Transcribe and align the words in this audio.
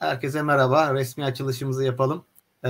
Herkese 0.00 0.42
merhaba. 0.42 0.94
Resmi 0.94 1.24
açılışımızı 1.24 1.84
yapalım. 1.84 2.24
Ee, 2.64 2.68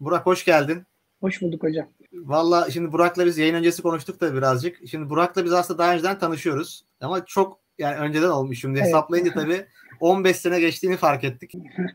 Burak 0.00 0.26
hoş 0.26 0.44
geldin. 0.44 0.86
Hoş 1.20 1.42
bulduk 1.42 1.62
hocam. 1.62 1.86
Valla 2.12 2.70
şimdi 2.70 2.92
Burak'la 2.92 3.26
biz 3.26 3.38
yayın 3.38 3.54
öncesi 3.54 3.82
konuştuk 3.82 4.20
da 4.20 4.34
birazcık. 4.34 4.88
Şimdi 4.90 5.10
Burak'la 5.10 5.44
biz 5.44 5.52
aslında 5.52 5.78
daha 5.78 5.92
önceden 5.92 6.18
tanışıyoruz. 6.18 6.84
Ama 7.00 7.24
çok 7.24 7.58
yani 7.78 7.96
önceden 7.96 8.28
olmuş 8.28 8.60
şimdi 8.60 8.78
evet. 8.78 8.88
hesaplayınca 8.88 9.32
tabii 9.32 9.66
15 10.00 10.36
sene 10.36 10.60
geçtiğini 10.60 10.96
fark 10.96 11.24
ettik. 11.24 11.52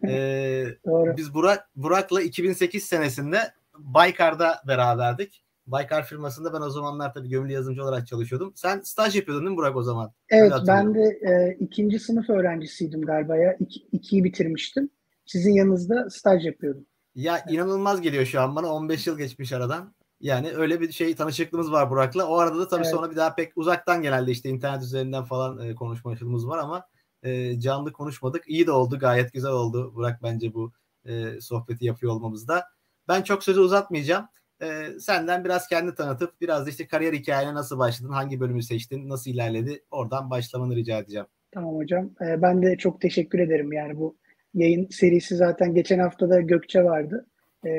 Ee, 0.08 0.66
Doğru. 0.86 1.18
Biz 1.18 1.34
Burak 1.34 1.70
Burak'la 1.76 2.22
2008 2.22 2.84
senesinde 2.84 3.54
Baykar'da 3.78 4.62
beraberdik. 4.68 5.44
Baykar 5.72 6.06
firmasında 6.06 6.54
ben 6.54 6.62
o 6.62 6.70
zamanlar 6.70 7.14
tabii 7.14 7.30
gömülü 7.30 7.52
yazılımcı 7.52 7.84
olarak 7.84 8.08
çalışıyordum. 8.08 8.52
Sen 8.56 8.80
staj 8.80 9.16
yapıyordun 9.16 9.46
değil 9.46 9.52
mi 9.52 9.58
Burak 9.58 9.76
o 9.76 9.84
zaman? 9.84 10.12
Evet 10.30 10.54
ben 10.68 10.96
de 10.96 11.02
e, 11.02 11.58
ikinci 11.60 12.00
sınıf 12.00 12.30
öğrencisiydim 12.30 13.02
galiba 13.02 13.38
ya. 13.38 13.54
İki, 13.60 13.80
ikiyi 13.92 14.24
bitirmiştim. 14.24 14.90
Sizin 15.26 15.54
yanınızda 15.54 16.10
staj 16.10 16.46
yapıyordum. 16.46 16.86
Ya 17.16 17.46
inanılmaz 17.50 18.02
geliyor 18.02 18.26
şu 18.26 18.42
an 18.42 18.56
bana 18.56 18.74
15 18.74 19.08
yıl 19.08 19.18
geçmiş 19.18 19.54
aradan. 19.54 19.94
Yani 20.20 20.52
öyle 20.52 20.82
bir 20.82 20.92
şey 20.92 21.16
tanışıklığımız 21.16 21.72
var 21.72 21.90
Burak'la. 21.90 22.28
O 22.28 22.38
arada 22.38 22.60
da 22.60 22.68
tabii 22.68 22.82
evet. 22.82 22.92
sonra 22.92 23.12
bir 23.12 23.16
daha 23.16 23.36
pek 23.36 23.58
uzaktan 23.58 24.02
genelde 24.02 24.32
işte 24.32 24.50
internet 24.50 24.84
üzerinden 24.84 25.24
falan 25.24 25.60
e, 25.60 25.76
konuşmalarımız 25.76 26.48
var 26.48 26.58
ama 26.58 26.86
e, 27.24 27.60
canlı 27.60 27.94
konuşmadık. 27.94 28.44
İyi 28.48 28.68
de 28.68 28.72
oldu 28.72 29.00
gayet 29.00 29.34
güzel 29.34 29.52
oldu 29.52 29.96
Burak 29.96 30.24
bence 30.24 30.54
bu 30.54 30.72
e, 31.06 31.42
sohbeti 31.42 31.86
yapıyor 31.86 32.14
olmamızda. 32.14 32.66
Ben 33.08 33.22
çok 33.22 33.44
sözü 33.44 33.60
uzatmayacağım. 33.60 34.26
E, 34.62 35.00
senden 35.00 35.46
biraz 35.46 35.68
kendi 35.68 35.96
tanıtıp 35.96 36.42
biraz 36.42 36.66
da 36.66 36.70
işte 36.70 36.88
kariyer 36.88 37.14
hikayene 37.14 37.54
nasıl 37.54 37.80
başladın, 37.80 38.14
hangi 38.14 38.40
bölümü 38.40 38.64
seçtin, 38.64 39.10
nasıl 39.10 39.32
ilerledi 39.32 39.84
oradan 39.92 40.30
başlamanı 40.30 40.76
rica 40.76 41.00
edeceğim. 41.00 41.28
Tamam 41.52 41.76
hocam. 41.76 42.12
E, 42.22 42.42
ben 42.42 42.64
de 42.64 42.78
çok 42.78 43.02
teşekkür 43.02 43.40
ederim. 43.40 43.74
Yani 43.74 43.98
bu 43.98 44.18
yayın 44.54 44.88
serisi 44.92 45.36
zaten 45.36 45.76
geçen 45.76 46.00
hafta 46.00 46.30
da 46.30 46.42
Gökçe 46.42 46.84
vardı. 46.84 47.26
E, 47.66 47.70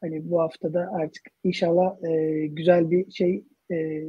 hani 0.00 0.30
bu 0.30 0.40
haftada 0.40 0.90
artık 0.92 1.22
inşallah 1.44 2.04
e, 2.04 2.46
güzel 2.46 2.90
bir 2.90 3.10
şey 3.10 3.44
e, 3.72 4.02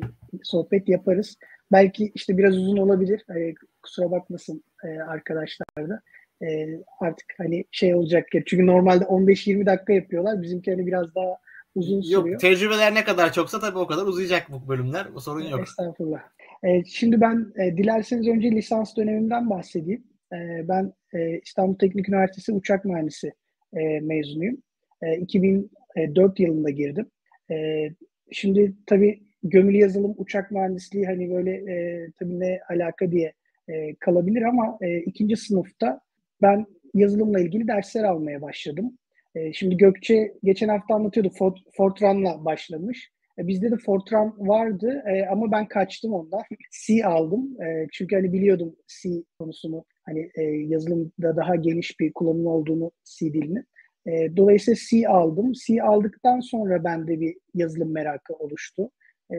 sohbet 0.44 0.90
yaparız. 0.90 1.38
Belki 1.72 2.12
işte 2.16 2.38
biraz 2.38 2.58
uzun 2.58 2.78
olabilir. 2.78 3.26
E, 3.38 3.54
kusura 3.82 4.12
bakmasın 4.12 4.64
e, 4.84 4.88
arkadaşlar 4.88 5.90
da. 5.90 6.02
E, 6.46 6.80
artık 7.00 7.34
hani 7.38 7.66
şey 7.72 7.96
olacak. 7.96 8.28
Çünkü 8.32 8.66
normalde 8.66 9.04
15-20 9.04 9.66
dakika 9.66 9.94
yapıyorlar. 9.94 10.42
Bizimki 10.42 10.72
hani 10.72 10.88
biraz 10.88 11.16
daha 11.16 11.38
uzun 11.76 12.02
sürüyor. 12.02 12.26
Yok 12.26 12.40
tecrübeler 12.40 12.96
ne 12.96 13.04
kadar 13.04 13.34
çoksa 13.34 13.60
tabii 13.60 13.78
o 13.78 13.88
kadar 13.88 14.06
uzayacak 14.06 14.52
bu 14.52 14.68
bölümler. 14.68 15.08
O 15.16 15.20
sorun 15.20 15.44
yok. 15.46 15.62
Estağfurullah. 15.62 16.22
E, 16.64 16.84
şimdi 16.86 17.22
ben 17.22 17.54
e, 17.56 17.78
dilerseniz 17.78 18.28
önce 18.28 18.52
lisans 18.52 18.96
dönemimden 18.98 19.50
bahsedeyim. 19.50 20.04
E, 20.34 20.68
ben 20.68 20.94
e, 21.14 21.40
İstanbul 21.40 21.76
Teknik 21.76 22.10
Üniversitesi 22.10 22.52
uçak 22.52 22.86
mühendisi 22.86 23.34
e, 23.74 24.00
mezunuyum. 24.00 24.58
E, 25.02 25.18
2004 25.18 26.40
yılında 26.40 26.70
girdim. 26.70 27.12
E, 27.52 27.88
şimdi 28.32 28.74
tabii 28.86 29.24
gömülü 29.44 29.78
yazılım, 29.78 30.16
uçak 30.18 30.52
mühendisliği 30.52 31.06
hani 31.06 31.32
böyle 31.32 31.52
e, 31.52 32.08
tabii 32.20 32.40
ne 32.40 32.60
alaka 32.70 33.12
diye 33.12 33.34
e, 33.68 33.96
kalabilir 33.96 34.42
ama 34.42 34.78
e, 34.82 34.98
ikinci 35.00 35.36
sınıfta 35.36 36.02
ben 36.42 36.66
yazılımla 36.94 37.40
ilgili 37.40 37.68
dersler 37.68 38.04
almaya 38.04 38.42
başladım. 38.42 38.98
E, 39.36 39.54
şimdi 39.54 39.78
Gökçe 39.78 40.34
geçen 40.44 40.70
hafta 40.70 40.96
anlatıyordu 40.96 41.30
Fort, 41.38 41.60
Fortran'la 41.78 42.46
başlamış. 42.46 43.12
E, 43.40 43.48
bizde 43.48 43.72
de 43.72 43.78
Fortran 43.78 44.36
vardı 44.38 45.04
e, 45.08 45.26
ama 45.26 45.52
ben 45.52 45.68
kaçtım 45.68 46.14
ondan. 46.14 46.42
C 46.86 47.06
aldım. 47.06 47.62
E, 47.62 47.88
çünkü 47.94 48.16
hani 48.16 48.34
biliyordum 48.34 48.76
C 48.88 49.10
konusunu 49.40 49.86
hani 50.06 50.32
e, 50.36 50.42
yazılımda 50.44 51.36
daha 51.36 51.56
geniş 51.56 52.00
bir 52.00 52.14
kullanım 52.14 52.48
olduğunu 52.48 52.92
C 53.04 53.34
dilini. 53.34 53.64
E, 54.08 54.38
dolayısıyla 54.38 54.78
C 54.90 55.08
aldım. 55.08 55.52
C 55.52 55.84
aldıktan 55.84 56.40
sonra 56.40 56.84
bende 56.84 57.20
bir 57.20 57.36
yazılım 57.54 57.94
merakı 57.94 58.34
oluştu. 58.34 58.92
E, 59.34 59.36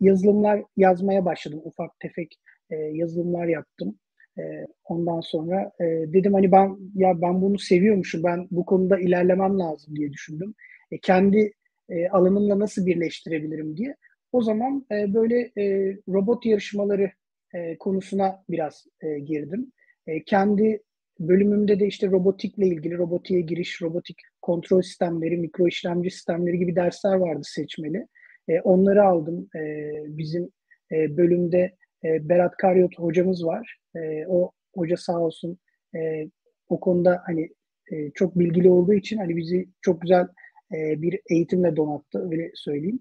yazılımlar 0.00 0.62
yazmaya 0.76 1.24
başladım. 1.24 1.60
Ufak 1.64 2.00
tefek 2.00 2.34
e, 2.70 2.76
yazılımlar 2.76 3.46
yaptım. 3.46 3.98
E, 4.38 4.66
ondan 4.84 5.20
sonra 5.20 5.72
e, 5.80 5.84
dedim 5.84 6.34
hani 6.34 6.52
ben 6.52 6.76
ya 6.94 7.22
ben 7.22 7.42
bunu 7.42 7.58
seviyormuşum. 7.58 8.24
Ben 8.24 8.48
bu 8.50 8.66
konuda 8.66 8.98
ilerlemem 8.98 9.58
lazım 9.58 9.96
diye 9.96 10.12
düşündüm. 10.12 10.54
E, 10.90 10.98
kendi 10.98 11.52
e, 11.88 12.08
alanımla 12.08 12.58
nasıl 12.58 12.86
birleştirebilirim 12.86 13.76
diye. 13.76 13.96
O 14.32 14.42
zaman 14.42 14.86
e, 14.92 15.14
böyle 15.14 15.50
e, 15.58 15.96
robot 16.08 16.46
yarışmaları 16.46 17.10
e, 17.54 17.78
konusuna 17.78 18.44
biraz 18.50 18.86
e, 19.00 19.18
girdim. 19.18 19.72
E, 20.06 20.24
kendi 20.24 20.82
bölümümde 21.20 21.80
de 21.80 21.86
işte 21.86 22.06
robotikle 22.06 22.66
ilgili 22.66 22.98
robotiğe 22.98 23.40
giriş, 23.40 23.82
robotik 23.82 24.16
kontrol 24.42 24.82
sistemleri, 24.82 25.36
mikro 25.36 25.68
işlemci 25.68 26.10
sistemleri 26.10 26.58
gibi 26.58 26.76
dersler 26.76 27.14
vardı 27.14 27.42
seçmeli. 27.44 28.06
E, 28.48 28.60
onları 28.60 29.04
aldım. 29.04 29.48
E, 29.56 29.92
bizim 30.06 30.50
e, 30.92 31.16
bölümde 31.16 31.76
e, 32.06 32.28
Berat 32.28 32.56
Karyot 32.56 32.98
hocamız 32.98 33.46
var. 33.46 33.78
E, 33.96 34.26
o 34.28 34.52
hoca 34.74 34.96
sağ 34.96 35.20
olsun 35.20 35.58
e, 35.96 36.30
o 36.68 36.80
konuda 36.80 37.22
hani 37.26 37.48
e, 37.92 38.10
çok 38.10 38.38
bilgili 38.38 38.70
olduğu 38.70 38.94
için 38.94 39.16
hani 39.16 39.36
bizi 39.36 39.68
çok 39.80 40.00
güzel 40.00 40.26
e, 40.74 41.02
bir 41.02 41.20
eğitimle 41.30 41.76
donattı 41.76 42.30
öyle 42.30 42.50
söyleyeyim. 42.54 43.00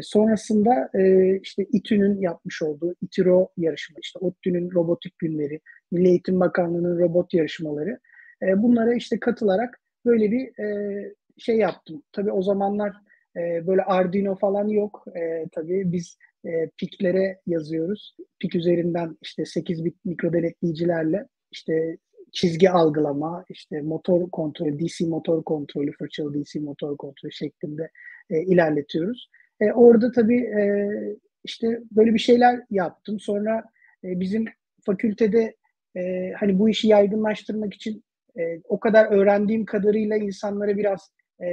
Sonrasında 0.00 0.90
işte 1.42 1.66
İTÜ'nün 1.72 2.20
yapmış 2.20 2.62
olduğu 2.62 2.94
İTİRO 3.02 3.48
yarışma, 3.56 3.96
işte 4.02 4.18
ODTÜ'nün 4.18 4.70
robotik 4.70 5.18
günleri, 5.18 5.60
Milli 5.92 6.08
Eğitim 6.08 6.40
Bakanlığı'nın 6.40 6.98
robot 6.98 7.34
yarışmaları. 7.34 7.98
Bunlara 8.56 8.94
işte 8.94 9.20
katılarak 9.20 9.80
böyle 10.06 10.30
bir 10.30 10.52
şey 11.38 11.56
yaptım. 11.56 12.02
Tabii 12.12 12.32
o 12.32 12.42
zamanlar 12.42 12.92
böyle 13.36 13.82
Arduino 13.82 14.36
falan 14.36 14.68
yok. 14.68 15.04
Tabii 15.52 15.92
biz 15.92 16.18
e, 16.44 16.70
piklere 16.76 17.40
yazıyoruz. 17.46 18.16
Pik 18.40 18.54
üzerinden 18.54 19.18
işte 19.22 19.44
8 19.44 19.84
bit 19.84 20.04
mikro 20.04 20.32
denetleyicilerle 20.32 21.26
işte 21.50 21.96
çizgi 22.32 22.70
algılama, 22.70 23.44
işte 23.48 23.80
motor 23.80 24.30
kontrolü, 24.30 24.78
DC 24.78 25.06
motor 25.06 25.44
kontrolü, 25.44 25.92
fırçalı 25.92 26.34
DC 26.34 26.60
motor 26.60 26.96
kontrolü 26.96 27.32
şeklinde 27.32 27.90
e, 28.30 28.42
ilerletiyoruz. 28.42 29.30
E, 29.60 29.72
orada 29.72 30.12
tabii 30.12 30.40
e, 30.40 30.88
işte 31.44 31.80
böyle 31.90 32.14
bir 32.14 32.18
şeyler 32.18 32.60
yaptım. 32.70 33.20
Sonra 33.20 33.64
e, 34.04 34.20
bizim 34.20 34.44
fakültede 34.86 35.56
e, 35.96 36.32
hani 36.36 36.58
bu 36.58 36.68
işi 36.68 36.88
yaygınlaştırmak 36.88 37.74
için 37.74 38.04
e, 38.38 38.60
o 38.64 38.80
kadar 38.80 39.12
öğrendiğim 39.12 39.64
kadarıyla 39.64 40.16
insanlara 40.16 40.76
biraz 40.76 41.12
e, 41.42 41.46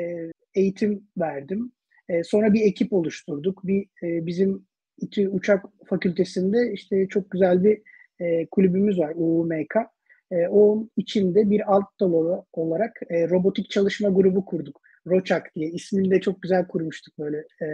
eğitim 0.56 1.08
verdim. 1.18 1.72
E, 2.10 2.24
sonra 2.24 2.54
bir 2.54 2.62
ekip 2.62 2.94
oluşturduk. 2.94 3.68
Bir 3.68 3.82
e, 3.82 4.26
bizim 4.26 4.68
İTÜ 4.98 5.30
Uçak 5.30 5.66
Fakültesi'nde 5.86 6.72
işte 6.74 7.08
çok 7.08 7.32
güzel 7.32 7.64
bir 7.64 7.82
e, 8.20 8.46
kulübümüz 8.46 9.00
var 9.00 9.14
UUMK. 9.16 9.76
E, 10.32 10.48
onun 10.48 10.92
içinde 10.98 11.50
bir 11.50 11.74
alt 11.74 11.86
dal 12.00 12.42
olarak 12.54 13.00
e, 13.10 13.30
robotik 13.30 13.70
çalışma 13.70 14.10
grubu 14.10 14.46
kurduk. 14.46 14.82
Roçak 15.08 15.56
diye 15.56 15.70
ismini 15.70 16.12
de 16.12 16.22
çok 16.22 16.42
güzel 16.42 16.68
kurmuştuk 16.68 17.20
böyle. 17.20 17.38
E, 17.38 17.68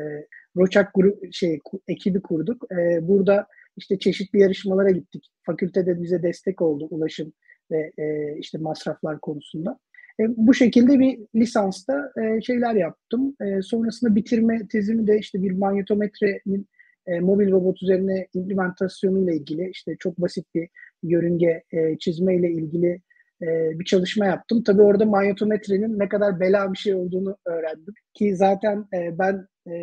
Roçak 0.58 0.94
grup 0.94 1.34
şey 1.34 1.60
ekibi 1.88 2.22
kurduk. 2.22 2.72
E, 2.72 3.08
burada 3.08 3.48
işte 3.78 4.00
çeşitli 4.00 4.40
yarışmalara 4.40 4.90
gittik. 4.90 5.32
Fakültede 5.44 6.02
bize 6.02 6.24
destek 6.24 6.62
oldu 6.62 6.88
ulaşım 6.90 7.34
ve 7.72 7.92
e, 7.98 8.36
işte 8.38 8.58
masraflar 8.58 9.20
konusunda. 9.20 9.80
E, 10.20 10.24
bu 10.38 10.54
şekilde 10.54 11.00
bir 11.00 11.20
lisansta 11.36 12.12
e, 12.24 12.42
şeyler 12.42 12.76
yaptım. 12.76 13.36
E, 13.42 13.62
sonrasında 13.62 14.16
bitirme 14.16 14.68
tezimi 14.68 15.08
de 15.08 15.20
işte 15.20 15.44
bir 15.44 15.52
manyetometrenin 15.52 16.68
e, 17.08 17.20
mobil 17.20 17.52
robot 17.52 17.84
üzerine 17.84 18.28
implementasyonu 18.34 19.24
ile 19.24 19.36
ilgili 19.36 19.70
işte 19.70 19.96
çok 20.00 20.18
basit 20.18 20.46
bir 20.56 20.70
yörünge 21.04 21.64
e, 21.72 21.98
çizme 21.98 22.36
ile 22.36 22.52
ilgili 22.52 23.02
e, 23.42 23.80
bir 23.80 23.86
çalışma 23.86 24.26
yaptım. 24.26 24.64
Tabii 24.64 24.82
orada 24.82 25.06
manyetometrenin 25.06 26.00
ne 26.00 26.10
kadar 26.10 26.40
bela 26.40 26.74
bir 26.74 26.78
şey 26.78 26.96
olduğunu 26.96 27.38
öğrendim. 27.46 27.94
Ki 28.14 28.36
zaten 28.36 28.86
e, 28.94 29.20
ben 29.20 29.48
e, 29.72 29.74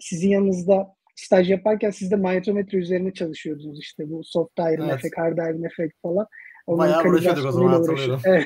sizin 0.00 0.28
yanınızda 0.28 0.94
staj 1.16 1.50
yaparken 1.50 1.90
siz 1.90 2.10
de 2.10 2.16
manyetometre 2.16 2.78
üzerine 2.78 3.12
çalışıyordunuz 3.12 3.80
işte 3.80 4.10
bu 4.10 4.24
soft 4.24 4.58
iron 4.58 4.88
evet. 4.88 4.94
effect, 4.94 5.18
hard 5.18 5.38
iron 5.38 5.62
effect 5.62 5.92
falan. 6.02 6.26
Onların 6.66 6.92
Bayağı 6.92 7.12
uğraşıyorduk 7.12 7.46
o 7.46 7.52
zaman 7.52 7.72
hatırlıyorum. 7.72 8.20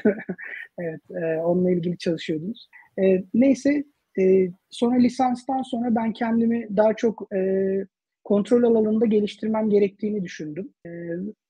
evet, 0.78 1.00
e, 1.10 1.40
onunla 1.40 1.70
ilgili 1.70 1.98
çalışıyordunuz. 1.98 2.68
E, 3.02 3.24
neyse 3.34 3.84
e, 4.18 4.48
sonra 4.70 4.96
lisanstan 4.96 5.62
sonra 5.62 5.94
ben 5.94 6.12
kendimi 6.12 6.76
daha 6.76 6.94
çok 6.94 7.28
e, 7.34 7.38
kontrol 8.28 8.62
alanında 8.62 9.06
geliştirmem 9.06 9.70
gerektiğini 9.70 10.22
düşündüm. 10.22 10.74
E, 10.86 10.90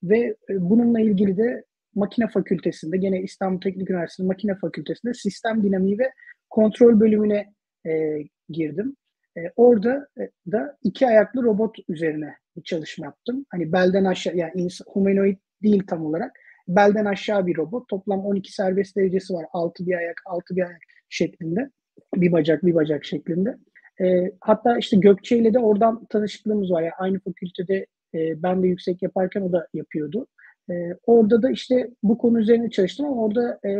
ve 0.02 0.36
bununla 0.50 1.00
ilgili 1.00 1.36
de 1.36 1.64
makine 1.94 2.28
fakültesinde, 2.28 2.96
gene 2.96 3.22
İstanbul 3.22 3.60
Teknik 3.60 3.90
Üniversitesi 3.90 4.26
makine 4.26 4.54
fakültesinde 4.54 5.14
sistem 5.14 5.62
dinamiği 5.62 5.98
ve 5.98 6.10
kontrol 6.50 7.00
bölümüne 7.00 7.46
e, 7.86 8.18
girdim. 8.48 8.96
E, 9.36 9.40
orada 9.56 10.08
e, 10.20 10.52
da 10.52 10.76
iki 10.82 11.06
ayaklı 11.06 11.42
robot 11.42 11.76
üzerine 11.88 12.34
bir 12.56 12.62
çalışma 12.62 13.06
yaptım. 13.06 13.46
Hani 13.50 13.72
belden 13.72 14.04
aşağı, 14.04 14.36
yani 14.36 14.68
humanoid 14.86 15.38
değil 15.62 15.82
tam 15.86 16.06
olarak. 16.06 16.38
belden 16.68 17.04
aşağı 17.04 17.46
bir 17.46 17.56
robot. 17.56 17.88
Toplam 17.88 18.26
12 18.26 18.52
serbest 18.52 18.96
derecesi 18.96 19.34
var. 19.34 19.46
6 19.52 19.86
bir 19.86 19.94
ayak, 19.94 20.22
6 20.26 20.56
bir 20.56 20.62
ayak 20.62 20.80
şeklinde. 21.08 21.70
Bir 22.16 22.32
bacak, 22.32 22.66
bir 22.66 22.74
bacak 22.74 23.04
şeklinde. 23.04 23.56
E, 24.00 24.32
hatta 24.40 24.78
işte 24.78 24.96
Gökçe 24.96 25.38
ile 25.38 25.54
de 25.54 25.58
oradan 25.58 26.04
tanışıklığımız 26.04 26.70
var. 26.70 26.82
Yani 26.82 26.92
aynı 26.98 27.18
fakültede 27.18 27.86
e, 28.14 28.42
ben 28.42 28.62
de 28.62 28.68
yüksek 28.68 29.02
yaparken 29.02 29.42
o 29.42 29.52
da 29.52 29.68
yapıyordu. 29.74 30.26
E, 30.70 30.74
orada 31.06 31.42
da 31.42 31.50
işte 31.50 31.90
bu 32.02 32.18
konu 32.18 32.40
üzerine 32.40 32.70
çalıştım 32.70 33.06
ama 33.06 33.22
orada 33.22 33.60
e, 33.64 33.70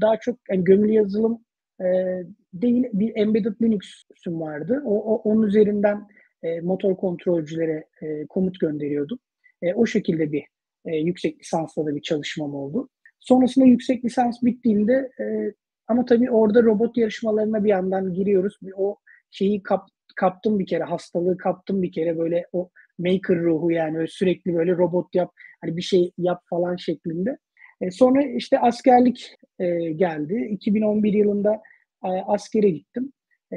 daha 0.00 0.16
çok 0.16 0.38
yani 0.50 0.64
gömülü 0.64 0.92
yazılım 0.92 1.44
e, 1.80 1.86
değil 2.54 2.86
bir 2.92 3.16
embedded 3.16 3.54
Linux'um 3.62 4.40
vardı. 4.40 4.82
O, 4.84 5.14
o 5.14 5.16
onun 5.16 5.42
üzerinden 5.42 6.08
e, 6.42 6.60
motor 6.60 6.96
kontrolcülere 6.96 7.84
e, 8.02 8.26
komut 8.26 8.60
gönderiyordum. 8.60 9.18
E, 9.62 9.74
o 9.74 9.86
şekilde 9.86 10.32
bir 10.32 10.44
e, 10.84 10.96
yüksek 10.96 11.40
lisansla 11.40 11.86
da 11.86 11.96
bir 11.96 12.02
çalışmam 12.02 12.54
oldu. 12.54 12.88
Sonrasında 13.20 13.64
yüksek 13.64 14.04
lisans 14.04 14.42
bittiğinde 14.42 15.10
e, 15.20 15.54
ama 15.88 16.04
tabii 16.04 16.30
orada 16.30 16.62
robot 16.62 16.96
yarışmalarına 16.96 17.64
bir 17.64 17.68
yandan 17.68 18.14
giriyoruz. 18.14 18.58
Bir, 18.62 18.72
o 18.76 18.96
şeyi 19.36 19.62
kap, 19.62 19.88
kaptım 20.16 20.58
bir 20.58 20.66
kere, 20.66 20.84
hastalığı 20.84 21.36
kaptım 21.36 21.82
bir 21.82 21.92
kere 21.92 22.18
böyle 22.18 22.46
o 22.52 22.70
maker 22.98 23.38
ruhu 23.38 23.70
yani 23.70 23.96
öyle 23.96 24.06
sürekli 24.06 24.54
böyle 24.54 24.72
robot 24.72 25.14
yap, 25.14 25.30
hani 25.60 25.76
bir 25.76 25.82
şey 25.82 26.12
yap 26.18 26.42
falan 26.50 26.76
şeklinde. 26.76 27.38
E, 27.80 27.90
sonra 27.90 28.22
işte 28.22 28.58
askerlik 28.58 29.34
e, 29.58 29.92
geldi. 29.92 30.48
2011 30.50 31.12
yılında 31.12 31.62
e, 32.04 32.08
askere 32.08 32.70
gittim. 32.70 33.12
E, 33.52 33.56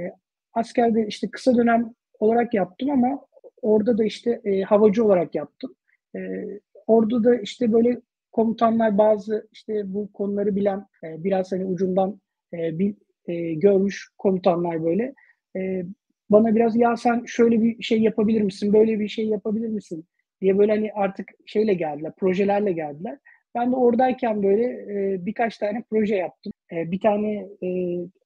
askerde 0.53 1.07
işte 1.07 1.29
kısa 1.31 1.57
dönem 1.57 1.93
olarak 2.19 2.53
yaptım 2.53 2.89
ama 2.89 3.25
orada 3.61 3.97
da 3.97 4.03
işte 4.03 4.41
e, 4.43 4.61
havacı 4.61 5.05
olarak 5.05 5.35
yaptım. 5.35 5.75
E, 6.15 6.19
orada 6.87 7.23
da 7.23 7.35
işte 7.35 7.73
böyle 7.73 8.01
komutanlar 8.31 8.97
bazı 8.97 9.47
işte 9.51 9.73
bu 9.85 10.13
konuları 10.13 10.55
bilen 10.55 10.85
e, 11.03 11.23
biraz 11.23 11.51
hani 11.51 11.65
ucundan 11.65 12.21
e, 12.53 12.79
bir 12.79 12.95
e, 13.27 13.53
görmüş 13.53 14.09
komutanlar 14.17 14.83
böyle 14.83 15.13
e, 15.55 15.83
bana 16.29 16.55
biraz 16.55 16.75
ya 16.75 16.97
sen 16.97 17.23
şöyle 17.25 17.61
bir 17.61 17.83
şey 17.83 18.01
yapabilir 18.01 18.41
misin, 18.41 18.73
böyle 18.73 18.99
bir 18.99 19.07
şey 19.07 19.25
yapabilir 19.25 19.69
misin 19.69 20.05
diye 20.41 20.57
böyle 20.57 20.71
hani 20.71 20.91
artık 20.93 21.29
şeyle 21.45 21.73
geldiler, 21.73 22.11
projelerle 22.17 22.71
geldiler. 22.71 23.17
Ben 23.55 23.71
de 23.71 23.75
oradayken 23.75 24.43
böyle 24.43 24.63
e, 24.63 25.25
birkaç 25.25 25.57
tane 25.57 25.83
proje 25.89 26.15
yaptım. 26.15 26.53
E, 26.71 26.91
bir 26.91 26.99
tane 26.99 27.47
e, 27.63 27.69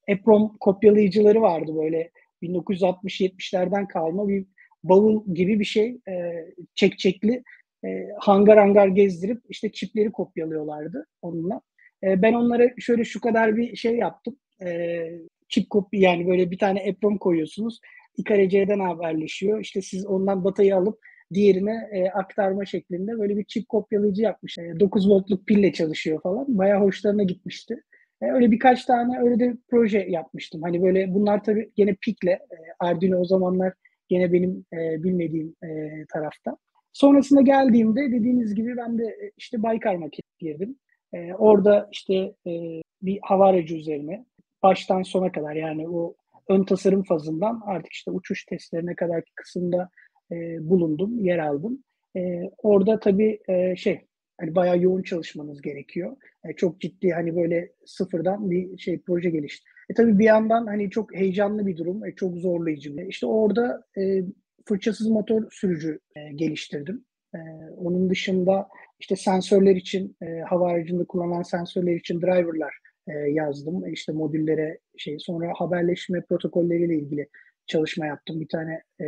EPROM 0.08 0.58
kopyalayıcıları 0.60 1.42
vardı 1.42 1.75
böyle 1.75 2.12
1960-70'lerden 2.42 3.88
kalma 3.88 4.28
bir 4.28 4.46
bavul 4.84 5.34
gibi 5.34 5.60
bir 5.60 5.66
şey. 5.66 6.00
E, 6.08 6.46
çekçekli 6.75 7.44
e, 7.86 8.08
hangar 8.20 8.60
hangar 8.60 8.88
gezdirip 8.88 9.42
işte 9.50 9.72
çipleri 9.72 10.12
kopyalıyorlardı 10.12 11.06
onunla. 11.22 11.62
E, 12.04 12.22
ben 12.22 12.34
onlara 12.34 12.70
şöyle 12.80 13.04
şu 13.04 13.22
kadar 13.22 13.58
bir 13.58 13.75
şey 13.75 13.96
yaptım. 13.96 14.36
E, 14.66 15.10
çip 15.53 15.69
kopya 15.69 16.00
yani 16.00 16.27
böyle 16.27 16.51
bir 16.51 16.57
tane 16.57 16.79
EPROM 16.79 17.17
koyuyorsunuz. 17.17 17.79
İKRC'den 18.17 18.79
haberleşiyor. 18.79 19.59
İşte 19.59 19.81
siz 19.81 20.05
ondan 20.05 20.45
datayı 20.45 20.75
alıp 20.75 21.00
diğerine 21.33 21.89
e, 21.91 22.09
aktarma 22.09 22.65
şeklinde 22.65 23.19
böyle 23.19 23.38
bir 23.38 23.44
çip 23.44 23.69
kopyalayıcı 23.69 24.21
yapmış. 24.21 24.57
E, 24.57 24.79
9 24.79 25.09
voltluk 25.09 25.47
pille 25.47 25.73
çalışıyor 25.73 26.21
falan. 26.21 26.45
Bayağı 26.57 26.81
hoşlarına 26.81 27.23
gitmişti. 27.23 27.83
E, 28.21 28.25
öyle 28.25 28.51
birkaç 28.51 28.85
tane 28.85 29.19
öyle 29.19 29.39
de 29.39 29.57
proje 29.69 30.00
yapmıştım. 30.09 30.61
Hani 30.61 30.83
böyle 30.83 31.13
bunlar 31.13 31.44
tabii 31.44 31.71
gene 31.75 31.95
PIK'le. 32.01 32.27
E, 32.27 32.39
Arduino 32.79 33.17
o 33.17 33.25
zamanlar 33.25 33.73
gene 34.09 34.33
benim 34.33 34.65
e, 34.73 35.03
bilmediğim 35.03 35.55
e, 35.63 35.67
tarafta. 36.13 36.57
Sonrasında 36.94 37.41
geldiğimde 37.41 38.11
dediğiniz 38.11 38.55
gibi 38.55 38.77
ben 38.77 38.97
de 38.97 39.03
e, 39.03 39.31
işte 39.38 39.63
Baykar 39.63 39.95
maket 39.95 40.39
girdim. 40.39 40.75
E, 41.13 41.33
orada 41.33 41.89
işte 41.91 42.13
e, 42.47 42.81
bir 43.01 43.19
hava 43.21 43.47
aracı 43.47 43.75
üzerine 43.75 44.25
baştan 44.63 45.04
sona 45.04 45.31
kadar 45.31 45.56
yani 45.56 45.89
o 45.89 46.15
ön 46.50 46.63
tasarım 46.63 47.04
fazından 47.04 47.62
artık 47.65 47.94
işte 47.94 48.12
uçuş 48.12 48.45
testlerine 48.45 48.95
kadarki 48.95 49.31
kısımda 49.36 49.89
e, 50.31 50.36
bulundum, 50.69 51.19
yer 51.19 51.38
aldım. 51.38 51.83
E, 52.18 52.42
orada 52.57 53.00
tabii 53.00 53.39
e, 53.48 53.75
şey 53.75 54.01
hani 54.39 54.56
bayağı 54.56 54.80
yoğun 54.80 55.01
çalışmanız 55.01 55.62
gerekiyor. 55.62 56.18
E, 56.45 56.54
çok 56.54 56.81
ciddi 56.81 57.10
hani 57.12 57.36
böyle 57.36 57.71
sıfırdan 57.86 58.51
bir 58.51 58.77
şey 58.77 59.01
proje 59.01 59.30
gelişti. 59.30 59.69
E 59.89 59.94
tabii 59.94 60.19
bir 60.19 60.25
yandan 60.25 60.68
hani 60.68 60.89
çok 60.89 61.15
heyecanlı 61.15 61.65
bir 61.68 61.77
durum, 61.77 62.06
e, 62.06 62.15
çok 62.15 62.38
zorlayıcı. 62.38 63.01
E, 63.01 63.07
işte 63.07 63.25
orada 63.25 63.83
e, 63.98 64.24
fırçasız 64.65 65.07
motor 65.07 65.51
sürücü 65.51 66.00
e, 66.15 66.33
geliştirdim. 66.33 67.06
E, 67.36 67.39
onun 67.77 68.10
dışında 68.10 68.68
işte 69.00 69.15
sensörler 69.15 69.75
için, 69.75 70.18
e, 70.21 70.39
hava 70.39 70.71
aracında 70.71 71.06
kullanılan 71.06 71.42
sensörler 71.42 71.95
için 71.95 72.21
driverlar 72.21 72.82
e, 73.07 73.11
yazdım. 73.11 73.94
İşte 73.94 74.11
modüllere 74.11 74.79
şey 74.97 75.19
sonra 75.19 75.51
haberleşme 75.55 76.21
protokolleriyle 76.21 76.95
ilgili 76.95 77.29
çalışma 77.67 78.05
yaptım. 78.05 78.41
Bir 78.41 78.47
tane 78.47 78.81
e, 79.01 79.05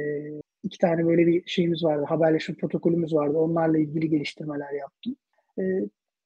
iki 0.63 0.77
tane 0.77 1.05
böyle 1.05 1.27
bir 1.27 1.43
şeyimiz 1.45 1.83
vardı. 1.83 2.05
Haberleşme 2.07 2.55
protokolümüz 2.55 3.13
vardı. 3.13 3.37
Onlarla 3.37 3.77
ilgili 3.77 4.09
geliştirmeler 4.09 4.73
yaptım. 4.73 5.15
E, 5.59 5.63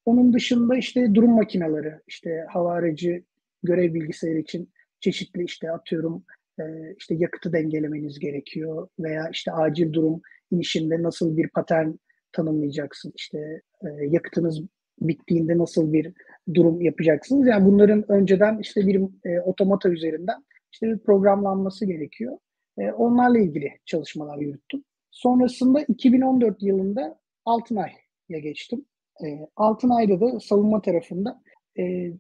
onun 0.06 0.34
dışında 0.34 0.78
işte 0.78 1.16
durum 1.16 1.32
makineleri, 1.32 1.94
işte 2.08 2.46
hava 2.50 2.74
aracı 2.74 3.24
görev 3.64 3.94
bilgisayarı 3.94 4.40
için 4.40 4.70
çeşitli 5.00 5.44
işte 5.44 5.72
atıyorum 5.72 6.24
e, 6.60 6.64
işte 6.98 7.16
yakıtı 7.16 7.54
dengelemeniz 7.54 8.20
gerekiyor 8.20 8.88
veya 9.00 9.30
işte 9.34 9.52
acil 9.52 9.94
durum 9.94 10.22
inişinde 10.52 11.04
nasıl 11.04 11.38
bir 11.38 11.50
patern 11.50 11.92
tanımlayacaksın. 12.32 13.14
İşte 13.16 13.62
e, 13.84 13.88
yakıtınız 14.06 14.62
bittiğinde 15.02 15.58
nasıl 15.58 15.94
bir 15.94 16.14
durum 16.54 16.82
yapacaksınız. 16.82 17.48
Yani 17.48 17.66
bunların 17.66 18.12
önceden 18.12 18.60
işte 18.62 18.88
bir 18.88 19.02
e, 19.26 19.42
otomata 19.42 19.90
üzerinden 19.90 20.46
işte 20.72 20.88
bir 20.88 21.00
programlanması 21.00 21.86
gerekiyor. 21.86 22.38
E, 22.78 22.92
onlarla 22.92 23.40
ilgili 23.40 23.72
çalışmalar 23.86 24.38
yürüttüm. 24.38 24.84
Sonrasında 25.12 25.82
2014 25.82 26.64
yılında 26.64 27.20
Altınay'a 27.46 28.40
geçtim. 28.40 28.86
E, 29.26 29.48
Altınay'da 29.56 30.22
da 30.22 30.40
savunma 30.40 30.82
tarafında 30.82 31.42
e, 31.80 32.12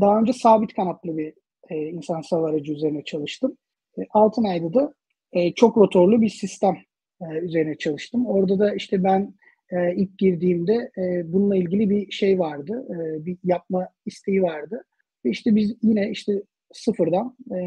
daha 0.00 0.20
önce 0.20 0.32
sabit 0.32 0.74
kanatlı 0.74 1.18
bir 1.18 1.34
e, 1.68 1.76
insan 1.76 2.22
aracı 2.32 2.72
üzerine 2.72 3.04
çalıştım. 3.04 3.56
E, 3.98 4.02
Altınay'da 4.10 4.74
da 4.74 4.94
e, 5.32 5.52
çok 5.52 5.78
rotorlu 5.78 6.20
bir 6.20 6.28
sistem 6.28 6.76
e, 7.20 7.38
üzerine 7.38 7.78
çalıştım. 7.78 8.26
Orada 8.26 8.58
da 8.58 8.74
işte 8.74 9.04
ben 9.04 9.34
e, 9.70 9.94
ilk 9.94 10.18
girdiğimde 10.18 10.90
e, 10.98 11.32
bununla 11.32 11.56
ilgili 11.56 11.90
bir 11.90 12.10
şey 12.10 12.38
vardı. 12.38 12.86
E, 12.90 13.26
bir 13.26 13.38
yapma 13.44 13.88
isteği 14.06 14.42
vardı. 14.42 14.84
Ve 15.24 15.30
işte 15.30 15.54
biz 15.54 15.76
yine 15.82 16.10
işte 16.10 16.42
sıfırdan 16.72 17.36
e, 17.50 17.58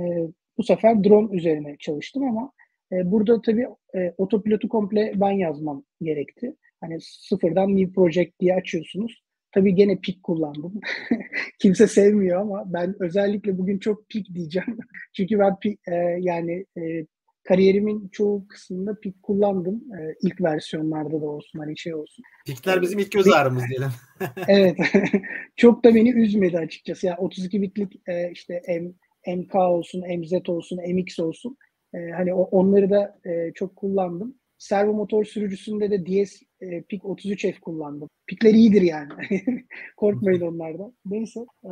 bu 0.58 0.64
sefer 0.64 1.04
drone 1.04 1.36
üzerine 1.36 1.76
çalıştım 1.80 2.24
ama 2.24 2.52
e, 2.92 3.12
burada 3.12 3.42
tabii 3.42 3.68
e, 3.96 4.14
otopilotu 4.18 4.70
komple 4.70 5.12
ben 5.16 5.32
yazmam 5.32 5.84
gerekti. 6.02 6.56
Hani 6.82 6.98
sıfırdan 7.02 7.76
new 7.76 7.94
project 7.94 8.40
diye 8.40 8.56
açıyorsunuz. 8.56 9.24
Tabii 9.52 9.76
gene 9.76 10.00
pik 10.00 10.24
kullandım. 10.24 10.82
Kimse 11.60 11.88
sevmiyor 11.88 12.42
ama 12.42 12.74
ben 12.74 12.96
özellikle 13.00 13.58
bugün 13.58 13.80
çok 13.80 14.10
pik 14.10 14.34
diyeceğim. 14.36 14.78
Çünkü 15.14 15.40
ben 15.40 15.60
pik, 15.60 15.80
e, 15.88 15.96
yani 16.20 16.66
e, 16.78 17.06
kariyerimin 17.44 18.10
çoğu 18.12 18.48
kısmında 18.48 19.00
pik 19.00 19.24
kullandım. 19.24 19.76
E, 19.76 20.16
ilk 20.22 20.42
versiyonlarda 20.42 21.22
da 21.22 21.26
olsun 21.26 21.60
hani 21.60 21.78
şey 21.78 21.96
olsun. 21.96 22.24
Pikler 22.46 22.82
bizim 22.82 23.00
ilk 23.00 23.12
göz 23.12 23.28
ağrımız 23.28 23.64
diyelim. 23.70 23.90
evet. 24.48 24.78
çok 25.56 25.84
da 25.84 25.96
beni 25.96 26.12
üzmedi 26.12 26.58
açıkçası. 26.58 27.08
Yani 27.08 27.18
32 27.18 27.62
bitlik 27.62 28.02
e, 28.08 28.32
işte 28.32 28.62
M, 28.68 28.92
MK 29.36 29.56
olsun, 29.56 30.04
MZ 30.20 30.50
olsun, 30.50 30.80
MX 30.94 31.20
olsun. 31.20 31.58
E, 31.94 31.98
hani 32.12 32.34
o, 32.34 32.42
onları 32.42 32.90
da 32.90 33.20
e, 33.26 33.52
çok 33.54 33.76
kullandım. 33.76 34.36
Servo 34.58 34.94
motor 34.94 35.26
sürücüsünde 35.26 35.92
de 35.92 36.06
DS 36.06 36.42
e, 36.62 36.82
PIK 36.82 37.04
33F 37.04 37.60
kullandım. 37.60 38.10
Pikler 38.28 38.54
iyidir 38.54 38.82
yani. 38.82 39.10
Korkmayın 39.98 40.42
onlardan. 40.42 40.94
Neyse. 41.06 41.40
E, 41.64 41.72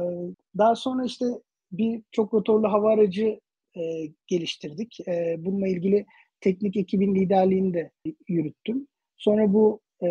daha 0.57 0.75
sonra 0.75 1.05
işte 1.05 1.25
bir 1.71 2.01
çok 2.11 2.33
rotorlu 2.33 2.71
hava 2.71 2.93
aracı 2.93 3.39
e, 3.77 4.07
geliştirdik. 4.27 4.99
E, 5.07 5.35
bununla 5.39 5.67
ilgili 5.67 6.05
teknik 6.41 6.77
ekibin 6.77 7.15
liderliğini 7.15 7.73
de 7.73 7.91
yürüttüm. 8.27 8.87
Sonra 9.17 9.53
bu 9.53 9.79
e, 10.03 10.07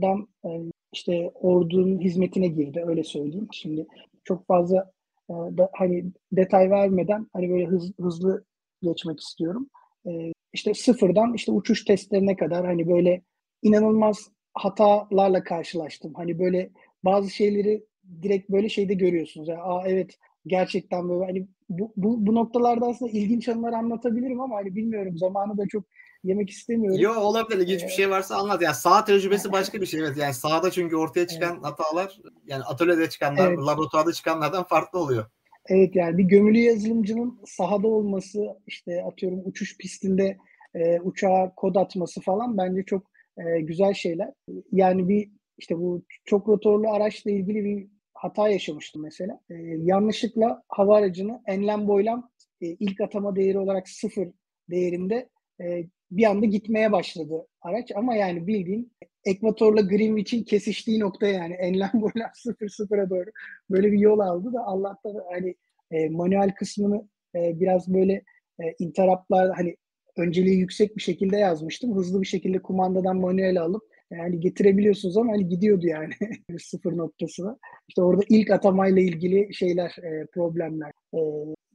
dan 0.00 0.28
e, 0.44 0.48
işte 0.92 1.30
ordunun 1.34 2.00
hizmetine 2.00 2.48
girdi 2.48 2.84
öyle 2.86 3.04
söyleyeyim. 3.04 3.48
Şimdi 3.52 3.86
çok 4.24 4.46
fazla 4.46 4.90
e, 5.30 5.32
da, 5.32 5.70
hani 5.72 6.04
detay 6.32 6.70
vermeden 6.70 7.26
hani 7.32 7.50
böyle 7.50 7.66
hız, 7.66 7.92
hızlı 8.00 8.44
geçmek 8.82 9.20
istiyorum. 9.20 9.70
E, 10.06 10.32
işte 10.52 10.74
sıfırdan 10.74 11.34
işte 11.34 11.52
uçuş 11.52 11.84
testlerine 11.84 12.36
kadar 12.36 12.66
hani 12.66 12.88
böyle 12.88 13.22
inanılmaz 13.62 14.30
hatalarla 14.54 15.44
karşılaştım. 15.44 16.14
Hani 16.14 16.38
böyle 16.38 16.70
bazı 17.04 17.30
şeyleri 17.30 17.84
direkt 18.22 18.50
böyle 18.50 18.68
şeyde 18.68 18.94
görüyorsunuz. 18.94 19.48
Yani, 19.48 19.60
Aa 19.62 19.88
evet 19.88 20.18
gerçekten 20.46 21.08
böyle 21.08 21.24
hani 21.24 21.48
bu, 21.68 21.92
bu, 21.96 22.26
bu 22.26 22.34
noktalarda 22.34 22.86
aslında 22.86 23.10
ilginç 23.10 23.48
anılar 23.48 23.72
anlatabilirim 23.72 24.40
ama 24.40 24.56
hani 24.56 24.76
bilmiyorum 24.76 25.18
zamanı 25.18 25.58
da 25.58 25.66
çok 25.68 25.84
yemek 26.24 26.50
istemiyorum. 26.50 27.00
Yok 27.00 27.16
olabilir. 27.16 27.60
İlginç 27.60 27.82
bir 27.82 27.88
şey 27.88 28.10
varsa 28.10 28.36
anlat. 28.36 28.62
Yani 28.62 28.74
saha 28.74 29.04
tecrübesi 29.04 29.52
başka 29.52 29.80
bir 29.80 29.86
şey. 29.86 30.00
Evet. 30.00 30.16
Yani 30.16 30.34
sahada 30.34 30.70
çünkü 30.70 30.96
ortaya 30.96 31.26
çıkan 31.26 31.52
evet. 31.54 31.64
hatalar 31.64 32.18
yani 32.46 32.62
atölyede 32.62 33.08
çıkanlar, 33.08 33.48
evet. 33.48 33.58
laboratuvarda 33.58 34.12
çıkanlardan 34.12 34.64
farklı 34.64 34.98
oluyor. 34.98 35.24
Evet 35.66 35.96
yani 35.96 36.18
bir 36.18 36.24
gömülü 36.24 36.58
yazılımcının 36.58 37.40
sahada 37.46 37.88
olması, 37.88 38.46
işte 38.66 39.04
atıyorum 39.04 39.42
uçuş 39.44 39.78
pistinde 39.78 40.36
e, 40.74 41.00
uçağa 41.00 41.52
kod 41.56 41.74
atması 41.74 42.20
falan 42.20 42.58
bence 42.58 42.82
çok 42.82 43.02
e, 43.38 43.60
güzel 43.60 43.94
şeyler. 43.94 44.30
Yani 44.72 45.08
bir 45.08 45.30
işte 45.58 45.78
bu 45.78 46.02
çok 46.24 46.48
rotorlu 46.48 46.90
araçla 46.90 47.30
ilgili 47.30 47.64
bir 47.64 47.93
hata 48.14 48.48
yaşamıştım 48.48 49.02
mesela. 49.02 49.40
E, 49.50 49.54
yanlışlıkla 49.82 50.62
hava 50.68 50.96
aracını 50.96 51.42
enlem 51.46 51.88
boylam 51.88 52.30
e, 52.60 52.66
ilk 52.66 53.00
atama 53.00 53.36
değeri 53.36 53.58
olarak 53.58 53.88
sıfır 53.88 54.28
değerinde 54.70 55.28
e, 55.60 55.84
bir 56.10 56.24
anda 56.24 56.46
gitmeye 56.46 56.92
başladı 56.92 57.46
araç 57.62 57.92
ama 57.96 58.14
yani 58.14 58.46
bildiğin 58.46 58.92
Ekvator'la 59.24 59.80
Greenwich'in 59.80 60.44
kesiştiği 60.44 61.00
nokta 61.00 61.26
yani 61.26 61.54
enlem 61.54 61.90
boylam 61.94 62.30
sıfır 62.34 62.68
sıfıra 62.68 63.10
doğru 63.10 63.30
böyle 63.70 63.92
bir 63.92 63.98
yol 63.98 64.18
aldı 64.18 64.52
da 64.52 64.64
Allah'tan 64.66 65.14
hani 65.32 65.54
e, 65.90 66.08
manuel 66.08 66.54
kısmını 66.54 67.08
e, 67.34 67.60
biraz 67.60 67.94
böyle 67.94 68.12
e, 68.60 68.64
interruptlar 68.78 69.56
hani 69.56 69.76
önceliği 70.16 70.58
yüksek 70.58 70.96
bir 70.96 71.02
şekilde 71.02 71.36
yazmıştım. 71.36 71.96
Hızlı 71.96 72.22
bir 72.22 72.26
şekilde 72.26 72.62
kumandadan 72.62 73.16
manuel 73.16 73.60
alıp 73.62 73.82
yani 74.10 74.40
getirebiliyorsunuz 74.40 75.16
ama 75.16 75.32
hani 75.32 75.48
gidiyordu 75.48 75.86
yani 75.86 76.12
sıfır 76.60 76.96
noktasına. 76.96 77.58
İşte 77.88 78.02
orada 78.02 78.22
ilk 78.28 78.50
atamayla 78.50 79.02
ilgili 79.02 79.54
şeyler, 79.54 79.96
e, 80.02 80.26
problemler. 80.26 80.92
E, 81.14 81.20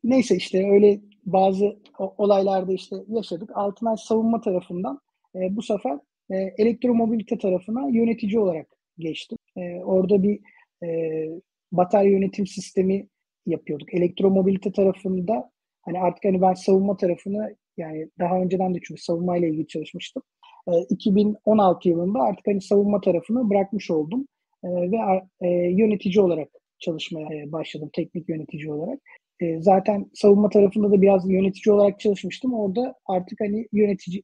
neyse 0.03 0.35
işte 0.35 0.71
öyle 0.71 0.99
bazı 1.25 1.79
olaylarda 1.97 2.73
işte 2.73 2.95
yaşadık. 3.07 3.49
Altınay 3.53 3.95
savunma 3.97 4.41
tarafından 4.41 4.99
e, 5.35 5.55
bu 5.55 5.61
sefer 5.61 5.99
e, 6.29 6.35
elektromobilite 6.35 7.37
tarafına 7.37 7.89
yönetici 7.89 8.39
olarak 8.39 8.67
geçtim. 8.97 9.37
E, 9.57 9.75
orada 9.83 10.23
bir 10.23 10.39
e, 10.83 10.89
batarya 11.71 12.11
yönetim 12.11 12.47
sistemi 12.47 13.07
yapıyorduk. 13.45 13.93
Elektromobilite 13.93 14.71
tarafında 14.71 15.51
hani 15.81 15.99
artık 15.99 16.25
hani 16.25 16.41
ben 16.41 16.53
savunma 16.53 16.97
tarafını 16.97 17.55
yani 17.77 18.09
daha 18.19 18.41
önceden 18.41 18.75
de 18.75 18.79
çünkü 18.83 19.01
savunmayla 19.01 19.47
ilgili 19.47 19.67
çalışmıştım. 19.67 20.23
E, 20.73 20.85
2016 20.89 21.89
yılında 21.89 22.19
artık 22.19 22.47
hani 22.47 22.61
savunma 22.61 23.01
tarafını 23.01 23.49
bırakmış 23.49 23.91
oldum 23.91 24.27
e, 24.63 24.67
ve 24.67 24.97
e, 25.41 25.47
yönetici 25.51 26.21
olarak 26.21 26.49
çalışmaya 26.79 27.51
başladım, 27.51 27.89
teknik 27.93 28.29
yönetici 28.29 28.71
olarak. 28.71 28.99
E, 29.41 29.61
zaten 29.61 30.05
savunma 30.13 30.49
tarafında 30.49 30.91
da 30.91 31.01
biraz 31.01 31.29
yönetici 31.29 31.73
olarak 31.75 31.99
çalışmıştım. 31.99 32.53
Orada 32.53 32.95
artık 33.05 33.39
hani 33.41 33.67
yönetici 33.73 34.23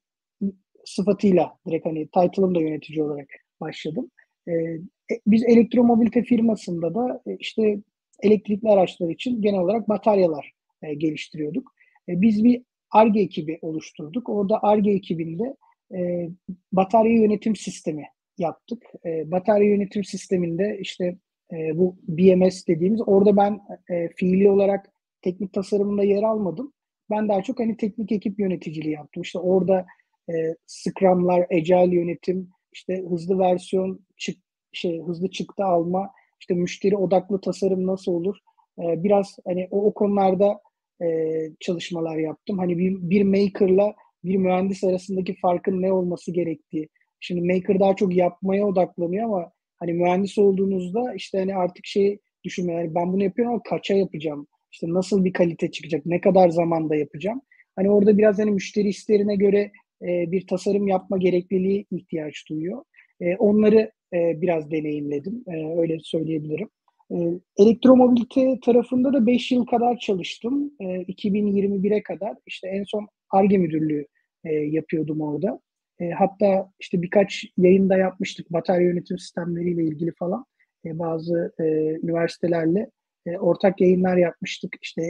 sıfatıyla 0.86 1.58
direkt 1.68 1.86
hani 1.86 2.08
title'ım 2.08 2.56
da 2.56 2.62
yönetici 2.62 3.04
olarak 3.04 3.28
başladım. 3.62 4.12
E, 4.48 4.52
e 4.54 5.20
biz 5.28 5.44
elektromobilite 5.44 6.24
firmasında 6.24 6.96
da 6.96 7.22
e, 7.28 7.36
işte 7.40 7.78
elektrikli 8.24 8.70
araçlar 8.70 9.10
için 9.10 9.42
genel 9.42 9.60
olarak 9.60 9.90
bataryalar 9.90 10.52
e, 10.84 10.94
geliştiriyorduk. 10.94 11.74
E, 12.10 12.22
biz 12.22 12.44
bir 12.44 12.62
ARGE 12.92 13.20
ekibi 13.20 13.60
oluşturduk. 13.62 14.30
Orada 14.30 14.60
ARGE 14.64 14.92
ekibinde 14.92 15.56
e, 15.94 16.30
batarya 16.72 17.14
yönetim 17.14 17.56
sistemi 17.56 18.06
yaptık. 18.38 18.84
E, 19.06 19.32
batarya 19.32 19.70
yönetim 19.70 20.04
sisteminde 20.04 20.78
işte 20.82 21.18
e, 21.54 21.78
bu 21.78 21.96
BMS 22.08 22.68
dediğimiz 22.68 23.02
orada 23.06 23.38
ben 23.38 23.60
e, 23.90 24.10
fiili 24.16 24.50
olarak 24.50 24.92
teknik 25.22 25.54
tasarımında 25.54 26.04
yer 26.04 26.24
almadım. 26.24 26.74
Ben 27.10 27.30
daha 27.30 27.44
çok 27.44 27.60
hani 27.60 27.78
teknik 27.78 28.12
ekip 28.12 28.40
yöneticiliği 28.40 28.94
yaptım. 28.94 29.24
İşte 29.24 29.40
orada 29.40 29.86
e, 30.30 30.34
Scrum'lar, 30.66 31.48
Agile 31.52 31.96
yönetim, 31.96 32.50
işte 32.74 33.04
hızlı 33.10 33.40
versiyon 33.40 34.06
çık 34.18 34.38
şey 34.74 35.02
hızlı 35.02 35.30
çıktı 35.30 35.64
alma, 35.64 36.12
işte 36.40 36.54
müşteri 36.54 36.98
odaklı 36.98 37.42
tasarım 37.42 37.88
nasıl 37.88 38.12
olur? 38.12 38.38
E, 38.80 39.04
biraz 39.04 39.38
hani 39.46 39.68
o, 39.72 39.86
o 39.86 39.94
konularda 39.94 40.62
e, 41.02 41.08
çalışmalar 41.60 42.18
yaptım. 42.18 42.60
Hani 42.60 42.78
bir, 42.78 43.10
bir 43.10 43.24
maker'la 43.24 43.96
bir 44.26 44.38
mühendis 44.38 44.84
arasındaki 44.84 45.36
farkın 45.36 45.82
ne 45.82 45.94
olması 45.94 46.32
gerektiği. 46.32 46.90
Şimdi 47.20 47.54
maker 47.54 47.80
daha 47.80 47.96
çok 47.96 48.16
yapmaya 48.16 48.66
odaklanıyor 48.66 49.26
ama 49.26 49.52
hani 49.78 49.94
mühendis 49.94 50.38
olduğunuzda 50.38 51.14
işte 51.14 51.40
hani 51.40 51.56
artık 51.56 51.86
şey 51.86 52.20
düşünmüyor. 52.44 52.80
Yani 52.80 52.96
ben 52.96 53.14
bunu 53.14 53.24
yapıyorum 53.24 53.54
ama 53.54 53.64
kaça 53.64 53.94
yapacağım? 53.94 54.48
İşte 54.72 54.88
nasıl 54.90 55.26
bir 55.26 55.34
kalite 55.34 55.72
çıkacak? 55.72 56.06
Ne 56.06 56.22
kadar 56.22 56.50
zamanda 56.50 56.96
yapacağım? 56.96 57.42
Hani 57.76 57.92
orada 57.92 58.18
biraz 58.18 58.40
hani 58.40 58.52
müşteri 58.52 58.88
isterine 58.88 59.36
göre 59.36 59.72
e, 60.02 60.32
bir 60.32 60.48
tasarım 60.48 60.88
yapma 60.88 61.18
gerekliliği 61.18 61.86
ihtiyaç 61.92 62.50
duyuyor. 62.50 62.84
E, 63.22 63.36
onları 63.36 63.92
e, 64.14 64.42
biraz 64.42 64.72
deneyimledim. 64.72 65.44
E, 65.48 65.80
öyle 65.80 65.98
söyleyebilirim. 66.00 66.70
E, 67.12 67.16
elektromobilite 67.58 68.60
tarafında 68.66 69.14
da 69.14 69.28
5 69.28 69.52
yıl 69.52 69.66
kadar 69.66 70.00
çalıştım. 70.00 70.72
E, 70.80 70.84
2021'e 70.86 72.04
kadar 72.04 72.34
işte 72.46 72.68
en 72.68 72.84
son 72.84 73.08
ARGE 73.30 73.58
müdürlüğü 73.58 74.06
e, 74.46 74.54
yapıyordum 74.54 75.22
orada. 75.22 75.60
E, 76.00 76.10
hatta 76.10 76.72
işte 76.80 77.02
birkaç 77.02 77.46
yayında 77.58 77.98
yapmıştık 77.98 78.54
batarya 78.54 78.88
yönetim 78.88 79.20
sistemleriyle 79.20 79.84
ilgili 79.84 80.12
falan. 80.12 80.46
E, 80.86 81.00
bazı 81.00 81.54
e, 81.60 81.64
üniversitelerle 82.04 82.90
e, 83.26 83.38
ortak 83.38 83.82
yayınlar 83.82 84.18
yapmıştık. 84.18 84.76
İşte 84.82 85.02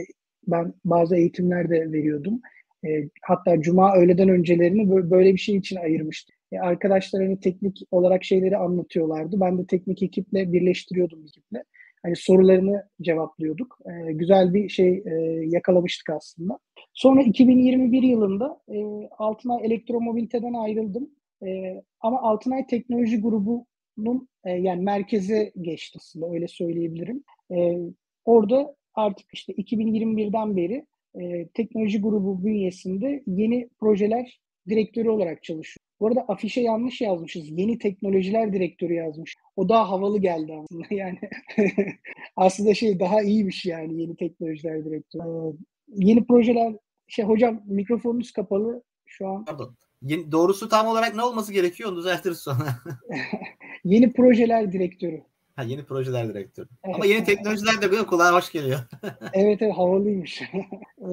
ben 0.46 0.74
bazı 0.84 1.16
eğitimler 1.16 1.70
de 1.70 1.92
veriyordum. 1.92 2.40
E, 2.86 2.88
hatta 3.22 3.60
cuma 3.60 3.96
öğleden 3.96 4.28
öncelerini 4.28 5.10
böyle 5.10 5.32
bir 5.32 5.38
şey 5.38 5.56
için 5.56 5.76
ayırmıştım. 5.76 6.36
E, 6.52 6.58
arkadaşlar 6.58 7.22
hani 7.22 7.40
teknik 7.40 7.82
olarak 7.90 8.24
şeyleri 8.24 8.56
anlatıyorlardı. 8.56 9.40
Ben 9.40 9.58
de 9.58 9.66
teknik 9.66 10.02
ekiple 10.02 10.52
birleştiriyordum 10.52 11.22
ekiple. 11.22 11.64
Hani 12.02 12.16
sorularını 12.16 12.88
cevaplıyorduk. 13.02 13.78
E, 13.86 14.12
güzel 14.12 14.54
bir 14.54 14.68
şey 14.68 15.02
e, 15.06 15.12
yakalamıştık 15.46 16.10
aslında. 16.10 16.58
Sonra 16.96 17.22
2021 17.22 18.02
yılında 18.02 18.60
e, 18.68 19.08
Altınay 19.18 19.66
Elektromobilite'den 19.66 20.52
ayrıldım. 20.52 21.10
E, 21.46 21.82
ama 22.00 22.22
Altınay 22.22 22.66
Teknoloji 22.66 23.20
Grubu'nun 23.20 24.28
e, 24.44 24.50
yani 24.50 24.82
merkeze 24.82 25.52
geçti 25.60 25.98
aslında 26.02 26.32
öyle 26.32 26.48
söyleyebilirim. 26.48 27.24
E, 27.50 27.76
orada 28.24 28.74
artık 28.94 29.26
işte 29.32 29.52
2021'den 29.52 30.56
beri 30.56 30.86
e, 31.20 31.48
teknoloji 31.48 32.00
grubu 32.00 32.44
bünyesinde 32.44 33.22
yeni 33.26 33.68
projeler 33.80 34.40
direktörü 34.68 35.08
olarak 35.08 35.42
çalışıyor. 35.42 35.86
Bu 36.00 36.06
arada 36.06 36.20
afişe 36.20 36.60
yanlış 36.60 37.00
yazmışız. 37.00 37.50
Yeni 37.50 37.78
teknolojiler 37.78 38.52
direktörü 38.52 38.94
yazmış. 38.94 39.34
O 39.56 39.68
daha 39.68 39.90
havalı 39.90 40.18
geldi 40.18 40.54
aslında 40.54 40.86
yani. 40.94 41.18
aslında 42.36 42.74
şey 42.74 43.00
daha 43.00 43.22
iyiymiş 43.22 43.66
yani 43.66 44.00
yeni 44.00 44.16
teknolojiler 44.16 44.84
direktörü. 44.84 45.22
Ee, 45.22 45.56
yeni 45.88 46.26
projeler 46.26 46.76
şey 47.08 47.24
hocam 47.24 47.62
mikrofonunuz 47.66 48.32
kapalı 48.32 48.82
şu 49.06 49.28
an. 49.28 49.44
Pardon. 49.44 49.76
Yeni, 50.02 50.32
doğrusu 50.32 50.68
tam 50.68 50.86
olarak 50.86 51.14
ne 51.14 51.22
olması 51.22 51.52
gerekiyor 51.52 51.90
onu 51.90 51.98
düzeltiriz 51.98 52.38
sonra. 52.38 52.66
yeni 53.84 54.12
projeler 54.12 54.72
direktörü. 54.72 55.22
Ha, 55.56 55.62
yeni 55.62 55.84
projeler 55.84 56.28
direktörü. 56.28 56.68
Evet. 56.84 56.94
Ama 56.94 57.06
yeni 57.06 57.24
teknolojiler 57.24 57.82
de 57.82 58.06
kulağa 58.06 58.32
hoş 58.32 58.52
geliyor. 58.52 58.78
evet 59.32 59.62
evet 59.62 59.76
havalıymış. 59.76 60.42
Ee, 61.00 61.06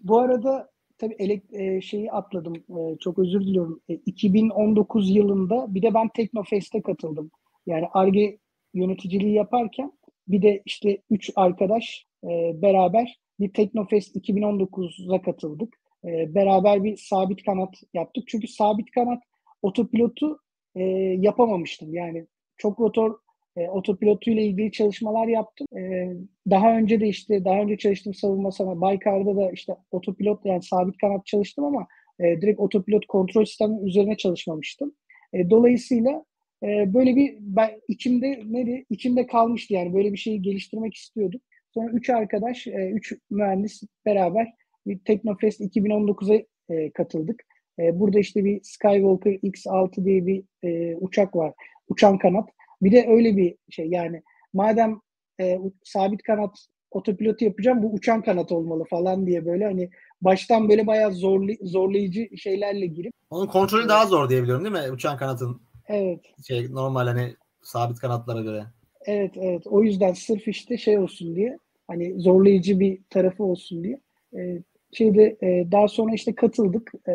bu 0.00 0.18
arada 0.18 0.70
tabii 0.98 1.16
elek, 1.18 1.42
e, 1.52 1.80
şeyi 1.80 2.12
atladım. 2.12 2.56
E, 2.56 2.98
çok 3.00 3.18
özür 3.18 3.40
diliyorum. 3.40 3.80
E, 3.88 3.94
2019 3.94 5.10
yılında 5.10 5.74
bir 5.74 5.82
de 5.82 5.94
ben 5.94 6.08
Teknofest'e 6.08 6.82
katıldım. 6.82 7.30
Yani 7.66 7.86
ARGE 7.92 8.38
yöneticiliği 8.74 9.34
yaparken 9.34 9.92
bir 10.28 10.42
de 10.42 10.62
işte 10.64 10.98
üç 11.10 11.30
arkadaş 11.36 12.06
e, 12.24 12.28
beraber 12.62 13.18
bir 13.40 13.52
Teknofest 13.52 14.16
2019'a 14.16 15.22
katıldık. 15.22 15.74
E, 16.04 16.34
beraber 16.34 16.84
bir 16.84 16.96
sabit 16.96 17.44
kanat 17.44 17.74
yaptık. 17.94 18.24
Çünkü 18.26 18.48
sabit 18.48 18.90
kanat 18.90 19.22
otopilotu 19.62 20.38
e, 20.74 20.82
yapamamıştım. 21.18 21.94
Yani 21.94 22.26
çok 22.56 22.80
rotor 22.80 23.18
e, 23.56 23.68
otopilotuyla 23.68 24.42
ilgili 24.42 24.72
çalışmalar 24.72 25.26
yaptım. 25.26 25.66
E, 25.76 26.12
daha 26.50 26.76
önce 26.76 27.00
de 27.00 27.08
işte 27.08 27.44
daha 27.44 27.60
önce 27.60 27.78
çalıştım 27.78 28.14
savunma 28.14 28.52
sana 28.52 28.80
Baykar'da 28.80 29.36
da 29.36 29.50
işte 29.50 29.76
otopilot 29.90 30.46
yani 30.46 30.62
sabit 30.62 30.98
kanat 30.98 31.26
çalıştım 31.26 31.64
ama 31.64 31.86
e, 32.20 32.40
direkt 32.40 32.60
otopilot 32.60 33.06
kontrol 33.06 33.44
sistemi 33.44 33.88
üzerine 33.88 34.16
çalışmamıştım. 34.16 34.92
E, 35.32 35.50
dolayısıyla 35.50 36.24
e, 36.62 36.94
böyle 36.94 37.16
bir 37.16 37.36
ben 37.40 37.70
içimde 37.88 38.42
neydi? 38.44 38.84
içimde 38.90 39.26
kalmıştı 39.26 39.74
yani 39.74 39.94
böyle 39.94 40.12
bir 40.12 40.18
şeyi 40.18 40.42
geliştirmek 40.42 40.94
istiyordum. 40.94 41.40
Sonra 41.74 41.90
üç 41.90 42.10
arkadaş, 42.10 42.66
e, 42.66 42.90
üç 42.90 43.12
mühendis 43.30 43.82
beraber 44.06 44.52
bir 44.86 44.98
Teknofest 44.98 45.60
2019'a 45.60 46.42
e, 46.74 46.90
katıldık. 46.90 47.42
E, 47.78 48.00
burada 48.00 48.18
işte 48.18 48.44
bir 48.44 48.60
Skywalker 48.62 49.32
X6 49.32 50.04
diye 50.04 50.26
bir 50.26 50.44
e, 50.62 50.96
uçak 50.96 51.36
var. 51.36 51.52
Uçan 51.88 52.18
kanat. 52.18 52.48
Bir 52.82 52.92
de 52.92 53.06
öyle 53.08 53.36
bir 53.36 53.56
şey 53.70 53.86
yani 53.86 54.22
madem 54.52 55.00
e, 55.40 55.58
sabit 55.84 56.22
kanat 56.22 56.66
otopilotu 56.90 57.44
yapacağım 57.44 57.82
bu 57.82 57.92
uçan 57.92 58.22
kanat 58.22 58.52
olmalı 58.52 58.84
falan 58.90 59.26
diye 59.26 59.46
böyle 59.46 59.64
hani 59.64 59.90
baştan 60.20 60.68
böyle 60.68 60.86
bayağı 60.86 61.12
zorlu, 61.12 61.52
zorlayıcı 61.62 62.28
şeylerle 62.36 62.86
girip. 62.86 63.12
Onun 63.30 63.46
kontrolü 63.46 63.88
daha 63.88 64.06
zor 64.06 64.28
diyebiliyorum 64.28 64.64
değil 64.64 64.86
mi? 64.86 64.92
Uçan 64.92 65.16
kanatın. 65.16 65.62
Evet. 65.88 66.20
Şey 66.46 66.72
normal 66.72 67.06
hani 67.06 67.36
sabit 67.62 67.98
kanatlara 67.98 68.40
göre. 68.40 68.64
Evet 69.06 69.32
evet. 69.36 69.66
O 69.66 69.82
yüzden 69.82 70.12
sırf 70.12 70.48
işte 70.48 70.76
şey 70.76 70.98
olsun 70.98 71.36
diye 71.36 71.58
hani 71.86 72.20
zorlayıcı 72.20 72.80
bir 72.80 73.00
tarafı 73.10 73.44
olsun 73.44 73.84
diye. 73.84 74.00
Ee, 74.36 74.62
şeyde 74.92 75.36
e, 75.42 75.66
daha 75.72 75.88
sonra 75.88 76.14
işte 76.14 76.34
katıldık. 76.34 76.92
E, 77.08 77.12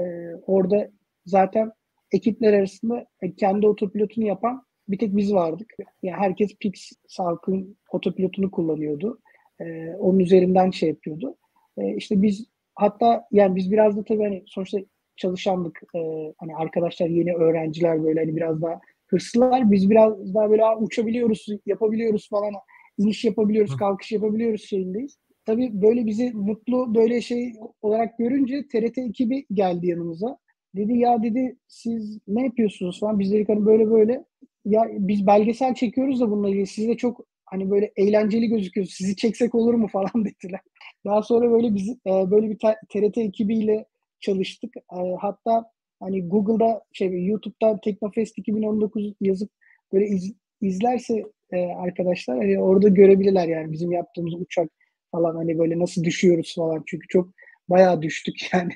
orada 0.48 0.90
zaten 1.26 1.72
ekipler 2.12 2.54
arasında 2.54 3.06
e, 3.22 3.36
kendi 3.36 3.68
otopilotunu 3.68 4.26
yapan 4.26 4.64
bir 4.88 4.98
tek 4.98 5.16
biz 5.18 5.34
vardık. 5.34 5.74
Yani 6.04 6.18
herkes 6.18 6.56
Pix 6.56 6.92
Salk'ın 7.08 7.78
otopilotunu 7.92 8.52
kullanıyordu. 8.52 9.20
E, 9.62 9.90
onun 10.00 10.20
üzerinden 10.20 10.72
şey 10.72 10.90
yapıyordu. 10.90 11.36
E, 11.78 11.96
işte 11.96 12.22
biz 12.22 12.46
hatta 12.76 13.28
yani 13.32 13.56
biz 13.56 13.72
biraz 13.72 13.98
da 13.98 14.04
tabii 14.04 14.24
hani 14.24 14.44
sonuçta 14.48 14.80
çalışandık. 15.16 15.82
E, 15.96 16.00
hani 16.38 16.56
arkadaşlar 16.56 17.08
yeni 17.08 17.34
öğrenciler 17.36 18.04
böyle 18.04 18.20
hani 18.20 18.36
biraz 18.36 18.62
daha 18.62 18.80
hırslılar. 19.08 19.72
Biz 19.72 19.90
biraz 19.90 20.34
daha 20.34 20.50
böyle 20.50 20.64
uçabiliyoruz, 20.80 21.48
yapabiliyoruz 21.66 22.30
falan. 22.30 22.54
iniş 22.98 23.26
yapabiliyoruz, 23.26 23.78
kalkış 23.78 24.12
yapabiliyoruz 24.12 24.64
şeyindeyiz. 24.64 25.18
Tabii 25.46 25.82
böyle 25.82 26.06
bizi 26.06 26.32
mutlu 26.32 26.96
böyle 26.96 27.22
şey 27.22 27.54
olarak 27.82 28.18
görünce 28.18 28.68
TRT 28.68 28.98
ekibi 28.98 29.46
geldi 29.54 29.88
yanımıza. 29.88 30.38
Dedi 30.76 30.98
ya 30.98 31.24
dedi 31.24 31.58
siz 31.68 32.20
ne 32.28 32.44
yapıyorsunuz 32.44 33.00
falan. 33.00 33.20
Biz 33.20 33.32
dedik 33.32 33.50
hani 33.50 33.66
böyle 33.66 33.92
böyle. 33.92 34.26
Ya 34.66 34.82
biz 34.92 35.28
belgesel 35.28 35.74
çekiyoruz 35.76 36.22
da 36.22 36.32
bununla 36.32 36.50
ilgili. 36.50 36.68
Siz 36.68 36.88
de 36.88 36.98
çok 36.98 37.26
hani 37.46 37.72
böyle 37.72 37.92
eğlenceli 37.96 38.48
gözüküyorsunuz. 38.48 38.98
Sizi 38.98 39.16
çeksek 39.16 39.56
olur 39.56 39.74
mu 39.74 39.88
falan 39.92 40.26
dediler. 40.26 40.62
Daha 41.06 41.22
sonra 41.24 41.52
böyle 41.52 41.76
biz 41.76 41.90
e, 41.90 42.32
böyle 42.32 42.50
bir 42.50 42.58
TRT 42.90 43.18
ekibiyle 43.18 43.86
çalıştık. 44.20 44.78
E, 44.78 45.00
hatta 45.20 45.72
hani 46.00 46.28
Google'da 46.28 46.82
şey 46.94 47.26
YouTube'da 47.26 47.80
Teknofest 47.84 48.38
2019 48.38 49.14
yazıp 49.22 49.50
böyle 49.94 50.08
iz, 50.08 50.34
izlerse 50.62 51.24
e, 51.52 51.66
arkadaşlar 51.66 52.38
hani 52.38 52.60
orada 52.60 52.88
görebilirler 52.88 53.48
yani 53.48 53.72
bizim 53.72 53.92
yaptığımız 53.92 54.34
uçak 54.34 54.70
falan 55.12 55.36
hani 55.36 55.60
böyle 55.60 55.80
nasıl 55.80 56.04
düşüyoruz 56.04 56.56
falan 56.56 56.84
çünkü 56.86 57.08
çok 57.08 57.30
bayağı 57.70 58.02
düştük 58.02 58.36
yani 58.54 58.74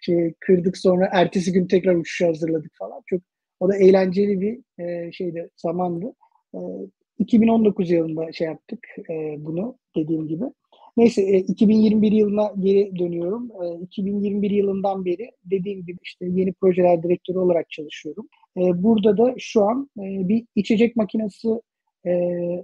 şey 0.00 0.34
kırdık 0.40 0.78
sonra 0.78 1.08
ertesi 1.12 1.52
gün 1.52 1.66
tekrar 1.66 1.94
uçuşu 1.94 2.26
hazırladık 2.26 2.72
falan 2.78 3.02
çok 3.06 3.20
o 3.60 3.68
da 3.68 3.76
eğlenceli 3.76 4.40
bir 4.40 4.84
e, 4.84 5.12
şeydi 5.12 5.50
zamandı. 5.56 6.06
E, 6.54 6.58
2019 7.18 7.90
yılında 7.90 8.32
şey 8.32 8.46
yaptık 8.46 8.86
e, 9.10 9.34
bunu 9.38 9.78
dediğim 9.96 10.28
gibi. 10.28 10.44
Neyse 10.98 11.22
e, 11.22 11.38
2021 11.38 12.12
yılına 12.12 12.52
geri 12.58 12.98
dönüyorum. 12.98 13.50
E, 13.62 13.82
2021 13.82 14.50
yılından 14.50 15.04
beri 15.04 15.30
dediğim 15.44 15.86
gibi 15.86 15.98
işte 16.02 16.26
yeni 16.28 16.52
projeler 16.52 17.02
direktörü 17.02 17.38
olarak 17.38 17.70
çalışıyorum. 17.70 18.28
E, 18.56 18.60
burada 18.82 19.18
da 19.18 19.34
şu 19.38 19.62
an 19.64 19.90
e, 19.98 20.28
bir 20.28 20.44
içecek 20.54 20.96
makinesi 20.96 21.48
e, 22.06 22.12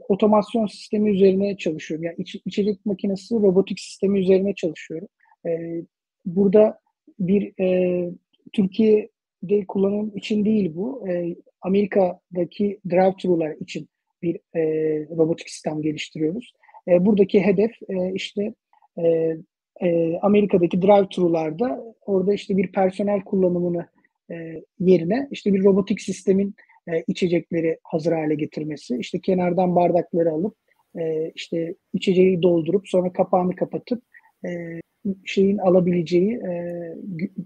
otomasyon 0.08 0.66
sistemi 0.66 1.10
üzerine 1.10 1.56
çalışıyorum. 1.56 2.04
Yani 2.04 2.14
iç, 2.18 2.36
içecek 2.46 2.86
makinesi 2.86 3.34
robotik 3.34 3.80
sistemi 3.80 4.20
üzerine 4.20 4.54
çalışıyorum. 4.54 5.08
E, 5.46 5.50
burada 6.26 6.78
bir 7.18 7.60
e, 7.60 8.10
Türkiye'de 8.52 9.66
kullanım 9.68 10.16
için 10.16 10.44
değil 10.44 10.72
bu. 10.74 11.08
E, 11.08 11.36
Amerika'daki 11.62 12.80
drive-thru'lar 12.90 13.56
için 13.60 13.88
bir 14.22 14.36
e, 14.56 14.62
robotik 15.16 15.50
sistem 15.50 15.82
geliştiriyoruz. 15.82 16.52
E, 16.88 17.06
buradaki 17.06 17.40
hedef 17.40 17.70
e, 17.88 18.12
işte 18.14 18.54
e, 18.98 19.36
e, 19.82 20.18
Amerika'daki 20.22 20.82
drive-thru'larda 20.82 21.94
orada 22.06 22.34
işte 22.34 22.56
bir 22.56 22.72
personel 22.72 23.20
kullanımını 23.20 23.86
e, 24.30 24.62
yerine 24.80 25.28
işte 25.30 25.54
bir 25.54 25.64
robotik 25.64 26.00
sistemin 26.00 26.54
e, 26.88 27.04
içecekleri 27.06 27.78
hazır 27.82 28.12
hale 28.12 28.34
getirmesi, 28.34 28.96
işte 28.96 29.20
kenardan 29.20 29.76
bardakları 29.76 30.30
alıp 30.30 30.56
e, 30.98 31.32
işte 31.34 31.74
içeceği 31.92 32.42
doldurup 32.42 32.88
sonra 32.88 33.12
kapağını 33.12 33.56
kapatıp 33.56 34.02
e, 34.46 34.80
şeyin 35.24 35.58
alabileceği, 35.58 36.32
e, 36.32 36.84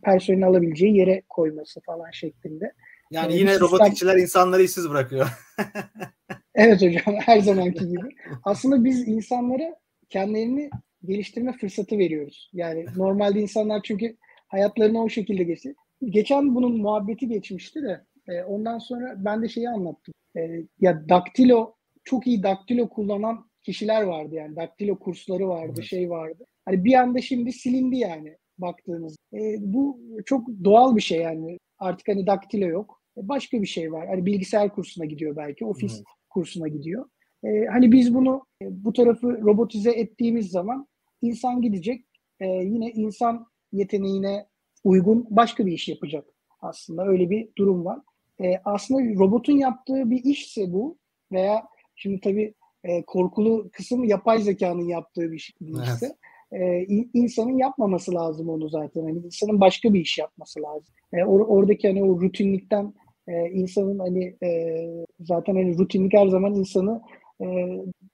personelin 0.02 0.42
alabileceği 0.42 0.96
yere 0.96 1.22
koyması 1.28 1.80
falan 1.80 2.10
şeklinde. 2.10 2.72
Yani 3.10 3.36
yine 3.36 3.50
sistem... 3.50 3.68
robotikçiler 3.68 4.16
insanları 4.16 4.62
işsiz 4.62 4.90
bırakıyor. 4.90 5.28
evet 6.54 6.82
hocam 6.82 7.14
her 7.20 7.40
zamanki 7.40 7.88
gibi. 7.88 8.08
Aslında 8.44 8.84
biz 8.84 9.08
insanlara 9.08 9.76
kendilerini 10.08 10.70
geliştirme 11.04 11.52
fırsatı 11.52 11.98
veriyoruz. 11.98 12.50
Yani 12.52 12.86
normalde 12.96 13.40
insanlar 13.40 13.80
çünkü 13.84 14.16
hayatlarını 14.48 15.02
o 15.02 15.08
şekilde 15.08 15.44
geçti. 15.44 15.74
Geçen 16.04 16.54
bunun 16.54 16.76
muhabbeti 16.76 17.28
geçmişti 17.28 17.82
de 17.82 18.04
e, 18.28 18.42
ondan 18.42 18.78
sonra 18.78 19.14
ben 19.24 19.42
de 19.42 19.48
şeyi 19.48 19.68
anlattım. 19.68 20.14
E, 20.36 20.40
ya 20.80 21.08
daktilo 21.08 21.74
çok 22.04 22.26
iyi 22.26 22.42
daktilo 22.42 22.88
kullanan 22.88 23.48
kişiler 23.62 24.02
vardı 24.02 24.34
yani. 24.34 24.56
Daktilo 24.56 24.98
kursları 24.98 25.48
vardı, 25.48 25.72
evet. 25.76 25.84
şey 25.84 26.10
vardı. 26.10 26.44
Hani 26.64 26.84
bir 26.84 26.94
anda 26.94 27.20
şimdi 27.20 27.52
silindi 27.52 27.96
yani 27.96 28.36
baktığınız. 28.58 29.16
E, 29.32 29.38
bu 29.58 30.00
çok 30.26 30.48
doğal 30.64 30.96
bir 30.96 31.00
şey 31.00 31.20
yani. 31.20 31.58
Artık 31.78 32.08
hani 32.08 32.26
daktilo 32.26 32.66
yok. 32.66 32.97
E, 33.18 33.28
başka 33.28 33.62
bir 33.62 33.66
şey 33.66 33.92
var. 33.92 34.08
Hani 34.08 34.26
bilgisayar 34.26 34.74
kursuna 34.74 35.04
gidiyor 35.04 35.36
belki, 35.36 35.66
ofis 35.66 35.94
evet. 35.94 36.04
kursuna 36.30 36.68
gidiyor. 36.68 37.04
E, 37.44 37.66
hani 37.66 37.92
biz 37.92 38.14
bunu 38.14 38.46
e, 38.62 38.66
bu 38.84 38.92
tarafı 38.92 39.40
robotize 39.42 39.90
ettiğimiz 39.90 40.50
zaman 40.50 40.86
insan 41.22 41.62
gidecek. 41.62 42.04
E, 42.40 42.46
yine 42.46 42.90
insan 42.90 43.46
yeteneğine 43.72 44.46
uygun 44.84 45.26
başka 45.30 45.66
bir 45.66 45.72
iş 45.72 45.88
yapacak 45.88 46.24
aslında. 46.60 47.06
Öyle 47.06 47.30
bir 47.30 47.48
durum 47.58 47.84
var. 47.84 48.00
E, 48.40 48.56
aslında 48.64 49.18
robotun 49.18 49.56
yaptığı 49.58 50.10
bir 50.10 50.24
işse 50.24 50.72
bu 50.72 50.98
veya 51.32 51.64
şimdi 51.96 52.20
tabii 52.20 52.54
e, 52.84 53.02
korkulu 53.02 53.70
kısım 53.72 54.04
yapay 54.04 54.42
zekanın 54.42 54.88
yaptığı 54.88 55.32
bir, 55.32 55.54
bir 55.60 55.82
işse 55.82 56.16
evet. 56.52 56.90
e, 56.90 57.08
insanın 57.14 57.58
yapmaması 57.58 58.14
lazım 58.14 58.48
onu 58.48 58.68
zaten. 58.68 59.02
Yani 59.02 59.18
insanın 59.24 59.60
başka 59.60 59.94
bir 59.94 60.00
iş 60.00 60.18
yapması 60.18 60.62
lazım. 60.62 60.94
E, 61.12 61.24
or, 61.24 61.40
oradaki 61.40 61.88
hani 61.88 62.04
o 62.04 62.20
rutinlikten 62.20 62.94
e, 63.28 63.50
insanın 63.50 63.98
hani 63.98 64.36
e, 64.42 64.78
zaten 65.20 65.54
hani 65.54 65.78
rutinlik 65.78 66.14
her 66.14 66.28
zaman 66.28 66.54
insanı 66.54 67.00
e, 67.40 67.46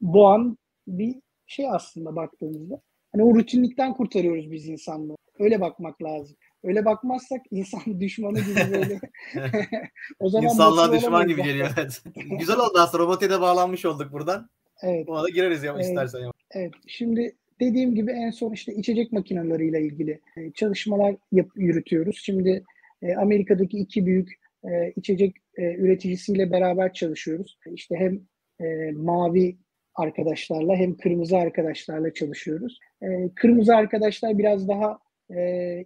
boğan 0.01 0.59
bir 0.87 1.15
şey 1.47 1.71
aslında 1.71 2.17
baktığımızda. 2.17 2.81
Hani 3.13 3.25
o 3.25 3.35
rutinlikten 3.35 3.95
kurtarıyoruz 3.95 4.51
biz 4.51 4.69
insanlığı. 4.69 5.17
Öyle 5.39 5.61
bakmak 5.61 6.03
lazım. 6.03 6.37
Öyle 6.65 6.85
bakmazsak 6.85 7.41
insan 7.51 7.81
düşmanı 8.01 8.41
gibi 8.41 8.73
böyle. 8.73 9.01
o 10.21 10.29
zaman 10.29 10.45
İnsanlığa 10.45 10.93
düşman 10.93 11.29
gibi 11.29 11.43
geliyor. 11.43 11.71
Evet. 11.79 12.03
Güzel 12.39 12.57
oldu 12.57 12.79
aslında. 12.79 13.05
Robotiğe 13.05 13.31
de 13.31 13.41
bağlanmış 13.41 13.85
olduk 13.85 14.13
buradan. 14.13 14.49
Evet. 14.83 15.09
Ona 15.09 15.23
da 15.23 15.29
gireriz 15.29 15.63
ya 15.63 15.73
evet. 15.75 15.85
istersen. 15.85 16.19
Ya. 16.19 16.31
Evet. 16.51 16.73
Şimdi 16.87 17.37
dediğim 17.61 17.95
gibi 17.95 18.13
en 18.13 18.31
son 18.31 18.53
işte 18.53 18.75
içecek 18.75 19.13
makineleriyle 19.13 19.83
ilgili 19.83 20.21
e, 20.37 20.53
çalışmalar 20.53 21.17
yap, 21.33 21.49
yürütüyoruz. 21.57 22.21
Şimdi 22.23 22.65
e, 23.03 23.15
Amerika'daki 23.15 23.79
iki 23.79 24.07
büyük 24.07 24.44
e, 24.65 24.93
içecek 24.97 25.37
e, 25.59 25.75
üreticisiyle 25.75 26.51
beraber 26.51 26.93
çalışıyoruz. 26.93 27.59
İşte 27.75 27.97
hem 27.97 28.21
e, 28.67 28.93
mavi 28.93 29.57
arkadaşlarla 29.95 30.77
hem 30.77 30.97
kırmızı 30.97 31.37
arkadaşlarla 31.37 32.13
çalışıyoruz. 32.13 32.79
E, 33.03 33.07
kırmızı 33.35 33.77
arkadaşlar 33.77 34.39
biraz 34.39 34.69
daha 34.69 34.99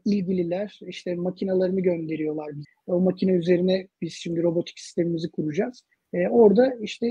ilgililer 0.05 0.81
işte 0.87 1.15
makinalarını 1.15 1.81
gönderiyorlar. 1.81 2.51
O 2.87 3.01
makine 3.01 3.33
üzerine 3.33 3.89
biz 4.03 4.13
şimdi 4.13 4.43
robotik 4.43 4.79
sistemimizi 4.79 5.31
kuracağız. 5.31 5.85
Orada 6.31 6.75
işte 6.81 7.07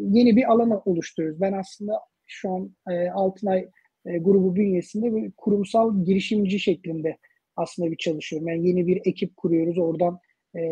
yeni 0.00 0.36
bir 0.36 0.52
alan 0.52 0.82
oluşturuyoruz. 0.84 1.40
Ben 1.40 1.52
aslında 1.52 1.92
şu 2.26 2.50
an 2.50 2.76
Altınay 3.14 3.68
grubu 4.04 4.56
bünyesinde 4.56 5.14
bir 5.14 5.32
kurumsal 5.36 6.04
girişimci 6.04 6.58
şeklinde 6.58 7.16
aslında 7.56 7.90
bir 7.90 7.96
çalışıyorum. 7.96 8.48
Yani 8.48 8.68
yeni 8.68 8.86
bir 8.86 9.00
ekip 9.04 9.36
kuruyoruz. 9.36 9.78
Oradan 9.78 10.18
e, 10.58 10.62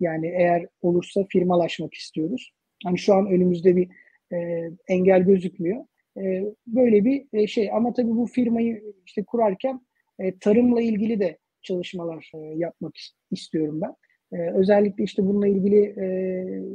yani 0.00 0.26
eğer 0.26 0.66
olursa 0.82 1.24
firmalaşmak 1.28 1.94
istiyoruz. 1.94 2.52
Hani 2.84 2.98
şu 2.98 3.14
an 3.14 3.26
önümüzde 3.26 3.76
bir 3.76 3.88
e, 4.32 4.70
engel 4.88 5.22
gözükmüyor. 5.22 5.84
E, 6.16 6.44
böyle 6.66 7.04
bir 7.04 7.26
e, 7.32 7.46
şey 7.46 7.70
ama 7.72 7.92
tabii 7.92 8.16
bu 8.16 8.26
firmayı 8.26 8.82
işte 9.06 9.24
kurarken 9.24 9.80
e, 10.18 10.38
tarımla 10.38 10.82
ilgili 10.82 11.20
de 11.20 11.38
çalışmalar 11.62 12.30
e, 12.34 12.38
yapmak 12.38 12.94
istiyorum 13.30 13.80
ben. 13.80 13.94
E, 14.38 14.50
özellikle 14.50 15.04
işte 15.04 15.26
bununla 15.26 15.48
ilgili 15.48 15.80
e, 15.80 16.06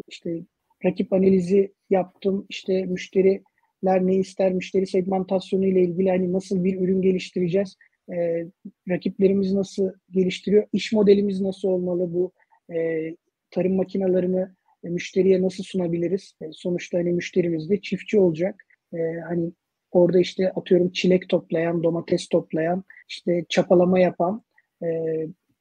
işte 0.07 0.39
rakip 0.85 1.13
analizi 1.13 1.73
yaptım. 1.89 2.45
İşte 2.49 2.85
müşteriler 2.85 4.07
ne 4.07 4.15
ister, 4.15 4.53
müşteri 4.53 4.87
segmentasyonu 4.87 5.65
ile 5.65 5.81
ilgili 5.81 6.09
hani 6.09 6.33
nasıl 6.33 6.63
bir 6.63 6.79
ürün 6.79 7.01
geliştireceğiz, 7.01 7.75
e, 8.13 8.45
rakiplerimiz 8.89 9.53
nasıl 9.53 9.91
geliştiriyor, 10.11 10.67
iş 10.73 10.91
modelimiz 10.91 11.41
nasıl 11.41 11.67
olmalı 11.67 12.13
bu 12.13 12.31
e, 12.75 13.09
tarım 13.51 13.75
makinalarını 13.75 14.55
e, 14.83 14.89
müşteriye 14.89 15.41
nasıl 15.41 15.63
sunabiliriz? 15.63 16.33
E, 16.41 16.45
sonuçta 16.51 16.97
hani 16.97 17.13
müşterimiz 17.13 17.69
de 17.69 17.81
çiftçi 17.81 18.19
olacak. 18.19 18.65
E, 18.93 18.97
hani 19.27 19.51
orada 19.91 20.19
işte 20.19 20.51
atıyorum 20.51 20.91
çilek 20.91 21.29
toplayan, 21.29 21.83
domates 21.83 22.27
toplayan, 22.27 22.83
işte 23.09 23.45
çapalama 23.49 23.99
yapan, 23.99 24.43
e, 24.83 24.87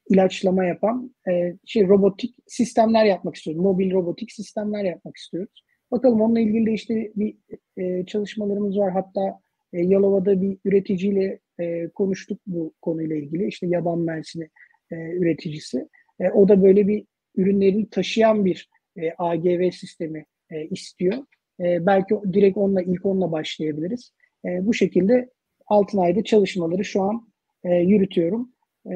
ilaçlama 0.09 0.65
yapan 0.65 1.15
e, 1.31 1.55
şey 1.67 1.89
robotik 1.89 2.37
sistemler 2.47 3.05
yapmak 3.05 3.35
istiyoruz. 3.35 3.63
Mobil 3.63 3.93
robotik 3.93 4.33
sistemler 4.33 4.85
yapmak 4.85 5.17
istiyoruz. 5.17 5.65
Bakalım 5.91 6.21
onunla 6.21 6.41
ilgili 6.41 6.67
de 6.67 6.73
işte 6.73 7.13
bir 7.17 7.37
e, 7.77 8.07
çalışmalarımız 8.07 8.79
var. 8.79 8.93
Hatta 8.93 9.41
e, 9.73 9.83
Yalova'da 9.83 10.43
bir 10.43 10.59
üreticiyle 10.65 11.39
e, 11.61 11.89
konuştuk 11.89 12.41
bu 12.47 12.75
konuyla 12.83 13.17
ilgili. 13.17 13.47
İşte 13.47 13.67
yaban 13.67 13.99
mersini 13.99 14.49
e, 14.91 14.97
üreticisi. 14.97 15.89
E, 16.21 16.31
o 16.31 16.49
da 16.49 16.63
böyle 16.63 16.89
bir 16.89 17.05
ürünlerini 17.37 17.91
taşıyan 17.91 18.45
bir 18.45 18.69
e, 18.97 19.13
AGV 19.19 19.71
sistemi 19.71 20.27
e, 20.51 20.65
istiyor. 20.65 21.17
E, 21.61 21.87
belki 21.87 22.15
direkt 22.33 22.57
onunla 22.57 22.83
ilk 22.83 23.07
onunla 23.07 23.33
başlayabiliriz. 23.33 24.13
E, 24.45 24.67
bu 24.67 24.75
şekilde 24.75 25.31
Altınay'da 25.67 26.25
çalışmaları 26.25 26.85
şu 26.85 27.03
an 27.03 27.29
e, 27.65 27.75
yürütüyorum. 27.75 28.53
E, 28.91 28.95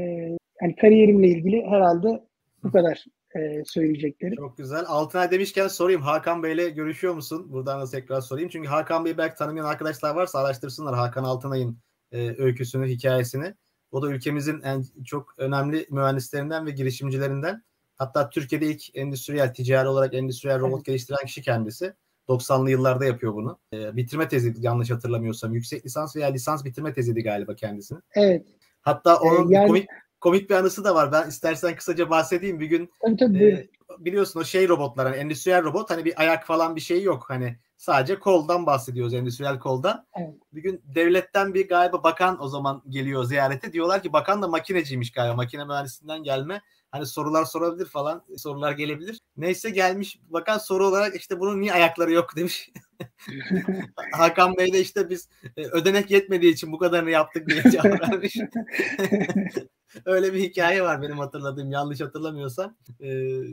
yani 0.63 0.77
kariyerimle 0.81 1.29
ilgili 1.29 1.67
herhalde 1.67 2.23
bu 2.63 2.73
kadar 2.73 3.05
e, 3.37 3.63
söyleyeceklerim. 3.65 4.37
Çok 4.37 4.59
güzel. 4.59 4.85
Altınay 4.87 5.31
demişken 5.31 5.69
sorayım. 5.69 6.03
Hakan 6.03 6.43
Bey'le 6.43 6.75
görüşüyor 6.75 7.15
musun? 7.15 7.53
Buradan 7.53 7.81
da 7.81 7.91
tekrar 7.91 8.21
sorayım. 8.21 8.49
Çünkü 8.49 8.69
Hakan 8.69 9.05
Bey 9.05 9.19
belki 9.19 9.39
tanımayan 9.39 9.65
arkadaşlar 9.65 10.15
varsa 10.15 10.39
araştırsınlar 10.39 10.95
Hakan 10.95 11.25
Altınay'ın 11.25 11.79
e, 12.13 12.35
öyküsünü, 12.39 12.89
hikayesini. 12.89 13.55
O 13.91 14.03
da 14.03 14.11
ülkemizin 14.11 14.61
en 14.63 14.85
çok 15.05 15.35
önemli 15.39 15.87
mühendislerinden 15.91 16.67
ve 16.67 16.71
girişimcilerinden. 16.71 17.63
Hatta 17.97 18.31
Türkiye'de 18.31 18.67
ilk 18.67 18.97
endüstriyel, 18.97 19.55
ticari 19.55 19.89
olarak 19.89 20.15
endüstriyel 20.15 20.61
robot 20.61 20.79
evet. 20.79 20.87
geliştiren 20.87 21.27
kişi 21.27 21.43
kendisi. 21.43 21.95
90'lı 22.29 22.71
yıllarda 22.71 23.05
yapıyor 23.05 23.35
bunu. 23.35 23.59
E, 23.73 23.97
bitirme 23.97 24.29
tezi 24.29 24.55
yanlış 24.59 24.91
hatırlamıyorsam. 24.91 25.55
Yüksek 25.55 25.87
lisans 25.87 26.17
veya 26.17 26.29
lisans 26.29 26.65
bitirme 26.65 26.93
teziydi 26.93 27.23
galiba 27.23 27.55
kendisinin. 27.55 28.03
Evet. 28.15 28.47
Hatta 28.81 29.17
onun 29.17 29.51
ee, 29.51 29.55
yani... 29.55 29.67
komik 29.67 29.89
komik 30.21 30.51
bir 30.51 30.55
anısı 30.55 30.85
da 30.85 30.95
var. 30.95 31.13
Ben 31.13 31.29
istersen 31.29 31.77
kısaca 31.77 32.11
bahsedeyim. 32.11 32.61
Bir 32.61 32.67
gün 32.67 32.91
tabii, 33.03 33.17
tabii. 33.17 33.45
E, 33.45 33.69
biliyorsun 33.99 34.41
o 34.41 34.45
şey 34.45 34.69
robotlar 34.69 35.07
hani 35.07 35.17
endüstriyel 35.17 35.65
robot 35.65 35.91
hani 35.91 36.05
bir 36.05 36.21
ayak 36.21 36.47
falan 36.47 36.77
bir 36.77 36.81
şey 36.81 37.03
yok. 37.03 37.25
Hani 37.29 37.59
sadece 37.79 38.19
koldan 38.19 38.67
bahsediyoruz 38.67 39.15
endüstriyel 39.15 39.59
koldan. 39.59 40.07
Evet. 40.17 40.35
Bir 40.53 40.63
gün 40.63 40.83
devletten 40.85 41.55
bir 41.55 41.69
galiba 41.69 42.03
bakan 42.03 42.43
o 42.43 42.49
zaman 42.49 42.83
geliyor 42.89 43.25
ziyarete. 43.25 43.73
Diyorlar 43.73 44.03
ki 44.03 44.13
bakan 44.13 44.43
da 44.43 44.49
makineciymiş 44.49 45.13
galiba. 45.13 45.35
Makine 45.35 45.65
mühendisinden 45.65 46.23
gelme. 46.23 46.63
Hani 46.91 47.07
sorular 47.07 47.45
sorabilir 47.45 47.87
falan. 47.87 48.25
Sorular 48.37 48.73
gelebilir. 48.73 49.21
Neyse 49.37 49.71
gelmiş 49.71 50.19
bakan 50.29 50.59
soru 50.59 50.87
olarak 50.87 51.17
işte 51.17 51.41
bunun 51.41 51.61
niye 51.61 51.73
ayakları 51.73 52.13
yok 52.13 52.37
demiş. 52.37 52.71
Hakan 54.13 54.57
Bey 54.57 54.73
de 54.73 54.81
işte 54.81 55.11
biz 55.11 55.29
e, 55.57 55.63
ödenek 55.65 56.11
yetmediği 56.11 56.53
için 56.53 56.73
bu 56.73 56.79
kadarını 56.79 57.11
yaptık 57.11 57.49
diye 57.49 57.63
cevap 57.63 58.01
vermiş. 58.01 58.37
Öyle 60.07 60.35
bir 60.35 60.41
hikaye 60.41 60.83
var 60.83 61.03
benim 61.03 61.19
hatırladığım 61.19 61.71
yanlış 61.71 62.01
hatırlamıyorsam. 62.01 62.77
Ee, 63.01 63.09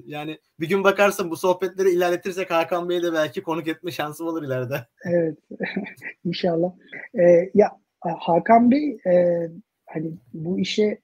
yani 0.05 0.37
bir 0.59 0.69
gün 0.69 0.83
bakarsın 0.83 1.31
bu 1.31 1.37
sohbetleri 1.37 1.89
ilerletirsek 1.89 2.51
Hakan 2.51 2.89
Bey'e 2.89 3.03
de 3.03 3.13
belki 3.13 3.43
konuk 3.43 3.67
etme 3.67 3.91
şansım 3.91 4.27
olur 4.27 4.43
ileride. 4.43 4.75
Evet 5.05 5.37
inşallah. 6.25 6.71
Ee, 7.19 7.51
ya 7.53 7.71
Hakan 7.99 8.71
Bey 8.71 8.97
e, 9.07 9.47
hani 9.85 10.11
bu 10.33 10.59
işe 10.59 10.99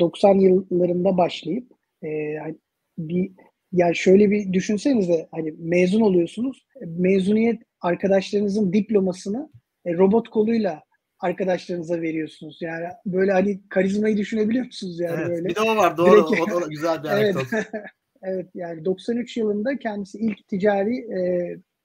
90 0.00 0.34
yıllarında 0.34 1.16
başlayıp 1.16 1.72
e, 2.02 2.36
hani 2.42 2.56
bir 2.98 3.30
yani 3.72 3.96
şöyle 3.96 4.30
bir 4.30 4.52
düşünsenize 4.52 5.28
hani 5.30 5.54
mezun 5.58 6.00
oluyorsunuz. 6.00 6.66
Mezuniyet 6.80 7.62
arkadaşlarınızın 7.80 8.72
diplomasını 8.72 9.50
e, 9.84 9.94
robot 9.94 10.28
koluyla 10.28 10.82
arkadaşlarınıza 11.20 12.00
veriyorsunuz. 12.00 12.58
Yani 12.60 12.86
böyle 13.06 13.32
hani 13.32 13.60
karizmayı 13.68 14.16
düşünebiliyor 14.16 14.64
musunuz 14.64 15.00
yani 15.00 15.16
evet, 15.18 15.28
böyle? 15.28 15.48
Bir 15.48 15.54
de 15.54 15.60
o 15.60 15.76
var 15.76 15.96
doğru. 15.96 16.28
Direkt... 16.32 16.52
O 16.52 16.60
da 16.60 16.66
güzel 16.66 17.02
bir 17.02 17.08
evet. 17.10 17.36
evet 18.22 18.48
yani 18.54 18.84
93 18.84 19.36
yılında 19.36 19.78
kendisi 19.78 20.18
ilk 20.18 20.48
ticari 20.48 20.96
e, 20.96 21.20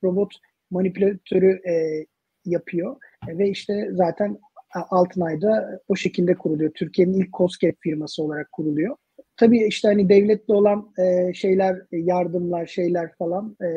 robot 0.03 0.33
manipülatörü 0.71 1.61
e, 1.69 2.05
yapıyor. 2.45 2.95
E, 3.29 3.37
ve 3.37 3.49
işte 3.49 3.89
zaten 3.91 4.39
Altınay'da 4.89 5.81
o 5.87 5.95
şekilde 5.95 6.35
kuruluyor. 6.35 6.71
Türkiye'nin 6.71 7.13
ilk 7.13 7.33
COSGAP 7.33 7.75
firması 7.79 8.23
olarak 8.23 8.51
kuruluyor. 8.51 8.95
Tabii 9.37 9.63
işte 9.67 9.87
hani 9.87 10.09
devletle 10.09 10.53
olan 10.53 10.93
e, 10.99 11.33
şeyler, 11.33 11.81
yardımlar, 11.91 12.65
şeyler 12.65 13.11
falan 13.17 13.57
e, 13.61 13.67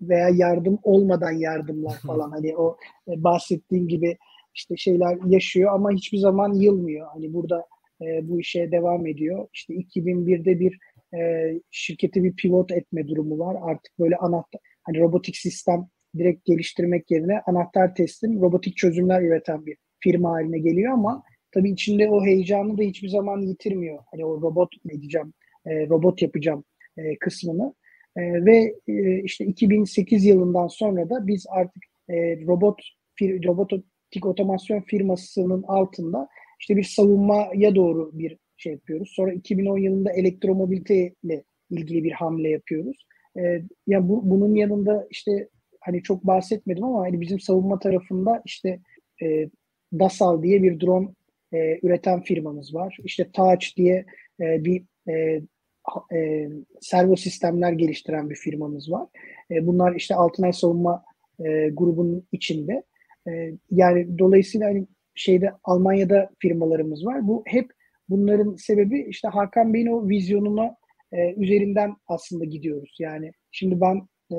veya 0.00 0.28
yardım 0.28 0.78
olmadan 0.82 1.32
yardımlar 1.32 1.98
falan 2.06 2.30
hani 2.30 2.56
o 2.56 2.76
e, 3.08 3.24
bahsettiğim 3.24 3.88
gibi 3.88 4.16
işte 4.56 4.76
şeyler 4.76 5.18
yaşıyor 5.26 5.74
ama 5.74 5.90
hiçbir 5.90 6.18
zaman 6.18 6.54
yılmıyor. 6.54 7.06
Hani 7.14 7.34
burada 7.34 7.66
e, 8.02 8.28
bu 8.28 8.40
işe 8.40 8.72
devam 8.72 9.06
ediyor. 9.06 9.48
İşte 9.54 9.74
2001'de 9.74 10.60
bir 10.60 10.78
e, 11.18 11.52
şirketi 11.70 12.24
bir 12.24 12.36
pivot 12.36 12.72
etme 12.72 13.08
durumu 13.08 13.38
var. 13.38 13.56
Artık 13.62 13.98
böyle 13.98 14.16
anahtar 14.16 14.60
hani 14.82 15.00
robotik 15.00 15.36
sistem 15.36 15.88
direkt 16.18 16.44
geliştirmek 16.44 17.10
yerine 17.10 17.40
anahtar 17.46 17.94
teslim 17.94 18.40
robotik 18.40 18.76
çözümler 18.76 19.22
üreten 19.22 19.66
bir 19.66 19.76
firma 20.00 20.30
haline 20.30 20.58
geliyor 20.58 20.92
ama 20.92 21.22
tabii 21.52 21.70
içinde 21.70 22.10
o 22.10 22.24
heyecanı 22.24 22.78
da 22.78 22.82
hiçbir 22.82 23.08
zaman 23.08 23.40
yitirmiyor. 23.40 23.98
Hani 24.10 24.24
o 24.24 24.42
robot 24.42 24.74
edeceğim, 24.90 25.32
e, 25.66 25.88
robot 25.88 26.22
yapacağım 26.22 26.64
e, 26.96 27.16
kısmını. 27.18 27.74
E, 28.16 28.44
ve 28.44 28.74
e, 28.88 29.22
işte 29.22 29.44
2008 29.44 30.24
yılından 30.24 30.66
sonra 30.66 31.10
da 31.10 31.26
biz 31.26 31.46
artık 31.50 31.82
e, 32.08 32.14
robot 32.46 32.80
robotik 34.16 34.26
otomasyon 34.26 34.80
firmasının 34.80 35.62
altında 35.62 36.28
işte 36.60 36.76
bir 36.76 36.84
savunmaya 36.84 37.74
doğru 37.74 38.10
bir 38.12 38.38
şey 38.56 38.72
yapıyoruz. 38.72 39.12
Sonra 39.16 39.32
2010 39.32 39.78
yılında 39.78 40.12
elektromobilite 40.12 41.12
ile 41.22 41.44
ilgili 41.70 42.04
bir 42.04 42.12
hamle 42.12 42.48
yapıyoruz. 42.50 43.06
E, 43.38 43.62
ya 43.86 44.08
bu, 44.08 44.30
bunun 44.30 44.54
yanında 44.54 45.06
işte 45.10 45.48
hani 45.80 46.02
çok 46.02 46.26
bahsetmedim 46.26 46.84
ama 46.84 47.00
hani 47.00 47.20
bizim 47.20 47.40
savunma 47.40 47.78
tarafında 47.78 48.42
işte 48.44 48.80
e, 49.22 49.50
Dasal 49.92 50.42
diye 50.42 50.62
bir 50.62 50.80
drone 50.80 51.08
e, 51.52 51.78
üreten 51.82 52.22
firmamız 52.22 52.74
var. 52.74 52.98
İşte 53.04 53.30
Touch 53.32 53.76
diye 53.76 54.04
e, 54.40 54.64
bir 54.64 54.84
e, 55.08 55.40
e, 56.14 56.48
servo 56.80 57.16
sistemler 57.16 57.72
geliştiren 57.72 58.30
bir 58.30 58.34
firmamız 58.34 58.90
var. 58.90 59.08
E, 59.50 59.66
bunlar 59.66 59.94
işte 59.94 60.14
Altınay 60.14 60.52
Savunma 60.52 61.04
e, 61.38 61.68
grubunun 61.68 62.26
içinde. 62.32 62.82
E, 63.28 63.52
yani 63.70 64.18
dolayısıyla 64.18 64.68
hani 64.68 64.86
şeyde 65.14 65.52
Almanya'da 65.64 66.30
firmalarımız 66.38 67.06
var. 67.06 67.28
Bu 67.28 67.42
hep 67.46 67.70
bunların 68.08 68.54
sebebi 68.54 69.06
işte 69.08 69.28
Hakan 69.28 69.74
Bey'in 69.74 69.86
o 69.86 70.08
vizyonuna 70.08 70.76
e, 71.12 71.34
üzerinden 71.34 71.96
aslında 72.06 72.44
gidiyoruz. 72.44 72.96
Yani 73.00 73.32
şimdi 73.50 73.80
ben 73.80 74.08
e, 74.32 74.36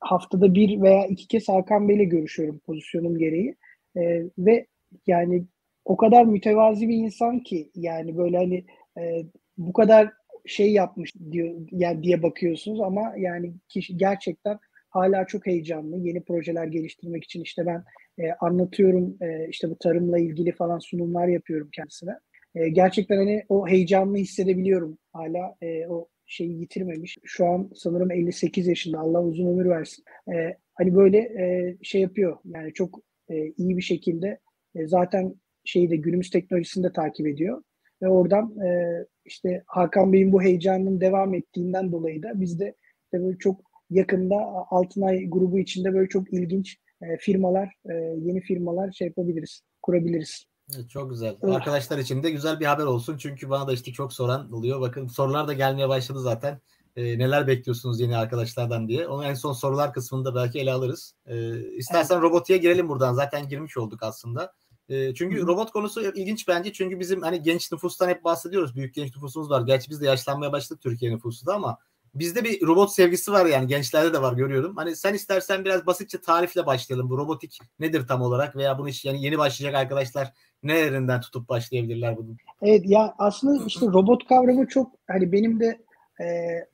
haftada 0.00 0.54
bir 0.54 0.82
veya 0.82 1.06
iki 1.06 1.28
kez 1.28 1.48
Hakan 1.48 1.88
Bey'le 1.88 2.08
görüşüyorum 2.08 2.60
pozisyonum 2.66 3.18
gereği. 3.18 3.56
E, 3.96 4.22
ve 4.38 4.66
yani 5.06 5.44
o 5.84 5.96
kadar 5.96 6.24
mütevazi 6.24 6.88
bir 6.88 6.96
insan 6.96 7.40
ki 7.40 7.70
yani 7.74 8.16
böyle 8.16 8.36
hani 8.36 8.64
e, 8.98 9.22
bu 9.58 9.72
kadar 9.72 10.12
şey 10.46 10.72
yapmış 10.72 11.14
diyor 11.30 11.54
yani 11.70 12.02
diye 12.02 12.22
bakıyorsunuz 12.22 12.80
ama 12.80 13.14
yani 13.18 13.52
kişi 13.68 13.96
gerçekten 13.96 14.58
hala 14.90 15.26
çok 15.26 15.46
heyecanlı. 15.46 15.96
Yeni 15.98 16.24
projeler 16.24 16.66
geliştirmek 16.66 17.24
için 17.24 17.42
işte 17.42 17.66
ben 17.66 17.84
e, 18.18 18.32
anlatıyorum 18.40 19.16
e, 19.20 19.48
işte 19.48 19.70
bu 19.70 19.78
tarımla 19.78 20.18
ilgili 20.18 20.52
falan 20.52 20.78
sunumlar 20.78 21.28
yapıyorum 21.28 21.68
kendisine. 21.72 22.12
E, 22.54 22.68
gerçekten 22.68 23.16
hani 23.16 23.44
o 23.48 23.68
heyecanlı 23.68 24.16
hissedebiliyorum. 24.16 24.98
Hala 25.12 25.54
e, 25.62 25.86
o 25.86 26.08
şeyi 26.26 26.60
yitirmemiş. 26.60 27.18
Şu 27.24 27.46
an 27.46 27.70
sanırım 27.74 28.10
58 28.10 28.66
yaşında. 28.66 28.98
Allah 28.98 29.22
uzun 29.22 29.46
ömür 29.46 29.68
versin. 29.68 30.04
E, 30.34 30.56
hani 30.74 30.94
böyle 30.94 31.18
e, 31.18 31.76
şey 31.82 32.00
yapıyor. 32.00 32.38
Yani 32.44 32.72
çok 32.72 33.00
e, 33.28 33.52
iyi 33.56 33.76
bir 33.76 33.82
şekilde 33.82 34.38
e, 34.74 34.86
zaten 34.86 35.34
şeyi 35.64 35.90
de 35.90 35.96
günümüz 35.96 36.30
teknolojisini 36.30 36.84
de 36.84 36.92
takip 36.92 37.26
ediyor. 37.26 37.62
Ve 38.02 38.08
oradan 38.08 38.58
e, 38.66 38.98
işte 39.24 39.62
Hakan 39.66 40.12
Bey'in 40.12 40.32
bu 40.32 40.42
heyecanının 40.42 41.00
devam 41.00 41.34
ettiğinden 41.34 41.92
dolayı 41.92 42.22
da 42.22 42.40
biz 42.40 42.60
de 42.60 42.74
işte 43.04 43.24
böyle 43.24 43.38
çok 43.38 43.60
yakında 43.90 44.36
Altınay 44.70 45.26
grubu 45.28 45.58
içinde 45.58 45.94
böyle 45.94 46.08
çok 46.08 46.32
ilginç 46.32 46.78
e, 47.02 47.16
firmalar, 47.16 47.68
e, 47.90 47.94
yeni 47.94 48.40
firmalar 48.40 48.92
şey 48.92 49.06
yapabiliriz, 49.06 49.62
kurabiliriz. 49.82 50.44
Evet, 50.76 50.90
çok 50.90 51.10
güzel. 51.10 51.36
Evet. 51.42 51.54
Arkadaşlar 51.54 51.98
için 51.98 52.22
de 52.22 52.30
güzel 52.30 52.60
bir 52.60 52.66
haber 52.66 52.84
olsun. 52.84 53.16
Çünkü 53.16 53.50
bana 53.50 53.68
da 53.68 53.72
işte 53.72 53.92
çok 53.92 54.12
soran 54.12 54.52
oluyor. 54.52 54.80
Bakın 54.80 55.06
sorular 55.06 55.48
da 55.48 55.52
gelmeye 55.52 55.88
başladı 55.88 56.20
zaten. 56.20 56.60
E, 56.96 57.18
neler 57.18 57.46
bekliyorsunuz 57.46 58.00
yeni 58.00 58.16
arkadaşlardan 58.16 58.88
diye. 58.88 59.08
Onu 59.08 59.24
en 59.24 59.34
son 59.34 59.52
sorular 59.52 59.92
kısmında 59.92 60.34
belki 60.34 60.58
ele 60.58 60.72
alırız. 60.72 61.14
E, 61.26 61.58
istersen 61.76 62.14
evet. 62.14 62.24
robotiğe 62.24 62.58
girelim 62.58 62.88
buradan. 62.88 63.14
Zaten 63.14 63.48
girmiş 63.48 63.76
olduk 63.76 64.02
aslında. 64.02 64.52
E, 64.88 65.14
çünkü 65.14 65.42
Hı. 65.42 65.46
robot 65.46 65.70
konusu 65.70 66.02
ilginç 66.02 66.48
bence. 66.48 66.72
Çünkü 66.72 67.00
bizim 67.00 67.22
hani 67.22 67.42
genç 67.42 67.72
nüfustan 67.72 68.08
hep 68.08 68.24
bahsediyoruz. 68.24 68.76
Büyük 68.76 68.94
genç 68.94 69.14
nüfusumuz 69.16 69.50
var. 69.50 69.62
Gerçi 69.66 69.90
biz 69.90 70.00
de 70.00 70.06
yaşlanmaya 70.06 70.52
başladık 70.52 70.82
Türkiye 70.82 71.12
nüfusu 71.12 71.46
da 71.46 71.54
ama 71.54 71.78
bizde 72.14 72.44
bir 72.44 72.66
robot 72.66 72.92
sevgisi 72.92 73.32
var 73.32 73.46
yani 73.46 73.66
gençlerde 73.66 74.12
de 74.12 74.22
var 74.22 74.32
görüyorum. 74.32 74.76
Hani 74.76 74.96
sen 74.96 75.14
istersen 75.14 75.64
biraz 75.64 75.86
basitçe 75.86 76.20
tarifle 76.20 76.66
başlayalım. 76.66 77.10
Bu 77.10 77.18
robotik 77.18 77.58
nedir 77.78 78.06
tam 78.08 78.22
olarak 78.22 78.56
veya 78.56 78.78
bunu 78.78 78.88
yani 79.04 79.24
yeni 79.24 79.38
başlayacak 79.38 79.80
arkadaşlar 79.80 80.32
nerelerinden 80.62 81.20
tutup 81.20 81.48
başlayabilirler 81.48 82.16
bunu? 82.16 82.36
Evet 82.62 82.82
ya 82.86 83.14
aslında 83.18 83.64
işte 83.66 83.86
robot 83.86 84.28
kavramı 84.28 84.66
çok 84.66 84.92
hani 85.06 85.32
benim 85.32 85.60
de 85.60 85.78
e, 86.20 86.26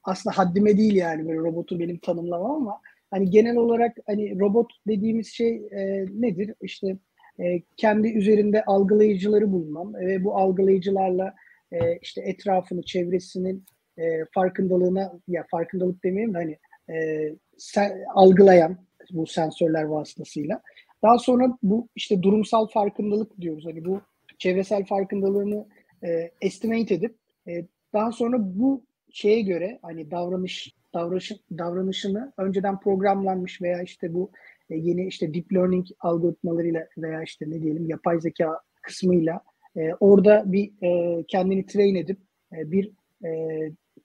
aslında 0.05 0.39
haddime 0.39 0.77
değil 0.79 0.95
yani 0.95 1.29
böyle 1.29 1.39
robotu 1.39 1.79
benim 1.79 1.99
tanımlamam 1.99 2.51
ama 2.51 2.81
hani 3.11 3.31
genel 3.31 3.57
olarak 3.57 3.97
hani 4.07 4.41
robot 4.41 4.73
dediğimiz 4.87 5.29
şey 5.29 5.55
e, 5.57 6.07
nedir? 6.11 6.55
İşte 6.63 6.99
e, 7.41 7.63
kendi 7.77 8.09
üzerinde 8.09 8.65
algılayıcıları 8.65 9.53
bulmam 9.53 9.95
ve 9.95 10.25
bu 10.25 10.37
algılayıcılarla 10.37 11.35
e, 11.73 11.99
işte 12.03 12.21
etrafını, 12.21 12.83
çevresinin 12.83 13.65
e, 13.99 14.25
farkındalığına 14.35 15.13
ya 15.29 15.45
farkındalık 15.51 16.05
demeyeyim 16.05 16.35
de 16.35 16.39
hani 16.39 16.59
e, 16.99 17.29
sen, 17.59 18.05
algılayan 18.15 18.77
bu 19.11 19.27
sensörler 19.27 19.83
vasıtasıyla. 19.83 20.63
Daha 21.03 21.19
sonra 21.19 21.59
bu 21.63 21.89
işte 21.97 22.23
durumsal 22.23 22.67
farkındalık 22.67 23.41
diyoruz. 23.41 23.67
Hani 23.67 23.85
bu 23.85 24.01
çevresel 24.39 24.85
farkındalığını 24.85 25.67
e, 26.05 26.31
estimate 26.41 26.95
edip 26.95 27.17
e, 27.49 27.65
daha 27.93 28.13
sonra 28.13 28.37
bu 28.41 28.85
şeye 29.13 29.43
göre 29.43 29.79
hani 29.83 30.11
davranış 30.11 30.75
davranış 30.95 31.33
davranışını 31.59 32.33
önceden 32.39 32.81
programlanmış 32.81 33.63
veya 33.63 33.83
işte 33.83 34.15
bu 34.15 34.31
e, 34.71 34.77
yeni 34.77 35.07
işte 35.07 35.35
deep 35.35 35.53
learning 35.53 35.87
algoritmalarıyla 36.01 36.87
veya 36.99 37.23
işte 37.23 37.51
ne 37.51 37.63
diyelim 37.63 37.89
yapay 37.89 38.21
zeka 38.21 38.61
kısmıyla 38.83 39.41
e, 39.77 39.95
orada 40.01 40.43
bir 40.47 40.73
e, 40.83 41.23
kendini 41.29 41.67
train 41.67 41.95
edip 41.95 42.19
e, 42.53 42.73
bir 42.73 42.91
e, 43.25 43.31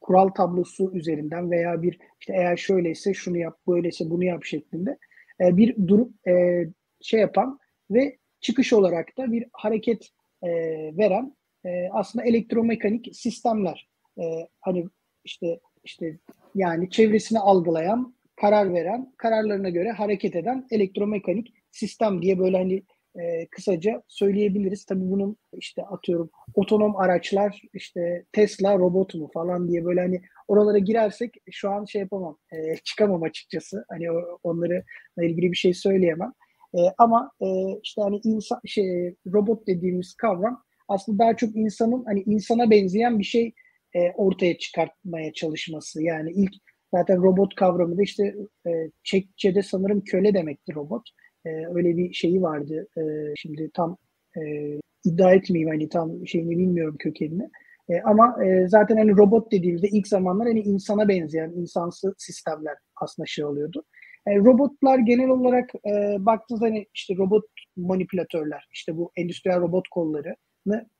kural 0.01 0.27
tablosu 0.27 0.91
üzerinden 0.93 1.51
veya 1.51 1.81
bir 1.81 1.99
işte 2.19 2.33
eğer 2.33 2.57
şöyleyse 2.57 3.13
şunu 3.13 3.37
yap, 3.37 3.59
böyleyse 3.67 4.09
bunu 4.09 4.23
yap 4.23 4.45
şeklinde 4.45 4.97
e, 5.41 5.57
bir 5.57 5.87
durum 5.87 6.13
e, 6.27 6.63
şey 7.01 7.19
yapan 7.19 7.59
ve 7.91 8.17
çıkış 8.41 8.73
olarak 8.73 9.17
da 9.17 9.31
bir 9.31 9.45
hareket 9.53 10.09
e, 10.43 10.49
veren 10.97 11.35
e, 11.65 11.89
aslında 11.91 12.25
elektromekanik 12.25 13.09
sistemler. 13.15 13.89
E, 14.19 14.47
hani 14.61 14.85
işte 15.23 15.59
işte 15.83 16.19
yani 16.55 16.89
çevresini 16.89 17.39
algılayan, 17.39 18.15
karar 18.35 18.73
veren, 18.73 19.13
kararlarına 19.17 19.69
göre 19.69 19.91
hareket 19.91 20.35
eden 20.35 20.67
elektromekanik 20.71 21.53
sistem 21.71 22.21
diye 22.21 22.39
böyle 22.39 22.57
hani 22.57 22.83
e, 23.15 23.47
kısaca 23.47 24.03
söyleyebiliriz. 24.07 24.85
Tabii 24.85 25.11
bunun 25.11 25.37
işte 25.53 25.83
atıyorum 25.83 26.29
otonom 26.55 26.95
araçlar 26.95 27.61
işte 27.73 28.25
Tesla 28.31 28.79
robot 28.79 29.15
mu 29.15 29.29
falan 29.33 29.67
diye 29.69 29.85
böyle 29.85 30.01
hani 30.01 30.21
oralara 30.47 30.77
girersek 30.77 31.33
şu 31.51 31.69
an 31.69 31.85
şey 31.85 32.01
yapamam. 32.01 32.37
E, 32.53 32.75
çıkamam 32.83 33.23
açıkçası. 33.23 33.85
Hani 33.89 34.11
onları 34.43 34.83
ilgili 35.21 35.51
bir 35.51 35.57
şey 35.57 35.73
söyleyemem. 35.73 36.31
E, 36.73 36.79
ama 36.97 37.31
e, 37.41 37.47
işte 37.83 38.01
hani 38.01 38.19
insan 38.23 38.59
şey 38.65 39.15
robot 39.33 39.67
dediğimiz 39.67 40.13
kavram 40.13 40.63
aslında 40.87 41.19
daha 41.19 41.35
çok 41.35 41.55
insanın 41.55 42.03
hani 42.05 42.21
insana 42.21 42.69
benzeyen 42.69 43.19
bir 43.19 43.23
şey 43.23 43.53
e, 43.95 44.11
ortaya 44.11 44.57
çıkartmaya 44.57 45.33
çalışması. 45.33 46.03
Yani 46.03 46.31
ilk 46.31 46.53
zaten 46.93 47.23
robot 47.23 47.55
kavramı 47.55 47.97
da 47.97 48.03
işte 48.03 48.35
e, 48.67 48.69
Çekçe'de 49.03 49.61
sanırım 49.61 50.01
köle 50.01 50.33
demekti 50.33 50.75
robot. 50.75 51.09
E, 51.45 51.49
öyle 51.75 51.97
bir 51.97 52.13
şeyi 52.13 52.41
vardı. 52.41 52.87
E, 52.97 53.01
şimdi 53.35 53.69
tam 53.73 53.97
e, 54.37 54.41
iddia 55.05 55.33
etmeyeyim 55.33 55.69
hani 55.69 55.89
tam 55.89 56.27
şeyini 56.27 56.57
bilmiyorum 56.57 56.95
kökenini. 56.99 57.49
E, 57.89 58.01
ama 58.01 58.45
e, 58.45 58.67
zaten 58.67 58.97
hani 58.97 59.11
robot 59.11 59.51
dediğimizde 59.51 59.87
ilk 59.87 60.07
zamanlar 60.07 60.47
hani 60.47 60.59
insana 60.59 61.07
benzeyen 61.07 61.49
insansı 61.49 62.13
sistemler 62.17 62.75
aslında 63.01 63.25
şey 63.25 63.45
oluyordu. 63.45 63.83
E, 64.27 64.37
robotlar 64.37 64.99
genel 64.99 65.29
olarak 65.29 65.69
e, 65.75 66.25
baktığınızda 66.25 66.65
hani 66.65 66.85
işte 66.93 67.15
robot 67.17 67.45
manipülatörler, 67.77 68.67
işte 68.73 68.97
bu 68.97 69.11
endüstriyel 69.15 69.61
robot 69.61 69.87
kolları 69.87 70.35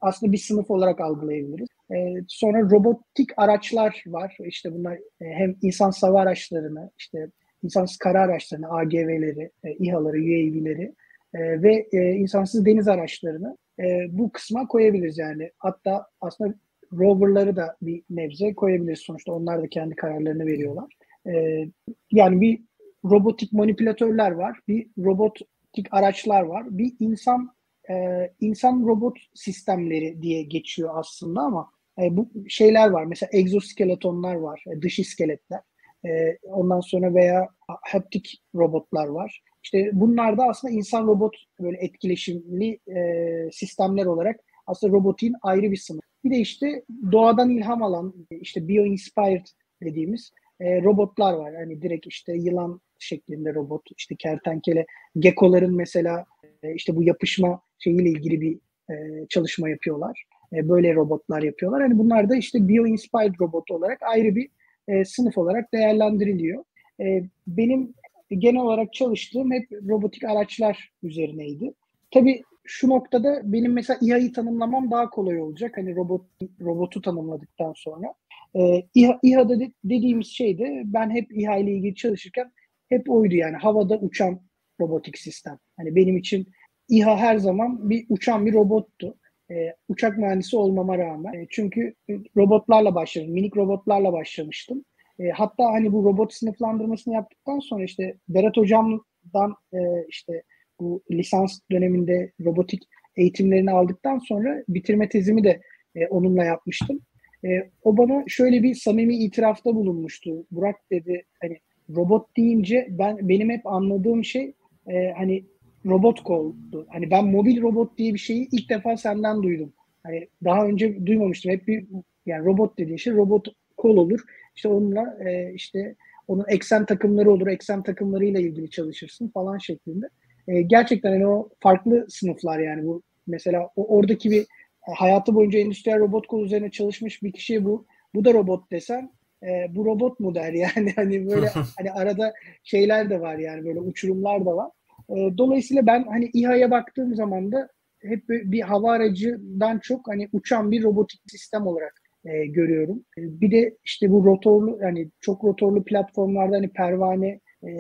aslında 0.02 0.32
bir 0.32 0.38
sınıf 0.38 0.72
olarak 0.72 1.02
algılayabiliriz. 1.02 1.68
E, 1.92 1.98
sonra 2.28 2.62
robotik 2.62 3.30
araçlar 3.38 4.04
var. 4.08 4.38
İşte 4.46 4.74
bunlar 4.74 4.94
e, 4.96 5.26
hem 5.26 5.56
insan 5.62 5.90
sava 5.90 6.22
araçlarını, 6.22 6.92
işte 7.00 7.28
insansız 7.64 7.98
kara 7.98 8.22
araçlarını, 8.22 8.72
AGV'leri, 8.72 9.52
e, 9.64 9.74
İHA'ları, 9.74 10.18
UAV'leri 10.18 10.96
e, 11.34 11.62
ve 11.62 11.88
e, 11.92 12.12
insansız 12.12 12.66
deniz 12.66 12.88
araçlarını 12.88 13.58
e, 13.80 13.84
bu 14.10 14.32
kısma 14.32 14.68
koyabiliriz 14.68 15.18
yani. 15.18 15.52
Hatta 15.58 16.08
aslında 16.22 16.54
roverları 16.94 17.56
da 17.56 17.78
bir 17.82 18.04
nebze 18.10 18.54
koyabiliriz 18.54 19.00
sonuçta. 19.00 19.32
Onlar 19.32 19.64
da 19.64 19.68
kendi 19.68 19.96
kararlarını 19.96 20.46
veriyorlar. 20.46 20.94
E, 21.28 21.66
yani 22.12 22.42
bir 22.42 22.62
robotik 23.06 23.54
manipülatörler 23.54 24.32
var, 24.32 24.60
bir 24.68 24.88
robotik 24.98 25.88
araçlar 25.92 26.42
var, 26.42 26.78
bir 26.78 26.94
insan 27.00 27.54
e, 27.90 28.30
insan 28.40 28.88
robot 28.88 29.18
sistemleri 29.34 30.22
diye 30.22 30.44
geçiyor 30.44 30.90
aslında 30.94 31.42
ama 31.42 31.72
e, 32.02 32.18
bu 32.18 32.30
şeyler 32.50 32.90
var. 32.90 33.06
Mesela 33.06 33.30
egzoskeletonlar 33.34 34.36
var, 34.36 34.64
e, 34.68 34.82
dış 34.82 35.00
iskeletler. 35.00 35.60
E, 36.06 36.38
ondan 36.44 36.80
sonra 36.80 37.16
veya 37.16 37.48
haptik 37.68 38.42
robotlar 38.56 39.08
var. 39.08 39.42
İşte 39.64 39.90
bunlar 39.94 40.38
da 40.38 40.44
aslında 40.44 40.74
insan 40.74 41.08
robot 41.08 41.36
böyle 41.60 41.78
etkileşimli 41.78 42.80
e, 42.88 43.50
sistemler 43.52 44.06
olarak 44.06 44.40
aslında 44.68 44.94
robotin 44.94 45.34
ayrı 45.42 45.72
bir 45.72 45.78
sınıf. 45.78 46.04
Bir 46.24 46.32
de 46.32 46.38
işte 46.38 46.84
doğadan 47.12 47.50
ilham 47.50 47.84
alan 47.84 48.14
işte 48.32 48.60
bio-inspired 48.60 49.46
dediğimiz 49.84 50.32
e, 50.60 50.82
robotlar 50.82 51.34
var. 51.34 51.56
Hani 51.56 51.82
direkt 51.82 52.08
işte 52.08 52.34
yılan 52.34 52.82
şeklinde 53.00 53.54
robot, 53.54 53.82
işte 53.98 54.16
kertenkele, 54.16 54.86
gekoların 55.20 55.76
mesela 55.76 56.26
e, 56.64 56.74
işte 56.74 56.96
bu 56.96 57.04
yapışma 57.04 57.62
şeyiyle 57.80 58.10
ilgili 58.10 58.42
bir 58.42 58.60
e, 58.94 59.28
çalışma 59.30 59.70
yapıyorlar. 59.70 60.24
E, 60.54 60.70
böyle 60.70 60.96
robotlar 60.96 61.42
yapıyorlar. 61.42 61.82
Hani 61.82 61.98
bunlar 61.98 62.30
da 62.30 62.36
işte 62.36 62.58
bio-inspired 62.60 63.42
robot 63.42 63.72
olarak 63.72 64.04
ayrı 64.04 64.36
bir 64.36 64.50
e, 64.90 65.06
sınıf 65.06 65.38
olarak 65.38 65.74
değerlendiriliyor. 65.74 66.64
E, 67.00 67.24
benim 67.48 67.94
genel 68.30 68.62
olarak 68.62 68.94
çalıştığım 68.94 69.52
hep 69.52 69.72
robotik 69.72 70.24
araçlar 70.24 70.92
üzerineydi. 71.04 71.74
Tabii 72.12 72.42
şu 72.66 72.90
noktada 72.90 73.42
benim 73.44 73.74
mesela 73.74 74.00
İHA'yı 74.02 74.34
tanımlamam 74.34 74.92
daha 74.92 75.10
kolay 75.10 75.42
olacak. 75.42 75.78
Hani 75.78 75.96
robot 75.96 76.26
robotu 76.62 77.02
tanımladıktan 77.02 77.74
sonra. 77.76 78.14
E, 78.56 78.84
İHA, 78.96 79.20
İHA'da 79.24 79.60
de, 79.60 79.72
dediğimiz 79.84 80.28
şey 80.28 80.58
de 80.58 80.82
ben 80.86 81.10
hep 81.10 81.38
İHA 81.38 81.58
ile 81.58 81.72
ilgili 81.72 81.96
çalışırken 81.96 82.52
hep 82.90 83.10
oydu 83.10 83.36
yani 83.36 83.58
havada 83.58 83.98
uçan 83.98 84.42
robotik 84.82 85.18
sistem. 85.18 85.58
Hani 85.78 85.96
benim 85.96 86.18
için 86.18 86.48
İHA 86.90 87.18
her 87.18 87.38
zaman 87.38 87.90
bir 87.90 88.06
uçan 88.10 88.46
bir 88.46 88.54
robottu. 88.54 89.18
E, 89.52 89.76
uçak 89.88 90.18
mühendisi 90.18 90.58
olmama 90.58 90.98
rağmen. 90.98 91.34
E, 91.34 91.48
çünkü 91.50 91.94
robotlarla 92.38 92.96
başladım. 92.96 93.32
Minik 93.32 93.58
robotlarla 93.58 94.14
başlamıştım. 94.14 94.86
E, 95.20 95.30
hatta 95.30 95.66
hani 95.66 95.94
bu 95.94 96.04
robot 96.06 96.34
sınıflandırmasını 96.34 97.14
yaptıktan 97.14 97.60
sonra 97.60 97.84
işte 97.84 98.18
Berat 98.30 98.58
Hocam'dan 98.58 99.56
e, 99.74 99.78
işte 100.10 100.44
bu 100.80 101.04
lisans 101.12 101.60
döneminde 101.72 102.32
robotik 102.46 102.84
eğitimlerini 103.16 103.72
aldıktan 103.72 104.20
sonra 104.20 104.64
bitirme 104.70 105.10
tezimi 105.10 105.44
de 105.44 105.62
e, 105.96 106.08
onunla 106.08 106.44
yapmıştım. 106.44 107.00
E, 107.46 107.50
o 107.84 107.98
bana 107.98 108.24
şöyle 108.28 108.64
bir 108.64 108.76
samimi 108.76 109.16
itirafta 109.16 109.76
bulunmuştu. 109.76 110.46
Burak 110.52 110.76
dedi 110.92 111.26
hani 111.42 111.60
robot 111.96 112.38
deyince 112.38 112.88
ben 112.90 113.30
benim 113.30 113.50
hep 113.50 113.68
anladığım 113.68 114.24
şey 114.24 114.54
e, 114.88 115.12
hani 115.18 115.46
robot 115.86 116.24
koldu. 116.24 116.88
Hani 116.90 117.12
ben 117.12 117.26
mobil 117.26 117.62
robot 117.62 117.98
diye 117.98 118.14
bir 118.14 118.20
şeyi 118.20 118.50
ilk 118.52 118.70
defa 118.70 118.98
senden 118.98 119.44
duydum. 119.44 119.74
Hani 120.04 120.28
daha 120.44 120.66
önce 120.66 121.06
duymamıştım. 121.06 121.52
Hep 121.52 121.68
bir 121.68 121.86
yani 122.26 122.46
robot 122.46 122.78
dediğin 122.78 122.98
şey 122.98 123.14
robot 123.14 123.48
kol 123.78 123.98
olur. 123.98 124.20
İşte 124.56 124.68
onunla 124.68 125.18
e, 125.30 125.54
işte 125.54 125.96
onun 126.28 126.46
eksen 126.48 126.86
takımları 126.86 127.32
olur. 127.32 127.48
Eksen 127.48 127.84
takımlarıyla 127.84 128.40
ilgili 128.40 128.70
çalışırsın 128.70 129.28
falan 129.28 129.58
şeklinde. 129.58 130.10
E, 130.48 130.62
gerçekten 130.62 131.12
hani 131.12 131.28
o 131.28 131.50
farklı 131.60 132.06
sınıflar 132.10 132.60
yani 132.60 132.86
bu 132.86 133.04
mesela 133.28 133.70
o, 133.76 133.98
oradaki 133.98 134.32
bir 134.32 134.42
e, 134.42 134.92
hayatı 134.98 135.36
boyunca 135.36 135.60
endüstriyel 135.60 136.00
robot 136.00 136.28
kol 136.28 136.46
üzerine 136.46 136.72
çalışmış 136.72 137.24
bir 137.24 137.32
kişiye 137.32 137.66
bu 137.66 137.86
bu 138.16 138.26
da 138.26 138.34
robot 138.34 138.72
desen 138.72 139.12
e, 139.44 139.76
bu 139.76 139.86
robot 139.86 140.20
mu 140.20 140.36
der 140.36 140.54
yani 140.54 140.92
hani 140.96 141.30
böyle 141.30 141.48
hani 141.78 141.92
arada 141.92 142.34
şeyler 142.64 143.10
de 143.10 143.22
var 143.22 143.38
yani 143.38 143.66
böyle 143.66 143.80
uçurumlar 143.80 144.46
da 144.46 144.56
var. 144.56 144.72
E, 145.10 145.38
dolayısıyla 145.38 145.86
ben 145.86 146.04
hani 146.04 146.30
İHA'ya 146.34 146.72
baktığım 146.72 147.16
zaman 147.16 147.52
da 147.52 147.70
hep 148.02 148.30
bir 148.30 148.62
hava 148.62 148.92
aracından 148.92 149.80
çok 149.80 150.08
hani 150.08 150.30
uçan 150.34 150.72
bir 150.72 150.84
robotik 150.84 151.22
sistem 151.28 151.68
olarak 151.68 152.02
e, 152.26 152.46
görüyorum. 152.46 153.06
E, 153.18 153.42
bir 153.42 153.52
de 153.52 153.78
işte 153.86 154.12
bu 154.12 154.26
rotorlu 154.26 154.80
yani 154.82 155.10
çok 155.22 155.44
rotorlu 155.44 155.84
platformlarda 155.84 156.56
hani 156.56 156.70
pervane 156.70 157.40
e, 157.64 157.72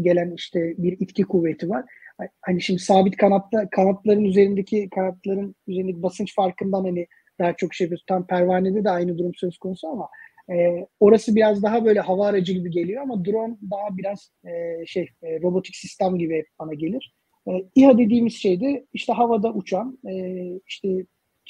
gelen 0.00 0.34
işte 0.34 0.74
bir 0.78 0.96
itki 1.00 1.22
kuvveti 1.22 1.68
var. 1.68 1.84
Hani 2.40 2.60
şimdi 2.62 2.80
sabit 2.80 3.16
kanatta 3.16 3.68
kanatların 3.70 4.24
üzerindeki 4.24 4.88
kanatların 4.94 5.54
üzerindeki 5.66 6.02
basınç 6.02 6.34
farkından 6.34 6.84
hani 6.84 7.06
daha 7.40 7.52
çok 7.56 7.74
şey 7.74 7.84
yapıyoruz. 7.84 8.04
Tam 8.08 8.26
pervanede 8.26 8.84
de 8.84 8.90
aynı 8.90 9.18
durum 9.18 9.34
söz 9.34 9.58
konusu 9.58 9.88
ama 9.88 10.08
E, 10.50 10.86
orası 11.00 11.36
biraz 11.36 11.62
daha 11.62 11.84
böyle 11.84 12.00
hava 12.00 12.26
aracı 12.26 12.52
gibi 12.52 12.70
geliyor 12.70 13.02
ama 13.02 13.24
drone 13.24 13.56
daha 13.70 13.96
biraz 13.96 14.32
e, 14.44 14.86
şey 14.86 15.08
e, 15.22 15.40
robotik 15.40 15.76
sistem 15.76 16.18
gibi 16.18 16.44
bana 16.58 16.74
gelir. 16.74 17.14
E, 17.48 17.50
İHA 17.74 17.98
dediğimiz 17.98 18.34
şey 18.34 18.60
de 18.60 18.86
işte 18.92 19.12
havada 19.12 19.52
uçan, 19.52 19.98
e, 20.08 20.12
işte 20.66 20.88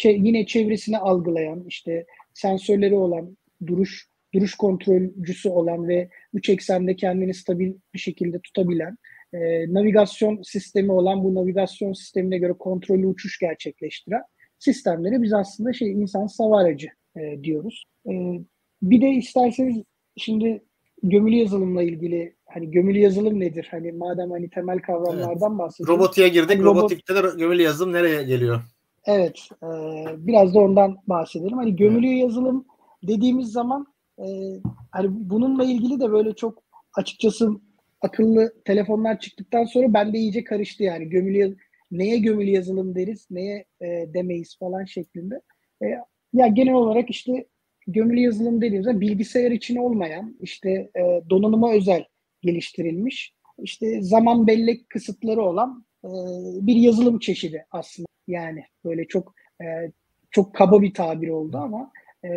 çe- 0.00 0.26
yine 0.26 0.46
çevresini 0.46 0.98
algılayan, 0.98 1.64
işte 1.68 2.06
sensörleri 2.34 2.94
olan, 2.94 3.36
duruş 3.66 4.08
duruş 4.34 4.54
kontrolcüsü 4.54 5.48
olan 5.48 5.88
ve 5.88 6.08
üç 6.34 6.48
eksende 6.48 6.96
kendini 6.96 7.34
stabil 7.34 7.72
bir 7.94 7.98
şekilde 7.98 8.40
tutabilen, 8.40 8.96
e, 9.32 9.38
navigasyon 9.74 10.42
sistemi 10.42 10.92
olan 10.92 11.24
bu 11.24 11.34
navigasyon 11.34 11.92
sistemine 11.92 12.38
göre 12.38 12.52
kontrollü 12.52 13.06
uçuş 13.06 13.38
gerçekleştiren 13.38 14.22
sistemleri 14.58 15.22
biz 15.22 15.32
aslında 15.32 15.72
şey 15.72 15.92
insan 15.92 16.28
hava 16.38 16.60
aracı 16.60 16.88
e, 17.16 17.42
diyoruz. 17.42 17.84
E, 18.10 18.12
bir 18.82 19.00
de 19.00 19.10
isterseniz 19.10 19.82
şimdi 20.16 20.64
gömülü 21.02 21.34
yazılımla 21.34 21.82
ilgili 21.82 22.36
hani 22.46 22.70
gömülü 22.70 22.98
yazılım 22.98 23.40
nedir? 23.40 23.68
Hani 23.70 23.92
madem 23.92 24.30
hani 24.30 24.50
temel 24.50 24.78
kavramlardan 24.78 25.50
evet. 25.50 25.58
bahsediyoruz. 25.58 25.94
Robotiğe 25.94 26.28
girdik. 26.28 26.50
Hani 26.50 26.64
Robotikte 26.64 27.14
robot... 27.14 27.34
de 27.34 27.38
gömülü 27.38 27.62
yazılım 27.62 27.92
nereye 27.92 28.22
geliyor? 28.22 28.60
Evet. 29.06 29.48
E, 29.62 29.68
biraz 30.26 30.54
da 30.54 30.58
ondan 30.58 30.98
bahsedelim. 31.06 31.56
Hani 31.56 31.76
gömülü 31.76 32.08
evet. 32.08 32.18
yazılım 32.18 32.66
dediğimiz 33.02 33.52
zaman 33.52 33.86
e, 34.18 34.26
hani 34.92 35.08
bununla 35.10 35.64
ilgili 35.64 36.00
de 36.00 36.12
böyle 36.12 36.32
çok 36.32 36.62
açıkçası 36.96 37.50
akıllı 38.00 38.52
telefonlar 38.64 39.20
çıktıktan 39.20 39.64
sonra 39.64 39.94
ben 39.94 40.12
de 40.12 40.18
iyice 40.18 40.44
karıştı 40.44 40.82
yani. 40.82 41.08
Gömülü 41.08 41.56
neye 41.90 42.18
gömülü 42.18 42.50
yazılım 42.50 42.94
deriz, 42.94 43.26
neye 43.30 43.64
e, 43.80 43.86
demeyiz 44.14 44.58
falan 44.58 44.84
şeklinde. 44.84 45.40
E, 45.82 45.86
ya 46.32 46.46
genel 46.46 46.74
olarak 46.74 47.10
işte 47.10 47.46
gömülü 47.88 48.20
yazılım 48.20 48.60
dediğimizde 48.60 49.00
bilgisayar 49.00 49.50
için 49.50 49.76
olmayan, 49.76 50.36
işte 50.40 50.70
e, 50.70 51.30
donanıma 51.30 51.72
özel 51.72 52.04
geliştirilmiş, 52.42 53.34
işte 53.62 54.02
zaman 54.02 54.46
bellek 54.46 54.90
kısıtları 54.90 55.42
olan 55.42 55.84
e, 56.04 56.08
bir 56.66 56.76
yazılım 56.76 57.18
çeşidi 57.18 57.66
aslında. 57.70 58.08
Yani 58.28 58.64
böyle 58.84 59.04
çok 59.04 59.34
e, 59.62 59.66
çok 60.30 60.54
kaba 60.54 60.82
bir 60.82 60.94
tabir 60.94 61.28
oldu 61.28 61.58
ama 61.58 61.92
e, 62.24 62.28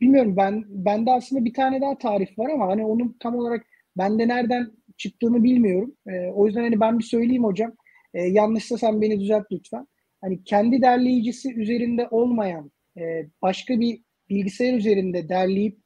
bilmiyorum 0.00 0.36
ben 0.36 0.64
bende 0.68 1.12
aslında 1.12 1.44
bir 1.44 1.54
tane 1.54 1.80
daha 1.80 1.98
tarif 1.98 2.38
var 2.38 2.50
ama 2.50 2.68
hani 2.68 2.84
onun 2.84 3.16
tam 3.20 3.36
olarak 3.36 3.66
bende 3.98 4.28
nereden 4.28 4.70
çıktığını 4.96 5.44
bilmiyorum. 5.44 5.96
E, 6.06 6.30
o 6.30 6.46
yüzden 6.46 6.62
hani 6.62 6.80
ben 6.80 6.98
bir 6.98 7.04
söyleyeyim 7.04 7.44
hocam. 7.44 7.72
E, 8.14 8.22
yanlışsa 8.22 8.78
sen 8.78 9.00
beni 9.02 9.20
düzelt 9.20 9.44
lütfen. 9.52 9.86
Hani 10.20 10.44
kendi 10.44 10.82
derleyicisi 10.82 11.54
üzerinde 11.54 12.08
olmayan 12.08 12.70
e, 12.98 13.26
başka 13.42 13.80
bir 13.80 14.05
bilgisayar 14.30 14.74
üzerinde 14.74 15.28
derleyip 15.28 15.78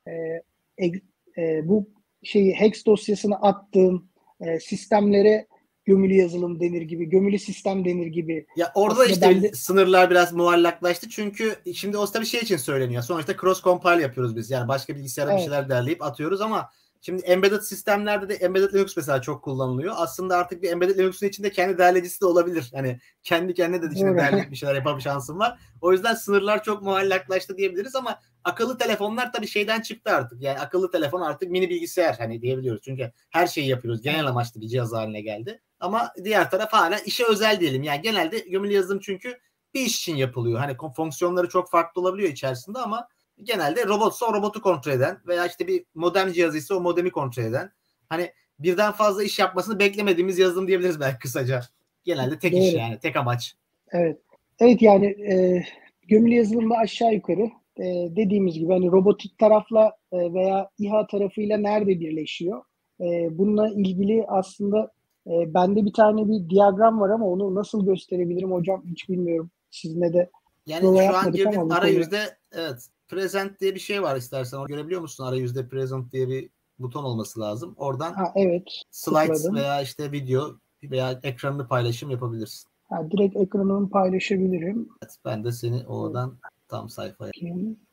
e, 0.78 0.92
e, 1.38 1.68
bu 1.68 1.90
şeyi 2.22 2.54
hex 2.54 2.86
dosyasını 2.86 3.36
attığım 3.36 4.08
e, 4.40 4.60
sistemlere 4.60 5.46
gömülü 5.84 6.14
yazılım 6.14 6.60
denir 6.60 6.82
gibi, 6.82 7.04
gömülü 7.04 7.38
sistem 7.38 7.84
denir 7.84 8.06
gibi. 8.06 8.46
Ya 8.56 8.72
orada 8.74 9.02
Aslında 9.02 9.30
işte 9.30 9.42
de... 9.42 9.52
sınırlar 9.52 10.10
biraz 10.10 10.32
muallaklaştı 10.32 11.08
çünkü 11.08 11.56
şimdi 11.74 11.96
o 11.96 12.06
tabii 12.06 12.26
şey 12.26 12.40
için 12.40 12.56
söyleniyor. 12.56 13.02
Sonuçta 13.02 13.36
cross 13.40 13.62
compile 13.62 14.02
yapıyoruz 14.02 14.36
biz. 14.36 14.50
Yani 14.50 14.68
başka 14.68 14.96
bilgisayara 14.96 15.30
evet. 15.30 15.40
bir 15.40 15.44
şeyler 15.44 15.68
derleyip 15.68 16.02
atıyoruz 16.02 16.40
ama 16.40 16.70
Şimdi 17.00 17.22
embedded 17.22 17.60
sistemlerde 17.60 18.28
de 18.28 18.34
embedded 18.34 18.74
Linux 18.74 18.96
mesela 18.96 19.22
çok 19.22 19.44
kullanılıyor. 19.44 19.94
Aslında 19.96 20.36
artık 20.36 20.62
bir 20.62 20.70
embedded 20.70 20.98
Linux'un 20.98 21.26
içinde 21.26 21.52
kendi 21.52 21.78
derleyicisi 21.78 22.20
de 22.20 22.26
olabilir. 22.26 22.70
Hani 22.74 23.00
kendi 23.22 23.54
kendine 23.54 23.82
de 23.82 23.94
içinde 23.94 24.16
derleyip 24.16 24.50
bir 24.50 24.56
şeyler 24.56 24.74
yapma 24.74 25.00
şansın 25.00 25.38
var. 25.38 25.58
O 25.80 25.92
yüzden 25.92 26.14
sınırlar 26.14 26.62
çok 26.62 26.82
muallaklaştı 26.82 27.56
diyebiliriz 27.56 27.96
ama 27.96 28.20
akıllı 28.44 28.78
telefonlar 28.78 29.32
tabii 29.32 29.46
şeyden 29.46 29.80
çıktı 29.80 30.10
artık. 30.10 30.42
Yani 30.42 30.58
akıllı 30.58 30.90
telefon 30.90 31.20
artık 31.20 31.50
mini 31.50 31.70
bilgisayar 31.70 32.16
hani 32.18 32.42
diyebiliyoruz. 32.42 32.82
Çünkü 32.84 33.12
her 33.30 33.46
şeyi 33.46 33.68
yapıyoruz. 33.68 34.02
Genel 34.02 34.26
amaçlı 34.26 34.60
bir 34.60 34.68
cihaz 34.68 34.92
haline 34.92 35.20
geldi. 35.20 35.62
Ama 35.80 36.12
diğer 36.24 36.50
taraf 36.50 36.72
hala 36.72 36.98
işe 36.98 37.24
özel 37.24 37.60
diyelim. 37.60 37.82
Yani 37.82 38.02
genelde 38.02 38.38
gömülü 38.38 38.72
yazılım 38.72 39.00
çünkü 39.00 39.38
bir 39.74 39.80
iş 39.80 39.98
için 39.98 40.16
yapılıyor. 40.16 40.58
Hani 40.58 40.76
fonksiyonları 40.96 41.48
çok 41.48 41.70
farklı 41.70 42.00
olabiliyor 42.00 42.30
içerisinde 42.30 42.78
ama 42.78 43.08
genelde 43.42 43.86
robotsa 43.86 44.26
o 44.26 44.34
robotu 44.34 44.62
kontrol 44.62 44.92
eden 44.92 45.18
veya 45.26 45.46
işte 45.46 45.66
bir 45.66 45.84
modem 45.94 46.32
cihazı 46.32 46.58
ise 46.58 46.74
o 46.74 46.80
modemi 46.80 47.10
kontrol 47.10 47.44
eden. 47.44 47.72
Hani 48.08 48.32
birden 48.58 48.92
fazla 48.92 49.22
iş 49.22 49.38
yapmasını 49.38 49.78
beklemediğimiz 49.78 50.38
yazılım 50.38 50.68
diyebiliriz 50.68 51.00
belki 51.00 51.18
kısaca. 51.18 51.60
Genelde 52.04 52.38
tek 52.38 52.52
Doğru. 52.52 52.60
iş 52.60 52.72
yani, 52.72 52.98
tek 52.98 53.16
amaç. 53.16 53.56
Evet. 53.92 54.18
Evet 54.58 54.82
yani 54.82 55.06
e, 55.06 55.64
gömülü 56.08 56.34
yazılımda 56.34 56.76
aşağı 56.76 57.14
yukarı 57.14 57.50
e, 57.76 57.84
dediğimiz 58.16 58.54
gibi 58.54 58.72
hani 58.72 58.86
robotik 58.86 59.38
tarafla 59.38 59.92
e, 60.12 60.16
veya 60.34 60.70
İHA 60.78 61.06
tarafıyla 61.06 61.58
nerede 61.58 62.00
birleşiyor? 62.00 62.62
E, 63.00 63.38
bununla 63.38 63.68
ilgili 63.68 64.24
aslında 64.28 64.92
e, 65.26 65.54
bende 65.54 65.84
bir 65.84 65.92
tane 65.92 66.28
bir 66.28 66.50
diyagram 66.50 67.00
var 67.00 67.10
ama 67.10 67.26
onu 67.26 67.54
nasıl 67.54 67.86
gösterebilirim 67.86 68.52
hocam 68.52 68.82
hiç 68.86 69.08
bilmiyorum. 69.08 69.50
Sizinle 69.70 70.12
de 70.12 70.30
yani 70.66 71.06
şu 71.08 71.16
an 71.16 71.32
girdim 71.32 71.72
arayüzde 71.72 72.18
evet 72.52 72.88
present 73.10 73.60
diye 73.60 73.74
bir 73.74 73.80
şey 73.80 74.02
var 74.02 74.16
istersen. 74.16 74.58
Onu 74.58 74.66
görebiliyor 74.66 75.00
musun? 75.00 75.24
Arayüzde 75.24 75.68
present 75.68 76.12
diye 76.12 76.28
bir 76.28 76.50
buton 76.78 77.04
olması 77.04 77.40
lazım. 77.40 77.74
Oradan 77.76 78.12
ha, 78.12 78.32
evet, 78.36 78.62
slides 78.90 79.42
tıkladım. 79.42 79.56
veya 79.56 79.82
işte 79.82 80.12
video 80.12 80.56
veya 80.82 81.20
ekranını 81.22 81.68
paylaşım 81.68 82.10
yapabilirsin. 82.10 82.70
Ha, 82.88 83.10
direkt 83.10 83.36
ekranımı 83.36 83.90
paylaşabilirim. 83.90 84.88
Evet, 85.02 85.16
ben 85.24 85.44
de 85.44 85.52
seni 85.52 85.86
oradan 85.86 86.38
tam 86.68 86.88
sayfaya. 86.88 87.32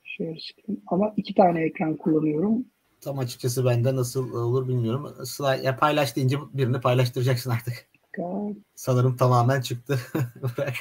Share 0.04 0.38
Ama 0.88 1.14
iki 1.18 1.34
tane 1.36 1.64
ekran 1.64 1.98
kullanıyorum. 1.98 2.66
Tam 3.02 3.20
açıkçası 3.20 3.66
bende 3.66 3.96
nasıl 3.96 4.34
olur 4.34 4.68
bilmiyorum. 4.68 5.26
Slide, 5.26 5.64
ya 5.64 5.78
paylaş 5.78 6.16
deyince 6.16 6.38
birini 6.54 6.82
paylaştıracaksın 6.82 7.50
artık. 7.50 7.90
God. 8.18 8.56
Sanırım 8.76 9.18
tamamen 9.18 9.62
çıktı. 9.62 10.00
Bırak. 10.58 10.74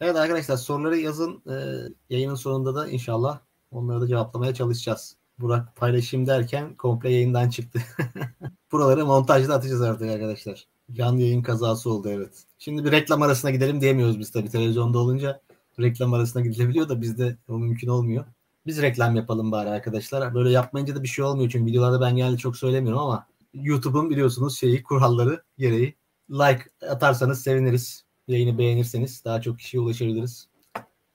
Evet 0.00 0.16
arkadaşlar 0.16 0.56
soruları 0.56 0.98
yazın. 0.98 1.42
Ee, 1.50 1.88
yayının 2.10 2.34
sonunda 2.34 2.74
da 2.74 2.88
inşallah 2.88 3.40
Onları 3.72 4.00
da 4.00 4.06
cevaplamaya 4.08 4.54
çalışacağız. 4.54 5.16
Burak 5.38 5.76
paylaşayım 5.76 6.26
derken 6.26 6.74
komple 6.74 7.10
yayından 7.10 7.50
çıktı. 7.50 7.80
Buraları 8.72 9.06
montajda 9.06 9.54
atacağız 9.54 9.82
artık 9.82 10.10
arkadaşlar. 10.10 10.66
Canlı 10.92 11.20
yayın 11.20 11.42
kazası 11.42 11.90
oldu 11.90 12.08
evet. 12.08 12.44
Şimdi 12.58 12.84
bir 12.84 12.92
reklam 12.92 13.22
arasına 13.22 13.50
gidelim 13.50 13.80
diyemiyoruz 13.80 14.18
biz 14.18 14.30
tabii 14.30 14.48
televizyonda 14.48 14.98
olunca. 14.98 15.40
Reklam 15.80 16.14
arasına 16.14 16.42
gidilebiliyor 16.42 16.88
da 16.88 17.00
bizde 17.00 17.36
o 17.48 17.58
mümkün 17.58 17.88
olmuyor. 17.88 18.24
Biz 18.66 18.82
reklam 18.82 19.16
yapalım 19.16 19.52
bari 19.52 19.68
arkadaşlar. 19.68 20.34
Böyle 20.34 20.50
yapmayınca 20.50 20.96
da 20.96 21.02
bir 21.02 21.08
şey 21.08 21.24
olmuyor 21.24 21.50
çünkü 21.50 21.70
videolarda 21.70 22.00
ben 22.00 22.16
genelde 22.16 22.36
çok 22.36 22.56
söylemiyorum 22.56 23.00
ama 23.00 23.26
YouTube'un 23.54 24.10
biliyorsunuz 24.10 24.58
şeyi 24.58 24.82
kuralları 24.82 25.42
gereği 25.58 25.94
like 26.30 26.62
atarsanız 26.90 27.42
seviniriz. 27.42 28.04
Yayını 28.28 28.58
beğenirseniz 28.58 29.24
daha 29.24 29.40
çok 29.40 29.58
kişiye 29.58 29.80
ulaşabiliriz. 29.80 30.48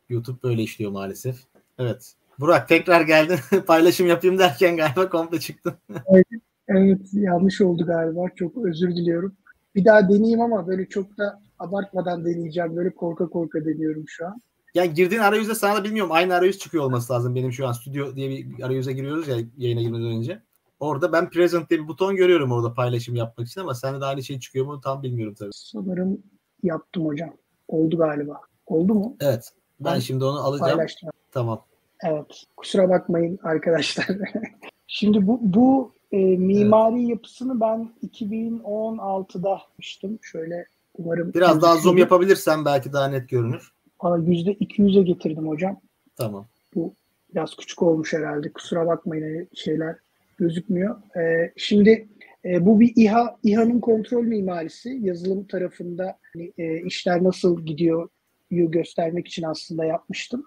YouTube 0.09 0.43
böyle 0.43 0.63
işliyor 0.63 0.91
maalesef. 0.91 1.37
Evet. 1.77 2.16
Burak 2.39 2.67
tekrar 2.67 3.01
geldin. 3.01 3.39
Paylaşım 3.67 4.07
yapayım 4.07 4.39
derken 4.39 4.77
galiba 4.77 5.09
komple 5.09 5.39
çıktın. 5.39 5.73
evet, 6.05 6.25
evet 6.67 6.99
yanlış 7.13 7.61
oldu 7.61 7.85
galiba. 7.85 8.29
Çok 8.35 8.65
özür 8.65 8.95
diliyorum. 8.95 9.35
Bir 9.75 9.85
daha 9.85 10.09
deneyeyim 10.09 10.41
ama 10.41 10.67
böyle 10.67 10.89
çok 10.89 11.17
da 11.17 11.41
abartmadan 11.59 12.25
deneyeceğim. 12.25 12.75
Böyle 12.75 12.89
korka 12.89 13.29
korka 13.29 13.65
deniyorum 13.65 14.03
şu 14.07 14.27
an. 14.27 14.41
Ya 14.73 14.85
girdiğin 14.85 15.21
arayüzde 15.21 15.55
sana 15.55 15.75
da 15.75 15.83
bilmiyorum 15.83 16.11
aynı 16.11 16.33
arayüz 16.33 16.57
çıkıyor 16.57 16.83
olması 16.83 17.13
lazım. 17.13 17.35
Benim 17.35 17.51
şu 17.51 17.67
an 17.67 17.71
stüdyo 17.71 18.15
diye 18.15 18.29
bir 18.29 18.63
arayüze 18.63 18.93
giriyoruz 18.93 19.27
ya 19.27 19.35
yayına 19.57 19.81
girmeden 19.81 20.07
önce. 20.07 20.41
Orada 20.79 21.13
ben 21.13 21.29
present 21.29 21.69
diye 21.69 21.79
bir 21.79 21.87
buton 21.87 22.15
görüyorum 22.15 22.51
orada 22.51 22.73
paylaşım 22.73 23.15
yapmak 23.15 23.47
için 23.47 23.61
ama 23.61 23.75
sende 23.75 24.01
de 24.01 24.05
aynı 24.05 24.23
şey 24.23 24.39
çıkıyor 24.39 24.65
mu 24.65 24.81
tam 24.81 25.03
bilmiyorum 25.03 25.35
tabii. 25.39 25.49
Sanırım 25.53 26.23
yaptım 26.63 27.05
hocam. 27.05 27.33
Oldu 27.67 27.97
galiba. 27.97 28.41
Oldu 28.65 28.93
mu? 28.93 29.17
Evet. 29.19 29.51
Ben, 29.79 29.93
ben 29.93 29.99
şimdi 29.99 30.25
onu 30.25 30.39
alacağım. 30.39 30.71
Paylaştım. 30.71 31.09
Tamam. 31.31 31.63
Evet. 32.03 32.43
Kusura 32.57 32.89
bakmayın 32.89 33.39
arkadaşlar. 33.43 34.07
Şimdi 34.87 35.27
bu, 35.27 35.39
bu 35.41 35.91
e, 36.11 36.17
mimari 36.17 36.99
evet. 36.99 37.09
yapısını 37.09 37.59
ben 37.59 37.89
2016'da 38.17 39.49
yapmıştım. 39.49 40.19
Şöyle 40.21 40.65
umarım... 40.97 41.33
Biraz 41.33 41.61
daha 41.61 41.75
zoom 41.75 41.97
yapabilirsen 41.97 42.65
belki 42.65 42.93
daha 42.93 43.07
net 43.07 43.29
görünür. 43.29 43.71
%200'e 43.99 45.03
getirdim 45.03 45.47
hocam. 45.47 45.79
Tamam. 46.15 46.45
Bu 46.75 46.93
biraz 47.33 47.55
küçük 47.55 47.81
olmuş 47.81 48.13
herhalde. 48.13 48.51
Kusura 48.51 48.87
bakmayın 48.87 49.23
hani 49.23 49.47
şeyler 49.53 49.95
gözükmüyor. 50.37 50.95
Ee, 51.17 51.51
şimdi 51.57 52.07
e, 52.45 52.65
bu 52.65 52.79
bir 52.79 52.93
İHA, 52.95 53.37
İHA'nın 53.43 53.79
kontrol 53.79 54.23
mimarisi. 54.23 54.99
Yazılım 55.01 55.43
tarafında 55.43 56.17
hani, 56.33 56.53
e, 56.57 56.81
işler 56.81 57.23
nasıl 57.23 57.65
gidiyor 57.65 58.09
göstermek 58.51 59.27
için 59.27 59.43
aslında 59.43 59.85
yapmıştım. 59.85 60.45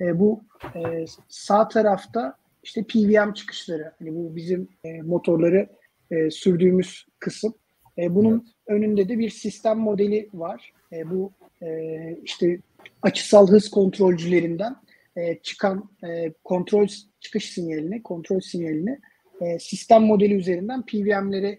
E, 0.00 0.18
bu 0.18 0.44
e, 0.74 1.04
sağ 1.28 1.68
tarafta 1.68 2.36
işte 2.62 2.82
PWM 2.82 3.32
çıkışları. 3.32 3.92
Hani 3.98 4.14
bu 4.14 4.36
bizim 4.36 4.68
e, 4.84 5.02
motorları 5.02 5.68
e, 6.10 6.30
sürdüğümüz 6.30 7.06
kısım. 7.18 7.54
E, 7.98 8.14
bunun 8.14 8.34
evet. 8.34 8.78
önünde 8.78 9.08
de 9.08 9.18
bir 9.18 9.30
sistem 9.30 9.78
modeli 9.78 10.28
var. 10.34 10.72
E, 10.92 11.10
bu 11.10 11.32
e, 11.62 11.98
işte 12.22 12.58
açısal 13.02 13.48
hız 13.48 13.70
kontrolcülerinden 13.70 14.76
e, 15.16 15.38
çıkan 15.38 15.90
e, 16.04 16.32
kontrol 16.44 16.86
çıkış 17.20 17.52
sinyalini, 17.52 18.02
kontrol 18.02 18.40
sinyalini 18.40 19.00
e, 19.40 19.58
sistem 19.58 20.02
modeli 20.02 20.34
üzerinden 20.34 20.82
PVM'lere 20.82 21.58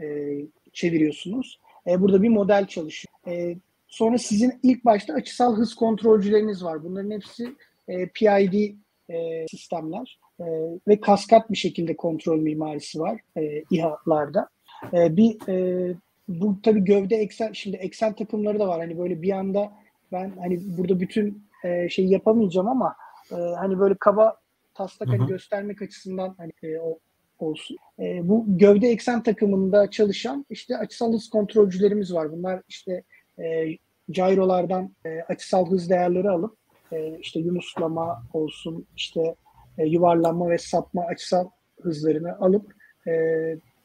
e, 0.00 0.38
çeviriyorsunuz. 0.72 1.60
E, 1.86 2.00
burada 2.00 2.22
bir 2.22 2.28
model 2.28 2.66
çalışıyor. 2.66 3.14
E, 3.28 3.56
sonra 3.88 4.18
sizin 4.18 4.60
ilk 4.62 4.84
başta 4.84 5.14
açısal 5.14 5.56
hız 5.56 5.74
kontrolcüleriniz 5.74 6.64
var. 6.64 6.84
Bunların 6.84 7.10
hepsi 7.10 7.54
e, 7.88 8.08
PID 8.08 8.74
e, 9.10 9.46
sistemler 9.50 10.18
e, 10.40 10.44
ve 10.88 11.00
kaskat 11.00 11.50
bir 11.50 11.56
şekilde 11.56 11.96
kontrol 11.96 12.38
mimarisi 12.38 13.00
var 13.00 13.20
e, 13.36 13.62
İHA'larda. 13.70 14.48
E, 14.92 15.16
bir 15.16 15.48
e, 15.48 15.94
bu 16.28 16.62
tabii 16.62 16.84
gövde 16.84 17.16
eksen 17.16 17.52
şimdi 17.52 17.76
eksen 17.76 18.12
takımları 18.14 18.58
da 18.58 18.68
var. 18.68 18.80
Hani 18.80 18.98
böyle 18.98 19.22
bir 19.22 19.32
anda 19.32 19.72
ben 20.12 20.32
hani 20.38 20.60
burada 20.78 21.00
bütün 21.00 21.42
e, 21.64 21.88
şeyi 21.88 22.10
yapamayacağım 22.10 22.68
ama 22.68 22.94
e, 23.30 23.34
hani 23.34 23.78
böyle 23.78 23.94
kaba 24.00 24.36
taslak 24.74 25.08
hani 25.08 25.26
göstermek 25.26 25.82
açısından 25.82 26.34
hani 26.38 26.52
e, 26.62 26.78
o 26.78 26.98
olsun. 27.38 27.76
E, 27.98 28.28
bu 28.28 28.44
gövde 28.48 28.88
eksen 28.88 29.22
takımında 29.22 29.90
çalışan 29.90 30.46
işte 30.50 30.76
açısal 30.76 31.12
hız 31.12 31.30
kontrolcülerimiz 31.30 32.14
var. 32.14 32.32
Bunlar 32.32 32.62
işte 32.68 33.02
e, 33.38 33.76
gyrolardan 34.08 34.94
e, 35.06 35.20
açısal 35.20 35.70
hız 35.70 35.90
değerleri 35.90 36.30
alıp 36.30 36.56
e, 36.92 37.18
işte 37.18 37.40
yunuslama 37.40 38.22
olsun 38.32 38.86
işte 38.96 39.34
e, 39.78 39.86
yuvarlanma 39.86 40.50
ve 40.50 40.58
sapma 40.58 41.04
açısal 41.04 41.48
hızlarını 41.80 42.38
alıp 42.38 42.74
e, 43.08 43.12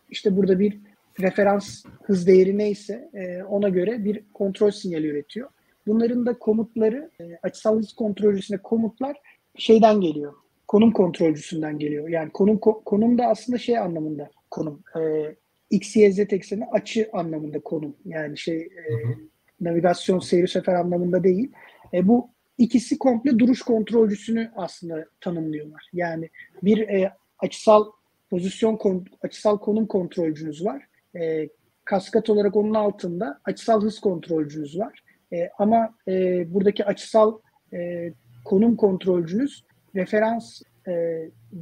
işte 0.10 0.38
burada 0.38 0.60
bir 0.60 0.80
referans 1.20 1.86
hız 2.04 2.28
değeri 2.28 2.58
neyse 2.58 3.10
e, 3.14 3.44
ona 3.44 3.70
göre 3.70 4.06
bir 4.06 4.24
kontrol 4.34 4.72
sinyali 4.72 5.08
üretiyor. 5.08 5.50
Bunların 5.88 6.26
da 6.26 6.40
komutları 6.40 7.12
e, 7.22 7.24
açısal 7.44 7.80
hız 7.80 7.94
kontrolcüsüne 7.94 8.58
komutlar 8.58 9.18
şeyden 9.58 10.02
geliyor. 10.02 10.34
Konum 10.68 10.92
kontrolcüsünden 10.92 11.80
geliyor. 11.80 12.10
Yani 12.10 12.32
konum 12.32 12.58
konum 12.86 13.18
da 13.18 13.26
aslında 13.26 13.58
şey 13.58 13.78
anlamında 13.78 14.30
konum. 14.52 14.84
E, 15.00 15.36
X, 15.70 15.96
Y, 15.96 16.12
Z 16.12 16.20
ekseni 16.20 16.66
açı 16.66 17.10
anlamında 17.14 17.60
konum. 17.60 17.96
Yani 18.06 18.38
şey 18.38 18.58
e, 18.58 18.84
navigasyon 19.64 20.20
seyir 20.20 20.48
sefer 20.48 20.74
anlamında 20.74 21.24
değil. 21.24 21.52
E, 21.94 22.08
bu 22.08 22.30
ikisi 22.58 23.00
komple 23.00 23.40
duruş 23.40 23.62
kontrolcüsünü 23.62 24.52
aslında 24.56 25.06
tanımlıyorlar. 25.22 25.90
Yani 25.94 26.30
bir 26.64 26.78
e, 26.78 27.14
açısal 27.40 27.86
pozisyon 28.30 29.06
açısal 29.22 29.58
konum 29.58 29.86
kontrolcünüz 29.88 30.66
var. 30.66 30.84
E, 31.16 31.50
kaskat 31.86 32.30
olarak 32.30 32.56
onun 32.56 32.74
altında 32.74 33.40
açısal 33.46 33.82
hız 33.82 34.00
kontrolcünüz 34.00 34.80
var. 34.80 35.04
E, 35.34 35.50
ama 35.58 35.96
e, 36.08 36.46
buradaki 36.54 36.86
açısal 36.86 37.40
e, 37.74 38.12
konum 38.46 38.76
kontrolcünüz 38.76 39.64
referans 39.96 40.62
e, 40.88 40.92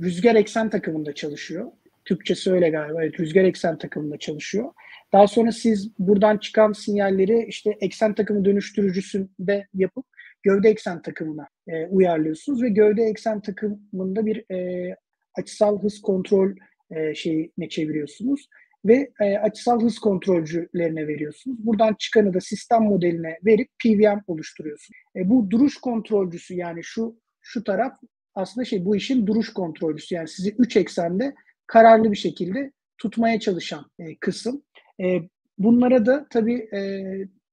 rüzgar 0.01 0.35
eksen 0.35 0.69
takımında 0.69 1.13
çalışıyor. 1.13 1.71
Türkçesi 2.05 2.51
öyle 2.51 2.69
galiba. 2.69 3.03
Evet, 3.03 3.19
rüzgar 3.19 3.43
eksen 3.43 3.77
takımında 3.77 4.17
çalışıyor. 4.17 4.71
Daha 5.13 5.27
sonra 5.27 5.51
siz 5.51 5.91
buradan 5.99 6.37
çıkan 6.37 6.71
sinyalleri 6.71 7.45
işte 7.47 7.77
eksen 7.81 8.15
takımı 8.15 8.45
dönüştürücüsünde 8.45 9.67
yapıp 9.73 10.05
gövde 10.43 10.69
eksen 10.69 11.01
takımına 11.01 11.47
e, 11.67 11.85
uyarlıyorsunuz 11.85 12.63
ve 12.63 12.69
gövde 12.69 13.03
eksen 13.03 13.41
takımında 13.41 14.25
bir 14.25 14.51
e, 14.51 14.95
açısal 15.37 15.81
hız 15.81 16.01
kontrol 16.01 16.55
e, 16.91 17.15
şeyine 17.15 17.69
çeviriyorsunuz 17.69 18.47
ve 18.85 19.11
e, 19.21 19.37
açısal 19.37 19.81
hız 19.81 19.99
kontrolcülerine 19.99 21.07
veriyorsunuz. 21.07 21.57
Buradan 21.65 21.95
çıkanı 21.99 22.33
da 22.33 22.39
sistem 22.39 22.83
modeline 22.83 23.37
verip 23.45 23.67
PVM 23.83 24.19
oluşturuyorsunuz. 24.27 24.99
E, 25.15 25.29
bu 25.29 25.49
duruş 25.49 25.77
kontrolcüsü 25.77 26.55
yani 26.55 26.83
şu 26.83 27.19
şu 27.41 27.63
taraf 27.63 27.93
aslında 28.35 28.65
şey 28.65 28.85
bu 28.85 28.95
işin 28.95 29.27
duruş 29.27 29.53
kontrolcüsü 29.53 30.15
yani 30.15 30.27
sizi 30.27 30.55
üç 30.57 30.77
eksende 30.77 31.35
kararlı 31.67 32.11
bir 32.11 32.17
şekilde 32.17 32.71
tutmaya 32.97 33.39
çalışan 33.39 33.85
e, 33.99 34.15
kısım. 34.17 34.63
E, 35.03 35.21
bunlara 35.57 36.05
da 36.05 36.27
tabii 36.29 36.69
e, 36.73 37.01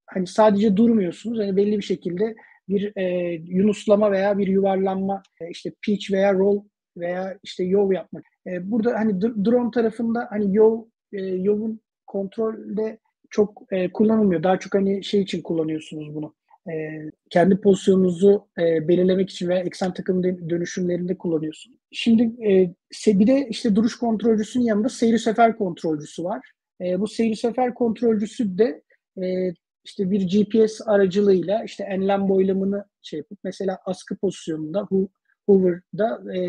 hani 0.05 0.27
sadece 0.27 0.77
durmuyorsunuz. 0.77 1.39
Hani 1.39 1.55
belli 1.55 1.77
bir 1.77 1.83
şekilde 1.83 2.35
bir 2.69 2.97
e, 2.97 3.33
yunuslama 3.47 4.11
veya 4.11 4.37
bir 4.37 4.47
yuvarlanma 4.47 5.23
e, 5.41 5.49
işte 5.49 5.71
pitch 5.81 6.11
veya 6.11 6.33
roll 6.33 6.63
veya 6.97 7.37
işte 7.43 7.63
yol 7.63 7.91
yapmak. 7.91 8.23
E, 8.47 8.71
burada 8.71 8.93
hani 8.99 9.21
drone 9.21 9.71
tarafında 9.71 10.27
hani 10.29 10.55
yol 10.55 10.85
e, 11.13 11.25
yolun 11.25 11.81
kontrolde 12.07 12.99
çok 13.29 13.63
e, 13.71 13.91
kullanılmıyor. 13.91 14.43
Daha 14.43 14.59
çok 14.59 14.73
hani 14.73 15.03
şey 15.03 15.21
için 15.21 15.41
kullanıyorsunuz 15.41 16.15
bunu. 16.15 16.35
E, 16.71 17.03
kendi 17.29 17.61
pozisyonunuzu 17.61 18.47
e, 18.59 18.87
belirlemek 18.87 19.29
için 19.29 19.47
veya 19.47 19.59
eksen 19.59 19.93
takım 19.93 20.23
dönüşümlerinde 20.23 21.17
kullanıyorsunuz. 21.17 21.77
Şimdi 21.91 22.23
e, 22.51 22.73
bir 23.19 23.27
de 23.27 23.47
işte 23.49 23.75
duruş 23.75 23.95
kontrolcüsünün 23.95 24.63
yanında 24.63 24.89
seyri 24.89 25.19
sefer 25.19 25.57
kontrolcüsü 25.57 26.23
var. 26.23 26.41
E, 26.81 26.99
bu 26.99 27.07
seyri 27.07 27.35
sefer 27.35 27.73
kontrolcüsü 27.73 28.57
de 28.57 28.83
e, 29.23 29.53
işte 29.83 30.11
bir 30.11 30.21
GPS 30.21 30.81
aracılığıyla 30.85 31.63
işte 31.63 31.83
enlem 31.83 32.29
boylamını 32.29 32.85
şey 33.01 33.17
yapıp 33.17 33.39
mesela 33.43 33.77
askı 33.85 34.17
pozisyonunda 34.17 34.87
hover'da 35.45 36.33
e, 36.33 36.39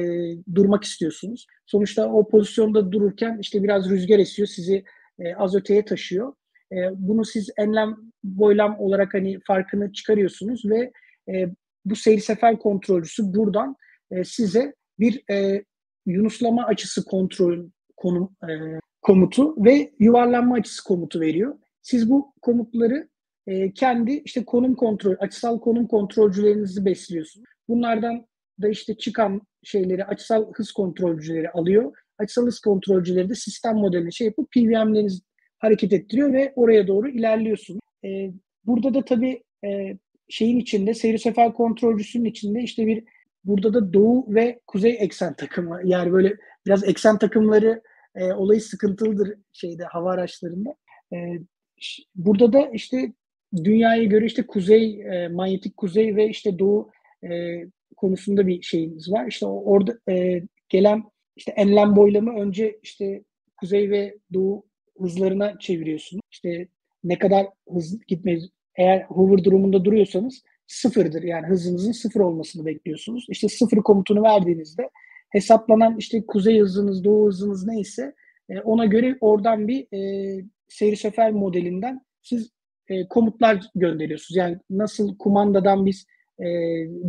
durmak 0.55 0.85
istiyorsunuz. 0.85 1.47
Sonuçta 1.67 2.13
o 2.13 2.29
pozisyonda 2.29 2.93
dururken 2.93 3.39
işte 3.41 3.63
biraz 3.63 3.91
rüzgar 3.91 4.19
esiyor, 4.19 4.49
sizi 4.49 4.85
e, 5.19 5.35
az 5.35 5.55
öteye 5.55 5.85
taşıyor. 5.85 6.35
E, 6.73 6.77
bunu 6.93 7.25
siz 7.25 7.51
enlem 7.57 7.97
boylam 8.25 8.81
olarak 8.81 9.15
hani 9.15 9.39
farkını 9.47 9.93
çıkarıyorsunuz 9.93 10.63
ve 10.65 10.93
e, 11.29 11.47
bu 11.85 11.97
seyir 11.97 12.21
sefer 12.21 12.59
kontrolcüsü 12.59 13.35
buradan 13.35 13.77
e, 14.11 14.25
size 14.25 14.75
bir 14.99 15.23
e, 15.31 15.65
yunuslama 16.07 16.65
açısı 16.65 17.05
kontrol 17.05 17.69
konum 17.97 18.37
e, 18.43 18.81
komutu 19.03 19.65
ve 19.65 19.91
yuvarlanma 19.99 20.55
açısı 20.55 20.85
komutu 20.85 21.21
veriyor. 21.21 21.59
Siz 21.83 22.11
bu 22.11 22.35
komutları 22.43 23.09
e, 23.47 23.73
kendi 23.73 24.13
işte 24.13 24.45
konum 24.45 24.75
kontrol, 24.75 25.15
açısal 25.19 25.61
konum 25.61 25.87
kontrolcülerinizi 25.87 26.85
besliyorsunuz. 26.85 27.47
Bunlardan 27.69 28.27
da 28.63 28.69
işte 28.69 28.95
çıkan 28.97 29.41
şeyleri 29.63 30.05
açısal 30.05 30.53
hız 30.53 30.73
kontrolcüleri 30.73 31.51
alıyor. 31.51 31.93
Açısal 32.19 32.47
hız 32.47 32.61
kontrolcüleri 32.61 33.29
de 33.29 33.35
sistem 33.35 33.77
modelini 33.77 34.13
şey 34.13 34.27
yapıp 34.27 34.53
PVM'lerinizi 34.53 35.21
hareket 35.59 35.93
ettiriyor 35.93 36.33
ve 36.33 36.53
oraya 36.57 36.87
doğru 36.87 37.09
ilerliyorsun. 37.09 37.81
E, 38.05 38.31
burada 38.67 38.95
da 38.95 39.05
tabii 39.05 39.43
e, 39.65 39.99
şeyin 40.29 40.59
içinde, 40.59 40.95
seyir 40.95 41.19
sefer 41.19 41.53
kontrolcüsünün 41.53 42.25
içinde 42.25 42.61
işte 42.61 42.87
bir 42.87 43.05
burada 43.45 43.75
da 43.75 43.93
doğu 43.93 44.35
ve 44.35 44.61
kuzey 44.67 44.97
eksen 45.01 45.35
takımı. 45.35 45.81
Yani 45.85 46.13
böyle 46.13 46.37
biraz 46.67 46.85
eksen 46.85 47.19
takımları 47.19 47.83
e, 48.15 48.33
olayı 48.33 48.61
sıkıntılıdır 48.61 49.35
şeyde 49.53 49.85
hava 49.85 50.13
araçlarında. 50.13 50.75
E, 51.13 51.17
burada 52.15 52.53
da 52.53 52.71
işte 52.73 53.13
dünyaya 53.57 54.05
göre 54.05 54.27
işte 54.27 54.47
kuzey, 54.47 55.01
e, 55.01 55.29
manyetik 55.29 55.77
kuzey 55.77 56.17
ve 56.17 56.29
işte 56.29 56.59
doğu 56.59 56.91
e, 57.25 57.61
konusunda 57.97 58.47
bir 58.47 58.63
şeyimiz 58.63 59.13
var. 59.13 59.27
İşte 59.27 59.47
orada 59.47 59.99
e, 60.09 60.43
gelen 60.69 61.05
işte 61.37 61.53
enlem 61.53 61.97
boylamı 61.97 62.41
önce 62.41 62.79
işte 62.83 63.25
kuzey 63.57 63.91
ve 63.91 64.19
doğu 64.35 64.65
hızlarına 64.99 65.59
çeviriyorsunuz. 65.59 66.23
İşte 66.31 66.69
ne 67.05 67.19
kadar 67.19 67.47
hız 67.69 68.07
gitmez 68.07 68.43
eğer 68.77 69.03
hover 69.03 69.45
durumunda 69.45 69.85
duruyorsanız 69.85 70.43
sıfırdır. 70.67 71.23
Yani 71.23 71.47
hızınızın 71.47 71.93
sıfır 71.93 72.21
olmasını 72.21 72.67
bekliyorsunuz. 72.67 73.27
İşte 73.29 73.49
sıfır 73.49 73.77
komutunu 73.79 74.23
verdiğinizde 74.23 74.91
hesaplanan 75.31 75.97
işte 75.99 76.27
kuzey 76.27 76.61
hızınız, 76.61 77.05
doğu 77.05 77.27
hızınız 77.27 77.67
neyse 77.67 78.15
e, 78.49 78.61
ona 78.61 78.85
göre 78.85 79.17
oradan 79.21 79.69
bir 79.69 79.87
e, 79.95 80.45
seyir 80.69 80.97
sefer 80.97 81.31
modelinden 81.31 82.01
siz 82.23 82.51
e, 82.89 83.09
komutlar 83.09 83.61
gönderiyorsunuz. 83.75 84.37
Yani 84.37 84.59
nasıl 84.71 85.19
kumandadan 85.19 85.87
biz 85.87 86.07
e, 86.39 86.47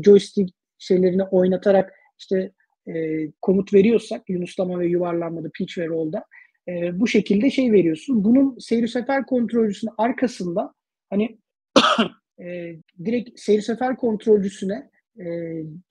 joystick 0.03 0.53
şeylerini 0.77 1.23
oynatarak 1.23 1.93
işte 2.19 2.51
e, 2.87 2.93
komut 3.41 3.73
veriyorsak 3.73 4.29
Yunuslama 4.29 4.79
ve 4.79 4.87
yuvarlanmada 4.87 5.49
pitch 5.53 5.77
ve 5.77 5.87
roll'da 5.87 6.25
e, 6.67 6.99
bu 6.99 7.07
şekilde 7.07 7.49
şey 7.49 7.71
veriyorsun. 7.71 8.23
Bunun 8.23 8.57
seyir 8.59 8.87
sefer 8.87 9.25
kontrolcüsünün 9.25 9.93
arkasında 9.97 10.73
hani 11.09 11.37
e, 12.39 12.75
direkt 13.05 13.39
seyir 13.39 13.61
sefer 13.61 13.97
kontrolcüsüne 13.97 14.90
e, 15.19 15.25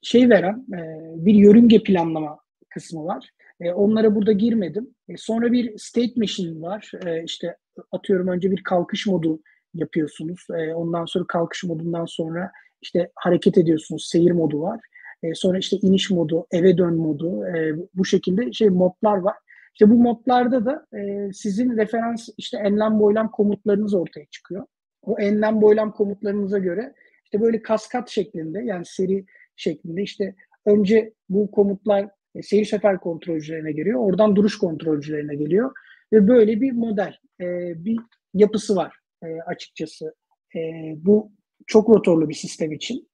şey 0.03 0.31
veren 0.31 0.67
e, 0.75 0.81
bir 1.27 1.35
yörünge 1.35 1.83
planlama 1.83 2.39
kısmı 2.69 3.05
var. 3.05 3.31
E, 3.61 3.73
onlara 3.73 4.15
burada 4.15 4.33
girmedim. 4.33 4.95
Sonra 5.17 5.53
bir 5.53 5.79
state 5.79 6.13
machine 6.17 6.61
var. 6.61 6.91
E, 7.07 7.25
işte 7.25 7.57
atıyorum 7.93 8.29
önce 8.29 8.51
bir 8.51 8.63
kalkış 8.63 9.07
modu 9.07 9.41
yapıyorsunuz. 9.75 10.47
Ondan 10.75 11.05
sonra 11.05 11.25
kalkış 11.29 11.65
modundan 11.65 12.05
sonra 12.05 12.51
işte 12.83 13.11
hareket 13.15 13.59
ediyorsunuz. 13.59 14.09
Seyir 14.13 14.31
modu 14.31 14.61
var. 14.61 14.81
Sonra 15.35 15.59
işte 15.59 15.77
iniş 15.77 16.11
modu, 16.11 16.47
eve 16.51 16.79
dön 16.79 16.95
modu. 16.95 17.43
Bu 17.95 18.05
şekilde 18.05 18.53
şey 18.53 18.69
modlar 18.69 19.17
var. 19.17 19.37
İşte 19.75 19.91
bu 19.91 19.95
modlarda 19.95 20.65
da 20.65 20.87
sizin 21.33 21.77
referans 21.77 22.29
işte 22.39 22.59
enlem 22.59 23.01
boylam 23.01 23.31
komutlarınız 23.31 23.95
ortaya 23.95 24.27
çıkıyor. 24.27 24.67
O 25.03 25.19
enlem 25.19 25.63
boylam 25.63 25.93
komutlarınıza 25.93 26.59
göre 26.59 26.95
işte 27.33 27.45
böyle 27.45 27.63
kaskat 27.63 28.09
şeklinde 28.09 28.61
yani 28.61 28.85
seri 28.87 29.25
şeklinde 29.57 30.03
işte 30.03 30.35
önce 30.67 31.13
bu 31.29 31.51
komutlar 31.51 32.09
e, 32.35 32.43
seyir 32.43 32.65
sefer 32.65 33.01
kontrolcülerine 33.01 33.73
geliyor. 33.73 34.01
Oradan 34.01 34.37
duruş 34.37 34.59
kontrolcülerine 34.59 35.35
geliyor. 35.35 35.73
Ve 36.13 36.29
böyle 36.29 36.61
bir 36.61 36.73
model, 36.73 37.15
e, 37.41 37.45
bir 37.85 37.99
yapısı 38.35 38.77
var 38.77 38.97
e, 39.23 39.27
açıkçası. 39.47 40.15
Bu 40.97 41.33
çok 41.67 41.89
rotorlu 41.89 42.29
bir 42.29 42.35
sistem 42.35 42.73
için 42.73 43.09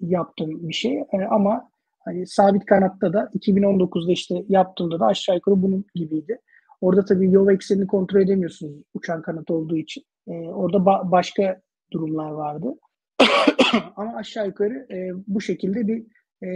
yaptığım 0.00 0.68
bir 0.68 0.74
şey. 0.74 1.02
Ama 1.30 1.70
hani 2.04 2.26
sabit 2.26 2.64
kanatta 2.64 3.12
da 3.12 3.30
2019'da 3.34 4.12
işte 4.12 4.44
yaptığımda 4.48 5.00
da 5.00 5.06
aşağı 5.06 5.36
yukarı 5.36 5.62
bunun 5.62 5.84
gibiydi. 5.94 6.40
Orada 6.80 7.04
tabii 7.04 7.32
yol 7.32 7.50
eksenini 7.50 7.86
kontrol 7.86 8.20
edemiyorsunuz 8.20 8.82
uçan 8.94 9.22
kanat 9.22 9.50
olduğu 9.50 9.76
için. 9.76 10.04
Orada 10.26 10.76
ba- 10.76 11.10
başka 11.10 11.60
durumlar 11.92 12.30
vardı. 12.30 12.74
Ama 13.96 14.16
aşağı 14.16 14.46
yukarı 14.46 14.86
e, 14.90 15.10
bu 15.26 15.40
şekilde 15.40 15.88
bir 15.88 16.04
e, 16.46 16.48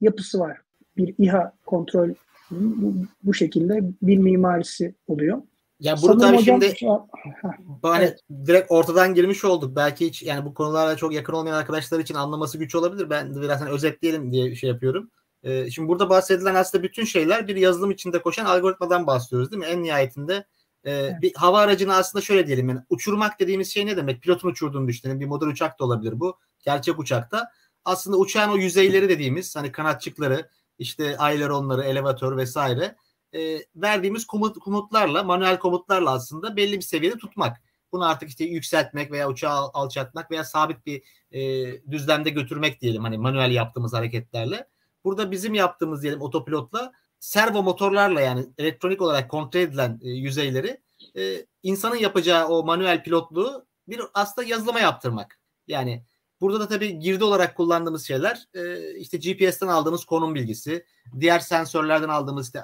yapısı 0.00 0.38
var. 0.38 0.58
Bir 0.96 1.14
İHA 1.18 1.52
kontrol 1.66 2.10
bu, 2.50 2.94
bu 3.22 3.34
şekilde 3.34 3.80
bir 4.02 4.18
mimarisi 4.18 4.94
oluyor. 5.08 5.42
Ya 5.80 5.96
bunu 6.02 6.18
tabii 6.18 6.42
şimdi 6.42 6.74
hani 7.82 8.04
evet. 8.04 8.20
direkt 8.46 8.70
ortadan 8.70 9.14
girmiş 9.14 9.44
olduk. 9.44 9.76
Belki 9.76 10.06
hiç 10.06 10.22
yani 10.22 10.44
bu 10.44 10.54
konularla 10.54 10.96
çok 10.96 11.14
yakın 11.14 11.32
olmayan 11.32 11.56
arkadaşlar 11.56 12.00
için 12.00 12.14
anlaması 12.14 12.58
güç 12.58 12.74
olabilir. 12.74 13.10
Ben 13.10 13.34
de 13.34 13.40
biraz 13.40 13.60
hani 13.60 13.70
özetleyelim 13.70 14.32
diye 14.32 14.54
şey 14.54 14.70
yapıyorum. 14.70 15.10
Ee, 15.42 15.70
şimdi 15.70 15.88
burada 15.88 16.10
bahsedilen 16.10 16.54
aslında 16.54 16.84
bütün 16.84 17.04
şeyler 17.04 17.48
bir 17.48 17.56
yazılım 17.56 17.90
içinde 17.90 18.22
koşan 18.22 18.44
algoritmadan 18.44 19.06
bahsediyoruz 19.06 19.50
değil 19.50 19.60
mi? 19.60 19.66
En 19.66 19.82
nihayetinde 19.82 20.44
evet. 20.86 21.22
bir 21.22 21.32
hava 21.34 21.60
aracını 21.60 21.94
aslında 21.94 22.24
şöyle 22.24 22.46
diyelim 22.46 22.68
yani 22.68 22.80
uçurmak 22.90 23.40
dediğimiz 23.40 23.72
şey 23.72 23.86
ne 23.86 23.96
demek? 23.96 24.22
Pilotun 24.22 24.48
uçurduğunu 24.48 24.88
düşünelim. 24.88 25.20
Bir 25.20 25.26
model 25.26 25.48
uçak 25.48 25.80
da 25.80 25.84
olabilir 25.84 26.20
bu. 26.20 26.38
Gerçek 26.64 26.98
uçakta. 26.98 27.50
Aslında 27.84 28.16
uçağın 28.16 28.50
o 28.50 28.56
yüzeyleri 28.56 29.08
dediğimiz 29.08 29.56
hani 29.56 29.72
kanatçıkları, 29.72 30.50
işte 30.78 31.18
aileronları, 31.18 31.82
elevatör 31.82 32.36
vesaire 32.36 32.96
e, 33.32 33.58
verdiğimiz 33.76 34.26
komut, 34.26 34.58
komutlarla, 34.58 35.22
manuel 35.22 35.58
komutlarla 35.58 36.10
aslında 36.10 36.56
belli 36.56 36.76
bir 36.76 36.82
seviyede 36.82 37.18
tutmak. 37.18 37.56
Bunu 37.92 38.08
artık 38.08 38.28
işte 38.28 38.44
yükseltmek 38.44 39.12
veya 39.12 39.28
uçağı 39.28 39.70
alçaltmak 39.74 40.30
veya 40.30 40.44
sabit 40.44 40.86
bir 40.86 41.02
e, 41.30 41.40
düzlemde 41.90 42.30
götürmek 42.30 42.80
diyelim 42.80 43.02
hani 43.02 43.18
manuel 43.18 43.50
yaptığımız 43.50 43.92
hareketlerle. 43.92 44.68
Burada 45.04 45.30
bizim 45.30 45.54
yaptığımız 45.54 46.02
diyelim 46.02 46.20
otopilotla 46.20 46.92
servo 47.20 47.62
motorlarla 47.62 48.20
yani 48.20 48.46
elektronik 48.58 49.02
olarak 49.02 49.30
kontrol 49.30 49.60
edilen 49.60 50.00
e, 50.02 50.10
yüzeyleri 50.10 50.80
e, 51.16 51.46
insanın 51.62 51.96
yapacağı 51.96 52.48
o 52.48 52.64
manuel 52.64 53.02
pilotluğu 53.02 53.66
bir 53.88 54.00
aslında 54.14 54.48
yazılıma 54.48 54.80
yaptırmak. 54.80 55.40
Yani 55.66 56.04
Burada 56.40 56.60
da 56.60 56.68
tabii 56.68 56.98
girdi 56.98 57.24
olarak 57.24 57.56
kullandığımız 57.56 58.06
şeyler 58.06 58.48
e, 58.54 58.90
işte 58.94 59.18
GPS'ten 59.18 59.68
aldığımız 59.68 60.04
konum 60.04 60.34
bilgisi, 60.34 60.86
diğer 61.20 61.38
sensörlerden 61.38 62.08
aldığımız 62.08 62.46
işte 62.46 62.62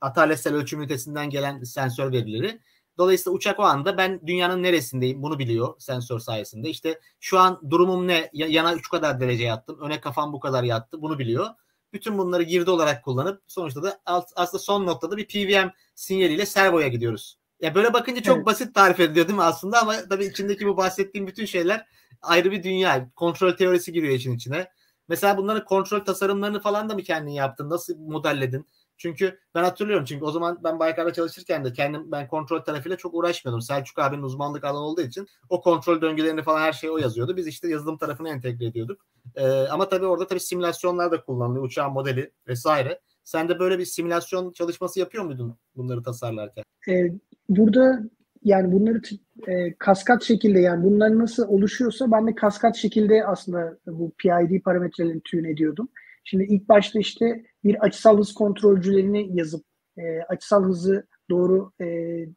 ataletsel 0.00 0.54
ölçüm 0.54 0.80
ünitesinden 0.80 1.30
gelen 1.30 1.62
sensör 1.62 2.12
verileri. 2.12 2.60
Dolayısıyla 2.98 3.36
uçak 3.36 3.60
o 3.60 3.62
anda 3.62 3.96
ben 3.96 4.20
dünyanın 4.26 4.62
neresindeyim 4.62 5.22
bunu 5.22 5.38
biliyor 5.38 5.74
sensör 5.78 6.18
sayesinde. 6.18 6.68
İşte 6.68 7.00
şu 7.20 7.38
an 7.38 7.60
durumum 7.70 8.08
ne? 8.08 8.30
Yana 8.32 8.78
şu 8.78 8.90
kadar 8.90 9.20
derece 9.20 9.44
yattım. 9.44 9.80
Öne 9.80 10.00
kafam 10.00 10.32
bu 10.32 10.40
kadar 10.40 10.62
yattı. 10.64 11.02
Bunu 11.02 11.18
biliyor. 11.18 11.46
Bütün 11.92 12.18
bunları 12.18 12.42
girdi 12.42 12.70
olarak 12.70 13.04
kullanıp 13.04 13.42
sonuçta 13.46 13.82
da 13.82 14.00
alt, 14.06 14.26
aslında 14.36 14.62
son 14.62 14.86
noktada 14.86 15.16
bir 15.16 15.26
PWM 15.26 15.70
sinyaliyle 15.94 16.46
servoya 16.46 16.88
gidiyoruz. 16.88 17.38
Ya 17.60 17.74
böyle 17.74 17.92
bakınca 17.92 18.22
çok 18.22 18.36
evet. 18.36 18.46
basit 18.46 18.74
tarif 18.74 19.00
ediliyor 19.00 19.28
değil 19.28 19.36
mi 19.36 19.44
aslında 19.44 19.82
ama 19.82 19.94
tabii 20.10 20.24
içindeki 20.24 20.66
bu 20.66 20.76
bahsettiğim 20.76 21.26
bütün 21.26 21.44
şeyler 21.44 21.86
ayrı 22.22 22.52
bir 22.52 22.62
dünya. 22.62 23.10
Kontrol 23.16 23.52
teorisi 23.52 23.92
giriyor 23.92 24.14
işin 24.14 24.36
içine. 24.36 24.68
Mesela 25.08 25.36
bunların 25.36 25.64
kontrol 25.64 26.00
tasarımlarını 26.00 26.60
falan 26.60 26.88
da 26.88 26.94
mı 26.94 27.02
kendin 27.02 27.30
yaptın? 27.30 27.70
Nasıl 27.70 27.98
modelledin? 27.98 28.66
Çünkü 28.96 29.38
ben 29.54 29.62
hatırlıyorum 29.62 30.04
çünkü 30.04 30.24
o 30.24 30.30
zaman 30.30 30.58
ben 30.64 30.78
Baykar'da 30.78 31.12
çalışırken 31.12 31.64
de 31.64 31.72
kendim 31.72 32.12
ben 32.12 32.28
kontrol 32.28 32.60
tarafıyla 32.60 32.96
çok 32.96 33.14
uğraşmıyordum. 33.14 33.62
Selçuk 33.62 33.98
abinin 33.98 34.22
uzmanlık 34.22 34.64
alanı 34.64 34.84
olduğu 34.84 35.02
için 35.02 35.26
o 35.48 35.60
kontrol 35.60 36.00
döngülerini 36.00 36.42
falan 36.42 36.60
her 36.60 36.72
şeyi 36.72 36.90
o 36.90 36.98
yazıyordu. 36.98 37.36
Biz 37.36 37.46
işte 37.46 37.68
yazılım 37.68 37.98
tarafını 37.98 38.28
entegre 38.28 38.66
ediyorduk. 38.66 39.00
Ee, 39.34 39.46
ama 39.48 39.88
tabii 39.88 40.06
orada 40.06 40.26
tabii 40.26 40.40
simülasyonlar 40.40 41.10
da 41.12 41.24
kullanılıyor. 41.24 41.64
Uçağın 41.64 41.92
modeli 41.92 42.32
vesaire. 42.48 43.00
Sen 43.24 43.48
de 43.48 43.58
böyle 43.58 43.78
bir 43.78 43.84
simülasyon 43.84 44.52
çalışması 44.52 45.00
yapıyor 45.00 45.24
muydun 45.24 45.58
bunları 45.76 46.02
tasarlarken? 46.02 46.64
Ee, 46.88 47.12
burada 47.48 48.02
yani 48.44 48.72
bunları 48.72 49.00
e, 49.46 49.74
kaskat 49.78 50.22
şekilde 50.22 50.60
yani 50.60 50.84
bunlar 50.84 51.18
nasıl 51.18 51.48
oluşuyorsa 51.48 52.10
ben 52.12 52.26
de 52.26 52.34
kaskat 52.34 52.76
şekilde 52.76 53.26
aslında 53.26 53.78
bu 53.86 54.12
PID 54.18 54.62
parametrelerini 54.62 55.20
tune 55.24 55.50
ediyordum. 55.50 55.88
Şimdi 56.28 56.44
ilk 56.44 56.68
başta 56.68 56.98
işte 56.98 57.44
bir 57.64 57.84
açısal 57.84 58.18
hız 58.18 58.34
kontrolcülerini 58.34 59.38
yazıp 59.38 59.64
e, 59.98 60.20
açısal 60.28 60.64
hızı 60.64 61.06
doğru 61.30 61.72
e, 61.80 61.86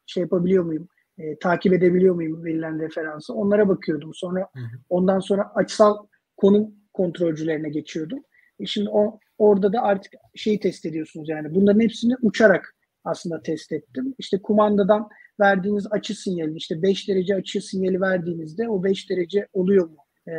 şey 0.06 0.22
yapabiliyor 0.22 0.64
muyum? 0.64 0.88
E, 1.18 1.40
takip 1.40 1.74
edebiliyor 1.74 2.16
muyum 2.16 2.44
verilen 2.46 2.82
referansı? 2.82 3.34
Onlara 3.34 3.68
bakıyordum. 3.68 4.12
Sonra 4.14 4.40
hı 4.40 4.60
hı. 4.60 4.80
ondan 4.90 5.20
sonra 5.20 5.52
açısal 5.56 5.98
konum 6.38 6.72
kontrolcülerine 6.94 7.70
geçiyordum. 7.70 8.20
E 8.60 8.66
şimdi 8.66 8.90
o, 8.90 9.20
orada 9.38 9.74
da 9.74 9.82
artık 9.82 10.14
şeyi 10.36 10.60
test 10.60 10.86
ediyorsunuz 10.86 11.30
yani 11.30 11.56
bunların 11.56 11.80
hepsini 11.80 12.14
uçarak 12.22 12.76
aslında 13.04 13.42
test 13.42 13.72
ettim. 13.72 14.16
İşte 14.18 14.42
kumandadan 14.42 15.10
verdiğiniz 15.40 15.88
açı 15.92 16.22
sinyali 16.22 16.56
işte 16.56 16.82
5 16.82 17.10
derece 17.10 17.36
açı 17.36 17.62
sinyali 17.62 18.02
verdiğinizde 18.02 18.70
o 18.70 18.84
5 18.84 19.10
derece 19.10 19.48
oluyor 19.54 19.90
mu? 19.90 19.98
Ee, 20.28 20.32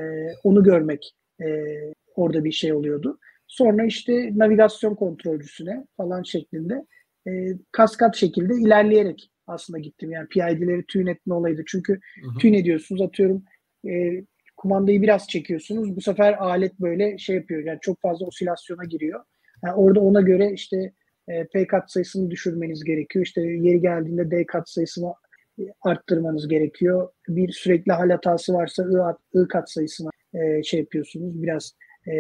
onu 0.45 0.63
görmek 0.63 1.15
e, 1.43 1.47
orada 2.17 2.45
bir 2.45 2.53
şey 2.53 2.73
oluyordu. 2.73 3.19
Sonra 3.51 3.85
işte 3.85 4.31
navigasyon 4.35 4.95
kontrolcüsüne 4.95 5.87
falan 5.97 6.23
şeklinde 6.23 6.87
e, 7.29 7.31
kaskat 7.73 8.17
şekilde 8.17 8.55
ilerleyerek 8.55 9.31
aslında 9.47 9.79
gittim. 9.79 10.13
Yani 10.13 10.29
PID'leri 10.29 10.85
tune 10.89 11.11
etme 11.11 11.35
olaydı. 11.35 11.63
Çünkü 11.67 12.01
hı 12.43 12.49
ediyorsunuz 12.49 13.03
atıyorum 13.03 13.45
e, 13.89 14.25
kumandayı 14.57 15.03
biraz 15.03 15.29
çekiyorsunuz. 15.29 15.97
Bu 15.97 16.01
sefer 16.01 16.33
alet 16.33 16.81
böyle 16.81 17.19
şey 17.19 17.37
yapıyor. 17.37 17.65
Yani 17.65 17.79
çok 17.83 18.01
fazla 18.01 18.27
osilasyona 18.27 18.85
giriyor. 18.85 19.25
Yani 19.65 19.75
orada 19.75 20.01
ona 20.01 20.21
göre 20.21 20.53
işte 20.53 20.93
e, 21.29 21.47
P 21.47 21.67
kat 21.67 21.93
sayısını 21.93 22.31
düşürmeniz 22.31 22.85
gerekiyor. 22.85 23.25
İşte 23.25 23.41
yeri 23.41 23.81
geldiğinde 23.81 24.31
D 24.31 24.47
kat 24.47 24.71
sayısını 24.71 25.15
arttırmanız 25.83 26.49
gerekiyor. 26.49 27.09
Bir 27.29 27.53
sürekli 27.53 27.93
hal 27.93 28.11
hatası 28.11 28.55
varsa 28.55 28.85
I, 28.85 29.41
I 29.41 29.49
kat 29.49 29.71
sayısını 29.71 30.11
e, 30.35 30.63
şey 30.63 30.81
yapıyorsunuz. 30.81 31.43
Biraz 31.43 31.75
e, 32.09 32.13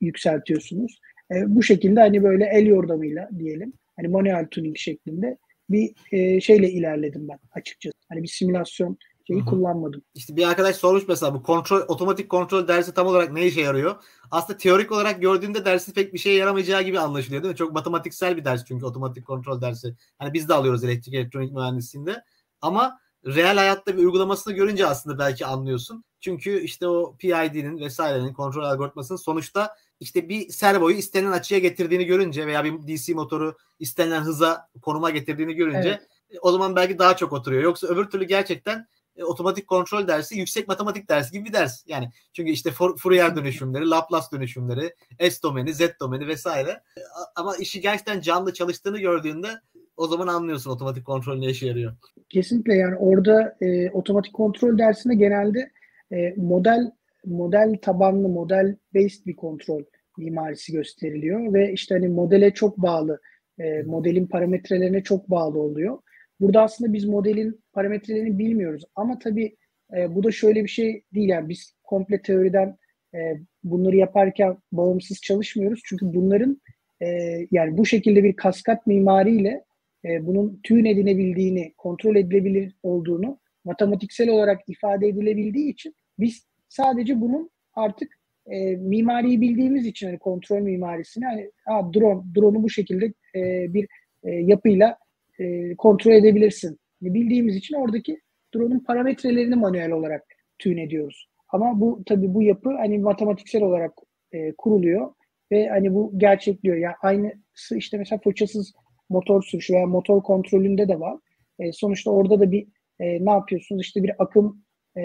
yükseltiyorsunuz. 0.00 1.00
E, 1.34 1.34
bu 1.46 1.62
şekilde 1.62 2.00
hani 2.00 2.22
böyle 2.22 2.44
el 2.44 2.66
yordamıyla 2.66 3.28
diyelim. 3.38 3.72
Hani 3.96 4.08
manuel 4.08 4.46
tuning 4.46 4.76
şeklinde 4.76 5.38
bir 5.70 5.94
e, 6.12 6.40
şeyle 6.40 6.70
ilerledim 6.70 7.28
ben 7.28 7.38
açıkçası. 7.52 7.94
Hani 8.08 8.22
bir 8.22 8.28
simülasyon 8.28 8.98
şeyi 9.26 9.40
Hı-hı. 9.40 9.50
kullanmadım. 9.50 10.02
İşte 10.14 10.36
bir 10.36 10.48
arkadaş 10.48 10.76
sormuş 10.76 11.08
mesela 11.08 11.34
bu 11.34 11.42
kontrol 11.42 11.80
otomatik 11.88 12.28
kontrol 12.28 12.68
dersi 12.68 12.94
tam 12.94 13.06
olarak 13.06 13.32
ne 13.32 13.46
işe 13.46 13.60
yarıyor? 13.60 13.96
Aslında 14.30 14.58
teorik 14.58 14.92
olarak 14.92 15.20
gördüğünde 15.20 15.64
dersi 15.64 15.92
pek 15.92 16.14
bir 16.14 16.18
şeye 16.18 16.36
yaramayacağı 16.36 16.82
gibi 16.82 16.98
anlaşılıyor 16.98 17.42
değil 17.42 17.52
mi? 17.52 17.58
Çok 17.58 17.72
matematiksel 17.72 18.36
bir 18.36 18.44
ders 18.44 18.64
çünkü 18.64 18.84
otomatik 18.84 19.26
kontrol 19.26 19.60
dersi. 19.60 19.94
Hani 20.18 20.34
biz 20.34 20.48
de 20.48 20.54
alıyoruz 20.54 20.84
elektrik 20.84 21.14
elektronik 21.14 21.52
mühendisliğinde. 21.52 22.22
Ama 22.60 23.00
reel 23.26 23.56
hayatta 23.56 23.96
bir 23.96 23.98
uygulamasını 23.98 24.54
görünce 24.54 24.86
aslında 24.86 25.18
belki 25.18 25.46
anlıyorsun. 25.46 26.04
Çünkü 26.20 26.60
işte 26.60 26.88
o 26.88 27.16
PID'nin 27.18 27.80
vesairenin 27.80 28.32
kontrol 28.32 28.64
algoritmasının 28.64 29.18
sonuçta 29.18 29.76
işte 30.00 30.28
bir 30.28 30.48
servoyu 30.48 30.96
istenilen 30.96 31.32
açıya 31.32 31.60
getirdiğini 31.60 32.04
görünce 32.04 32.46
veya 32.46 32.64
bir 32.64 32.96
DC 32.96 33.14
motoru 33.14 33.56
istenilen 33.78 34.20
hıza 34.20 34.68
konuma 34.82 35.10
getirdiğini 35.10 35.54
görünce 35.54 35.88
evet. 35.88 36.38
o 36.42 36.52
zaman 36.52 36.76
belki 36.76 36.98
daha 36.98 37.16
çok 37.16 37.32
oturuyor. 37.32 37.62
Yoksa 37.62 37.86
öbür 37.86 38.04
türlü 38.04 38.24
gerçekten 38.24 38.86
e, 39.16 39.24
otomatik 39.24 39.66
kontrol 39.66 40.08
dersi 40.08 40.38
yüksek 40.38 40.68
matematik 40.68 41.08
dersi 41.08 41.32
gibi 41.32 41.44
bir 41.44 41.52
ders. 41.52 41.84
Yani 41.86 42.10
çünkü 42.32 42.50
işte 42.50 42.70
Fourier 42.70 43.36
dönüşümleri, 43.36 43.90
Laplace 43.90 44.26
dönüşümleri, 44.32 44.94
S 45.30 45.42
domeni, 45.42 45.74
Z 45.74 45.80
domeni 46.00 46.26
vesaire. 46.26 46.70
E, 46.70 47.00
ama 47.36 47.56
işi 47.56 47.80
gerçekten 47.80 48.20
canlı 48.20 48.52
çalıştığını 48.52 48.98
gördüğünde 48.98 49.60
o 49.96 50.06
zaman 50.06 50.26
anlıyorsun 50.26 50.70
otomatik 50.70 51.04
kontrol 51.04 51.38
ne 51.38 51.46
işe 51.46 51.66
yarıyor. 51.66 51.92
Kesinlikle 52.28 52.74
yani 52.74 52.96
orada 52.96 53.56
e, 53.60 53.90
otomatik 53.90 54.32
kontrol 54.34 54.78
dersinde 54.78 55.14
genelde 55.14 55.70
e, 56.12 56.34
model 56.36 56.90
model 57.26 57.76
tabanlı, 57.82 58.28
model 58.28 58.76
based 58.94 59.26
bir 59.26 59.36
kontrol 59.36 59.82
mimarisi 60.18 60.72
gösteriliyor 60.72 61.54
ve 61.54 61.72
işte 61.72 61.94
hani 61.94 62.08
modele 62.08 62.50
çok 62.50 62.78
bağlı, 62.78 63.20
e, 63.58 63.82
modelin 63.82 64.26
parametrelerine 64.26 65.02
çok 65.02 65.30
bağlı 65.30 65.58
oluyor. 65.58 65.98
Burada 66.40 66.62
aslında 66.62 66.92
biz 66.92 67.04
modelin 67.04 67.60
parametrelerini 67.72 68.38
bilmiyoruz. 68.38 68.84
Ama 68.94 69.18
tabii 69.18 69.56
e, 69.96 70.14
bu 70.14 70.22
da 70.22 70.30
şöyle 70.30 70.64
bir 70.64 70.68
şey 70.68 71.02
değil. 71.14 71.28
Yani 71.28 71.48
biz 71.48 71.74
komple 71.82 72.22
teoriden 72.22 72.78
e, 73.14 73.18
bunları 73.64 73.96
yaparken 73.96 74.56
bağımsız 74.72 75.20
çalışmıyoruz. 75.20 75.80
Çünkü 75.84 76.14
bunların 76.14 76.60
e, 77.02 77.06
yani 77.50 77.78
bu 77.78 77.86
şekilde 77.86 78.24
bir 78.24 78.36
kaskat 78.36 78.86
mimariyle 78.86 79.64
e, 80.06 80.26
bunun 80.26 80.60
tune 80.62 80.90
edilebildiğini, 80.90 81.74
kontrol 81.76 82.16
edilebilir 82.16 82.74
olduğunu 82.82 83.38
matematiksel 83.64 84.28
olarak 84.28 84.60
ifade 84.68 85.08
edilebildiği 85.08 85.72
için 85.72 85.94
biz 86.18 86.46
sadece 86.68 87.20
bunun 87.20 87.50
artık 87.74 88.18
e, 88.46 88.76
mimariyi 88.76 89.40
bildiğimiz 89.40 89.86
için 89.86 90.06
hani 90.06 90.18
kontrol 90.18 90.60
mimarisini 90.60 91.24
hani 91.24 91.50
ha, 91.64 91.90
drone 91.94 92.22
drone'u 92.34 92.62
bu 92.62 92.70
şekilde 92.70 93.12
e, 93.34 93.74
bir 93.74 93.88
e, 94.24 94.30
yapıyla 94.30 94.98
e, 95.38 95.74
kontrol 95.74 96.12
edebilirsin. 96.12 96.78
Bildiğimiz 97.02 97.56
için 97.56 97.74
oradaki 97.74 98.20
drone'un 98.54 98.80
parametrelerini 98.80 99.54
manuel 99.54 99.90
olarak 99.90 100.22
tune 100.58 100.82
ediyoruz. 100.82 101.28
Ama 101.48 101.80
bu 101.80 102.02
tabii 102.06 102.34
bu 102.34 102.42
yapı 102.42 102.70
hani 102.70 102.98
matematiksel 102.98 103.62
olarak 103.62 103.92
e, 104.32 104.52
kuruluyor 104.52 105.14
ve 105.52 105.68
hani 105.68 105.94
bu 105.94 106.12
gerçekliyor. 106.18 106.76
Yani 106.76 106.94
aynısı 107.02 107.76
işte 107.76 107.98
mesela 107.98 108.20
fırçasız 108.24 108.74
motor 109.08 109.42
sürüşü 109.42 109.74
veya 109.74 109.86
motor 109.86 110.22
kontrolünde 110.22 110.88
de 110.88 111.00
var. 111.00 111.18
E, 111.58 111.72
sonuçta 111.72 112.10
orada 112.10 112.40
da 112.40 112.50
bir 112.50 112.66
e, 113.00 113.24
ne 113.24 113.30
yapıyorsunuz? 113.30 113.82
İşte 113.82 114.02
bir 114.02 114.12
akım 114.18 114.62
e, 114.96 115.02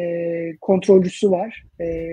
kontrolcüsü 0.61 1.31
var. 1.31 1.63
E, 1.81 2.07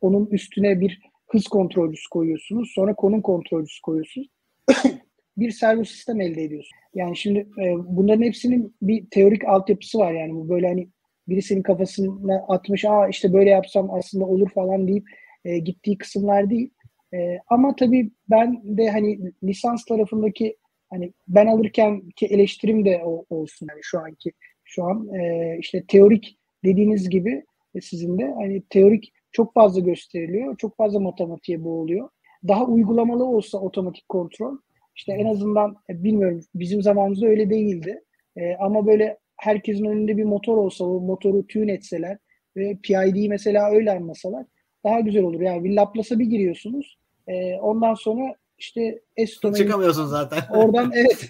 onun 0.00 0.26
üstüne 0.26 0.80
bir 0.80 1.00
hız 1.26 1.44
kontrolcüsü 1.44 2.08
koyuyorsunuz. 2.08 2.72
Sonra 2.74 2.94
konum 2.94 3.22
kontrolcüsü 3.22 3.82
koyuyorsunuz. 3.82 4.28
bir 5.36 5.50
servo 5.50 5.84
sistem 5.84 6.20
elde 6.20 6.42
ediyorsunuz. 6.42 6.82
Yani 6.94 7.16
şimdi 7.16 7.38
e, 7.38 7.74
bunların 7.76 8.22
hepsinin 8.22 8.76
bir 8.82 9.06
teorik 9.10 9.44
altyapısı 9.44 9.98
var 9.98 10.12
yani 10.12 10.34
bu 10.34 10.48
böyle 10.48 10.68
hani 10.68 10.88
birisinin 11.28 11.62
kafasına 11.62 12.44
atmış 12.48 12.84
aa 12.84 13.08
işte 13.08 13.32
böyle 13.32 13.50
yapsam 13.50 13.90
aslında 13.90 14.24
olur 14.24 14.50
falan 14.50 14.88
deyip 14.88 15.04
e, 15.44 15.58
gittiği 15.58 15.98
kısımlar 15.98 16.50
değil. 16.50 16.70
E, 17.14 17.38
ama 17.48 17.76
tabii 17.76 18.10
ben 18.30 18.60
de 18.64 18.90
hani 18.90 19.32
lisans 19.44 19.84
tarafındaki 19.84 20.56
hani 20.94 21.12
ben 21.28 21.46
alırken 21.46 22.08
ki 22.16 22.26
eleştirim 22.26 22.84
de 22.84 23.02
o, 23.04 23.24
olsun 23.30 23.66
yani 23.70 23.80
şu 23.82 24.00
anki 24.00 24.32
şu 24.64 24.84
an 24.84 25.14
e, 25.14 25.56
işte 25.60 25.84
teorik 25.88 26.38
dediğiniz 26.64 27.08
gibi 27.08 27.44
sizin 27.82 28.18
de 28.18 28.32
hani 28.34 28.62
teorik 28.70 29.12
çok 29.32 29.54
fazla 29.54 29.80
gösteriliyor. 29.80 30.56
Çok 30.56 30.76
fazla 30.76 31.00
matematiğe 31.00 31.64
boğuluyor. 31.64 32.08
Daha 32.48 32.64
uygulamalı 32.64 33.24
olsa 33.24 33.58
otomatik 33.58 34.08
kontrol 34.08 34.56
işte 34.96 35.12
en 35.12 35.24
azından 35.24 35.76
e, 35.90 36.04
bilmiyorum 36.04 36.40
bizim 36.54 36.82
zamanımızda 36.82 37.26
öyle 37.26 37.50
değildi. 37.50 38.02
E, 38.36 38.54
ama 38.54 38.86
böyle 38.86 39.18
herkesin 39.36 39.84
önünde 39.84 40.16
bir 40.16 40.24
motor 40.24 40.56
olsa 40.56 40.84
o 40.84 41.00
motoru 41.00 41.46
tune 41.46 41.72
etseler 41.72 42.18
ve 42.56 42.78
PID'yi 42.82 43.28
mesela 43.28 43.70
öyle 43.70 43.92
anlasalar 43.92 44.46
daha 44.84 45.00
güzel 45.00 45.22
olur. 45.22 45.40
Yani 45.40 45.64
bir 45.64 45.76
Laplace'a 45.76 46.18
bir 46.18 46.26
giriyorsunuz. 46.26 46.98
E, 47.28 47.54
ondan 47.54 47.94
sonra 47.94 48.34
işte 48.58 49.00
S 49.16 49.52
çıkamıyorsun 49.54 50.06
zaten. 50.06 50.38
Oradan 50.50 50.92
evet 50.94 51.26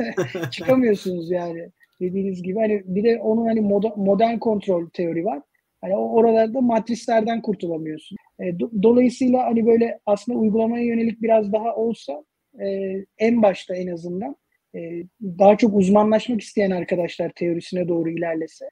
çıkamıyorsunuz 0.52 1.30
yani 1.30 1.70
dediğiniz 2.00 2.42
gibi. 2.42 2.58
Hani 2.58 2.82
bir 2.86 3.04
de 3.04 3.20
onun 3.20 3.46
hani 3.46 3.60
modern 3.96 4.38
kontrol 4.38 4.88
teori 4.88 5.24
var. 5.24 5.42
Hani 5.80 5.96
oralarda 5.96 6.60
matrislerden 6.60 7.42
kurtulamıyorsun. 7.42 8.16
E, 8.40 8.58
do, 8.58 8.70
dolayısıyla 8.82 9.46
hani 9.46 9.66
böyle 9.66 9.98
aslında 10.06 10.38
uygulamaya 10.38 10.84
yönelik 10.84 11.22
biraz 11.22 11.52
daha 11.52 11.74
olsa 11.74 12.24
e, 12.60 12.94
en 13.18 13.42
başta 13.42 13.76
en 13.76 13.88
azından 13.88 14.36
e, 14.74 14.80
daha 15.22 15.56
çok 15.56 15.76
uzmanlaşmak 15.76 16.40
isteyen 16.40 16.70
arkadaşlar 16.70 17.32
teorisine 17.36 17.88
doğru 17.88 18.10
ilerlese 18.10 18.64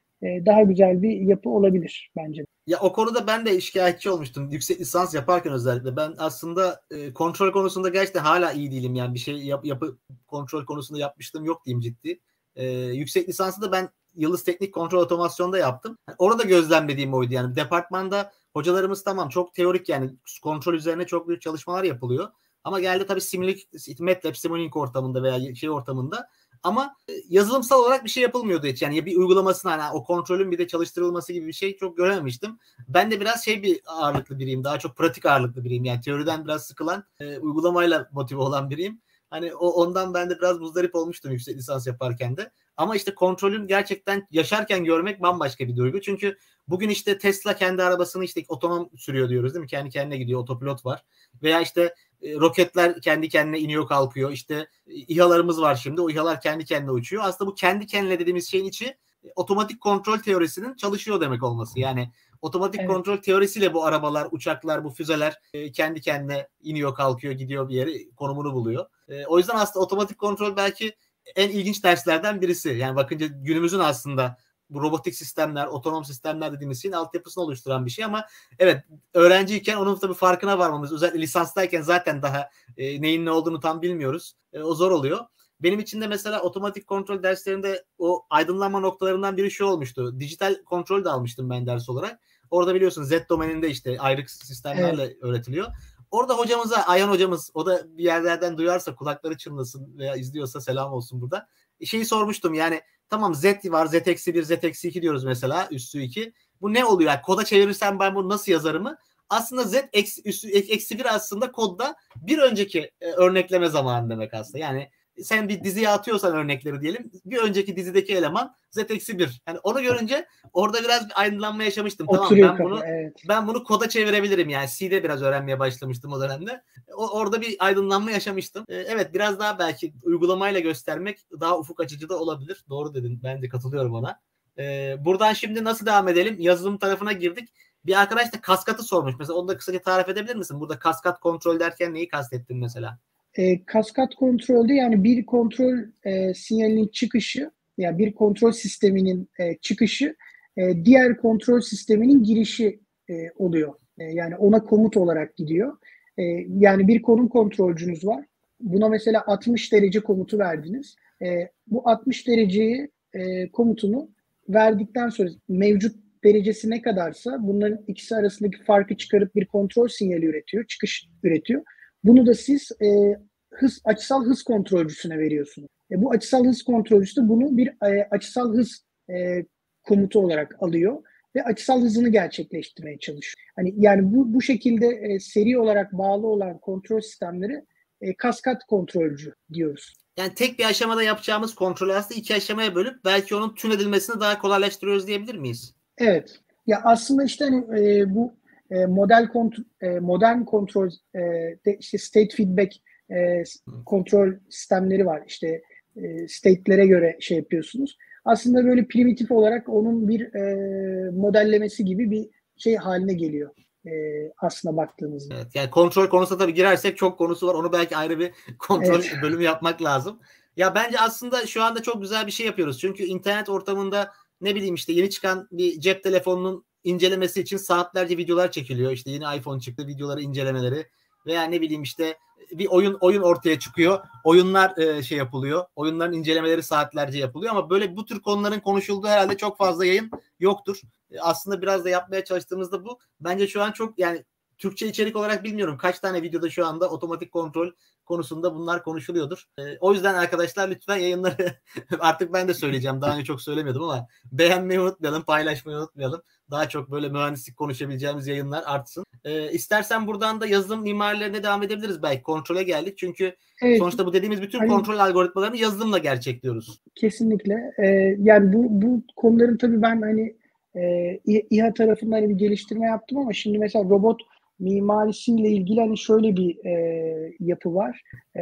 daha 0.45 0.61
güzel 0.61 1.01
bir 1.01 1.21
yapı 1.21 1.49
olabilir 1.49 2.11
bence. 2.15 2.45
Ya 2.67 2.79
o 2.79 2.93
konuda 2.93 3.27
ben 3.27 3.45
de 3.45 3.61
şikayetçi 3.61 4.09
olmuştum. 4.09 4.49
Yüksek 4.51 4.79
lisans 4.79 5.13
yaparken 5.13 5.53
özellikle. 5.53 5.95
Ben 5.95 6.13
aslında 6.17 6.81
e, 6.91 7.13
kontrol 7.13 7.51
konusunda 7.51 7.89
gerçekten 7.89 8.21
hala 8.21 8.51
iyi 8.51 8.71
değilim. 8.71 8.95
Yani 8.95 9.13
bir 9.13 9.19
şey 9.19 9.37
yap, 9.37 9.65
yapı 9.65 9.97
kontrol 10.27 10.65
konusunda 10.65 10.99
yapmıştım 10.99 11.45
yok 11.45 11.65
diyeyim 11.65 11.81
ciddi. 11.81 12.19
E, 12.55 12.65
yüksek 12.71 13.29
lisansı 13.29 13.61
da 13.61 13.71
ben 13.71 13.89
Yıldız 14.15 14.43
Teknik 14.43 14.73
Kontrol 14.73 14.99
Otomasyon'da 15.01 15.57
yaptım. 15.57 15.97
Orada 16.17 16.43
gözlemlediğim 16.43 17.13
oydu 17.13 17.33
yani. 17.33 17.55
Departmanda 17.55 18.31
hocalarımız 18.53 19.03
tamam 19.03 19.29
çok 19.29 19.53
teorik 19.53 19.89
yani 19.89 20.11
kontrol 20.41 20.73
üzerine 20.73 21.05
çok 21.05 21.27
büyük 21.27 21.41
çalışmalar 21.41 21.83
yapılıyor. 21.83 22.29
Ama 22.63 22.79
geldi 22.79 23.05
tabii 23.07 23.21
Simlik, 23.21 23.67
MATLAB 23.99 24.35
Simulink 24.35 24.77
ortamında 24.77 25.23
veya 25.23 25.55
şey 25.55 25.69
ortamında 25.69 26.29
ama 26.63 26.95
e, 27.09 27.13
yazılımsal 27.29 27.79
olarak 27.79 28.03
bir 28.03 28.09
şey 28.09 28.23
yapılmıyordu 28.23 28.67
hiç. 28.67 28.81
Yani 28.81 29.05
bir 29.05 29.17
uygulamasına 29.17 29.71
hani 29.71 29.97
o 29.97 30.03
kontrolün 30.03 30.51
bir 30.51 30.57
de 30.57 30.67
çalıştırılması 30.67 31.33
gibi 31.33 31.47
bir 31.47 31.53
şey 31.53 31.77
çok 31.77 31.97
görememiştim. 31.97 32.59
Ben 32.87 33.11
de 33.11 33.21
biraz 33.21 33.45
şey 33.45 33.63
bir 33.63 33.81
ağırlıklı 33.85 34.39
biriyim. 34.39 34.63
Daha 34.63 34.79
çok 34.79 34.97
pratik 34.97 35.25
ağırlıklı 35.25 35.63
biriyim. 35.63 35.85
Yani 35.85 36.01
teoriden 36.01 36.45
biraz 36.45 36.65
sıkılan, 36.65 37.03
e, 37.19 37.37
uygulamayla 37.37 38.09
motive 38.11 38.41
olan 38.41 38.69
biriyim. 38.69 39.01
Hani 39.29 39.55
o 39.55 39.69
ondan 39.69 40.13
ben 40.13 40.29
de 40.29 40.37
biraz 40.37 40.59
muzdarip 40.59 40.95
olmuştum 40.95 41.31
yüksek 41.31 41.57
lisans 41.57 41.87
yaparken 41.87 42.37
de. 42.37 42.51
Ama 42.77 42.95
işte 42.95 43.15
kontrolün 43.15 43.67
gerçekten 43.67 44.27
yaşarken 44.31 44.83
görmek 44.83 45.21
bambaşka 45.21 45.67
bir 45.67 45.75
duygu. 45.75 46.01
Çünkü 46.01 46.37
bugün 46.67 46.89
işte 46.89 47.17
Tesla 47.17 47.55
kendi 47.55 47.83
arabasını 47.83 48.23
işte 48.23 48.43
otonom 48.47 48.89
sürüyor 48.97 49.29
diyoruz 49.29 49.53
değil 49.53 49.61
mi? 49.61 49.67
Kendi 49.67 49.89
kendine 49.89 50.17
gidiyor, 50.17 50.39
otopilot 50.39 50.85
var. 50.85 51.03
Veya 51.43 51.61
işte 51.61 51.95
e, 52.23 52.33
roketler 52.35 53.01
kendi 53.01 53.29
kendine 53.29 53.59
iniyor 53.59 53.87
kalkıyor. 53.87 54.31
İşte 54.31 54.67
e, 54.87 54.93
İHA'larımız 54.93 55.61
var 55.61 55.75
şimdi. 55.75 56.01
O 56.01 56.09
İHA'lar 56.09 56.41
kendi 56.41 56.65
kendine 56.65 56.91
uçuyor. 56.91 57.23
Aslında 57.25 57.51
bu 57.51 57.55
kendi 57.55 57.85
kendine 57.85 58.19
dediğimiz 58.19 58.51
şeyin 58.51 58.65
içi 58.65 58.85
e, 58.85 59.31
otomatik 59.35 59.81
kontrol 59.81 60.17
teorisinin 60.17 60.75
çalışıyor 60.75 61.21
demek 61.21 61.43
olması. 61.43 61.79
Yani 61.79 62.11
otomatik 62.41 62.79
evet. 62.79 62.89
kontrol 62.89 63.17
teorisiyle 63.17 63.73
bu 63.73 63.85
arabalar, 63.85 64.27
uçaklar, 64.31 64.83
bu 64.83 64.89
füzeler 64.89 65.39
kendi 65.73 66.01
kendine 66.01 66.47
iniyor, 66.61 66.95
kalkıyor, 66.95 67.33
gidiyor 67.33 67.69
bir 67.69 67.75
yere 67.75 68.09
konumunu 68.15 68.53
buluyor. 68.53 68.85
O 69.27 69.37
yüzden 69.37 69.55
aslında 69.55 69.85
otomatik 69.85 70.17
kontrol 70.17 70.55
belki 70.55 70.95
en 71.35 71.49
ilginç 71.49 71.83
derslerden 71.83 72.41
birisi. 72.41 72.69
Yani 72.69 72.95
bakınca 72.95 73.27
günümüzün 73.27 73.79
aslında 73.79 74.37
bu 74.73 74.81
robotik 74.81 75.15
sistemler, 75.15 75.67
otonom 75.67 76.05
sistemler 76.05 76.53
dediğimiz 76.53 76.81
şeyin 76.81 76.93
altyapısını 76.93 77.43
oluşturan 77.43 77.85
bir 77.85 77.91
şey 77.91 78.05
ama 78.05 78.25
evet 78.59 78.83
öğrenciyken 79.13 79.77
onun 79.77 79.95
tabii 79.95 80.13
farkına 80.13 80.59
varmamız 80.59 80.93
özellikle 80.93 81.21
lisanstayken 81.21 81.81
zaten 81.81 82.21
daha 82.21 82.49
e, 82.77 83.01
neyin 83.01 83.25
ne 83.25 83.31
olduğunu 83.31 83.59
tam 83.59 83.81
bilmiyoruz. 83.81 84.35
E, 84.53 84.61
o 84.61 84.75
zor 84.75 84.91
oluyor. 84.91 85.19
Benim 85.59 85.79
için 85.79 86.01
de 86.01 86.07
mesela 86.07 86.41
otomatik 86.41 86.87
kontrol 86.87 87.23
derslerinde 87.23 87.85
o 87.97 88.25
aydınlanma 88.29 88.79
noktalarından 88.79 89.37
biri 89.37 89.51
şu 89.51 89.65
olmuştu. 89.65 90.19
Dijital 90.19 90.55
kontrol 90.65 91.05
de 91.05 91.09
almıştım 91.09 91.49
ben 91.49 91.67
ders 91.67 91.89
olarak. 91.89 92.19
Orada 92.51 92.75
biliyorsun 92.75 93.03
Z 93.03 93.11
domeninde 93.29 93.69
işte 93.69 93.99
ayrık 93.99 94.29
sistemlerle 94.29 95.03
evet. 95.03 95.17
öğretiliyor. 95.21 95.67
Orada 96.11 96.37
hocamıza, 96.37 96.75
Ayhan 96.75 97.09
hocamız, 97.09 97.51
o 97.53 97.65
da 97.65 97.97
bir 97.97 98.03
yerlerden 98.03 98.57
duyarsa 98.57 98.95
kulakları 98.95 99.37
çınlasın 99.37 99.97
veya 99.97 100.15
izliyorsa 100.15 100.61
selam 100.61 100.93
olsun 100.93 101.21
burada. 101.21 101.47
Şeyi 101.85 102.05
sormuştum 102.05 102.53
yani 102.53 102.81
Tamam 103.13 103.35
Z 103.35 103.45
var, 103.65 103.85
Z 103.85 103.93
eksi 103.93 104.35
1, 104.35 104.43
Z 104.43 104.51
eksi 104.51 104.87
2 104.87 105.01
diyoruz 105.01 105.23
mesela 105.23 105.67
üstü 105.71 106.01
2. 106.01 106.33
Bu 106.61 106.73
ne 106.73 106.85
oluyor? 106.85 107.11
Yani 107.11 107.21
koda 107.21 107.45
çevirirsem 107.45 107.99
ben 107.99 108.15
bunu 108.15 108.29
nasıl 108.29 108.51
yazarımı? 108.51 108.97
Aslında 109.29 109.63
Z 109.63 109.75
eksi, 109.93 110.21
üstü, 110.25 110.49
eksi 110.49 110.99
1 110.99 111.15
aslında 111.15 111.51
kodda 111.51 111.95
bir 112.15 112.37
önceki 112.37 112.91
e, 113.01 113.05
örnekleme 113.11 113.69
zamanı 113.69 114.09
demek 114.09 114.33
aslında. 114.33 114.57
Yani 114.57 114.89
sen 115.21 115.49
bir 115.49 115.63
diziye 115.63 115.89
atıyorsan 115.89 116.35
örnekleri 116.35 116.81
diyelim. 116.81 117.11
Bir 117.25 117.37
önceki 117.37 117.75
dizideki 117.75 118.15
eleman 118.15 118.55
z 118.71 118.77
eksi 118.77 119.19
1. 119.19 119.41
Yani 119.47 119.59
onu 119.59 119.81
görünce 119.81 120.27
orada 120.53 120.83
biraz 120.83 121.09
bir 121.09 121.21
aydınlanma 121.21 121.63
yaşamıştım. 121.63 122.07
Oturuyor 122.07 122.47
tamam 122.47 122.59
ben 122.59 122.65
bunu 122.65 122.85
evet. 122.85 123.23
ben 123.29 123.47
bunu 123.47 123.63
koda 123.63 123.89
çevirebilirim. 123.89 124.49
Yani 124.49 124.67
C'de 124.69 125.03
biraz 125.03 125.21
öğrenmeye 125.21 125.59
başlamıştım 125.59 126.13
o 126.13 126.21
dönemde. 126.21 126.63
O, 126.95 127.09
orada 127.09 127.41
bir 127.41 127.55
aydınlanma 127.59 128.11
yaşamıştım. 128.11 128.65
Ee, 128.69 128.75
evet 128.75 129.13
biraz 129.13 129.39
daha 129.39 129.59
belki 129.59 129.93
uygulamayla 130.03 130.59
göstermek 130.59 131.19
daha 131.39 131.57
ufuk 131.57 131.79
açıcı 131.79 132.09
da 132.09 132.19
olabilir. 132.19 132.65
Doğru 132.69 132.93
dedin. 132.93 133.19
Ben 133.23 133.41
de 133.41 133.49
katılıyorum 133.49 133.93
ona. 133.93 134.19
Ee, 134.57 134.95
buradan 134.99 135.33
şimdi 135.33 135.63
nasıl 135.63 135.85
devam 135.85 136.07
edelim? 136.07 136.35
Yazılım 136.39 136.77
tarafına 136.77 137.11
girdik. 137.11 137.49
Bir 137.85 138.01
arkadaş 138.01 138.33
da 138.33 138.41
kaskatı 138.41 138.83
sormuş. 138.83 139.15
Mesela 139.19 139.39
onu 139.39 139.47
da 139.47 139.57
kısaca 139.57 139.81
tarif 139.81 140.09
edebilir 140.09 140.35
misin? 140.35 140.59
Burada 140.59 140.79
kaskat 140.79 141.19
kontrol 141.19 141.59
derken 141.59 141.93
neyi 141.93 142.07
kastettin 142.07 142.57
mesela? 142.57 142.99
E, 143.37 143.65
kaskat 143.65 144.15
kontrolde 144.15 144.73
yani 144.73 145.03
bir 145.03 145.25
kontrol 145.25 145.77
e, 146.03 146.33
sinyalinin 146.33 146.87
çıkışı 146.87 147.51
yani 147.77 147.97
bir 147.97 148.13
kontrol 148.13 148.51
sisteminin 148.51 149.29
e, 149.39 149.57
çıkışı 149.61 150.15
e, 150.57 150.85
diğer 150.85 151.17
kontrol 151.17 151.61
sisteminin 151.61 152.23
girişi 152.23 152.79
e, 153.09 153.13
oluyor. 153.35 153.73
E, 153.99 154.03
yani 154.03 154.35
ona 154.35 154.63
komut 154.63 154.97
olarak 154.97 155.35
gidiyor. 155.35 155.77
E, 156.17 156.23
yani 156.57 156.87
bir 156.87 157.01
konum 157.01 157.27
kontrolcünüz 157.27 158.05
var. 158.05 158.25
Buna 158.59 158.89
mesela 158.89 159.23
60 159.27 159.73
derece 159.73 159.99
komutu 159.99 160.39
verdiniz. 160.39 160.95
E, 161.21 161.49
bu 161.67 161.89
60 161.89 162.27
dereceyi 162.27 162.89
e, 163.13 163.51
komutunu 163.51 164.09
verdikten 164.49 165.09
sonra 165.09 165.29
mevcut 165.49 165.95
derecesi 166.23 166.69
ne 166.69 166.81
kadarsa 166.81 167.37
bunların 167.39 167.79
ikisi 167.87 168.15
arasındaki 168.15 168.63
farkı 168.63 168.97
çıkarıp 168.97 169.35
bir 169.35 169.45
kontrol 169.45 169.87
sinyali 169.87 170.25
üretiyor, 170.25 170.65
çıkış 170.65 171.07
üretiyor. 171.23 171.63
Bunu 172.03 172.25
da 172.25 172.33
siz 172.33 172.71
e, 172.81 173.17
hız 173.53 173.81
açısal 173.85 174.25
hız 174.25 174.43
kontrolcüsüne 174.43 175.19
veriyorsunuz. 175.19 175.67
E, 175.91 176.01
bu 176.01 176.11
açısal 176.11 176.45
hız 176.45 176.63
kontrolcüsü 176.63 177.29
bunu 177.29 177.57
bir 177.57 177.67
e, 177.67 178.07
açısal 178.11 178.53
hız 178.53 178.85
e, 179.09 179.45
komutu 179.83 180.19
olarak 180.19 180.55
alıyor 180.59 181.03
ve 181.35 181.43
açısal 181.43 181.81
hızını 181.81 182.09
gerçekleştirmeye 182.09 182.99
çalışıyor. 182.99 183.43
Hani 183.55 183.73
yani 183.77 184.13
bu 184.13 184.33
bu 184.33 184.41
şekilde 184.41 184.87
e, 184.87 185.19
seri 185.19 185.59
olarak 185.59 185.93
bağlı 185.93 186.27
olan 186.27 186.57
kontrol 186.57 187.01
sistemleri 187.01 187.65
e, 188.01 188.15
kaskat 188.15 188.63
kontrolcü 188.63 189.33
diyoruz. 189.53 189.93
Yani 190.17 190.33
tek 190.33 190.59
bir 190.59 190.65
aşamada 190.65 191.03
yapacağımız 191.03 191.55
kontrolü 191.55 191.93
aslında 191.93 192.19
iki 192.19 192.35
aşamaya 192.35 192.75
bölüp 192.75 193.05
belki 193.05 193.35
onun 193.35 193.55
tüm 193.55 193.71
edilmesini 193.71 194.19
daha 194.19 194.39
kolaylaştırıyoruz 194.39 195.07
diyebilir 195.07 195.35
miyiz? 195.35 195.75
Evet. 195.97 196.39
Ya 196.67 196.81
aslında 196.83 197.23
işte 197.23 197.45
hani 197.45 197.81
e, 197.81 198.15
bu 198.15 198.33
e, 198.73 198.85
model 198.85 199.23
kont- 199.23 199.65
e, 199.81 199.99
modern 199.99 200.43
kontrol 200.43 200.89
e, 201.15 201.19
de, 201.65 201.77
işte 201.79 201.97
state 201.97 202.35
feedback 202.35 202.73
e, 203.11 203.43
kontrol 203.85 204.33
sistemleri 204.49 205.05
var. 205.05 205.23
İşte 205.27 205.61
e, 205.95 206.27
state'lere 206.27 206.87
göre 206.87 207.17
şey 207.19 207.37
yapıyorsunuz. 207.37 207.97
Aslında 208.25 208.65
böyle 208.65 208.87
primitif 208.87 209.31
olarak 209.31 209.69
onun 209.69 210.07
bir 210.07 210.35
e, 210.35 211.11
modellemesi 211.11 211.85
gibi 211.85 212.11
bir 212.11 212.29
şey 212.57 212.75
haline 212.75 213.13
geliyor 213.13 213.49
e, 213.85 213.91
aslında 214.37 214.77
baktığımızda. 214.77 215.35
Evet, 215.35 215.55
yani 215.55 215.69
kontrol 215.69 216.07
konusuna 216.07 216.37
tabii 216.37 216.53
girersek 216.53 216.97
çok 216.97 217.17
konusu 217.17 217.47
var. 217.47 217.53
Onu 217.53 217.73
belki 217.73 217.97
ayrı 217.97 218.19
bir 218.19 218.31
kontrol 218.59 218.99
evet. 218.99 219.15
bölümü 219.21 219.43
yapmak 219.43 219.81
lazım. 219.81 220.19
Ya 220.57 220.75
bence 220.75 220.99
aslında 220.99 221.47
şu 221.47 221.63
anda 221.63 221.81
çok 221.81 222.01
güzel 222.01 222.27
bir 222.27 222.31
şey 222.31 222.45
yapıyoruz. 222.45 222.79
Çünkü 222.79 223.03
internet 223.03 223.49
ortamında 223.49 224.11
ne 224.41 224.55
bileyim 224.55 224.75
işte 224.75 224.93
yeni 224.93 225.09
çıkan 225.09 225.47
bir 225.51 225.79
cep 225.79 226.03
telefonunun 226.03 226.65
incelemesi 226.83 227.41
için 227.41 227.57
saatlerce 227.57 228.17
videolar 228.17 228.51
çekiliyor. 228.51 228.91
İşte 228.91 229.11
yeni 229.11 229.37
iPhone 229.37 229.59
çıktı 229.59 229.87
videoları 229.87 230.21
incelemeleri 230.21 230.87
veya 231.25 231.43
ne 231.43 231.61
bileyim 231.61 231.83
işte 231.83 232.17
bir 232.51 232.67
oyun 232.67 232.97
oyun 233.01 233.21
ortaya 233.21 233.59
çıkıyor. 233.59 233.99
Oyunlar 234.23 234.77
e, 234.77 235.03
şey 235.03 235.17
yapılıyor. 235.17 235.65
Oyunların 235.75 236.13
incelemeleri 236.13 236.63
saatlerce 236.63 237.19
yapılıyor 237.19 237.51
ama 237.51 237.69
böyle 237.69 237.95
bu 237.95 238.05
tür 238.05 238.21
konuların 238.21 238.59
konuşulduğu 238.59 239.07
herhalde 239.07 239.37
çok 239.37 239.57
fazla 239.57 239.85
yayın 239.85 240.11
yoktur. 240.39 240.81
E, 241.11 241.19
aslında 241.19 241.61
biraz 241.61 241.85
da 241.85 241.89
yapmaya 241.89 242.23
çalıştığımızda 242.23 242.85
bu. 242.85 242.99
Bence 243.19 243.47
şu 243.47 243.61
an 243.61 243.71
çok 243.71 243.99
yani 243.99 244.23
Türkçe 244.63 244.87
içerik 244.87 245.15
olarak 245.15 245.43
bilmiyorum 245.43 245.77
kaç 245.77 245.99
tane 245.99 246.21
videoda 246.21 246.49
şu 246.49 246.65
anda 246.65 246.89
otomatik 246.89 247.31
kontrol 247.31 247.71
konusunda 248.05 248.55
bunlar 248.55 248.83
konuşuluyordur. 248.83 249.43
E, 249.59 249.61
o 249.79 249.93
yüzden 249.93 250.13
arkadaşlar 250.13 250.69
lütfen 250.69 250.97
yayınları 250.97 251.55
artık 251.99 252.33
ben 252.33 252.47
de 252.47 252.53
söyleyeceğim. 252.53 253.01
Daha 253.01 253.13
önce 253.13 253.25
çok 253.25 253.41
söylemiyordum 253.41 253.83
ama 253.83 254.07
beğenmeyi 254.31 254.79
unutmayalım, 254.79 255.23
paylaşmayı 255.23 255.77
unutmayalım. 255.77 256.21
Daha 256.51 256.69
çok 256.69 256.91
böyle 256.91 257.09
mühendislik 257.09 257.57
konuşabileceğimiz 257.57 258.27
yayınlar 258.27 258.63
artsın. 258.65 259.05
E, 259.23 259.51
istersen 259.51 260.07
buradan 260.07 260.41
da 260.41 260.45
yazılım 260.47 260.81
mimarilerine 260.81 261.43
devam 261.43 261.63
edebiliriz 261.63 262.03
belki. 262.03 262.23
Kontrole 262.23 262.63
geldik. 262.63 262.97
Çünkü 262.97 263.35
evet. 263.61 263.77
sonuçta 263.77 264.05
bu 264.05 264.13
dediğimiz 264.13 264.41
bütün 264.41 264.59
hani, 264.59 264.69
kontrol 264.69 264.97
algoritmalarını 264.97 265.57
yazılımla 265.57 265.97
gerçekliyoruz. 265.97 266.81
Kesinlikle. 266.95 267.73
Ee, 267.77 268.17
yani 268.19 268.53
bu, 268.53 268.81
bu 268.81 269.03
konuların 269.15 269.57
tabii 269.57 269.81
ben 269.81 270.01
hani 270.01 270.35
e, 270.75 271.19
İHA 271.25 271.73
tarafından 271.73 272.15
hani 272.15 272.29
bir 272.29 272.35
geliştirme 272.35 272.85
yaptım 272.85 273.17
ama 273.17 273.33
şimdi 273.33 273.57
mesela 273.57 273.85
robot 273.89 274.21
mimarisiyle 274.59 275.49
ilgili 275.49 275.79
hani 275.79 275.97
şöyle 275.97 276.35
bir 276.35 276.65
e, 276.65 277.33
yapı 277.39 277.75
var. 277.75 278.01
E, 278.37 278.41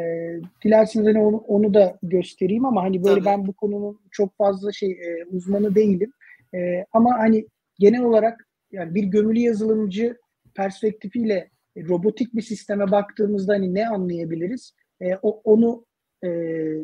dilerseniz 0.64 1.07
hani 1.07 1.20
onu, 1.20 1.38
onu 1.38 1.74
da 1.74 1.99
göstereyim 2.03 2.66
ama 2.66 2.84
hani 2.84 3.03
böyle 3.03 3.16
Tabii. 3.16 3.26
ben 3.26 3.47
bu 3.47 3.53
konunun 3.53 3.99
çok 4.12 4.38
fazla 4.38 4.72
şey 4.72 4.91
e, 4.91 5.26
uzmanı 5.26 5.76
değilim. 5.76 6.12
E, 6.55 6.86
ama 6.93 7.18
hani 7.18 7.47
genel 7.80 8.03
olarak 8.03 8.47
yani 8.72 8.95
bir 8.95 9.03
gömülü 9.03 9.39
yazılımcı 9.39 10.18
perspektifiyle 10.55 11.49
robotik 11.78 12.36
bir 12.36 12.41
sisteme 12.41 12.91
baktığımızda 12.91 13.53
hani 13.53 13.74
ne 13.74 13.88
anlayabiliriz? 13.88 14.74
E, 15.01 15.16
o, 15.22 15.41
onu 15.43 15.86
e, 16.26 16.30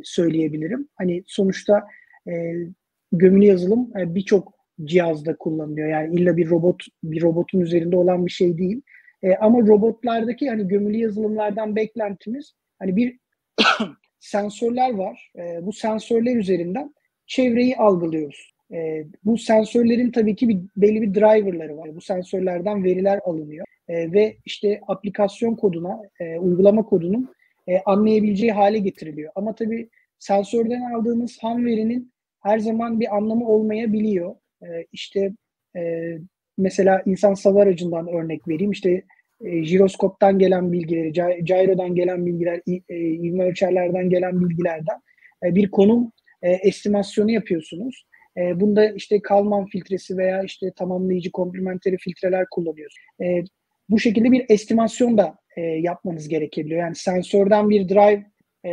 söyleyebilirim. 0.03 0.87
Hani 0.95 1.23
sonuçta 1.25 1.87
e, 2.27 2.53
gömülü 3.11 3.45
yazılım 3.45 3.97
e, 3.99 4.15
birçok 4.15 4.57
cihazda 4.83 5.35
kullanılıyor. 5.37 5.87
Yani 5.87 6.15
illa 6.15 6.37
bir 6.37 6.49
robot 6.49 6.83
bir 7.03 7.21
robotun 7.21 7.59
üzerinde 7.59 7.97
olan 7.97 8.25
bir 8.25 8.31
şey 8.31 8.57
değil. 8.57 8.81
E, 9.23 9.35
ama 9.35 9.59
robotlardaki 9.59 10.49
hani 10.49 10.67
gömülü 10.67 10.97
yazılımlardan 10.97 11.75
beklentimiz 11.75 12.53
hani 12.79 12.95
bir 12.95 13.19
sensörler 14.19 14.93
var. 14.93 15.31
E, 15.37 15.65
bu 15.65 15.73
sensörler 15.73 16.35
üzerinden 16.35 16.95
çevreyi 17.27 17.77
algılıyoruz. 17.77 18.53
E, 18.73 19.05
bu 19.25 19.37
sensörlerin 19.37 20.11
tabii 20.11 20.35
ki 20.35 20.49
bir 20.49 20.57
belli 20.77 21.01
bir 21.01 21.13
driverları 21.13 21.77
var. 21.77 21.95
Bu 21.95 22.01
sensörlerden 22.01 22.83
veriler 22.83 23.19
alınıyor 23.25 23.65
e, 23.87 24.11
ve 24.11 24.37
işte 24.45 24.81
aplikasyon 24.87 25.55
koduna, 25.55 26.01
e, 26.19 26.39
uygulama 26.39 26.85
kodunun 26.85 27.29
e, 27.67 27.79
anlayabileceği 27.85 28.51
hale 28.51 28.79
getiriliyor. 28.79 29.31
Ama 29.35 29.55
tabii 29.55 29.89
sensörden 30.19 30.81
aldığımız 30.81 31.37
ham 31.41 31.65
verinin 31.65 32.11
her 32.43 32.59
zaman 32.59 32.99
bir 32.99 33.15
anlamı 33.15 33.47
olmayabiliyor. 33.47 34.35
E, 34.61 34.85
işte 34.91 35.33
e, 35.75 36.13
mesela 36.57 37.01
insan 37.05 37.33
sava 37.33 37.61
aracından 37.61 38.07
örnek 38.07 38.47
vereyim. 38.47 38.71
İşte 38.71 39.03
e, 39.45 39.63
jiroskoptan 39.63 40.39
gelen 40.39 40.71
bilgileri, 40.71 41.11
gyro'dan 41.43 41.95
gelen 41.95 42.25
bilgiler, 42.25 42.61
e, 42.89 42.97
ivme 42.99 43.43
ölçerlerden 43.43 44.09
gelen 44.09 44.41
bilgilerden 44.41 44.97
e, 45.45 45.55
bir 45.55 45.71
konum 45.71 46.11
e, 46.41 46.51
estimasyonu 46.51 47.31
yapıyorsunuz. 47.31 48.05
E, 48.37 48.59
bunda 48.59 48.89
işte 48.89 49.21
Kalman 49.21 49.65
filtresi 49.65 50.17
veya 50.17 50.43
işte 50.43 50.71
tamamlayıcı 50.75 51.31
komplementeri 51.31 51.97
filtreler 51.97 52.45
kullanıyoruz. 52.51 52.95
E, 53.21 53.43
bu 53.89 53.99
şekilde 53.99 54.31
bir 54.31 54.45
estimasyon 54.49 55.17
da 55.17 55.35
e, 55.57 55.61
yapmanız 55.61 56.27
gerekebiliyor. 56.27 56.81
Yani 56.81 56.95
sensörden 56.95 57.69
bir 57.69 57.89
drive 57.89 58.25
e, 58.65 58.71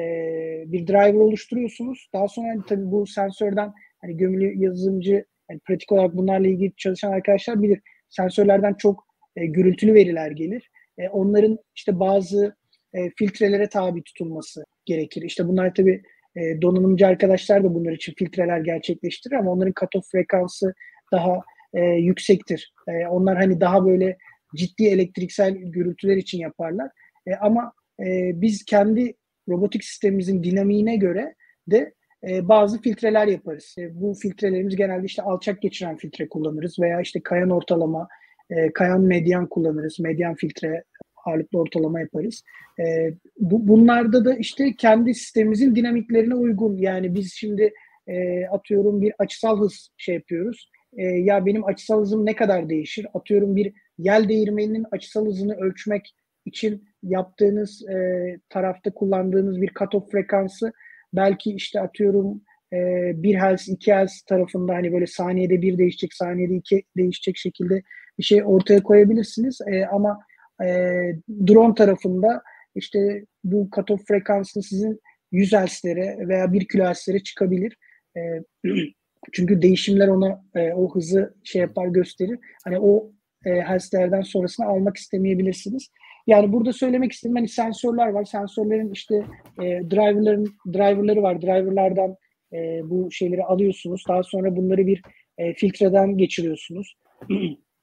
bir 0.66 0.86
driver 0.86 1.20
oluşturuyorsunuz. 1.20 2.08
Daha 2.12 2.28
sonra 2.28 2.48
hani, 2.48 2.62
tabii 2.68 2.90
bu 2.90 3.06
sensörden 3.06 3.72
hani 4.00 4.16
gömülü 4.16 4.62
yazılımcı 4.64 5.24
yani 5.50 5.60
pratik 5.66 5.92
olarak 5.92 6.16
bunlarla 6.16 6.48
ilgili 6.48 6.72
çalışan 6.76 7.12
arkadaşlar 7.12 7.62
bilir. 7.62 7.80
Sensörlerden 8.08 8.74
çok 8.74 9.04
e, 9.36 9.46
gürültülü 9.46 9.94
veriler 9.94 10.30
gelir. 10.30 10.70
E, 10.98 11.08
onların 11.08 11.58
işte 11.76 12.00
bazı 12.00 12.56
e, 12.94 13.10
filtrelere 13.18 13.68
tabi 13.68 14.02
tutulması 14.02 14.64
gerekir. 14.84 15.22
İşte 15.22 15.48
bunlar 15.48 15.74
tabii 15.74 16.02
e, 16.36 16.62
donanımcı 16.62 17.06
arkadaşlar 17.06 17.64
da 17.64 17.74
bunlar 17.74 17.92
için 17.92 18.14
filtreler 18.18 18.60
gerçekleştirir 18.60 19.34
ama 19.34 19.50
onların 19.50 19.72
cutoff 19.80 20.10
frekansı 20.12 20.74
daha 21.12 21.40
e, 21.74 21.80
yüksektir. 21.80 22.72
E, 22.88 23.06
onlar 23.06 23.36
hani 23.36 23.60
daha 23.60 23.86
böyle 23.86 24.16
ciddi 24.56 24.84
elektriksel 24.84 25.54
gürültüler 25.54 26.16
için 26.16 26.38
yaparlar. 26.38 26.90
E, 27.26 27.34
ama 27.34 27.72
e, 28.00 28.32
biz 28.34 28.64
kendi 28.64 29.14
robotik 29.48 29.84
sistemimizin 29.84 30.42
dinamiğine 30.42 30.96
göre 30.96 31.34
de 31.70 31.94
e, 32.28 32.48
bazı 32.48 32.80
filtreler 32.80 33.26
yaparız. 33.26 33.74
E, 33.78 34.00
bu 34.00 34.14
filtrelerimiz 34.14 34.76
genelde 34.76 35.06
işte 35.06 35.22
alçak 35.22 35.62
geçiren 35.62 35.96
filtre 35.96 36.28
kullanırız 36.28 36.78
veya 36.78 37.00
işte 37.00 37.20
kayan 37.20 37.50
ortalama, 37.50 38.08
e, 38.50 38.72
kayan 38.72 39.00
medyan 39.00 39.46
kullanırız. 39.46 40.00
Medyan 40.00 40.34
filtre 40.34 40.84
ağırlıklı 41.24 41.58
ortalama 41.58 42.00
yaparız. 42.00 42.42
E, 42.80 43.14
bu, 43.38 43.68
bunlarda 43.68 44.24
da 44.24 44.34
işte 44.34 44.74
kendi 44.78 45.14
sistemimizin 45.14 45.74
dinamiklerine 45.74 46.34
uygun. 46.34 46.76
Yani 46.76 47.14
biz 47.14 47.32
şimdi 47.32 47.72
e, 48.06 48.46
atıyorum 48.46 49.02
bir 49.02 49.12
açısal 49.18 49.60
hız 49.60 49.90
şey 49.96 50.14
yapıyoruz. 50.14 50.70
E, 50.96 51.02
ya 51.02 51.46
benim 51.46 51.64
açısal 51.64 52.00
hızım 52.00 52.26
ne 52.26 52.36
kadar 52.36 52.68
değişir? 52.68 53.06
Atıyorum 53.14 53.56
bir 53.56 53.72
yel 53.98 54.28
değirmeninin 54.28 54.86
açısal 54.90 55.26
hızını 55.26 55.54
ölçmek 55.56 56.14
için 56.44 56.84
yaptığınız 57.02 57.86
tarafta 58.48 58.90
kullandığınız 58.90 59.60
bir 59.60 59.70
cutoff 59.78 60.10
frekansı 60.10 60.72
belki 61.16 61.54
işte 61.54 61.80
atıyorum 61.80 62.42
e, 62.72 62.76
bir 63.22 63.38
Hz, 63.38 63.68
iki 63.68 63.94
Hz 63.94 64.22
tarafında 64.22 64.74
hani 64.74 64.92
böyle 64.92 65.06
saniyede 65.06 65.62
bir 65.62 65.78
değişecek, 65.78 66.14
saniyede 66.14 66.54
iki 66.54 66.82
değişecek 66.96 67.36
şekilde 67.36 67.82
bir 68.18 68.24
şey 68.24 68.42
ortaya 68.44 68.82
koyabilirsiniz. 68.82 69.60
E, 69.66 69.86
ama 69.86 70.18
e, 70.62 70.66
drone 71.46 71.74
tarafında 71.74 72.42
işte 72.74 73.24
bu 73.44 73.68
cutoff 73.76 74.06
frekansı 74.06 74.62
sizin 74.62 75.00
100 75.32 75.52
Hz'lere 75.52 76.28
veya 76.28 76.52
1 76.52 76.68
kHz'lere 76.68 77.18
çıkabilir. 77.22 77.76
E, 78.16 78.20
çünkü 79.32 79.62
değişimler 79.62 80.08
ona 80.08 80.44
e, 80.54 80.72
o 80.72 80.94
hızı 80.94 81.34
şey 81.44 81.60
yapar 81.60 81.86
gösterir. 81.86 82.38
Hani 82.64 82.78
o 82.78 83.10
e, 83.44 83.50
Hz'lerden 83.60 84.22
sonrasını 84.22 84.66
almak 84.66 84.96
istemeyebilirsiniz. 84.96 85.88
Yani 86.26 86.52
burada 86.52 86.72
söylemek 86.72 87.12
istediğim 87.12 87.36
hani 87.36 87.48
sensörler 87.48 88.08
var. 88.08 88.24
Sensörlerin 88.24 88.92
işte 88.92 89.14
e, 89.58 89.64
driverların 89.64 90.54
driverları 90.72 91.22
var. 91.22 91.42
Driverlardan 91.42 92.16
e, 92.52 92.80
bu 92.84 93.10
şeyleri 93.10 93.44
alıyorsunuz. 93.44 94.04
Daha 94.08 94.22
sonra 94.22 94.56
bunları 94.56 94.86
bir 94.86 95.02
e, 95.38 95.54
filtreden 95.54 96.18
geçiriyorsunuz. 96.18 96.96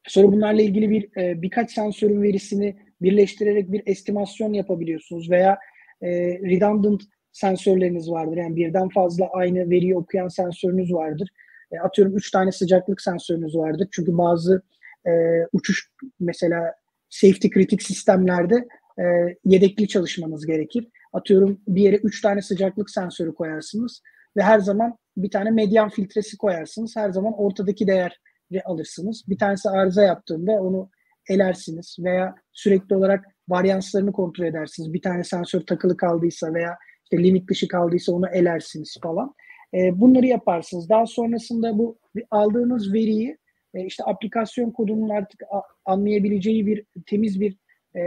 Sonra 0.07 0.31
bunlarla 0.31 0.61
ilgili 0.61 0.89
bir 0.89 1.21
e, 1.21 1.41
birkaç 1.41 1.71
sensörün 1.71 2.21
verisini 2.21 2.75
birleştirerek 3.01 3.71
bir 3.71 3.83
estimasyon 3.85 4.53
yapabiliyorsunuz 4.53 5.29
veya 5.29 5.57
e, 6.01 6.09
redundant 6.39 7.01
sensörleriniz 7.31 8.11
vardır. 8.11 8.37
Yani 8.37 8.55
birden 8.55 8.89
fazla 8.89 9.29
aynı 9.33 9.69
veriyi 9.69 9.97
okuyan 9.97 10.27
sensörünüz 10.27 10.93
vardır. 10.93 11.29
E, 11.71 11.79
atıyorum 11.79 12.17
üç 12.17 12.31
tane 12.31 12.51
sıcaklık 12.51 13.01
sensörünüz 13.01 13.55
vardır. 13.55 13.87
Çünkü 13.91 14.17
bazı 14.17 14.61
e, 15.07 15.11
uçuş 15.53 15.89
mesela 16.19 16.73
safety 17.11 17.47
kritik 17.49 17.83
sistemlerde 17.83 18.67
e, 18.99 19.03
yedekli 19.45 19.87
çalışmanız 19.87 20.45
gerekir. 20.45 20.87
Atıyorum 21.13 21.61
bir 21.67 21.81
yere 21.81 21.95
üç 21.95 22.21
tane 22.21 22.41
sıcaklık 22.41 22.89
sensörü 22.89 23.33
koyarsınız 23.33 24.01
ve 24.37 24.41
her 24.41 24.59
zaman 24.59 24.97
bir 25.17 25.29
tane 25.29 25.51
medyan 25.51 25.89
filtresi 25.89 26.37
koyarsınız. 26.37 26.95
Her 26.95 27.09
zaman 27.09 27.33
ortadaki 27.37 27.87
değer 27.87 28.19
alırsınız. 28.65 29.23
Bir 29.27 29.37
tanesi 29.37 29.69
arıza 29.69 30.03
yaptığında 30.03 30.51
onu 30.51 30.89
elersiniz 31.29 31.97
veya 31.99 32.35
sürekli 32.51 32.95
olarak 32.95 33.25
varyanslarını 33.49 34.11
kontrol 34.11 34.45
edersiniz. 34.45 34.93
Bir 34.93 35.01
tane 35.01 35.23
sensör 35.23 35.61
takılı 35.61 35.97
kaldıysa 35.97 36.53
veya 36.53 36.77
işte 37.03 37.23
limit 37.23 37.49
dışı 37.49 37.67
kaldıysa 37.67 38.11
onu 38.11 38.27
elersiniz 38.27 38.97
falan. 39.03 39.33
E, 39.73 39.99
bunları 39.99 40.25
yaparsınız. 40.25 40.89
Daha 40.89 41.05
sonrasında 41.05 41.77
bu 41.77 41.97
aldığınız 42.31 42.93
veriyi 42.93 43.37
e, 43.73 43.85
işte 43.85 44.03
aplikasyon 44.03 44.71
kodunun 44.71 45.09
artık 45.09 45.41
anlayabileceği 45.85 46.67
bir 46.67 46.85
temiz 47.05 47.39
bir 47.39 47.57
e, 47.95 48.01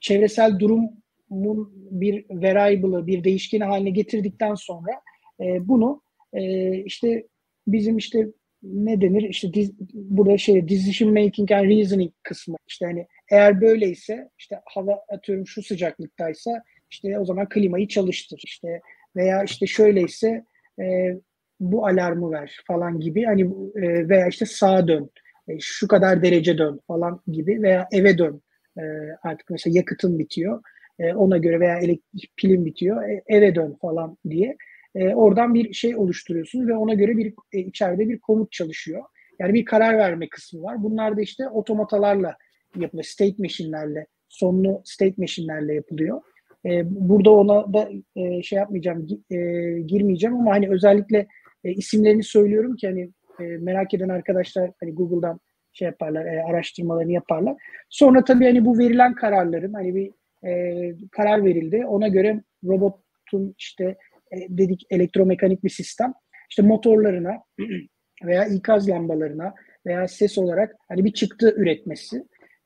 çevresel 0.00 0.58
durumun 0.58 1.72
bir 1.90 2.24
variable'ı, 2.30 3.06
bir 3.06 3.24
değişkeni 3.24 3.64
haline 3.64 3.90
getirdikten 3.90 4.54
sonra 4.54 4.92
e, 5.40 5.68
bunu 5.68 6.02
e, 6.32 6.74
işte 6.76 7.26
bizim 7.66 7.96
işte 7.96 8.26
ne 8.62 9.00
denir? 9.00 9.22
İşte 9.22 9.54
diz, 9.54 9.72
burada 9.94 10.38
şey 10.38 10.68
decision 10.68 11.12
making 11.12 11.52
and 11.52 11.70
reasoning 11.70 12.12
kısmı. 12.22 12.56
İşte 12.68 12.86
hani 12.86 13.06
eğer 13.30 13.60
böyleyse 13.60 14.30
işte 14.38 14.60
hava 14.64 15.04
atıyorum 15.08 15.46
şu 15.46 15.62
sıcaklıktaysa 15.62 16.62
işte 16.90 17.18
o 17.18 17.24
zaman 17.24 17.48
klimayı 17.48 17.88
çalıştır. 17.88 18.40
İşte 18.44 18.80
veya 19.16 19.44
işte 19.44 19.66
şöyleyse 19.66 20.44
e, 20.80 21.16
bu 21.60 21.86
alarmı 21.86 22.30
ver 22.30 22.60
falan 22.66 23.00
gibi 23.00 23.24
hani 23.24 23.42
e, 23.74 24.08
veya 24.08 24.26
işte 24.26 24.46
sağa 24.46 24.88
dön 24.88 25.10
e, 25.48 25.58
şu 25.60 25.88
kadar 25.88 26.22
derece 26.22 26.58
dön 26.58 26.80
falan 26.86 27.20
gibi 27.26 27.62
veya 27.62 27.88
eve 27.92 28.18
dön 28.18 28.42
e, 28.78 28.82
artık 29.22 29.50
mesela 29.50 29.76
yakıtın 29.76 30.18
bitiyor 30.18 30.62
e, 30.98 31.14
ona 31.14 31.38
göre 31.38 31.60
veya 31.60 31.78
elektrik 31.78 32.32
pilin 32.36 32.64
bitiyor 32.64 33.08
e, 33.08 33.22
eve 33.26 33.54
dön 33.54 33.76
falan 33.80 34.18
diye 34.30 34.56
e, 34.94 35.14
oradan 35.14 35.54
bir 35.54 35.72
şey 35.72 35.96
oluşturuyorsunuz 35.96 36.68
ve 36.68 36.76
ona 36.76 36.94
göre 36.94 37.16
bir 37.16 37.34
e, 37.52 37.58
içeride 37.58 38.08
bir 38.08 38.18
komut 38.18 38.52
çalışıyor. 38.52 39.04
Yani 39.38 39.54
bir 39.54 39.64
karar 39.64 39.98
verme 39.98 40.28
kısmı 40.28 40.62
var. 40.62 40.82
Bunlar 40.82 41.16
da 41.16 41.20
işte 41.20 41.48
otomatalarla 41.48 42.36
yapılıyor. 42.76 43.04
State 43.04 43.34
machine'lerle, 43.38 44.06
sonlu 44.28 44.82
state 44.84 45.14
machine'lerle 45.18 45.74
yapılıyor. 45.74 46.20
E, 46.66 46.82
burada 47.08 47.30
ona 47.30 47.72
da 47.72 47.88
e, 48.16 48.42
şey 48.42 48.58
yapmayacağım, 48.58 49.06
e, 49.30 49.36
girmeyeceğim 49.80 50.36
ama 50.36 50.50
hani 50.50 50.70
özellikle 50.70 51.26
e, 51.66 51.72
isimlerini 51.72 52.22
söylüyorum 52.22 52.76
ki 52.76 52.86
hani 52.86 53.10
e, 53.40 53.44
merak 53.44 53.94
eden 53.94 54.08
arkadaşlar 54.08 54.70
hani 54.80 54.94
Google'dan 54.94 55.40
şey 55.72 55.86
yaparlar, 55.86 56.26
e, 56.26 56.42
araştırmalarını 56.42 57.12
yaparlar. 57.12 57.56
Sonra 57.90 58.24
tabii 58.24 58.44
hani 58.44 58.64
bu 58.64 58.78
verilen 58.78 59.14
kararların 59.14 59.72
hani 59.72 59.94
bir 59.94 60.10
e, 60.48 60.94
karar 61.10 61.44
verildi. 61.44 61.86
Ona 61.86 62.08
göre 62.08 62.42
robotun 62.64 63.54
işte 63.58 63.84
e, 64.32 64.36
dedik 64.48 64.86
elektromekanik 64.90 65.64
bir 65.64 65.70
sistem. 65.70 66.12
İşte 66.50 66.62
motorlarına 66.62 67.36
veya 68.24 68.44
ikaz 68.44 68.88
lambalarına 68.88 69.54
veya 69.86 70.08
ses 70.08 70.38
olarak 70.38 70.76
hani 70.88 71.04
bir 71.04 71.12
çıktı 71.12 71.54
üretmesi. 71.56 72.16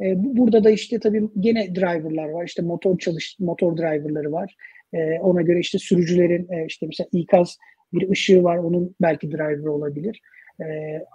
E, 0.00 0.14
burada 0.16 0.64
da 0.64 0.70
işte 0.70 1.00
tabii 1.00 1.28
gene 1.40 1.74
driverlar 1.74 2.28
var. 2.28 2.44
İşte 2.44 2.62
motor 2.62 2.98
çalış 2.98 3.36
motor 3.40 3.76
driverları 3.76 4.32
var. 4.32 4.54
E, 4.92 5.18
ona 5.20 5.42
göre 5.42 5.58
işte 5.58 5.78
sürücülerin 5.78 6.52
e, 6.52 6.66
işte 6.66 6.86
mesela 6.86 7.08
ikaz 7.12 7.58
bir 7.92 8.10
ışığı 8.10 8.44
var. 8.44 8.56
Onun 8.56 8.94
belki 9.00 9.30
driver 9.30 9.66
olabilir. 9.66 10.20
E, 10.60 10.64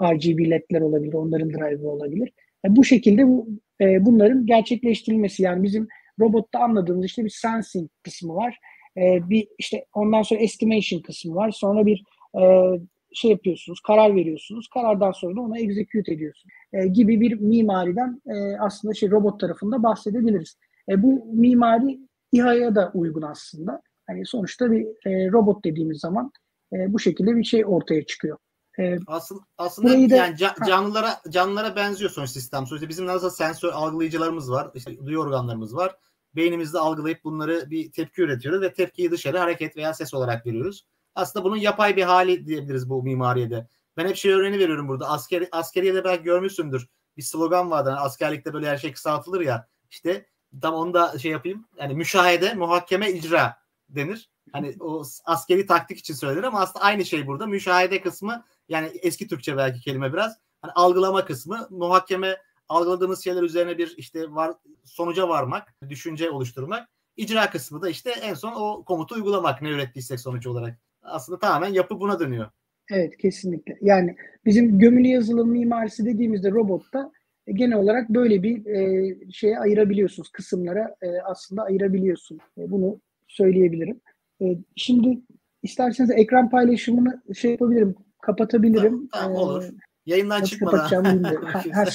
RGB 0.02 0.40
ledler 0.52 0.82
olabilir. 0.82 1.14
Onların 1.14 1.50
driver 1.50 1.88
olabilir. 1.88 2.32
E, 2.66 2.76
bu 2.76 2.84
şekilde 2.84 3.28
bu 3.28 3.48
e, 3.82 4.06
bunların 4.06 4.46
gerçekleştirilmesi 4.46 5.44
yani 5.44 5.64
bizim 5.64 5.88
robotta 6.20 6.60
anladığımız 6.60 7.06
işte 7.06 7.26
bir 7.26 7.30
sensing 7.30 7.90
kısmı 8.04 8.36
var. 8.36 8.60
E, 8.98 9.30
bir 9.30 9.48
işte 9.58 9.86
ondan 9.94 10.22
sonra 10.22 10.40
estimation 10.40 11.02
kısmı 11.02 11.36
var. 11.36 11.52
Sonra 11.52 11.86
bir 11.86 12.04
e, 12.40 12.44
şey 13.14 13.32
yapıyorsunuz, 13.32 13.80
karar 13.80 14.16
veriyorsunuz. 14.16 14.68
Karardan 14.68 15.12
sonra 15.12 15.36
da 15.36 15.42
onu 15.42 15.58
execute 15.58 16.14
ediyorsunuz. 16.14 16.54
E, 16.74 16.88
gibi 16.88 17.22
bir 17.22 17.40
mimariden 17.40 18.22
e, 18.28 18.58
aslında 18.60 18.94
şey 18.94 19.12
robot 19.12 19.40
tarafında 19.40 19.84
bahsedebiliriz. 19.84 20.58
E, 20.90 21.04
bu 21.04 21.26
mimari 21.34 22.00
İHA'ya 22.32 22.76
da 22.76 22.92
uygun 22.94 23.22
aslında. 23.22 23.82
Hani 24.08 24.26
sonuçta 24.26 24.72
bir 24.72 24.86
e, 25.06 25.32
robot 25.32 25.66
dediğimiz 25.66 26.00
zaman 26.00 26.32
e, 26.74 26.94
bu 26.94 27.00
şekilde 27.00 27.36
bir 27.36 27.44
şey 27.44 27.66
ortaya 27.66 28.06
çıkıyor. 28.06 28.38
E, 28.80 28.98
aslında 29.08 29.42
aslında 29.58 30.10
da, 30.10 30.16
yani 30.16 30.38
ca, 30.38 30.56
canlılara 30.68 31.22
canlılara 31.30 31.76
benziyor 31.76 32.12
sonuç 32.12 32.30
sistem. 32.30 32.68
Sonuçta 32.68 32.90
bizim 32.90 33.06
nasıl 33.06 33.30
sensör 33.30 33.70
algılayıcılarımız 33.70 34.52
var, 34.52 34.72
işte 34.76 35.06
duyu 35.06 35.20
organlarımız 35.20 35.76
var 35.76 35.96
beynimizde 36.36 36.80
algılayıp 36.80 37.24
bunları 37.24 37.72
bir 37.72 37.92
tepki 37.92 38.22
üretiyoruz 38.22 38.62
ve 38.62 38.74
tepkiyi 38.74 39.12
dışarı 39.12 39.38
hareket 39.38 39.78
veya 39.78 39.94
ses 39.94 40.14
olarak 40.14 40.46
veriyoruz. 40.46 40.86
Aslında 41.16 41.46
bunun 41.46 41.58
yapay 41.58 41.96
bir 41.96 42.04
hali 42.04 42.46
diyebiliriz 42.46 42.90
bu 42.90 43.04
mimariyede. 43.04 43.68
Ben 43.98 44.08
hep 44.08 44.16
şey 44.16 44.32
örneğini 44.32 44.60
veriyorum 44.60 44.88
burada. 44.88 45.10
Asker, 45.10 45.48
askeriyede 45.52 46.04
belki 46.04 46.24
görmüşsündür. 46.24 46.88
Bir 47.18 47.22
slogan 47.22 47.72
vardı. 47.72 47.90
Yani 47.90 48.00
askerlikte 48.00 48.54
böyle 48.54 48.70
her 48.70 48.78
şey 48.78 48.94
kısaltılır 48.94 49.42
ya. 49.42 49.68
İşte 49.90 50.26
tam 50.62 50.74
onu 50.74 50.94
da 50.94 51.20
şey 51.20 51.32
yapayım. 51.32 51.66
Yani 51.80 51.94
müşahede, 51.94 52.54
muhakeme, 52.54 53.12
icra 53.12 53.58
denir. 53.90 54.30
Hani 54.52 54.76
o 54.80 55.04
askeri 55.26 55.66
taktik 55.66 55.98
için 55.98 56.14
söylenir 56.14 56.44
ama 56.44 56.60
aslında 56.60 56.86
aynı 56.86 57.06
şey 57.06 57.28
burada. 57.28 57.48
Müşahede 57.48 58.02
kısmı 58.02 58.46
yani 58.70 58.88
eski 59.02 59.28
Türkçe 59.28 59.58
belki 59.58 59.80
kelime 59.80 60.14
biraz. 60.14 60.38
Hani 60.62 60.72
algılama 60.72 61.26
kısmı, 61.26 61.68
muhakeme 61.70 62.38
algıladığımız 62.70 63.24
şeyler 63.24 63.44
üzerine 63.44 63.78
bir 63.78 63.94
işte 63.98 64.32
var 64.32 64.54
sonuca 64.84 65.30
varmak, 65.30 65.76
düşünce 65.90 66.30
oluşturmak. 66.30 66.90
İcra 67.18 67.50
kısmı 67.50 67.82
da 67.82 67.90
işte 67.90 68.12
en 68.12 68.34
son 68.34 68.54
o 68.56 68.84
komutu 68.86 69.16
uygulamak 69.16 69.62
ne 69.62 69.70
ürettiysek 69.70 70.20
sonuç 70.20 70.48
olarak. 70.48 70.80
Aslında 71.02 71.40
tamamen 71.40 71.74
yapı 71.74 72.00
buna 72.00 72.20
dönüyor. 72.20 72.50
Evet 72.92 73.18
kesinlikle. 73.18 73.78
Yani 73.82 74.16
bizim 74.46 74.80
gömülü 74.80 75.08
yazılım 75.08 75.50
mimarisi 75.50 76.06
dediğimizde 76.06 76.52
robotta 76.52 77.12
e, 77.48 77.52
genel 77.52 77.78
olarak 77.78 78.10
böyle 78.10 78.44
bir 78.44 78.66
e, 78.66 79.32
şeye 79.32 79.60
ayırabiliyorsunuz. 79.60 80.30
Kısımlara 80.30 80.96
e, 81.02 81.08
aslında 81.22 81.64
ayırabiliyorsun. 81.64 82.40
E, 82.58 82.72
bunu 82.72 83.02
söyleyebilirim. 83.38 84.02
E, 84.42 84.46
şimdi 84.76 85.22
isterseniz 85.64 86.12
ekran 86.12 86.50
paylaşımını 86.50 87.22
şey 87.36 87.52
yapabilirim, 87.52 87.96
kapatabilirim. 88.22 89.10
Tamam, 89.12 89.36
tamam 89.36 89.36
olur. 89.36 89.64
Ee, 89.64 89.72
Yayından 90.06 90.42
Nasıl 90.42 90.52
çıkmadan. 90.52 91.06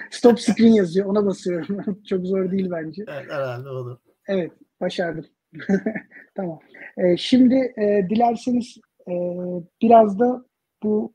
Stop 0.10 0.40
screen 0.40 0.72
yazıyor. 0.72 1.06
Ona 1.06 1.26
basıyorum. 1.26 2.02
Çok 2.08 2.26
zor 2.26 2.50
değil 2.50 2.70
bence. 2.70 3.04
Evet 3.08 3.30
herhalde 3.30 3.68
olur. 3.68 3.98
Evet. 4.28 4.52
Başardım. 4.80 5.26
tamam. 6.34 6.58
Ee, 6.98 7.16
şimdi 7.16 7.54
e, 7.54 8.06
dilerseniz 8.10 8.76
e, 9.08 9.12
biraz 9.82 10.18
da 10.18 10.44
bu 10.82 11.14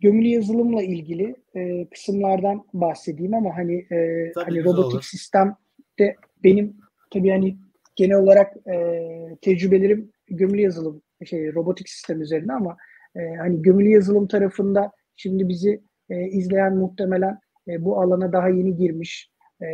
gömülü 0.00 0.28
yazılımla 0.28 0.82
ilgili 0.82 1.36
e, 1.56 1.88
kısımlardan 1.88 2.64
bahsedeyim 2.72 3.34
ama 3.34 3.56
hani 3.56 3.74
e, 3.74 4.32
hani 4.34 4.64
robotik 4.64 4.94
olur. 4.94 5.02
sistemde 5.02 6.16
benim 6.44 6.76
tabii 7.12 7.30
hani 7.30 7.56
genel 7.96 8.16
olarak 8.16 8.56
e, 8.66 9.08
tecrübelerim 9.42 10.10
gömülü 10.28 10.60
yazılım 10.60 11.02
şey 11.24 11.54
robotik 11.54 11.88
sistem 11.88 12.22
üzerine 12.22 12.52
ama 12.52 12.76
e, 13.16 13.34
hani 13.34 13.62
gömülü 13.62 13.88
yazılım 13.88 14.28
tarafında 14.28 14.92
Şimdi 15.16 15.48
bizi 15.48 15.82
e, 16.10 16.28
izleyen 16.28 16.76
muhtemelen 16.76 17.38
e, 17.68 17.84
bu 17.84 18.00
alana 18.00 18.32
daha 18.32 18.48
yeni 18.48 18.76
girmiş, 18.76 19.30
e, 19.62 19.66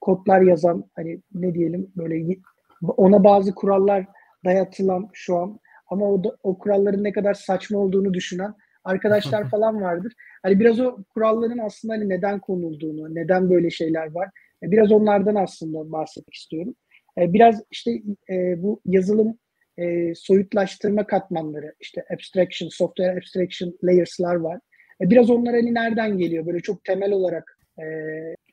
kodlar 0.00 0.40
yazan, 0.40 0.90
hani 0.96 1.22
ne 1.34 1.54
diyelim 1.54 1.92
böyle 1.96 2.36
ona 2.82 3.24
bazı 3.24 3.54
kurallar 3.54 4.06
dayatılan 4.44 5.08
şu 5.12 5.36
an 5.36 5.60
ama 5.90 6.12
o, 6.12 6.24
da, 6.24 6.36
o 6.42 6.58
kuralların 6.58 7.04
ne 7.04 7.12
kadar 7.12 7.34
saçma 7.34 7.78
olduğunu 7.78 8.14
düşünen 8.14 8.54
arkadaşlar 8.84 9.44
falan 9.50 9.80
vardır. 9.80 10.12
Hani 10.42 10.60
biraz 10.60 10.80
o 10.80 10.96
kuralların 11.14 11.58
aslında 11.58 11.94
hani 11.94 12.08
neden 12.08 12.40
konulduğunu, 12.40 13.14
neden 13.14 13.50
böyle 13.50 13.70
şeyler 13.70 14.14
var, 14.14 14.30
e, 14.62 14.70
biraz 14.70 14.92
onlardan 14.92 15.34
aslında 15.34 15.92
bahsetmek 15.92 16.34
istiyorum. 16.34 16.74
E, 17.18 17.32
biraz 17.32 17.62
işte 17.70 17.90
e, 18.30 18.62
bu 18.62 18.80
yazılım 18.84 19.38
e, 19.78 20.14
soyutlaştırma 20.14 21.06
katmanları, 21.06 21.74
işte 21.80 22.04
abstraction, 22.14 22.68
software 22.68 23.16
abstraction 23.18 23.78
layers'lar 23.84 24.34
var. 24.34 24.60
E, 25.00 25.10
biraz 25.10 25.30
onlar 25.30 25.54
hani 25.54 25.74
nereden 25.74 26.18
geliyor? 26.18 26.46
Böyle 26.46 26.60
çok 26.60 26.84
temel 26.84 27.12
olarak 27.12 27.58
e, 27.78 27.84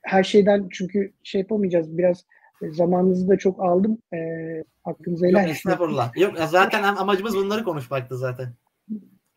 her 0.03 0.24
şeyden 0.24 0.68
çünkü 0.72 1.13
şey 1.24 1.41
yapamayacağız. 1.41 1.97
Biraz 1.97 2.26
zamanınızı 2.61 3.28
da 3.28 3.38
çok 3.38 3.63
aldım. 3.63 3.97
E, 4.13 4.18
hakkınızı 4.84 5.26
helal 5.26 5.41
Yok 5.41 5.51
estağfurullah. 5.51 6.18
Yok 6.18 6.34
zaten 6.47 6.84
amacımız 6.84 7.36
bunları 7.36 7.63
konuşmaktı 7.63 8.18
zaten. 8.18 8.47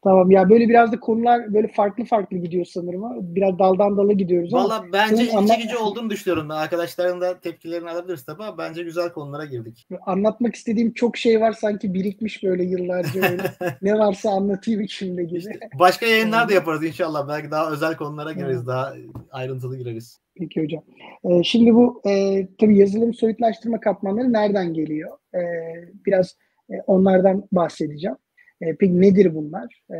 Tamam 0.04 0.30
ya 0.30 0.50
böyle 0.50 0.68
biraz 0.68 0.92
da 0.92 1.00
konular 1.00 1.54
böyle 1.54 1.68
farklı 1.68 2.04
farklı 2.04 2.36
gidiyor 2.36 2.64
sanırım 2.64 3.02
biraz 3.34 3.58
daldan 3.58 3.96
dala 3.96 4.12
gidiyoruz 4.12 4.52
Valla 4.52 4.76
ama. 4.76 4.92
bence 4.92 5.24
ilgi 5.24 5.36
anlat... 5.36 5.62
gücü 5.62 5.76
olduğunu 5.76 6.10
düşünüyorum. 6.10 6.48
Ben 6.48 6.54
arkadaşların 6.54 7.20
da 7.20 7.40
tepkilerini 7.40 7.90
alabiliriz 7.90 8.24
tabii 8.24 8.42
ama 8.42 8.58
bence 8.58 8.82
güzel 8.82 9.12
konulara 9.12 9.44
girdik. 9.44 9.88
Anlatmak 10.06 10.54
istediğim 10.54 10.92
çok 10.92 11.16
şey 11.16 11.40
var 11.40 11.52
sanki 11.52 11.94
birikmiş 11.94 12.42
böyle 12.42 12.64
yıllarca 12.64 13.22
böyle. 13.22 13.42
ne 13.82 13.98
varsa 13.98 14.30
anlatayım 14.30 14.80
içimde 14.80 15.24
gibi. 15.24 15.38
İşte 15.38 15.60
başka 15.78 16.06
yayınlar 16.06 16.48
da 16.48 16.52
yaparız 16.52 16.84
inşallah. 16.84 17.28
Belki 17.28 17.50
daha 17.50 17.70
özel 17.70 17.96
konulara 17.96 18.32
gireriz. 18.32 18.66
Daha 18.66 18.94
ayrıntılı 19.30 19.76
gireriz. 19.76 20.20
Peki 20.38 20.62
hocam. 20.62 20.82
Ee, 21.24 21.42
şimdi 21.42 21.74
bu 21.74 22.02
e, 22.06 22.46
tabii 22.60 22.78
yazılım 22.78 23.14
soyutlaştırma 23.14 23.80
katmanları 23.80 24.32
nereden 24.32 24.74
geliyor? 24.74 25.18
Ee, 25.34 25.38
biraz 26.06 26.36
e, 26.70 26.74
onlardan 26.86 27.44
bahsedeceğim. 27.52 28.16
E, 28.60 28.76
peki 28.76 29.00
nedir 29.00 29.34
bunlar? 29.34 29.82
E, 29.90 29.98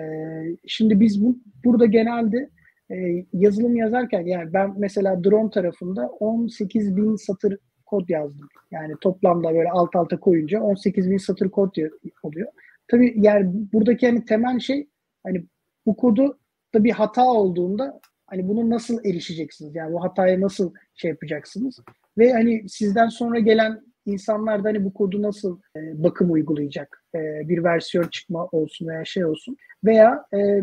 şimdi 0.66 1.00
biz 1.00 1.24
bu, 1.24 1.38
burada 1.64 1.86
genelde 1.86 2.50
e, 2.90 3.24
yazılım 3.32 3.76
yazarken 3.76 4.26
yani 4.26 4.52
ben 4.52 4.74
mesela 4.78 5.24
drone 5.24 5.50
tarafında 5.50 6.08
18 6.08 6.96
bin 6.96 7.16
satır 7.16 7.58
kod 7.86 8.08
yazdım. 8.08 8.48
Yani 8.70 8.94
toplamda 9.00 9.54
böyle 9.54 9.70
alt 9.70 9.96
alta 9.96 10.20
koyunca 10.20 10.60
18 10.60 11.10
bin 11.10 11.18
satır 11.18 11.50
kod 11.50 11.76
oluyor. 12.22 12.48
Tabii 12.88 13.14
yani 13.16 13.50
buradaki 13.72 14.06
hani 14.06 14.24
temel 14.24 14.58
şey 14.58 14.88
hani 15.22 15.44
bu 15.86 15.96
kodu 15.96 16.38
da 16.74 16.84
bir 16.84 16.90
hata 16.90 17.26
olduğunda 17.26 18.00
hani 18.26 18.48
bunu 18.48 18.70
nasıl 18.70 19.04
erişeceksiniz? 19.04 19.74
Yani 19.74 19.92
bu 19.92 20.04
hataya 20.04 20.40
nasıl 20.40 20.74
şey 20.94 21.10
yapacaksınız? 21.10 21.78
Ve 22.18 22.32
hani 22.32 22.68
sizden 22.68 23.08
sonra 23.08 23.38
gelen 23.38 23.80
insanlar 24.08 24.64
da 24.64 24.68
hani 24.68 24.84
bu 24.84 24.94
kodu 24.94 25.22
nasıl 25.22 25.60
e, 25.76 26.02
bakım 26.02 26.32
uygulayacak? 26.32 27.04
E, 27.14 27.18
bir 27.48 27.64
versiyon 27.64 28.08
çıkma 28.08 28.46
olsun 28.46 28.88
veya 28.88 29.04
şey 29.04 29.24
olsun. 29.24 29.56
Veya 29.84 30.24
e, 30.34 30.62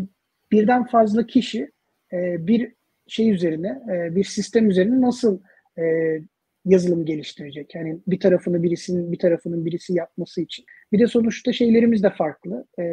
birden 0.52 0.84
fazla 0.84 1.26
kişi 1.26 1.70
e, 2.12 2.46
bir 2.46 2.74
şey 3.06 3.30
üzerine, 3.30 3.82
e, 3.92 4.14
bir 4.14 4.24
sistem 4.24 4.70
üzerine 4.70 5.00
nasıl 5.00 5.40
e, 5.78 5.82
yazılım 6.64 7.04
geliştirecek? 7.04 7.74
Yani 7.74 8.00
bir 8.06 8.20
tarafını 8.20 8.62
birisinin, 8.62 9.12
bir 9.12 9.18
tarafının 9.18 9.64
birisi 9.64 9.94
yapması 9.94 10.40
için. 10.40 10.64
Bir 10.92 10.98
de 10.98 11.06
sonuçta 11.06 11.52
şeylerimiz 11.52 12.02
de 12.02 12.10
farklı. 12.10 12.66
E, 12.78 12.84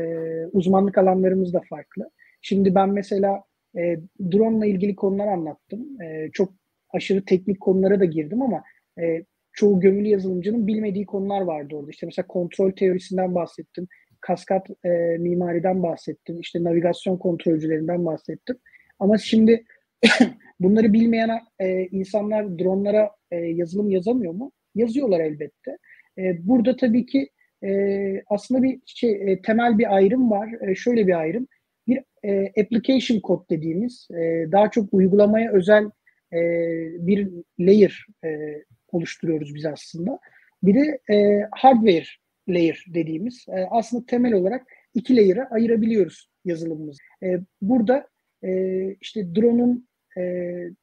uzmanlık 0.52 0.98
alanlarımız 0.98 1.54
da 1.54 1.62
farklı. 1.70 2.10
Şimdi 2.42 2.76
ben 2.76 2.90
mesela 2.90 3.44
e, 3.78 4.00
drone 4.32 4.58
ile 4.58 4.76
ilgili 4.76 4.96
konular 4.96 5.28
anlattım. 5.28 6.02
E, 6.02 6.30
çok 6.34 6.54
aşırı 6.90 7.26
teknik 7.26 7.62
konulara 7.62 8.00
da 8.00 8.06
girdim 8.06 8.42
ama 8.42 8.64
e, 9.00 9.24
çoğu 9.54 9.80
gömülü 9.80 10.08
yazılımcının 10.08 10.68
bilmediği 10.68 11.06
konular 11.06 11.42
vardı 11.42 11.76
orada. 11.76 11.92
İşte 11.92 12.06
mesela 12.06 12.28
kontrol 12.28 12.72
teorisinden 12.72 13.36
bahsettim. 13.36 13.88
Kaskat 14.22 14.68
e, 14.86 14.90
mimariden 15.20 15.84
bahsettim. 15.84 16.40
İşte 16.40 16.64
navigasyon 16.64 17.18
kontrolcülerinden 17.18 18.06
bahsettim. 18.06 18.58
Ama 19.00 19.18
şimdi 19.18 19.66
bunları 20.60 20.94
bilmeyen 20.94 21.30
e, 21.60 21.86
insanlar 21.86 22.60
dronlara 22.60 23.12
e, 23.32 23.36
yazılım 23.36 23.90
yazamıyor 23.90 24.34
mu? 24.34 24.52
Yazıyorlar 24.76 25.20
elbette. 25.20 25.78
E, 26.18 26.48
burada 26.48 26.76
tabii 26.76 27.06
ki 27.06 27.30
e, 27.64 28.24
aslında 28.28 28.64
bir 28.64 28.80
şey 28.86 29.12
e, 29.12 29.42
temel 29.42 29.78
bir 29.78 29.96
ayrım 29.96 30.32
var. 30.32 30.50
E, 30.70 30.76
şöyle 30.76 31.08
bir 31.08 31.20
ayrım. 31.20 31.48
Bir 31.88 32.04
e, 32.24 32.52
application 32.62 33.20
code 33.24 33.44
dediğimiz 33.50 34.08
e, 34.12 34.52
daha 34.52 34.72
çok 34.72 34.94
uygulamaya 34.94 35.52
özel 35.52 35.86
e, 36.34 36.40
bir 37.08 37.30
layer 37.60 38.06
e, 38.26 38.30
oluşturuyoruz 38.94 39.56
biz 39.56 39.66
aslında. 39.66 40.20
Bir 40.64 40.76
de 40.76 41.14
e, 41.14 41.48
hardware 41.52 42.06
layer 42.48 42.86
dediğimiz 42.88 43.46
e, 43.50 43.68
aslında 43.72 44.06
temel 44.06 44.34
olarak 44.34 44.68
iki 44.94 45.16
layer'a 45.16 45.48
ayırabiliyoruz 45.52 46.30
yazılımımızı. 46.46 47.00
E, 47.24 47.40
burada 47.62 48.08
e, 48.44 48.50
işte 49.02 49.36
drone'un 49.36 49.88
e, 50.18 50.22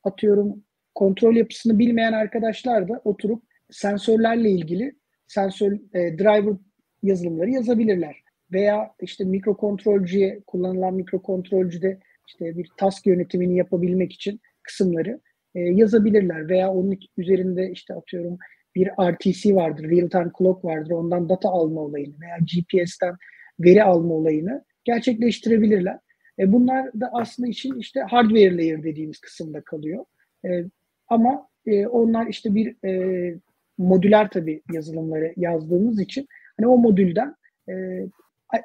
atıyorum 0.04 0.64
kontrol 0.94 1.36
yapısını 1.36 1.78
bilmeyen 1.78 2.12
arkadaşlar 2.12 2.88
da 2.88 3.00
oturup 3.04 3.42
sensörlerle 3.70 4.50
ilgili 4.50 4.92
sensör 5.26 5.72
e, 5.72 6.18
driver 6.18 6.56
yazılımları 7.02 7.50
yazabilirler. 7.50 8.16
Veya 8.52 8.94
işte 9.00 9.24
mikrokontrolcüye 9.24 10.40
kullanılan 10.46 10.94
mikrokontrolcüde 10.94 12.00
işte 12.26 12.56
bir 12.56 12.70
task 12.76 13.06
yönetimini 13.06 13.56
yapabilmek 13.56 14.12
için 14.12 14.40
kısımları 14.62 15.20
e, 15.54 15.60
yazabilirler 15.60 16.48
veya 16.48 16.70
onun 16.70 16.98
üzerinde 17.16 17.70
işte 17.70 17.94
atıyorum 17.94 18.38
bir 18.74 18.88
RTC 18.88 19.54
vardır, 19.54 19.90
real 19.90 20.08
time 20.08 20.30
clock 20.38 20.64
vardır. 20.64 20.90
Ondan 20.90 21.28
data 21.28 21.48
alma 21.48 21.80
olayını 21.80 22.14
veya 22.20 22.36
GPS'ten 22.38 23.14
veri 23.60 23.82
alma 23.82 24.14
olayını 24.14 24.64
gerçekleştirebilirler. 24.84 25.98
E, 26.38 26.52
bunlar 26.52 27.00
da 27.00 27.10
aslında 27.12 27.48
için 27.48 27.78
işte 27.78 28.00
hardware 28.00 28.56
layer 28.56 28.82
dediğimiz 28.82 29.18
kısımda 29.18 29.60
kalıyor. 29.60 30.04
E, 30.44 30.64
ama 31.08 31.48
e, 31.66 31.86
onlar 31.86 32.26
işte 32.26 32.54
bir 32.54 32.86
e, 32.86 33.34
modüler 33.78 34.28
tabii 34.30 34.62
yazılımları 34.72 35.34
yazdığımız 35.36 36.00
için 36.00 36.26
hani 36.56 36.66
o 36.68 36.78
modülden 36.78 37.34
e, 37.68 37.72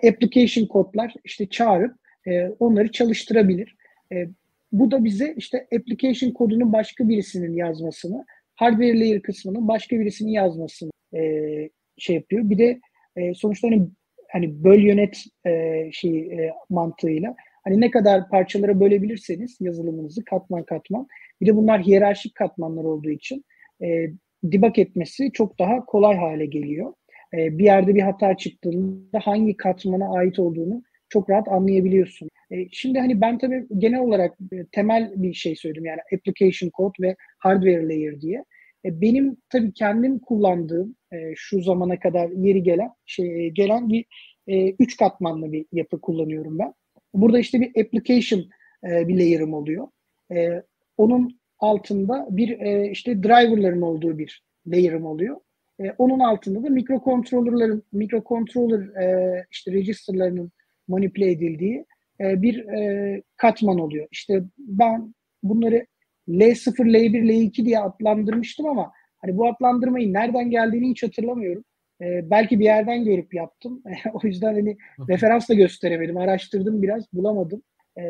application 0.08 0.66
kodlar 0.68 1.14
işte 1.24 1.46
çağırıp 1.50 1.96
e, 2.28 2.48
onları 2.48 2.92
çalıştırabilir. 2.92 3.76
E, 4.12 4.28
bu 4.72 4.92
da 4.92 5.04
bize 5.04 5.34
işte 5.38 5.68
application 5.76 6.32
kodunu 6.32 6.74
başka 6.74 7.10
birisinin 7.10 7.54
yazmasını, 7.54 8.26
hardware 8.56 9.00
layer 9.00 9.22
kısmının 9.22 9.68
başka 9.68 10.00
birisinin 10.00 10.32
yazmasını 10.32 10.92
e, 11.16 11.22
şey 11.98 12.16
yapıyor. 12.16 12.50
Bir 12.50 12.58
de 12.58 12.80
e, 13.16 13.34
sonuçta 13.34 13.68
hani, 13.68 13.88
hani 14.32 14.64
böl 14.64 14.80
yönet 14.80 15.24
e, 15.46 15.84
şey 15.92 16.18
e, 16.20 16.54
mantığıyla 16.70 17.36
hani 17.64 17.82
ne 17.82 17.92
kadar 17.92 18.30
parçalara 18.30 18.80
bölebilirseniz 18.80 19.58
yazılımınızı 19.62 20.26
katman 20.26 20.64
katman. 20.64 21.08
Bir 21.42 21.46
de 21.46 21.56
bunlar 21.56 21.82
hiyerarşik 21.82 22.36
katmanlar 22.36 22.84
olduğu 22.84 23.10
için 23.10 23.46
e, 23.84 24.08
debug 24.44 24.80
etmesi 24.80 25.32
çok 25.32 25.60
daha 25.60 25.86
kolay 25.86 26.18
hale 26.18 26.46
geliyor. 26.46 26.94
E, 27.34 27.58
bir 27.58 27.64
yerde 27.64 27.96
bir 27.96 28.02
hata 28.02 28.38
çıktığında 28.38 29.20
hangi 29.20 29.58
katmana 29.58 30.18
ait 30.18 30.40
olduğunu 30.40 30.84
çok 31.16 31.30
rahat 31.30 31.48
anlayabiliyorsun. 31.48 32.30
E, 32.52 32.56
şimdi 32.72 33.00
hani 33.00 33.22
ben 33.22 33.38
tabii 33.38 33.66
genel 33.78 34.00
olarak 34.00 34.38
e, 34.52 34.66
temel 34.72 35.12
bir 35.16 35.34
şey 35.34 35.56
söyledim 35.56 35.86
yani 35.86 36.00
application 36.16 36.72
code 36.78 36.94
ve 37.02 37.16
hardware 37.40 37.88
layer 37.88 38.22
diye. 38.22 38.46
E, 38.86 39.02
benim 39.02 39.38
tabii 39.50 39.74
kendim 39.74 40.20
kullandığım 40.20 40.96
şu 41.36 41.62
zamana 41.62 42.00
kadar 42.00 42.30
yeri 42.30 42.64
gelen 42.64 42.90
şey 43.06 43.50
gelen 43.50 43.90
bir 43.90 44.06
üç 44.80 44.98
katmanlı 44.98 45.52
bir 45.52 45.66
yapı 45.72 46.02
kullanıyorum 46.02 46.60
ben. 46.60 46.74
Burada 47.14 47.40
işte 47.40 47.62
bir 47.62 47.70
application 47.82 48.46
bir 48.84 49.18
layer'ım 49.18 49.54
oluyor. 49.54 49.88
Onun 50.98 51.40
altında 51.60 52.28
bir 52.30 52.50
işte 52.92 53.24
driver'ların 53.24 53.82
olduğu 53.82 54.18
bir 54.18 54.44
layer'ım 54.68 55.06
oluyor. 55.06 55.38
Onun 55.98 56.20
altında 56.20 56.64
da 56.64 56.70
mikrokontrollerlerin 56.70 57.84
mikrokontroller 57.92 58.82
işte 59.52 59.72
register'larının 59.72 60.52
manipüle 60.88 61.32
edildiği 61.32 61.86
e, 62.20 62.42
bir 62.42 62.66
e, 62.66 63.22
katman 63.38 63.80
oluyor. 63.80 64.08
İşte 64.12 64.44
ben 64.58 65.16
bunları 65.44 65.86
L0, 66.28 66.88
L1, 66.88 67.24
L2 67.24 67.66
diye 67.66 67.80
adlandırmıştım 67.80 68.66
ama 68.66 68.92
hani 69.18 69.38
bu 69.38 69.48
adlandırmayı 69.48 70.14
nereden 70.14 70.50
geldiğini 70.50 70.90
hiç 70.90 71.04
hatırlamıyorum. 71.04 71.64
E, 72.02 72.30
belki 72.30 72.60
bir 72.60 72.66
yerden 72.66 73.06
görüp 73.06 73.34
yaptım. 73.34 73.84
o 74.14 74.28
yüzden 74.28 74.54
hani 74.54 74.78
referans 75.10 75.50
da 75.50 75.54
gösteremedim. 75.54 76.18
Araştırdım 76.18 76.82
biraz, 76.82 77.14
bulamadım. 77.14 77.62
E, 77.98 78.04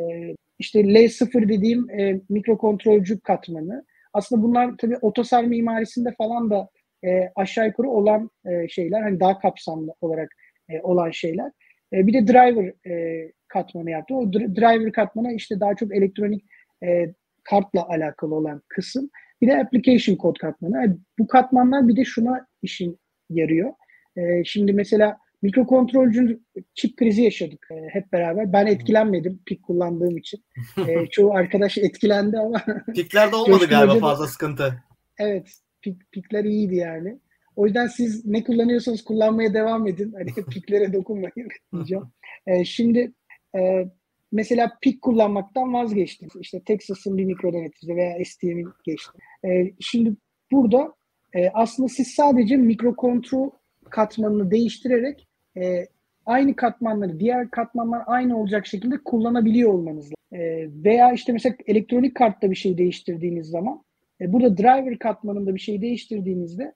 işte 0.60 0.80
L0 0.80 1.50
dediğim 1.50 1.90
e, 1.90 2.22
mikrokontrolcü 2.30 3.20
katmanı. 3.20 3.86
Aslında 4.14 4.44
bunlar 4.44 4.78
tabii 4.78 4.98
otosar 4.98 5.44
mimarisinde 5.44 6.14
falan 6.18 6.50
da 6.50 6.70
e, 7.06 7.32
aşağı 7.36 7.68
yukarı 7.68 7.90
olan 7.90 8.30
e, 8.46 8.68
şeyler. 8.68 9.02
Hani 9.02 9.20
daha 9.20 9.40
kapsamlı 9.40 9.94
olarak 10.02 10.30
e, 10.70 10.82
olan 10.82 11.12
şeyler. 11.12 11.52
E, 11.96 12.08
bir 12.08 12.14
de 12.14 12.28
driver 12.28 12.92
e, 12.92 13.32
katmanı 13.48 13.90
yaptı. 13.90 14.16
O 14.16 14.34
driver 14.34 14.92
katmanı 14.92 15.34
işte 15.34 15.60
daha 15.60 15.76
çok 15.76 15.96
elektronik 15.96 16.46
e, 16.84 17.14
kartla 17.44 17.88
alakalı 17.88 18.36
olan 18.36 18.62
kısım. 18.68 19.10
Bir 19.42 19.48
de 19.48 19.58
application 19.58 20.16
code 20.16 20.40
katmanı. 20.40 20.76
Yani 20.76 20.98
bu 21.20 21.28
katmanlar 21.28 21.88
bir 21.88 21.96
de 21.96 22.06
şuna 22.06 22.48
işin 22.62 23.00
yarıyor. 23.30 23.74
E, 24.18 24.44
şimdi 24.44 24.74
mesela 24.74 25.18
mikrokontrolcü 25.42 26.40
çip 26.74 26.98
krizi 26.98 27.22
yaşadık 27.22 27.68
e, 27.72 27.76
hep 27.92 28.12
beraber. 28.14 28.54
Ben 28.54 28.66
etkilenmedim 28.66 29.40
pik 29.46 29.64
kullandığım 29.64 30.18
için. 30.18 30.44
E, 30.88 31.08
çoğu 31.12 31.34
arkadaş 31.34 31.78
etkilendi 31.78 32.40
ama. 32.40 32.62
Piklerde 32.96 33.36
olmadı 33.36 33.66
galiba 33.70 34.00
fazla 34.00 34.28
sıkıntı. 34.28 34.84
Evet. 35.20 35.52
Pik, 35.82 36.12
pikler 36.12 36.44
iyiydi 36.44 36.76
yani. 36.76 37.20
O 37.56 37.66
yüzden 37.66 37.88
siz 37.88 38.26
ne 38.26 38.44
kullanıyorsanız 38.44 39.04
kullanmaya 39.04 39.54
devam 39.54 39.88
edin. 39.88 40.14
Hani 40.14 40.46
piklere 40.50 40.94
dokunmayın 40.94 41.50
diyeceğim. 41.74 42.04
E, 42.48 42.66
şimdi 42.66 43.14
e, 43.56 43.86
mesela 44.32 44.78
pik 44.82 45.02
kullanmaktan 45.02 45.74
vazgeçtim. 45.74 46.30
İşte 46.40 46.62
Texas'ın 46.66 47.18
bir 47.18 47.26
mikro 47.26 47.54
deneticisi 47.54 47.96
veya 47.96 48.26
STM'in 48.26 48.68
geçti. 48.86 49.12
E, 49.46 49.72
şimdi 49.80 50.16
burada 50.52 50.94
e, 51.34 51.50
aslında 51.50 51.90
siz 51.90 52.08
sadece 52.08 52.58
mikro 52.58 52.96
kontrol 52.96 53.50
katmanını 53.90 54.52
değiştirerek 54.52 55.28
e, 55.58 55.86
aynı 56.26 56.56
katmanları 56.56 57.20
diğer 57.20 57.52
katmanlar 57.52 58.04
aynı 58.08 58.40
olacak 58.40 58.68
şekilde 58.68 58.96
kullanabiliyor 59.06 59.74
olmanız 59.74 60.06
lazım. 60.06 60.16
E, 60.34 60.70
veya 60.84 61.14
işte 61.14 61.34
mesela 61.34 61.56
elektronik 61.68 62.16
kartta 62.16 62.52
bir 62.52 62.56
şey 62.56 62.78
değiştirdiğiniz 62.78 63.48
zaman 63.48 63.84
e, 64.22 64.34
burada 64.34 64.58
driver 64.58 65.00
katmanında 65.00 65.56
bir 65.56 65.60
şey 65.60 65.82
değiştirdiğinizde 65.82 66.74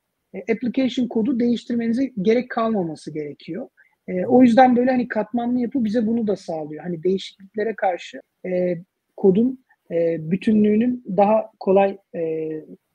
application 0.51 1.07
kodu 1.07 1.39
değiştirmenize 1.39 2.11
gerek 2.21 2.49
kalmaması 2.49 3.13
gerekiyor. 3.13 3.69
E, 4.07 4.25
o 4.25 4.41
yüzden 4.41 4.75
böyle 4.75 4.91
hani 4.91 5.07
katmanlı 5.07 5.59
yapı 5.59 5.85
bize 5.85 6.07
bunu 6.07 6.27
da 6.27 6.35
sağlıyor. 6.35 6.83
Hani 6.83 7.03
değişikliklere 7.03 7.75
karşı 7.75 8.21
e, 8.45 8.77
kodun 9.17 9.65
e, 9.91 10.31
bütünlüğünün 10.31 11.03
daha 11.17 11.51
kolay 11.59 11.97
e, 12.15 12.49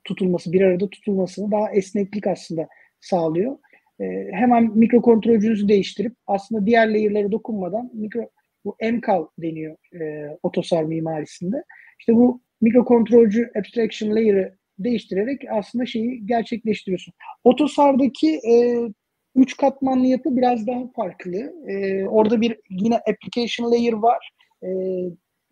tutulması, 0.05 0.53
bir 0.53 0.61
arada 0.61 0.91
tutulmasını 0.91 1.51
daha 1.51 1.71
esneklik 1.71 2.27
aslında 2.27 2.69
sağlıyor. 3.01 3.59
E, 4.01 4.29
hemen 4.33 4.79
mikrokontrolcünüzü 4.79 5.69
değiştirip 5.69 6.15
aslında 6.27 6.67
diğer 6.67 6.89
layer'lara 6.89 7.33
dokunmadan 7.33 7.91
mikro 7.95 8.31
bu 8.65 8.77
MCAL 8.93 9.27
deniyor 9.39 9.77
e, 10.01 10.29
otosar 10.43 10.85
mimarisinde. 10.85 11.65
İşte 11.99 12.15
bu 12.15 12.43
mikrokontrolcü 12.61 13.51
abstraction 13.59 14.15
layer'ı 14.15 14.57
değiştirerek 14.79 15.41
aslında 15.51 15.87
şeyi 15.87 16.27
gerçekleştiriyorsun. 16.27 17.15
Otosar'daki 17.45 18.41
e, 18.49 18.55
üç 19.35 19.57
katmanlı 19.57 20.07
yapı 20.07 20.37
biraz 20.37 20.67
daha 20.67 20.81
farklı. 20.97 21.37
E, 21.69 22.05
orada 22.05 22.41
bir 22.41 22.61
yine 22.71 22.97
application 22.97 23.73
layer 23.73 23.93
var. 23.93 24.31
E, 24.63 24.69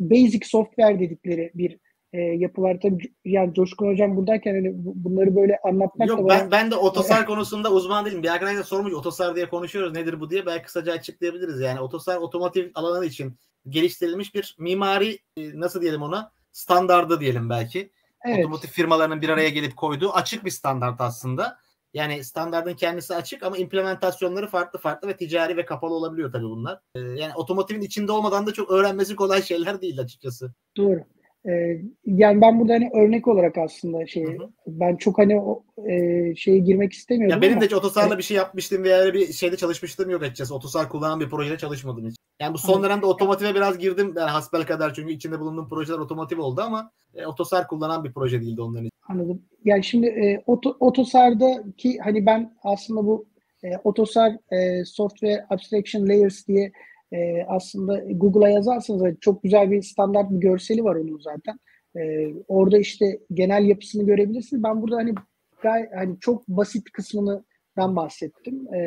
basic 0.01 0.47
software 0.47 1.01
dedikleri 1.01 1.51
bir 1.55 1.79
e, 2.13 2.21
yapı 2.21 2.63
var. 2.63 2.79
Tabii 2.83 3.13
yani 3.25 3.55
Coşkun 3.55 3.93
Hocam 3.93 4.17
buradayken 4.17 4.55
hani 4.55 4.71
bunları 4.75 5.37
böyle 5.37 5.59
anlatmak 5.65 6.09
Yok, 6.09 6.19
da 6.19 6.29
ben, 6.29 6.51
ben 6.51 6.71
de 6.71 6.77
otosar 6.77 7.27
konusunda 7.27 7.73
uzman 7.73 8.05
değilim. 8.05 8.23
Bir 8.23 8.29
arkadaş 8.29 8.57
da 8.57 8.63
sormuş 8.63 8.93
otosar 8.95 9.37
diye 9.37 9.49
konuşuyoruz 9.49 9.93
nedir 9.93 10.21
bu 10.21 10.31
diye. 10.31 10.47
Belki 10.47 10.65
kısaca 10.65 10.93
açıklayabiliriz. 10.93 11.61
Yani 11.61 11.81
otosar 11.81 12.17
otomotiv 12.17 12.71
alanı 12.75 13.07
için 13.07 13.35
geliştirilmiş 13.69 14.35
bir 14.35 14.57
mimari 14.59 15.19
e, 15.37 15.61
nasıl 15.61 15.83
diyelim 15.83 16.03
ona 16.03 16.33
standardı 16.53 17.21
diyelim 17.21 17.51
belki. 17.51 17.91
Evet. 18.25 18.39
Otomotiv 18.39 18.69
firmalarının 18.69 19.23
bir 19.23 19.29
araya 19.29 19.49
gelip 19.49 19.77
koyduğu 19.77 20.13
açık 20.13 20.45
bir 20.45 20.51
standart 20.51 21.01
aslında. 21.01 21.59
Yani 21.95 22.25
standartın 22.25 22.75
kendisi 22.75 23.15
açık 23.15 23.43
ama 23.43 23.57
implementasyonları 23.57 24.47
farklı 24.47 24.79
farklı 24.79 25.09
ve 25.09 25.17
ticari 25.17 25.57
ve 25.57 25.65
kapalı 25.65 25.95
olabiliyor 25.95 26.33
tabii 26.33 26.45
bunlar. 26.45 26.81
Ee, 26.95 27.01
yani 27.01 27.35
otomotivin 27.35 27.81
içinde 27.81 28.13
olmadan 28.13 28.47
da 28.47 28.53
çok 28.53 28.71
öğrenmesi 28.71 29.17
kolay 29.17 29.43
şeyler 29.43 29.81
değil 29.81 30.01
açıkçası. 30.01 30.55
Doğru. 30.77 31.01
Ee, 31.49 31.81
yani 32.05 32.41
ben 32.41 32.61
burada 32.61 32.73
hani 32.73 32.91
örnek 32.95 33.29
olarak 33.29 33.59
aslında 33.59 34.07
şey 34.07 34.27
ben 34.67 34.97
çok 34.97 35.19
hani 35.19 35.41
o 35.41 35.65
e, 35.89 36.35
şeye 36.35 36.59
girmek 36.59 36.93
istemiyorum. 36.93 37.37
Ya 37.37 37.43
benim 37.43 37.53
ama, 37.53 37.61
de 37.61 37.67
hiç 37.67 37.73
otosarla 37.73 38.15
e, 38.15 38.19
bir 38.19 38.23
şey 38.23 38.37
yapmıştım 38.37 38.85
veya 38.85 38.99
öyle 38.99 39.15
bir 39.15 39.33
şeyde 39.33 39.57
çalışmıştım 39.57 40.11
yok 40.11 40.23
açıkçası. 40.23 40.55
Otosar 40.55 40.89
kullanan 40.89 41.21
bir 41.21 41.31
projede 41.31 41.59
çalışmadım 41.59 42.09
hiç. 42.09 42.17
Yani 42.41 42.55
bu 42.55 42.59
son 42.59 42.75
evet. 42.75 42.85
dönemde 42.85 43.07
otomotive 43.07 43.55
biraz 43.55 43.79
girdim 43.79 44.15
yani 44.17 44.31
hasbel 44.31 44.67
kadar 44.67 44.95
çünkü 44.95 45.13
içinde 45.13 45.41
bulunduğum 45.41 45.69
projeler 45.69 45.99
otomotiv 45.99 46.39
oldu 46.39 46.61
ama 46.61 46.91
e, 47.15 47.27
otosar 47.27 47.69
kullanan 47.69 48.05
bir 48.05 48.13
proje 48.13 48.41
değildi 48.41 48.63
onların 48.63 48.85
için. 48.85 48.99
Anladım. 49.09 49.43
Yani 49.65 49.85
şimdi 49.85 50.07
e, 50.07 50.43
oto, 50.47 50.77
otosardaki 50.81 51.99
hani 51.99 52.27
ben 52.27 52.55
aslında 52.63 53.07
bu 53.07 53.27
e, 53.65 53.69
otosar 53.85 54.33
e, 54.51 54.85
software 54.85 55.47
abstraction 55.51 56.09
layers 56.09 56.49
diye 56.49 56.73
e, 57.13 57.45
aslında 57.49 58.03
Google'a 58.11 58.49
yazarsanız 58.49 59.17
çok 59.21 59.43
güzel 59.43 59.71
bir 59.71 59.83
standart 59.83 60.31
bir 60.31 60.37
görseli 60.37 60.85
var 60.85 60.97
onun 60.97 61.19
zaten. 61.19 61.59
E, 61.97 62.33
orada 62.49 62.79
işte 62.79 63.19
genel 63.33 63.65
yapısını 63.65 64.07
görebilirsiniz. 64.07 64.63
Ben 64.63 64.83
burada 64.83 64.97
hani 64.97 65.15
gay, 65.63 65.89
hani 65.95 66.17
çok 66.21 66.49
basit 66.49 66.91
kısmından 66.93 67.97
bahsettim. 67.97 68.75
E, 68.75 68.79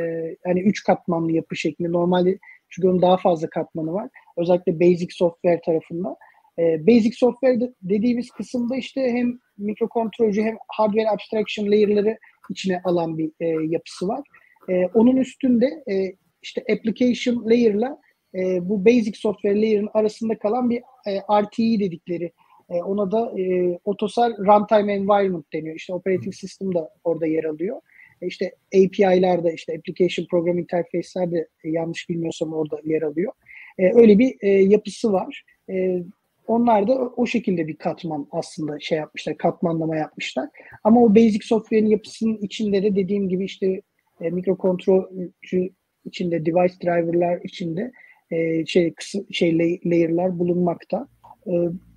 hani 0.46 0.62
üç 0.62 0.84
katmanlı 0.84 1.32
yapı 1.32 1.56
şeklinde. 1.56 1.92
Normalde 1.92 2.38
çünkü 2.70 2.88
onun 2.88 3.02
daha 3.02 3.18
fazla 3.18 3.50
katmanı 3.50 3.94
var. 3.94 4.10
Özellikle 4.38 4.80
basic 4.80 5.08
software 5.12 5.62
tarafında. 5.66 6.16
E, 6.60 6.88
basic 6.88 7.16
software 7.16 7.74
dediğimiz 7.82 8.30
kısımda 8.30 8.76
işte 8.76 9.02
hem 9.02 9.40
mikrokontrolcü 9.58 10.44
hem 10.44 10.58
hardware 10.68 11.10
abstraction 11.10 11.66
layer'ları 11.68 12.18
içine 12.50 12.82
alan 12.84 13.18
bir 13.18 13.32
e, 13.40 13.48
yapısı 13.70 14.08
var. 14.08 14.22
E, 14.70 14.86
onun 14.86 15.16
üstünde 15.16 15.66
e, 15.66 16.16
işte 16.42 16.64
application 16.74 17.46
layer'la 17.46 17.98
e, 18.36 18.70
bu 18.70 18.86
basic 18.86 19.18
software 19.18 19.62
layer'ın 19.62 19.90
arasında 19.94 20.38
kalan 20.38 20.70
bir 20.70 20.82
e, 21.08 21.42
RTE 21.42 21.80
dedikleri 21.80 22.32
e, 22.70 22.74
ona 22.74 23.12
da 23.12 23.40
e, 23.40 23.78
Otosar 23.86 24.32
Runtime 24.32 24.94
Environment 24.94 25.54
deniyor. 25.54 25.76
İşte 25.76 25.94
operating 25.94 26.34
system 26.34 26.76
da 26.76 26.90
orada 27.04 27.26
yer 27.26 27.44
alıyor. 27.44 27.82
E, 28.22 28.28
işte 28.28 28.52
API'ler 28.76 29.44
de 29.44 29.54
işte 29.54 29.74
Application 29.78 30.26
Program 30.32 30.60
Interface'ler 30.60 31.32
de 31.32 31.48
e, 31.64 31.70
yanlış 31.70 32.10
bilmiyorsam 32.10 32.54
orada 32.54 32.80
yer 32.84 33.02
alıyor. 33.02 33.32
E, 33.78 33.94
öyle 33.94 34.20
bir 34.20 34.36
e, 34.42 34.50
yapısı 34.50 35.14
var. 35.14 35.44
E, 35.70 36.04
onlar 36.48 36.88
da 36.88 36.94
o 36.94 37.26
şekilde 37.26 37.68
bir 37.68 37.76
katman 37.76 38.28
aslında 38.32 38.80
şey 38.80 38.98
yapmışlar, 38.98 39.38
katmanlama 39.38 39.96
yapmışlar. 39.96 40.50
Ama 40.84 41.04
o 41.04 41.16
basic 41.16 41.46
software'in 41.46 41.86
yapısının 41.86 42.38
içinde 42.38 42.84
de 42.84 42.96
dediğim 42.96 43.30
gibi 43.30 43.46
işte 43.46 43.82
e, 44.22 44.30
mikrokontrolcü 44.30 45.70
içinde, 46.06 46.46
device 46.46 46.74
driver'lar 46.84 47.40
içinde 47.44 47.92
e, 48.32 48.66
şey 48.66 48.94
şey 49.32 49.58
layer'lar 49.86 50.40
bulunmakta. 50.40 51.08
E, 51.48 51.54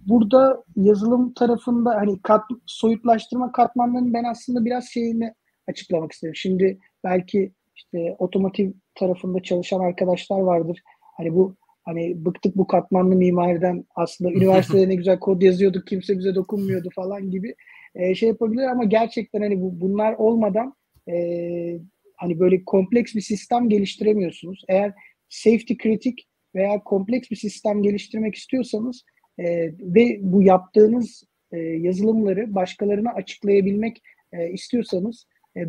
burada 0.09 0.65
yazılım 0.77 1.35
tarafında 1.35 1.91
hani 1.91 2.23
kat, 2.23 2.43
soyutlaştırma 2.67 3.53
katmanlarının 3.53 4.15
ben 4.15 4.25
aslında 4.25 4.65
biraz 4.65 4.85
şeyini 4.89 5.35
açıklamak 5.69 6.13
istedim. 6.13 6.35
Şimdi 6.37 6.79
belki 7.05 7.53
işte 7.77 8.17
otomotiv 8.19 8.73
tarafında 8.95 9.43
çalışan 9.43 9.81
arkadaşlar 9.81 10.41
vardır. 10.41 10.83
Hani 11.17 11.35
bu 11.35 11.57
hani 11.85 12.25
bıktık 12.25 12.57
bu 12.57 12.67
katmanlı 12.67 13.15
mimariden 13.17 13.85
aslında 13.95 14.31
üniversitede 14.39 14.89
ne 14.89 14.95
güzel 14.95 15.19
kod 15.19 15.43
yazıyorduk 15.43 15.87
kimse 15.87 16.19
bize 16.19 16.35
dokunmuyordu 16.35 16.89
falan 16.95 17.31
gibi 17.31 17.55
e, 17.95 18.15
şey 18.15 18.29
yapabilir 18.29 18.63
ama 18.63 18.85
gerçekten 18.85 19.41
hani 19.41 19.61
bu, 19.61 19.81
bunlar 19.81 20.13
olmadan 20.13 20.75
e, 21.09 21.15
hani 22.17 22.41
böyle 22.41 22.65
kompleks 22.65 23.15
bir 23.15 23.21
sistem 23.21 23.69
geliştiremiyorsunuz. 23.69 24.65
Eğer 24.69 24.93
safety 25.29 25.75
kritik 25.75 26.29
veya 26.55 26.83
kompleks 26.85 27.31
bir 27.31 27.37
sistem 27.37 27.83
geliştirmek 27.83 28.35
istiyorsanız 28.35 29.03
e, 29.39 29.45
ve 29.81 30.19
bu 30.21 30.43
yaptığınız 30.43 31.25
e, 31.53 31.59
yazılımları 31.59 32.55
başkalarına 32.55 33.11
açıklayabilmek 33.13 34.03
e, 34.33 34.51
istiyorsanız 34.51 35.27
e, 35.57 35.61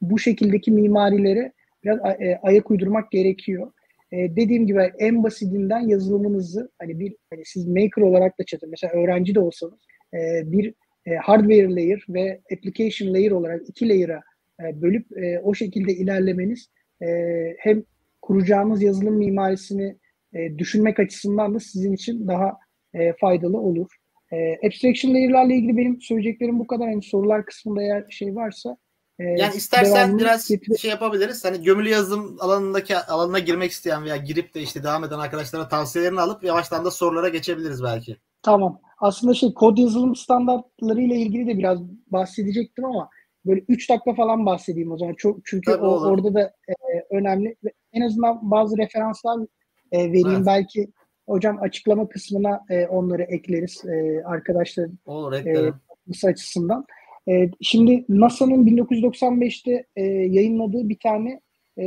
bu 0.00 0.18
şekildeki 0.18 0.70
mimarilere 0.72 1.52
biraz 1.84 1.98
e, 2.20 2.38
ayak 2.42 2.70
uydurmak 2.70 3.10
gerekiyor. 3.10 3.72
E, 4.12 4.36
dediğim 4.36 4.66
gibi 4.66 4.92
en 4.98 5.22
basitinden 5.22 5.80
yazılımınızı 5.80 6.70
hani 6.78 7.00
bir 7.00 7.16
hani 7.30 7.42
siz 7.44 7.66
maker 7.66 8.02
olarak 8.02 8.38
da 8.40 8.44
çatın 8.44 8.70
mesela 8.70 8.92
öğrenci 8.92 9.34
de 9.34 9.40
olsanız 9.40 9.80
e, 10.14 10.52
bir 10.52 10.74
e, 11.06 11.14
hardware 11.14 11.74
layer 11.74 12.04
ve 12.08 12.40
application 12.52 13.14
layer 13.14 13.30
olarak 13.30 13.62
iki 13.68 13.88
layer'a 13.88 14.22
e, 14.60 14.82
bölüp 14.82 15.18
e, 15.18 15.40
o 15.40 15.54
şekilde 15.54 15.92
ilerlemeniz 15.92 16.68
e, 17.02 17.06
hem 17.58 17.82
kuracağınız 18.26 18.82
yazılım 18.82 19.14
mimarisini 19.14 19.98
e, 20.34 20.58
düşünmek 20.58 21.00
açısından 21.00 21.54
da 21.54 21.60
sizin 21.60 21.92
için 21.92 22.28
daha 22.28 22.58
e, 22.94 23.12
faydalı 23.20 23.58
olur. 23.58 23.86
E, 24.32 24.66
abstraction 24.66 25.14
layer'larla 25.14 25.52
ilgili 25.54 25.76
benim 25.76 26.00
söyleyeceklerim 26.00 26.58
bu 26.58 26.66
kadar. 26.66 26.88
Yani 26.88 27.02
sorular 27.02 27.46
kısmında 27.46 27.82
eğer 27.82 28.04
şey 28.10 28.34
varsa 28.34 28.76
e, 29.18 29.24
yani 29.24 29.56
istersen 29.56 30.18
biraz 30.18 30.48
getir- 30.48 30.78
şey 30.78 30.90
yapabiliriz. 30.90 31.44
Hani 31.44 31.62
gömülü 31.62 31.88
yazılım 31.88 32.36
alanındaki 32.40 32.96
alanına 32.96 33.38
girmek 33.38 33.70
isteyen 33.70 34.04
veya 34.04 34.16
girip 34.16 34.54
de 34.54 34.60
işte 34.60 34.82
devam 34.82 35.04
eden 35.04 35.18
arkadaşlara 35.18 35.68
tavsiyelerini 35.68 36.20
alıp 36.20 36.44
yavaştan 36.44 36.84
da 36.84 36.90
sorulara 36.90 37.28
geçebiliriz 37.28 37.82
belki. 37.82 38.16
Tamam. 38.42 38.80
Aslında 38.98 39.34
şey 39.34 39.54
kod 39.54 39.78
yazılım 39.78 40.16
standartları 40.16 41.00
ile 41.00 41.16
ilgili 41.16 41.46
de 41.46 41.58
biraz 41.58 41.78
bahsedecektim 42.12 42.84
ama 42.84 43.08
böyle 43.46 43.64
3 43.68 43.90
dakika 43.90 44.14
falan 44.14 44.46
bahsedeyim 44.46 44.92
o 44.92 44.98
zaman. 44.98 45.14
Çok 45.14 45.38
çünkü 45.44 45.72
o, 45.72 46.00
orada 46.10 46.34
da 46.34 46.40
e, 46.40 46.74
önemli. 47.10 47.56
En 47.96 48.00
azından 48.00 48.50
bazı 48.50 48.78
referanslar 48.78 49.38
e, 49.92 49.98
vereyim. 49.98 50.28
Evet. 50.36 50.46
Belki 50.46 50.88
hocam 51.28 51.58
açıklama 51.60 52.08
kısmına 52.08 52.60
e, 52.70 52.86
onları 52.86 53.22
ekleriz 53.22 53.84
e, 53.84 54.22
arkadaşlar 54.24 54.88
Olur, 55.06 55.32
eklerim. 55.32 55.74
e, 56.24 56.28
açısından. 56.28 56.86
E, 57.28 57.50
şimdi 57.60 58.04
NASA'nın 58.08 58.66
1995'te 58.66 59.84
e, 59.96 60.02
yayınladığı 60.04 60.88
bir 60.88 60.98
tane 61.02 61.40
e, 61.78 61.84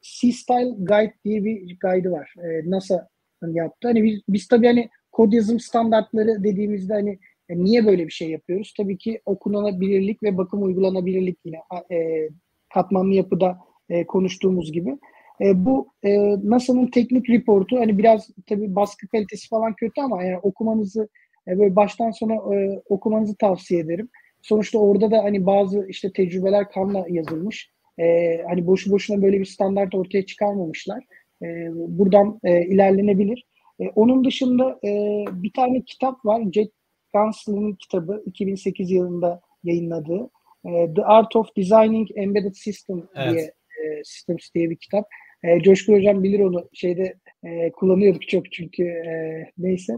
C-Style 0.00 0.74
Guide 0.78 1.14
diye 1.24 1.44
bir 1.44 1.78
guide 1.80 2.10
var. 2.10 2.34
E, 2.38 2.70
NASA'nın 2.70 3.54
yaptığı. 3.54 3.88
Hani 3.88 4.04
biz, 4.04 4.20
biz 4.28 4.48
tabii 4.48 4.66
hani 4.66 4.88
kod 5.12 5.32
yazım 5.32 5.60
standartları 5.60 6.44
dediğimizde 6.44 6.92
hani 6.92 7.18
e, 7.48 7.58
niye 7.64 7.86
böyle 7.86 8.06
bir 8.06 8.12
şey 8.12 8.30
yapıyoruz? 8.30 8.74
Tabii 8.76 8.98
ki 8.98 9.20
okunabilirlik 9.26 10.22
ve 10.22 10.38
bakım 10.38 10.62
uygulanabilirlik 10.62 11.38
yine 11.44 11.58
e, 11.92 12.28
katmanlı 12.74 13.14
yapıda 13.14 13.58
e, 13.88 14.06
konuştuğumuz 14.06 14.72
gibi. 14.72 14.98
E, 15.40 15.64
bu 15.64 15.88
e, 16.02 16.36
NASA'nın 16.42 16.86
teknik 16.86 17.30
reportu 17.30 17.78
hani 17.78 17.98
biraz 17.98 18.30
tabii 18.48 18.74
baskı 18.74 19.08
kalitesi 19.08 19.48
falan 19.48 19.74
kötü 19.74 20.00
ama 20.00 20.22
yani 20.22 20.38
okumanızı 20.38 21.08
e, 21.48 21.58
böyle 21.58 21.76
baştan 21.76 22.10
sona 22.10 22.34
e, 22.34 22.82
okumanızı 22.88 23.36
tavsiye 23.36 23.80
ederim. 23.80 24.08
Sonuçta 24.42 24.78
orada 24.78 25.10
da 25.10 25.24
hani 25.24 25.46
bazı 25.46 25.86
işte 25.88 26.12
tecrübeler 26.12 26.70
kanla 26.70 27.06
yazılmış. 27.08 27.70
E, 27.98 28.36
hani 28.48 28.66
boşu 28.66 28.90
boşuna 28.90 29.22
böyle 29.22 29.40
bir 29.40 29.44
standart 29.44 29.94
ortaya 29.94 30.26
çıkarmamışlar. 30.26 31.04
E, 31.42 31.46
buradan 31.74 32.40
e, 32.44 32.66
ilerlenebilir. 32.66 33.46
E, 33.80 33.88
onun 33.88 34.24
dışında 34.24 34.78
e, 34.84 35.24
bir 35.32 35.52
tane 35.52 35.82
kitap 35.82 36.24
var. 36.24 36.42
Jack 36.52 36.72
Gansler'ın 37.14 37.74
kitabı 37.74 38.22
2008 38.26 38.90
yılında 38.90 39.40
yayınladığı. 39.64 40.30
E, 40.64 40.94
The 40.94 41.04
Art 41.04 41.36
of 41.36 41.56
Designing 41.56 42.08
Embedded 42.14 42.54
System 42.54 43.02
evet. 43.14 43.32
diye 43.32 43.42
e, 43.42 44.04
Systems 44.04 44.54
diye 44.54 44.70
bir 44.70 44.76
kitap. 44.76 45.06
E, 45.44 45.62
Coşkun 45.62 45.94
Hocam 45.94 46.22
bilir 46.22 46.40
onu 46.40 46.68
şeyde 46.72 47.14
e, 47.44 47.72
kullanıyorduk 47.72 48.28
çok 48.28 48.52
çünkü 48.52 48.84
e, 48.84 49.44
neyse. 49.58 49.92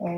E, 0.00 0.08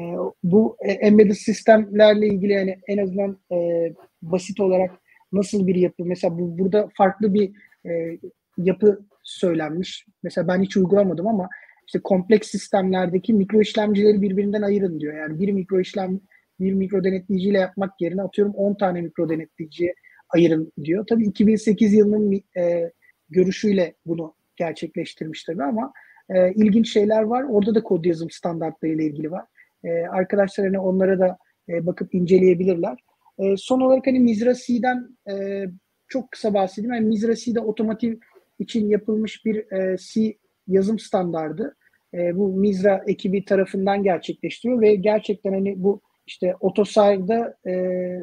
bu 0.42 0.76
e, 0.80 0.92
embedded 0.92 1.34
sistemlerle 1.34 2.26
ilgili 2.26 2.52
yani 2.52 2.78
en 2.88 2.98
azından 2.98 3.38
e, 3.52 3.90
basit 4.22 4.60
olarak 4.60 4.90
nasıl 5.32 5.66
bir 5.66 5.74
yapı 5.74 6.04
mesela 6.04 6.38
bu, 6.38 6.58
burada 6.58 6.88
farklı 6.96 7.34
bir 7.34 7.52
e, 7.86 8.18
yapı 8.58 9.00
söylenmiş. 9.22 10.06
Mesela 10.22 10.48
ben 10.48 10.62
hiç 10.62 10.76
uygulamadım 10.76 11.26
ama 11.26 11.48
işte 11.86 12.00
kompleks 12.00 12.50
sistemlerdeki 12.50 13.32
mikro 13.32 13.60
işlemcileri 13.60 14.22
birbirinden 14.22 14.62
ayırın 14.62 15.00
diyor. 15.00 15.14
Yani 15.14 15.38
bir 15.38 15.52
mikro 15.52 15.80
işlem 15.80 16.20
bir 16.60 16.72
mikro 16.72 17.04
denetleyiciyle 17.04 17.58
yapmak 17.58 18.00
yerine 18.00 18.22
atıyorum 18.22 18.54
10 18.54 18.74
tane 18.74 19.00
mikro 19.00 19.28
denetleyiciye 19.28 19.94
ayırın 20.28 20.72
diyor. 20.84 21.04
Tabii 21.08 21.24
2008 21.24 21.92
yılının 21.92 22.42
e, 22.56 22.92
görüşüyle 23.30 23.94
bunu 24.06 24.34
gerçekleştirmiş 24.60 25.46
ama 25.48 25.92
e, 26.28 26.52
ilginç 26.52 26.92
şeyler 26.92 27.22
var. 27.22 27.42
Orada 27.50 27.74
da 27.74 27.82
kod 27.82 28.04
yazım 28.04 28.30
standartları 28.30 28.92
ile 28.92 29.04
ilgili 29.04 29.30
var. 29.30 29.44
E, 29.84 29.90
arkadaşlar 29.90 30.66
hani 30.66 30.78
onlara 30.78 31.18
da 31.18 31.38
e, 31.68 31.86
bakıp 31.86 32.14
inceleyebilirler. 32.14 32.98
E, 33.38 33.56
son 33.56 33.80
olarak 33.80 34.06
hani 34.06 34.20
Mizra 34.20 34.54
C'den 34.54 35.08
e, 35.30 35.64
çok 36.08 36.30
kısa 36.30 36.54
bahsedeyim. 36.54 36.94
Yani 36.94 37.06
Mizra 37.06 37.34
C'de 37.34 37.60
otomotiv 37.60 38.16
için 38.58 38.88
yapılmış 38.88 39.44
bir 39.44 39.72
e, 39.72 39.96
C 39.98 40.34
yazım 40.68 40.98
standardı. 40.98 41.76
E, 42.14 42.36
bu 42.36 42.48
Mizra 42.48 43.02
ekibi 43.06 43.44
tarafından 43.44 44.02
gerçekleştiriyor 44.02 44.80
ve 44.80 44.94
gerçekten 44.94 45.52
hani 45.52 45.74
bu 45.82 46.00
işte 46.26 46.54
Otosar'da 46.60 47.54
e, 47.66 47.74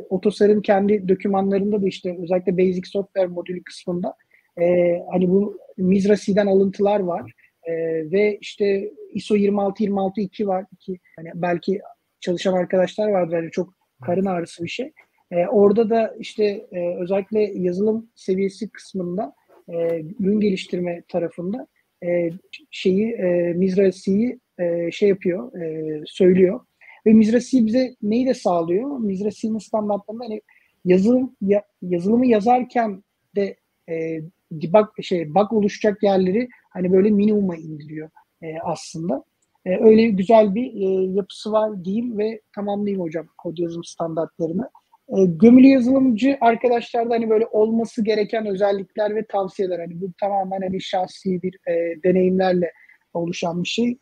Otosar'ın 0.10 0.62
kendi 0.62 1.08
dokümanlarında 1.08 1.82
da 1.82 1.88
işte 1.88 2.18
özellikle 2.24 2.58
Basic 2.58 2.90
Software 2.90 3.28
modülü 3.28 3.64
kısmında 3.64 4.16
e, 4.62 4.66
hani 5.12 5.30
bu 5.30 5.58
Mizra 5.78 6.16
C'den 6.16 6.48
alıntılar 6.48 7.00
var. 7.00 7.32
E, 7.64 7.74
ve 8.12 8.38
işte 8.42 8.92
ISO 9.14 9.36
26262 9.36 10.48
var 10.48 10.66
ki 10.80 11.00
hani 11.16 11.32
belki 11.36 11.82
çalışan 12.20 12.54
arkadaşlar 12.54 13.10
vardır 13.10 13.36
hani 13.36 13.52
çok 13.52 13.74
karın 14.06 14.26
ağrısı 14.26 14.64
bir 14.64 14.70
şey. 14.70 14.94
E, 15.32 15.48
orada 15.48 15.90
da 15.90 16.16
işte 16.20 16.46
e, 16.72 16.96
özellikle 16.96 17.40
yazılım 17.42 18.10
seviyesi 18.16 18.70
kısmında 18.70 19.34
e, 19.70 20.02
ürün 20.20 20.40
geliştirme 20.40 21.04
tarafında 21.08 21.68
e, 22.06 22.30
şeyi 22.72 23.12
e, 23.12 23.54
Mizra 23.54 23.92
C'yi 23.92 24.40
e, 24.60 24.92
şey 24.92 25.10
yapıyor, 25.10 25.62
e, 25.62 26.02
söylüyor. 26.06 26.60
Ve 27.06 27.14
Mizra 27.14 27.40
C 27.40 27.66
bize 27.66 27.96
neyi 28.02 28.28
de 28.28 28.34
sağlıyor? 28.34 28.98
Mizra 29.00 29.32
C'nin 29.32 29.58
standartlarında 29.58 30.24
hani 30.24 30.42
yazılım 30.86 31.36
ya, 31.42 31.64
yazılımı 31.82 32.28
yazarken 32.28 33.04
de 33.36 33.56
e, 33.90 34.22
debug 34.52 34.88
şey 35.02 35.36
bug 35.36 35.54
oluşacak 35.54 36.04
yerleri 36.04 36.50
hani 36.70 36.92
böyle 36.92 37.10
minimuma 37.10 37.56
indiriyor 37.56 38.10
e, 38.42 38.60
aslında. 38.64 39.24
E, 39.66 39.84
öyle 39.84 40.10
güzel 40.10 40.56
bir 40.56 40.74
e, 40.74 41.12
yapısı 41.14 41.52
var 41.52 41.86
diyeyim 41.86 42.18
ve 42.18 42.42
tamamlayayım 42.56 43.02
hocam 43.02 43.28
kod 43.38 43.58
yazım 43.58 43.84
standartlarını. 43.84 44.70
E, 45.10 45.26
gömülü 45.26 45.68
yazılımcı 45.68 46.38
arkadaşlarda 46.42 47.14
hani 47.14 47.30
böyle 47.30 47.46
olması 47.46 48.04
gereken 48.04 48.46
özellikler 48.46 49.16
ve 49.16 49.26
tavsiyeler 49.26 49.80
hani 49.80 50.02
bu 50.02 50.12
tamamen 50.22 50.62
hani 50.62 50.82
şahsi 50.82 51.42
bir 51.42 51.56
e, 51.68 52.04
deneyimlerle 52.04 52.72
oluşan 53.14 53.64
bir 53.64 53.68
şey. 53.68 53.98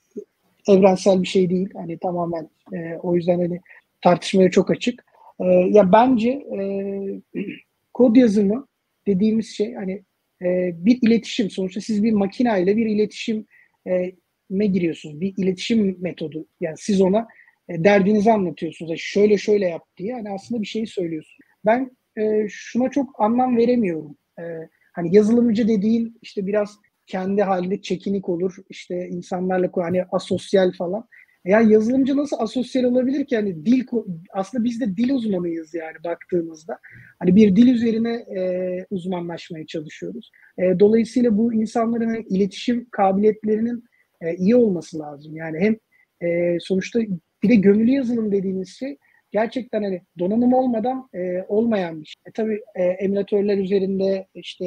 Evrensel 0.68 1.22
bir 1.22 1.28
şey 1.28 1.50
değil. 1.50 1.70
Hani 1.74 1.98
tamamen 1.98 2.50
e, 2.74 2.98
o 3.04 3.16
yüzden 3.16 3.40
hani 3.40 3.60
tartışmaya 4.02 4.52
çok 4.52 4.72
açık. 4.72 5.06
E, 5.40 5.46
ya 5.46 5.92
bence 5.92 6.30
e, 6.30 6.60
kod 7.94 8.16
yazımı 8.16 8.68
dediğimiz 9.08 9.48
şey 9.48 9.74
hani 9.74 10.04
e, 10.46 10.72
bir 10.86 11.00
iletişim. 11.02 11.50
Sonuçta 11.50 11.82
siz 11.82 12.04
bir 12.04 12.12
makineyle 12.12 12.78
bir 12.78 12.86
iletişim 12.86 13.46
e, 13.88 14.12
me 14.50 14.66
giriyorsunuz. 14.66 15.22
Bir 15.22 15.34
iletişim 15.38 15.98
metodu. 16.00 16.48
Yani 16.62 16.76
siz 16.78 17.02
ona 17.02 17.28
e, 17.70 17.84
derdinizi 17.84 18.32
anlatıyorsunuz. 18.32 18.90
Yani 18.90 19.00
şöyle 19.00 19.38
şöyle 19.38 19.68
yap 19.68 19.84
diye. 19.98 20.10
Yani 20.10 20.30
aslında 20.30 20.62
bir 20.62 20.68
şeyi 20.68 20.88
söylüyorsunuz. 20.88 21.40
Ben 21.66 21.92
e, 22.18 22.48
şuna 22.50 22.90
çok 22.90 23.22
anlam 23.22 23.58
veremiyorum. 23.58 24.18
E, 24.40 24.44
hani 24.94 25.16
yazılımcı 25.16 25.68
dediğin 25.68 26.20
işte 26.22 26.48
biraz 26.48 26.80
kendi 27.08 27.42
halinde 27.42 27.82
çekinik 27.82 28.30
olur. 28.30 28.56
İşte 28.70 29.08
insanlarla 29.12 29.70
hani 29.76 30.04
asosyal 30.12 30.72
falan. 30.72 31.08
Yani 31.46 31.74
yazılımcı 31.74 32.18
nasıl 32.18 32.38
asosyal 32.40 32.84
olabilir 32.84 33.26
ki? 33.26 33.36
Hani 33.36 33.66
dil 33.66 33.84
aslında 34.34 34.64
biz 34.64 34.82
de 34.82 34.98
dil 34.98 35.10
uzmanıyız 35.10 35.74
yani 35.74 35.96
baktığımızda. 36.04 36.80
Hani 37.20 37.36
bir 37.36 37.56
dil 37.56 37.68
üzerine 37.68 38.14
e, 38.14 38.86
uzmanlaşmaya 38.90 39.66
çalışıyoruz. 39.66 40.32
E, 40.58 40.80
dolayısıyla 40.80 41.38
bu 41.38 41.54
insanların 41.54 42.08
hani, 42.08 42.26
iletişim 42.30 42.88
kabiliyetlerinin 42.92 43.84
e, 44.22 44.36
iyi 44.36 44.56
olması 44.56 45.00
lazım. 45.00 45.36
Yani 45.36 45.60
hem 45.60 45.76
e, 46.30 46.58
sonuçta 46.60 47.00
bir 47.44 47.50
de 47.50 47.56
gömülü 47.56 47.92
yazılım 47.92 48.32
dediğimiz 48.32 48.70
şey 48.70 48.98
gerçekten 49.32 49.84
hani 49.84 50.02
donanım 50.20 50.54
olmadan 50.54 51.10
e, 51.14 51.42
olmayan 51.48 52.02
bir 52.02 52.06
şey. 52.06 52.22
E, 52.28 52.32
tabii 52.32 52.60
e, 52.76 52.84
emülatörler 52.84 53.58
üzerinde 53.58 54.28
işte 54.34 54.66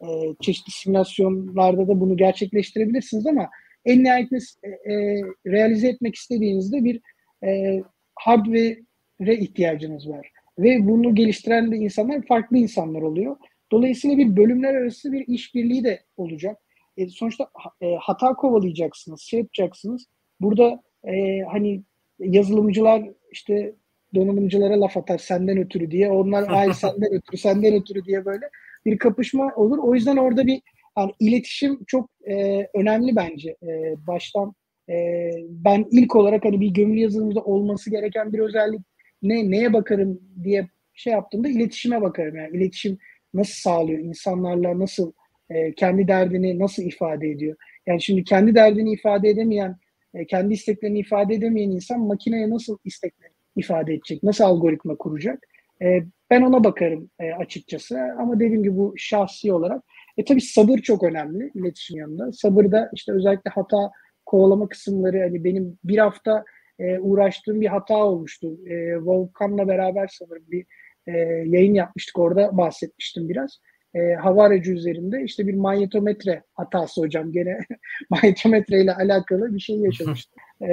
e, 0.00 0.06
çeşitli 0.40 0.70
simülasyonlarda 0.70 1.88
da 1.88 2.00
bunu 2.00 2.16
gerçekleştirebilirsiniz 2.16 3.26
ama 3.26 3.48
en 3.84 4.04
nihayetinde 4.04 4.40
e, 4.62 4.92
e, 4.92 5.22
realize 5.46 5.88
etmek 5.88 6.14
istediğinizde 6.14 6.84
bir 6.84 7.00
e, 7.44 7.82
hardware'e 8.14 9.36
ihtiyacınız 9.38 10.08
var. 10.08 10.30
Ve 10.58 10.88
bunu 10.88 11.14
geliştiren 11.14 11.72
de 11.72 11.76
insanlar 11.76 12.22
farklı 12.22 12.56
insanlar 12.56 13.02
oluyor. 13.02 13.36
Dolayısıyla 13.72 14.18
bir 14.18 14.36
bölümler 14.36 14.74
arası 14.74 15.12
bir 15.12 15.26
işbirliği 15.26 15.84
de 15.84 16.00
olacak. 16.16 16.58
E, 16.96 17.08
sonuçta 17.08 17.50
e, 17.80 17.94
hata 18.00 18.34
kovalayacaksınız, 18.34 19.20
şey 19.20 19.40
yapacaksınız. 19.40 20.06
Burada 20.40 20.82
e, 21.04 21.40
hani 21.40 21.82
yazılımcılar 22.18 23.02
işte 23.32 23.74
donanımcılara 24.14 24.80
laf 24.80 24.96
atar 24.96 25.18
senden 25.18 25.58
ötürü 25.58 25.90
diye. 25.90 26.10
Onlar 26.10 26.48
ay 26.48 26.74
senden 26.74 27.12
ötürü, 27.12 27.36
senden 27.36 27.74
ötürü 27.74 28.04
diye 28.04 28.24
böyle 28.24 28.50
bir 28.84 28.98
kapışma 28.98 29.52
olur. 29.56 29.78
O 29.78 29.94
yüzden 29.94 30.16
orada 30.16 30.46
bir 30.46 30.62
yani 30.98 31.12
iletişim 31.20 31.84
çok 31.86 32.10
e, 32.28 32.66
önemli 32.74 33.16
bence 33.16 33.56
e, 33.62 33.94
baştan. 34.06 34.54
E, 34.88 35.30
ben 35.48 35.86
ilk 35.90 36.16
olarak 36.16 36.44
hani 36.44 36.60
bir 36.60 36.70
gömülü 36.70 36.98
yazılımda 36.98 37.40
olması 37.40 37.90
gereken 37.90 38.32
bir 38.32 38.38
özellik 38.38 38.80
ne 39.22 39.50
neye 39.50 39.72
bakarım 39.72 40.20
diye 40.44 40.68
şey 40.94 41.12
yaptığımda 41.12 41.48
iletişime 41.48 42.02
bakarım. 42.02 42.36
Yani 42.36 42.56
iletişim 42.56 42.98
nasıl 43.34 43.52
sağlıyor, 43.52 43.98
insanlarla 43.98 44.78
nasıl 44.78 45.12
e, 45.50 45.72
kendi 45.74 46.08
derdini 46.08 46.58
nasıl 46.58 46.82
ifade 46.82 47.28
ediyor. 47.28 47.56
Yani 47.86 48.02
şimdi 48.02 48.24
kendi 48.24 48.54
derdini 48.54 48.92
ifade 48.92 49.28
edemeyen, 49.28 49.76
e, 50.14 50.26
kendi 50.26 50.54
isteklerini 50.54 50.98
ifade 50.98 51.34
edemeyen 51.34 51.70
insan 51.70 52.00
makineye 52.00 52.50
nasıl 52.50 52.78
isteklerini 52.84 53.34
ifade 53.56 53.94
edecek, 53.94 54.22
nasıl 54.22 54.44
algoritma 54.44 54.96
kuracak? 54.96 55.46
E, 55.82 56.02
ben 56.30 56.42
ona 56.42 56.64
bakarım 56.64 57.10
e, 57.20 57.32
açıkçası. 57.32 57.98
Ama 58.18 58.40
dediğim 58.40 58.62
gibi 58.62 58.76
bu 58.76 58.94
şahsi 58.96 59.52
olarak 59.52 59.84
e 60.18 60.24
tabii 60.24 60.40
sabır 60.40 60.78
çok 60.78 61.02
önemli 61.02 61.50
iletişim 61.54 61.98
yanında. 61.98 62.32
Sabırda 62.32 62.90
işte 62.94 63.12
özellikle 63.12 63.50
hata 63.50 63.90
kovalama 64.26 64.68
kısımları 64.68 65.20
hani 65.20 65.44
benim 65.44 65.78
bir 65.84 65.98
hafta 65.98 66.44
e, 66.78 66.98
uğraştığım 66.98 67.60
bir 67.60 67.66
hata 67.66 68.04
olmuştu. 68.04 68.58
E, 68.66 68.96
Volkan'la 68.96 69.68
beraber 69.68 70.10
sanırım 70.18 70.44
bir 70.50 70.66
e, 71.06 71.12
yayın 71.46 71.74
yapmıştık 71.74 72.18
orada 72.18 72.56
bahsetmiştim 72.56 73.28
biraz. 73.28 73.60
E, 73.94 74.14
hava 74.14 74.44
aracı 74.44 74.72
üzerinde 74.72 75.22
işte 75.24 75.46
bir 75.46 75.54
manyetometre 75.54 76.42
hatası 76.54 77.00
hocam 77.00 77.32
gene 77.32 77.58
manyetometre 78.10 78.82
ile 78.82 78.94
alakalı 78.94 79.54
bir 79.54 79.60
şey 79.60 79.76
yaşamıştım. 79.76 80.42
e, 80.62 80.72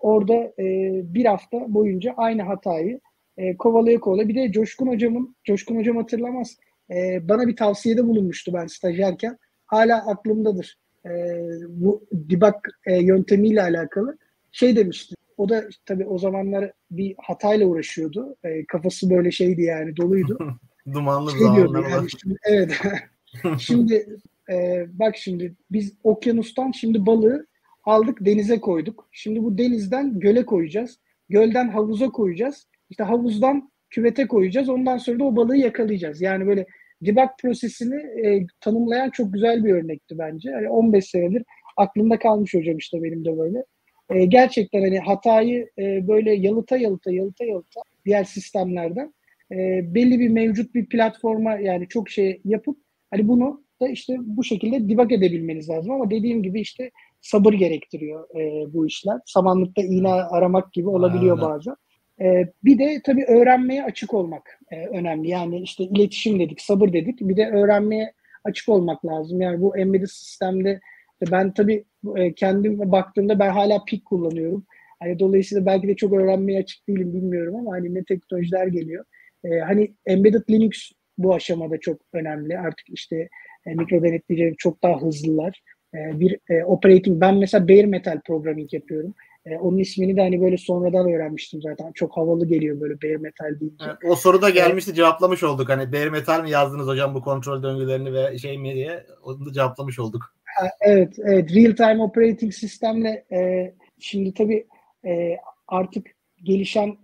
orada 0.00 0.34
e, 0.34 0.64
bir 1.14 1.24
hafta 1.24 1.74
boyunca 1.74 2.14
aynı 2.16 2.42
hatayı 2.42 3.00
e, 3.36 3.56
kovalaya 3.56 4.00
kovalaya 4.00 4.28
bir 4.28 4.34
de 4.34 4.52
Coşkun 4.52 4.86
hocamın 4.86 5.36
Coşkun 5.44 5.76
hocam 5.76 5.96
hatırlamaz 5.96 6.56
e, 6.90 7.28
bana 7.28 7.48
bir 7.48 7.56
tavsiyede 7.56 8.06
bulunmuştu 8.06 8.54
ben 8.54 8.66
stajyerken. 8.66 9.38
Hala 9.66 10.06
aklımdadır. 10.06 10.78
E, 11.06 11.10
bu 11.68 12.06
debug 12.12 12.54
e, 12.86 13.02
yöntemiyle 13.02 13.62
alakalı 13.62 14.18
şey 14.52 14.76
demişti. 14.76 15.14
O 15.36 15.48
da 15.48 15.64
tabii 15.86 16.06
o 16.06 16.18
zamanlar 16.18 16.72
bir 16.90 17.14
hatayla 17.18 17.66
uğraşıyordu. 17.66 18.36
E, 18.44 18.66
kafası 18.66 19.10
böyle 19.10 19.30
şeydi 19.30 19.62
yani 19.62 19.96
doluydu. 19.96 20.38
Dumanlı 20.92 21.30
şey 21.30 21.40
zamanlar 21.40 21.88
yani 21.90 22.08
şimdi, 22.10 22.36
Evet. 22.44 22.80
şimdi 23.58 24.18
e, 24.50 24.86
bak 24.92 25.16
şimdi 25.16 25.54
biz 25.70 25.92
okyanustan 26.04 26.70
şimdi 26.70 27.06
balığı 27.06 27.46
aldık 27.84 28.24
denize 28.24 28.60
koyduk. 28.60 29.08
Şimdi 29.12 29.42
bu 29.42 29.58
denizden 29.58 30.20
göle 30.20 30.46
koyacağız. 30.46 30.98
Gölden 31.28 31.68
havuza 31.68 32.08
koyacağız. 32.08 32.66
İşte 32.90 33.04
havuzdan 33.04 33.70
küvete 33.94 34.26
koyacağız. 34.26 34.68
Ondan 34.68 34.98
sonra 34.98 35.18
da 35.18 35.24
o 35.24 35.36
balığı 35.36 35.56
yakalayacağız. 35.56 36.20
Yani 36.20 36.46
böyle 36.46 36.66
debug 37.02 37.28
prosesini 37.42 38.26
e, 38.26 38.46
tanımlayan 38.60 39.10
çok 39.10 39.32
güzel 39.32 39.64
bir 39.64 39.72
örnekti 39.72 40.18
bence. 40.18 40.50
Yani 40.50 40.68
15 40.68 41.04
senedir 41.04 41.42
aklımda 41.76 42.18
kalmış 42.18 42.54
hocam 42.54 42.78
işte 42.78 43.02
benim 43.02 43.24
de 43.24 43.38
böyle. 43.38 43.64
E, 44.10 44.24
gerçekten 44.24 44.80
hani 44.80 44.98
hatayı 44.98 45.70
e, 45.78 46.08
böyle 46.08 46.34
yalıta 46.34 46.76
yalıta 46.76 47.12
yalıta 47.12 47.44
yalıta 47.44 47.80
diğer 48.06 48.24
sistemlerden 48.24 49.14
e, 49.52 49.56
belli 49.94 50.20
bir 50.20 50.28
mevcut 50.28 50.74
bir 50.74 50.86
platforma 50.86 51.54
yani 51.54 51.88
çok 51.88 52.10
şey 52.10 52.40
yapıp 52.44 52.78
hani 53.10 53.28
bunu 53.28 53.64
da 53.80 53.88
işte 53.88 54.16
bu 54.20 54.44
şekilde 54.44 54.88
debug 54.88 55.12
edebilmeniz 55.12 55.70
lazım 55.70 55.92
ama 55.92 56.10
dediğim 56.10 56.42
gibi 56.42 56.60
işte 56.60 56.90
sabır 57.20 57.52
gerektiriyor 57.52 58.40
e, 58.40 58.72
bu 58.74 58.86
işler. 58.86 59.20
Samanlıkta 59.26 59.82
iğne 59.82 60.12
aramak 60.12 60.72
gibi 60.72 60.88
olabiliyor 60.88 61.38
Aynen. 61.38 61.50
bazen. 61.50 61.74
E, 62.20 62.48
bir 62.64 62.78
de 62.78 63.00
tabii 63.04 63.24
öğrenmeye 63.24 63.84
açık 63.84 64.14
olmak 64.14 64.60
e, 64.70 64.86
önemli. 64.86 65.28
Yani 65.28 65.60
işte 65.60 65.84
iletişim 65.84 66.40
dedik, 66.40 66.60
sabır 66.60 66.92
dedik. 66.92 67.20
Bir 67.20 67.36
de 67.36 67.50
öğrenmeye 67.50 68.12
açık 68.44 68.68
olmak 68.68 69.06
lazım. 69.06 69.40
Yani 69.40 69.60
bu 69.60 69.76
embedded 69.76 70.06
sistemde 70.06 70.80
ben 71.32 71.52
tabii 71.54 71.84
e, 72.16 72.32
kendim 72.34 72.92
baktığımda 72.92 73.38
ben 73.38 73.50
hala 73.50 73.84
pik 73.84 74.04
kullanıyorum. 74.04 74.66
Hani 75.00 75.18
dolayısıyla 75.18 75.66
belki 75.66 75.88
de 75.88 75.96
çok 75.96 76.12
öğrenmeye 76.12 76.58
açık 76.58 76.88
değilim 76.88 77.14
bilmiyorum 77.14 77.56
ama 77.56 77.72
hani 77.72 77.94
ne 77.94 78.04
teknolojiler 78.04 78.66
geliyor. 78.66 79.04
E, 79.44 79.58
hani 79.58 79.94
embedded 80.06 80.50
Linux 80.50 80.92
bu 81.18 81.34
aşamada 81.34 81.80
çok 81.80 82.00
önemli. 82.12 82.58
Artık 82.58 82.86
işte 82.88 83.28
e, 83.66 83.74
mikro 83.74 84.02
denetleyicileri 84.02 84.56
çok 84.56 84.82
daha 84.82 85.02
hızlılar. 85.02 85.62
E, 85.94 86.20
bir 86.20 86.38
e, 86.50 86.64
operating 86.64 87.20
ben 87.20 87.36
mesela 87.36 87.68
bare 87.68 87.86
metal 87.86 88.20
programming 88.26 88.74
yapıyorum. 88.74 89.14
E, 89.46 89.56
onun 89.58 89.78
ismini 89.78 90.16
de 90.16 90.20
hani 90.20 90.40
böyle 90.40 90.56
sonradan 90.56 91.12
öğrenmiştim 91.12 91.62
zaten. 91.62 91.92
Çok 91.92 92.16
havalı 92.16 92.46
geliyor 92.46 92.80
böyle 92.80 92.94
bare 93.02 93.16
metal 93.16 93.60
deyince. 93.60 93.84
Evet, 93.86 93.96
o 94.04 94.16
soru 94.16 94.42
da 94.42 94.50
gelmişti 94.50 94.90
evet. 94.90 94.96
cevaplamış 94.96 95.42
olduk. 95.42 95.68
Hani 95.68 95.92
bare 95.92 96.10
metal 96.10 96.42
mi 96.42 96.50
yazdınız 96.50 96.86
hocam 96.86 97.14
bu 97.14 97.22
kontrol 97.22 97.62
döngülerini 97.62 98.12
ve 98.12 98.38
şey 98.38 98.58
mi 98.58 98.74
diye 98.74 99.06
onu 99.22 99.46
da 99.46 99.52
cevaplamış 99.52 99.98
olduk. 99.98 100.34
Evet, 100.80 101.14
evet. 101.18 101.54
Real 101.54 101.72
time 101.76 102.02
operating 102.02 102.52
sistemle 102.52 103.24
e, 103.32 103.72
şimdi 103.98 104.34
tabii 104.34 104.66
e, 105.06 105.36
artık 105.68 106.06
gelişen 106.42 106.96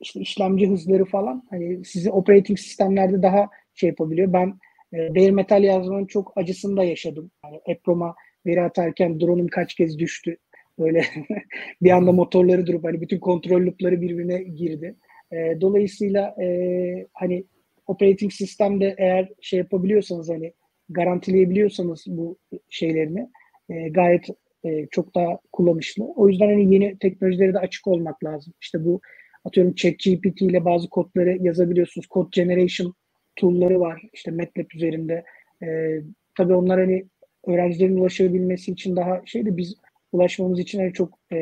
işte 0.00 0.20
işlemci 0.20 0.70
hızları 0.70 1.04
falan 1.04 1.42
hani 1.50 1.84
sizi 1.84 2.10
operating 2.10 2.58
sistemlerde 2.58 3.22
daha 3.22 3.48
şey 3.74 3.88
yapabiliyor. 3.88 4.32
Ben 4.32 4.58
e, 4.92 5.14
bare 5.14 5.30
metal 5.30 5.64
yazmanın 5.64 6.06
çok 6.06 6.32
acısını 6.36 6.76
da 6.76 6.84
yaşadım. 6.84 7.30
Yani 7.44 7.60
EPROM'a 7.66 8.14
veri 8.46 8.62
atarken 8.62 9.20
drone'um 9.20 9.48
kaç 9.48 9.74
kez 9.74 9.98
düştü. 9.98 10.36
Böyle 10.78 11.04
bir 11.82 11.90
anda 11.90 12.12
motorları 12.12 12.66
durup 12.66 12.84
hani 12.84 13.00
bütün 13.00 13.18
kontrol 13.18 13.66
loopları 13.66 14.00
birbirine 14.00 14.42
girdi. 14.42 14.96
E, 15.32 15.60
dolayısıyla 15.60 16.36
e, 16.42 17.06
hani 17.12 17.44
operating 17.86 18.32
sistemde 18.32 18.94
eğer 18.98 19.28
şey 19.40 19.58
yapabiliyorsanız 19.58 20.28
hani 20.28 20.52
garantileyebiliyorsanız 20.88 22.04
bu 22.06 22.38
şeylerini 22.68 23.28
e, 23.68 23.88
gayet 23.88 24.28
e, 24.64 24.86
çok 24.90 25.14
daha 25.14 25.38
kullanışlı. 25.52 26.04
O 26.04 26.28
yüzden 26.28 26.46
hani 26.46 26.74
yeni 26.74 26.98
teknolojilere 26.98 27.54
de 27.54 27.58
açık 27.58 27.86
olmak 27.86 28.24
lazım. 28.24 28.52
İşte 28.60 28.84
bu 28.84 29.00
atıyorum 29.44 29.74
ChatGPT 29.74 30.42
ile 30.42 30.64
bazı 30.64 30.88
kodları 30.88 31.38
yazabiliyorsunuz. 31.42 32.06
Code 32.10 32.28
generation 32.32 32.94
tool'ları 33.36 33.80
var. 33.80 34.02
İşte 34.12 34.30
MATLAB 34.30 34.66
üzerinde. 34.74 35.24
E, 35.62 36.00
tabii 36.36 36.54
onlar 36.54 36.80
hani 36.80 37.06
öğrencilerin 37.46 37.96
ulaşabilmesi 37.96 38.72
için 38.72 38.96
daha 38.96 39.22
şeydi 39.24 39.56
biz 39.56 39.74
ulaşmamız 40.12 40.60
için 40.60 40.78
hani 40.78 40.92
çok 40.92 41.18
e, 41.32 41.38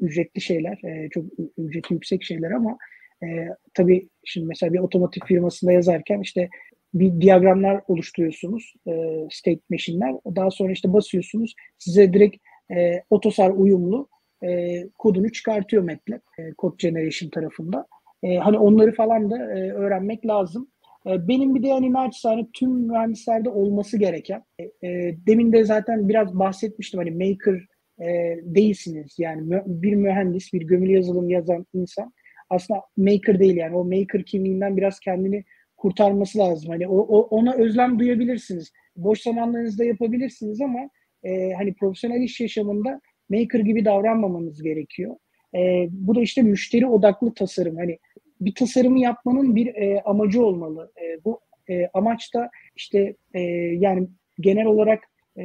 ücretli 0.00 0.40
şeyler, 0.40 0.78
e, 0.84 1.08
çok 1.10 1.24
ücreti 1.58 1.94
yüksek 1.94 2.24
şeyler 2.24 2.50
ama 2.50 2.78
e, 3.22 3.26
tabii 3.74 4.08
şimdi 4.24 4.46
mesela 4.46 4.72
bir 4.72 4.78
otomotiv 4.78 5.20
firmasında 5.26 5.72
yazarken 5.72 6.20
işte 6.20 6.48
bir 6.94 7.20
diyagramlar 7.20 7.82
oluşturuyorsunuz, 7.88 8.74
e, 8.86 8.92
state 9.30 9.60
machine'ler. 9.70 10.14
Daha 10.36 10.50
sonra 10.50 10.72
işte 10.72 10.92
basıyorsunuz, 10.92 11.54
size 11.78 12.12
direkt 12.12 12.36
e, 12.76 13.02
Otosar 13.10 13.50
uyumlu 13.50 14.08
e, 14.44 14.82
kodunu 14.98 15.32
çıkartıyor 15.32 15.82
MATLAB, 15.82 16.20
e, 16.38 16.52
Code 16.58 16.76
Generation 16.78 17.30
tarafında. 17.30 17.86
E, 18.22 18.36
hani 18.36 18.58
onları 18.58 18.94
falan 18.94 19.30
da 19.30 19.36
e, 19.38 19.72
öğrenmek 19.72 20.26
lazım. 20.26 20.68
E, 21.06 21.28
benim 21.28 21.54
bir 21.54 21.62
de 21.62 21.68
yani 21.68 21.92
naçizane 21.92 22.46
tüm 22.52 22.70
mühendislerde 22.70 23.48
olması 23.48 23.98
gereken, 23.98 24.44
e, 24.58 24.88
e, 24.88 25.16
demin 25.26 25.52
de 25.52 25.64
zaten 25.64 26.08
biraz 26.08 26.38
bahsetmiştim 26.38 26.98
hani 26.98 27.10
maker 27.10 27.66
e, 28.00 28.38
değilsiniz. 28.42 29.16
Yani 29.18 29.62
bir 29.66 29.94
mühendis, 29.94 30.52
bir 30.52 30.62
gömülü 30.62 30.92
yazılım 30.92 31.30
yazan 31.30 31.66
insan 31.74 32.12
aslında 32.50 32.80
maker 32.96 33.40
değil 33.40 33.56
yani 33.56 33.76
o 33.76 33.84
maker 33.84 34.24
kimliğinden 34.24 34.76
biraz 34.76 35.00
kendini 35.00 35.44
kurtarması 35.76 36.38
lazım. 36.38 36.70
Hani 36.70 36.88
o, 36.88 36.98
o 36.98 37.20
ona 37.20 37.54
özlem 37.54 37.98
duyabilirsiniz. 37.98 38.72
Boş 38.96 39.20
zamanlarınızda 39.20 39.84
yapabilirsiniz 39.84 40.60
ama 40.60 40.90
e, 41.22 41.52
hani 41.52 41.74
profesyonel 41.74 42.20
iş 42.20 42.40
yaşamında 42.40 43.00
maker 43.30 43.60
gibi 43.60 43.84
davranmamanız 43.84 44.62
gerekiyor. 44.62 45.16
E, 45.54 45.88
bu 45.90 46.14
da 46.14 46.20
işte 46.20 46.42
müşteri 46.42 46.86
odaklı 46.86 47.34
tasarım. 47.34 47.76
Hani 47.76 47.98
bir 48.40 48.54
tasarımı 48.54 49.00
yapmanın 49.00 49.56
bir 49.56 49.74
e, 49.74 50.02
amacı 50.02 50.44
olmalı. 50.44 50.92
E, 51.02 51.24
bu 51.24 51.40
e, 51.70 51.88
amaç 51.94 52.34
da 52.34 52.50
işte 52.76 53.16
e, 53.34 53.40
yani 53.78 54.08
genel 54.40 54.66
olarak 54.66 55.00
e, 55.38 55.44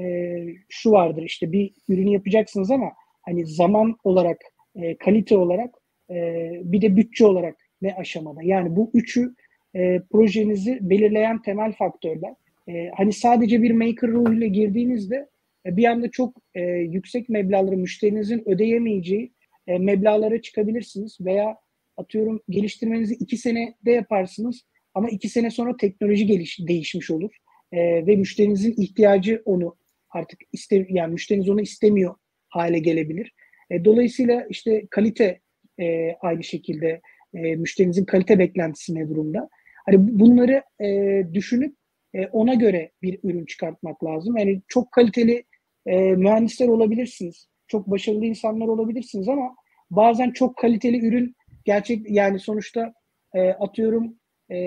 şu 0.69 0.91
vardır 0.91 1.23
işte 1.23 1.51
bir 1.51 1.71
ürünü 1.89 2.09
yapacaksınız 2.09 2.71
ama 2.71 2.91
hani 3.21 3.45
zaman 3.45 3.95
olarak, 4.03 4.37
e, 4.75 4.97
kalite 4.97 5.37
olarak 5.37 5.75
e, 6.09 6.49
bir 6.63 6.81
de 6.81 6.95
bütçe 6.95 7.25
olarak 7.25 7.55
ne 7.81 7.95
aşamada. 7.95 8.39
Yani 8.43 8.75
bu 8.75 8.91
üçü 8.93 9.35
e, 9.75 10.01
projenizi 10.11 10.79
belirleyen 10.81 11.41
temel 11.41 11.73
faktörler. 11.73 12.33
E, 12.67 12.89
hani 12.97 13.13
sadece 13.13 13.61
bir 13.61 13.71
maker 13.71 14.09
ruhuyla 14.09 14.47
girdiğinizde 14.47 15.29
e, 15.65 15.77
bir 15.77 15.85
anda 15.85 16.11
çok 16.11 16.37
e, 16.55 16.61
yüksek 16.71 17.29
meblağları 17.29 17.77
müşterinizin 17.77 18.49
ödeyemeyeceği 18.49 19.33
e, 19.67 19.77
meblağlara 19.77 20.41
çıkabilirsiniz 20.41 21.17
veya 21.21 21.57
atıyorum 21.97 22.41
geliştirmenizi 22.49 23.13
iki 23.13 23.37
senede 23.37 23.91
yaparsınız 23.91 24.61
ama 24.93 25.09
iki 25.09 25.29
sene 25.29 25.49
sonra 25.49 25.77
teknoloji 25.77 26.25
geliş, 26.25 26.59
değişmiş 26.67 27.11
olur 27.11 27.35
e, 27.71 28.07
ve 28.07 28.15
müşterinizin 28.15 28.75
ihtiyacı 28.81 29.41
onu 29.45 29.75
artık 30.13 30.39
iste, 30.51 30.85
yani 30.89 31.11
müşteriniz 31.13 31.49
onu 31.49 31.61
istemiyor 31.61 32.15
hale 32.49 32.79
gelebilir. 32.79 33.33
E, 33.69 33.85
dolayısıyla 33.85 34.45
işte 34.49 34.87
kalite 34.89 35.39
e, 35.79 36.15
aynı 36.21 36.43
şekilde 36.43 37.01
e, 37.33 37.55
müşterinizin 37.55 38.05
kalite 38.05 38.39
beklentisi 38.39 38.95
ne 38.95 39.09
durumda? 39.09 39.49
Hani 39.85 40.19
bunları 40.19 40.63
e, 40.81 41.23
düşünüp 41.33 41.75
e, 42.13 42.27
ona 42.27 42.53
göre 42.53 42.91
bir 43.01 43.19
ürün 43.23 43.45
çıkartmak 43.45 44.03
lazım. 44.03 44.37
Yani 44.37 44.61
çok 44.67 44.91
kaliteli 44.91 45.43
e, 45.85 45.99
mühendisler 45.99 46.67
olabilirsiniz. 46.67 47.47
Çok 47.67 47.87
başarılı 47.87 48.25
insanlar 48.25 48.67
olabilirsiniz 48.67 49.29
ama 49.29 49.55
bazen 49.91 50.31
çok 50.31 50.57
kaliteli 50.57 51.07
ürün 51.07 51.35
gerçek 51.65 52.09
yani 52.09 52.39
sonuçta 52.39 52.93
e, 53.33 53.49
atıyorum 53.49 54.15
e, 54.51 54.57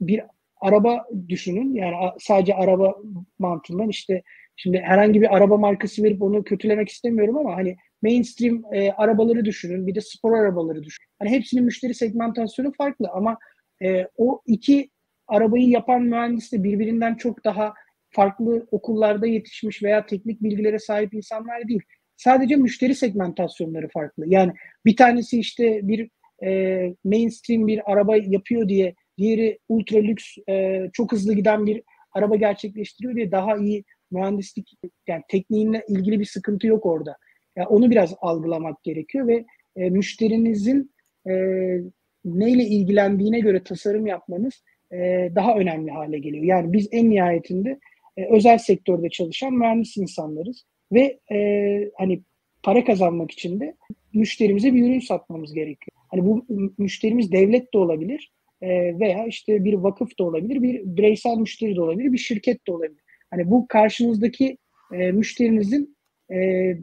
bir 0.00 0.22
araba 0.60 1.06
düşünün. 1.28 1.74
Yani 1.74 1.94
sadece 2.18 2.54
araba 2.54 2.96
mantığından 3.38 3.88
işte 3.88 4.22
şimdi 4.62 4.78
herhangi 4.78 5.20
bir 5.20 5.36
araba 5.36 5.56
markası 5.56 6.02
verip 6.02 6.22
onu 6.22 6.44
kötülemek 6.44 6.88
istemiyorum 6.88 7.36
ama 7.36 7.56
hani 7.56 7.76
mainstream 8.02 8.62
e, 8.72 8.92
arabaları 8.92 9.44
düşünün. 9.44 9.86
Bir 9.86 9.94
de 9.94 10.00
spor 10.00 10.38
arabaları 10.38 10.82
düşünün. 10.82 11.08
Hani 11.18 11.30
hepsinin 11.30 11.64
müşteri 11.64 11.94
segmentasyonu 11.94 12.72
farklı 12.72 13.08
ama 13.12 13.38
e, 13.82 14.06
o 14.16 14.40
iki 14.46 14.90
arabayı 15.28 15.68
yapan 15.68 16.02
mühendis 16.02 16.52
de 16.52 16.62
birbirinden 16.62 17.14
çok 17.14 17.44
daha 17.44 17.74
farklı 18.10 18.66
okullarda 18.70 19.26
yetişmiş 19.26 19.82
veya 19.82 20.06
teknik 20.06 20.42
bilgilere 20.42 20.78
sahip 20.78 21.14
insanlar 21.14 21.68
değil. 21.68 21.82
Sadece 22.16 22.56
müşteri 22.56 22.94
segmentasyonları 22.94 23.88
farklı. 23.88 24.24
Yani 24.26 24.52
bir 24.86 24.96
tanesi 24.96 25.40
işte 25.40 25.80
bir 25.82 26.10
e, 26.44 26.94
mainstream 27.04 27.66
bir 27.66 27.92
araba 27.92 28.16
yapıyor 28.16 28.68
diye, 28.68 28.94
diğeri 29.18 29.58
ultra 29.68 29.98
lüks, 29.98 30.24
e, 30.48 30.82
çok 30.92 31.12
hızlı 31.12 31.34
giden 31.34 31.66
bir 31.66 31.82
araba 32.12 32.36
gerçekleştiriyor 32.36 33.16
diye 33.16 33.32
daha 33.32 33.56
iyi 33.56 33.84
mühendislik, 34.10 34.72
yani 35.08 35.22
tekniğinle 35.28 35.84
ilgili 35.88 36.20
bir 36.20 36.24
sıkıntı 36.24 36.66
yok 36.66 36.86
orada. 36.86 37.16
Yani 37.56 37.68
onu 37.68 37.90
biraz 37.90 38.14
algılamak 38.20 38.82
gerekiyor 38.82 39.28
ve 39.28 39.44
e, 39.76 39.90
müşterinizin 39.90 40.90
e, 41.28 41.32
neyle 42.24 42.62
ilgilendiğine 42.62 43.40
göre 43.40 43.62
tasarım 43.62 44.06
yapmanız 44.06 44.62
e, 44.92 45.30
daha 45.34 45.54
önemli 45.54 45.90
hale 45.90 46.18
geliyor. 46.18 46.44
Yani 46.44 46.72
biz 46.72 46.88
en 46.92 47.10
nihayetinde 47.10 47.80
e, 48.16 48.24
özel 48.34 48.58
sektörde 48.58 49.10
çalışan 49.10 49.52
mühendis 49.52 49.96
insanlarız 49.96 50.64
ve 50.92 51.18
e, 51.32 51.90
hani 51.98 52.22
para 52.62 52.84
kazanmak 52.84 53.30
için 53.30 53.60
de 53.60 53.76
müşterimize 54.14 54.74
bir 54.74 54.82
ürün 54.82 55.00
satmamız 55.00 55.54
gerekiyor. 55.54 55.96
Hani 56.08 56.26
bu 56.26 56.46
müşterimiz 56.78 57.32
devlet 57.32 57.74
de 57.74 57.78
olabilir 57.78 58.32
e, 58.62 58.68
veya 58.98 59.26
işte 59.26 59.64
bir 59.64 59.74
vakıf 59.74 60.18
da 60.18 60.24
olabilir, 60.24 60.62
bir 60.62 60.82
bireysel 60.84 61.36
müşteri 61.36 61.76
de 61.76 61.80
olabilir, 61.80 62.12
bir 62.12 62.18
şirket 62.18 62.66
de 62.66 62.72
olabilir. 62.72 63.02
Hani 63.30 63.50
bu 63.50 63.66
karşınızdaki 63.68 64.58
e, 64.92 65.12
müşterinizin 65.12 65.96
e, 66.30 66.36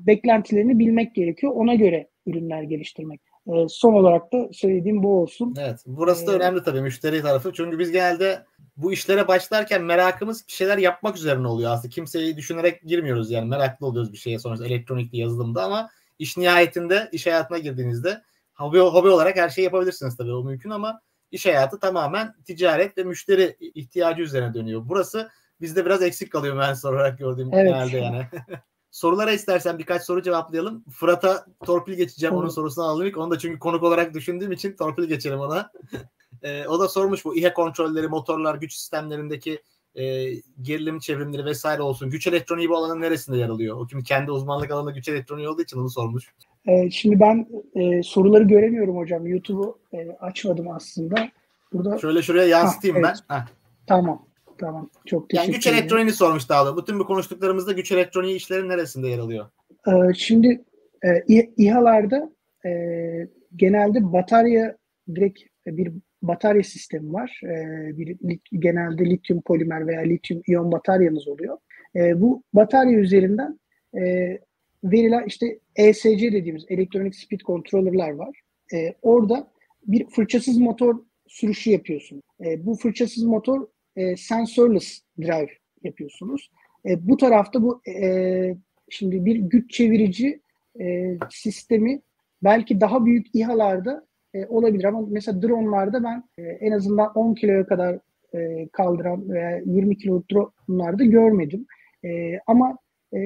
beklentilerini 0.08 0.80
bilmek 0.80 1.16
gerekiyor. 1.16 1.54
Ona 1.56 1.76
göre 1.76 2.08
ürünler 2.26 2.64
geliştirmek. 2.64 3.22
E, 3.48 3.52
son 3.70 3.94
olarak 3.94 4.34
da 4.34 4.50
söylediğim 4.54 5.04
bu 5.04 5.22
olsun. 5.22 5.56
Evet. 5.60 5.80
Burası 5.86 6.28
da 6.28 6.34
ee, 6.34 6.36
önemli 6.36 6.64
tabii 6.64 6.82
müşteri 6.82 7.22
tarafı. 7.22 7.54
Çünkü 7.54 7.80
biz 7.80 7.92
genelde 7.92 8.46
bu 8.78 8.94
işlere 8.94 9.28
başlarken 9.28 9.84
merakımız 9.84 10.48
bir 10.48 10.54
şeyler 10.54 10.78
yapmak 10.78 11.18
üzerine 11.18 11.48
oluyor 11.48 11.72
aslında. 11.72 11.90
Kimseyi 11.90 12.38
düşünerek 12.38 12.82
girmiyoruz 12.82 13.32
yani 13.32 13.50
meraklı 13.50 13.88
oluyoruz 13.88 14.14
bir 14.14 14.18
şeye 14.18 14.40
sonuçta 14.40 14.66
elektronikli 14.66 15.18
yazılımda 15.18 15.64
ama 15.64 15.90
iş 16.20 16.38
nihayetinde 16.38 17.10
iş 17.12 17.26
hayatına 17.26 17.58
girdiğinizde 17.58 18.22
hobi, 18.56 18.80
hobi 18.80 19.10
olarak 19.10 19.36
her 19.38 19.50
şeyi 19.50 19.66
yapabilirsiniz 19.66 20.18
tabii 20.18 20.34
o 20.34 20.44
mümkün 20.44 20.70
ama 20.70 21.02
iş 21.32 21.46
hayatı 21.46 21.80
tamamen 21.80 22.34
ticaret 22.46 22.98
ve 22.98 23.04
müşteri 23.04 23.58
ihtiyacı 23.60 24.22
üzerine 24.22 24.54
dönüyor. 24.54 24.82
Burası 24.86 25.30
bizde 25.62 25.86
biraz 25.86 26.04
eksik 26.04 26.32
kalıyor 26.32 26.56
mühendis 26.56 26.86
olarak 26.86 27.20
gördüğüm 27.20 27.54
evet. 27.54 27.68
genelde 27.68 27.98
yani. 27.98 28.28
Sorulara 28.92 29.32
istersen 29.32 29.80
birkaç 29.80 30.04
soru 30.04 30.22
cevaplayalım. 30.22 30.84
Fırat'a 30.90 31.46
torpil 31.66 31.94
geçeceğim. 31.94 32.36
Onun 32.36 32.50
sorusunu 32.50 32.86
alayım. 32.86 33.18
Onu 33.18 33.32
da 33.32 33.38
çünkü 33.38 33.60
konuk 33.60 33.84
olarak 33.84 34.14
düşündüğüm 34.14 34.52
için 34.52 34.76
torpil 34.76 35.04
geçelim 35.04 35.40
ona. 35.40 35.72
e, 36.44 36.68
o 36.68 36.80
da 36.80 36.88
sormuş 36.88 37.26
bu 37.26 37.38
İHE 37.38 37.54
kontrolleri, 37.54 38.08
motorlar, 38.08 38.56
güç 38.56 38.74
sistemlerindeki 38.74 39.62
e, 39.96 40.34
gerilim 40.62 41.00
çevrimleri 41.00 41.46
vesaire 41.46 41.82
olsun. 41.82 42.10
Güç 42.10 42.28
elektroniği 42.28 42.70
bu 42.70 42.78
alanın 42.78 43.02
neresinde 43.02 43.38
yer 43.38 43.50
alıyor? 43.50 43.78
O 43.78 43.88
kim 43.88 44.04
kendi 44.04 44.32
uzmanlık 44.32 44.72
alanında 44.72 44.92
güç 44.92 45.10
elektroniği 45.10 45.50
olduğu 45.50 45.62
için 45.62 45.78
onu 45.78 45.90
sormuş. 45.90 46.34
E, 46.66 46.92
şimdi 46.92 47.20
ben 47.20 47.48
e, 47.76 48.04
soruları 48.04 48.44
göremiyorum 48.44 48.98
hocam. 48.98 49.28
YouTube'u 49.28 49.80
e, 49.94 50.10
açmadım 50.20 50.68
aslında. 50.72 51.30
Burada 51.74 51.98
Şöyle 51.98 52.22
şuraya 52.22 52.48
yansıtayım 52.48 53.04
ha, 53.04 53.10
evet. 53.10 53.20
ben. 53.30 53.40
Heh. 53.40 53.46
Tamam. 53.88 54.26
Tamam. 54.60 54.90
Çok 55.06 55.30
teşekkür 55.30 55.48
Yani 55.48 55.56
güç 55.56 55.68
elektroniğini 55.68 56.12
sormuş 56.12 56.50
daha 56.50 56.66
da. 56.66 56.78
Bütün 56.78 57.00
bu 57.00 57.06
konuştuklarımızda 57.06 57.72
güç 57.72 57.92
elektroniği 57.92 58.36
işlerin 58.36 58.70
neresinde 58.70 59.08
yer 59.08 59.20
alıyor? 59.20 59.46
Ee, 59.88 60.14
şimdi 60.16 60.64
e, 61.06 61.10
İHA'larda 61.58 62.32
e, 62.66 62.72
genelde 63.56 64.14
batarya 64.14 64.78
direkt 65.16 65.40
bir 65.68 65.92
batarya 66.22 66.64
sistemi 66.64 67.14
var. 67.14 67.42
E, 67.44 67.98
bir 67.98 68.18
genelde 68.52 69.06
lityum 69.06 69.42
polimer 69.42 69.88
veya 69.88 70.02
lityum 70.02 70.42
iyon 70.48 70.72
bataryanız 70.72 71.28
oluyor. 71.28 71.58
E, 71.96 72.22
bu 72.22 72.44
batarya 72.54 73.00
üzerinden 73.00 73.60
e, 73.98 74.38
verilen 74.84 75.24
işte 75.28 75.60
ESC 75.76 76.32
dediğimiz 76.32 76.66
elektronik 76.70 77.16
speed 77.16 77.40
controller'lar 77.40 78.12
var. 78.12 78.42
E, 78.74 78.94
orada 79.02 79.52
bir 79.88 80.10
fırçasız 80.10 80.58
motor 80.58 80.96
sürüşü 81.28 81.70
yapıyorsun. 81.70 82.22
E, 82.46 82.66
bu 82.66 82.76
fırçasız 82.76 83.24
motor 83.24 83.68
e, 83.98 84.18
sensorless 84.18 85.02
drive 85.22 85.52
yapıyorsunuz. 85.84 86.52
E, 86.86 87.08
bu 87.08 87.18
tarafta 87.18 87.62
bu 87.62 87.82
e, 87.88 88.56
şimdi 88.90 89.26
bir 89.26 89.36
güç 89.36 89.72
çevirici 89.72 90.40
e, 90.80 91.18
sistemi 91.30 92.02
belki 92.44 92.82
daha 92.82 93.06
büyük 93.06 93.28
İHA'larda 93.34 94.06
e, 94.34 94.46
olabilir 94.46 94.84
ama 94.84 95.02
mesela 95.10 95.42
dronlarda 95.42 96.04
ben 96.04 96.24
e, 96.38 96.44
en 96.44 96.72
azından 96.72 97.12
10 97.16 97.34
kiloya 97.34 97.66
kadar 97.66 98.00
e, 98.36 98.68
kaldıran 98.68 99.30
veya 99.30 99.62
20 99.66 99.98
kilo 99.98 100.24
dronlarda 100.32 101.04
görmedim. 101.04 101.66
E, 102.06 102.40
ama 102.48 102.78
e, 103.16 103.20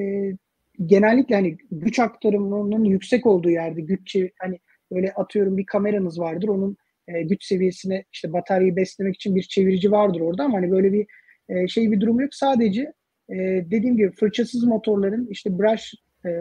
genellikle 0.86 1.36
hani 1.36 1.58
güç 1.72 2.00
aktarımının 2.00 2.84
yüksek 2.84 3.26
olduğu 3.26 3.50
yerde 3.50 3.82
güç 3.82 4.16
hani 4.40 4.60
böyle 4.92 5.14
atıyorum 5.14 5.58
bir 5.58 5.66
kameranız 5.66 6.20
vardır 6.20 6.48
onun 6.48 6.78
e, 7.16 7.24
güç 7.24 7.44
seviyesine 7.44 8.04
işte 8.14 8.34
bataryayı 8.34 8.76
beslemek 8.76 9.16
için 9.16 9.36
bir 9.36 9.44
çevirici 9.44 9.92
vardır 9.92 10.22
orada 10.22 10.44
ama 10.44 10.58
hani 10.58 10.72
böyle 10.72 10.94
bir 10.94 11.06
e, 11.50 11.68
şey 11.68 11.92
bir 11.92 12.02
durum 12.02 12.20
yok. 12.20 12.36
Sadece 12.36 12.82
e, 13.30 13.36
dediğim 13.72 13.98
gibi 13.98 14.12
fırçasız 14.12 14.64
motorların 14.64 15.28
işte 15.30 15.60
brush 15.60 15.94
e, 16.26 16.32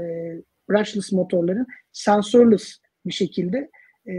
brushless 0.71 1.13
motorların 1.13 1.67
sensörless 1.93 2.79
bir 3.07 3.13
şekilde 3.13 3.71
e, 4.09 4.15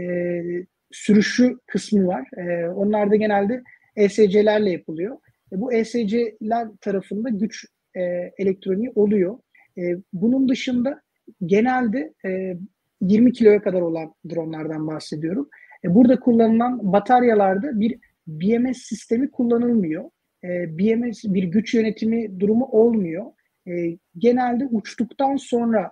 sürüşü 0.92 1.58
kısmı 1.66 2.06
var. 2.06 2.26
E, 2.36 2.68
onlar 2.68 3.10
da 3.10 3.16
genelde 3.16 3.62
ESC'lerle 3.96 4.70
yapılıyor. 4.70 5.16
E, 5.52 5.60
bu 5.60 5.72
ESC'ler 5.72 6.68
tarafında 6.80 7.28
güç 7.28 7.64
e, 7.96 8.00
elektroniği 8.38 8.92
oluyor. 8.94 9.38
E, 9.78 9.82
bunun 10.12 10.48
dışında 10.48 11.02
genelde 11.46 12.12
e, 12.26 12.56
20 13.00 13.32
kiloya 13.32 13.62
kadar 13.62 13.80
olan 13.80 14.14
dronlardan 14.30 14.86
bahsediyorum. 14.86 15.48
E, 15.84 15.94
burada 15.94 16.20
kullanılan 16.20 16.92
bataryalarda 16.92 17.80
bir 17.80 17.98
BMS 18.26 18.78
sistemi 18.78 19.30
kullanılmıyor. 19.30 20.04
E, 20.44 20.78
BMS 20.78 21.24
bir 21.24 21.44
güç 21.44 21.74
yönetimi 21.74 22.40
durumu 22.40 22.64
olmuyor. 22.64 23.26
E, 23.68 23.98
genelde 24.18 24.66
uçtuktan 24.66 25.36
sonra 25.36 25.90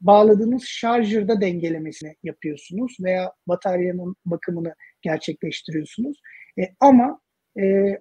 bağladığınız 0.00 0.64
şarjırda 0.64 1.40
dengelemesini 1.40 2.16
yapıyorsunuz 2.22 2.96
veya 3.00 3.32
bataryanın 3.46 4.16
bakımını 4.26 4.74
gerçekleştiriyorsunuz. 5.02 6.20
Ama 6.80 7.20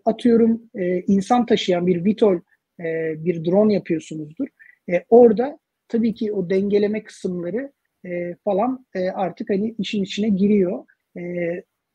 atıyorum 0.06 0.70
insan 1.08 1.46
taşıyan 1.46 1.88
bir 1.88 2.06
Vitol 2.06 2.40
bir 3.24 3.46
drone 3.46 3.74
yapıyorsunuzdur. 3.74 4.48
Orada 5.10 5.60
tabii 5.88 6.14
ki 6.14 6.34
o 6.34 6.50
dengeleme 6.50 7.04
kısımları 7.04 7.72
e, 8.06 8.36
falan 8.44 8.86
e, 8.96 9.10
artık 9.10 9.50
hani 9.50 9.76
işin 9.78 10.04
içine 10.04 10.30
giriyor. 10.30 10.86
E, 11.18 11.22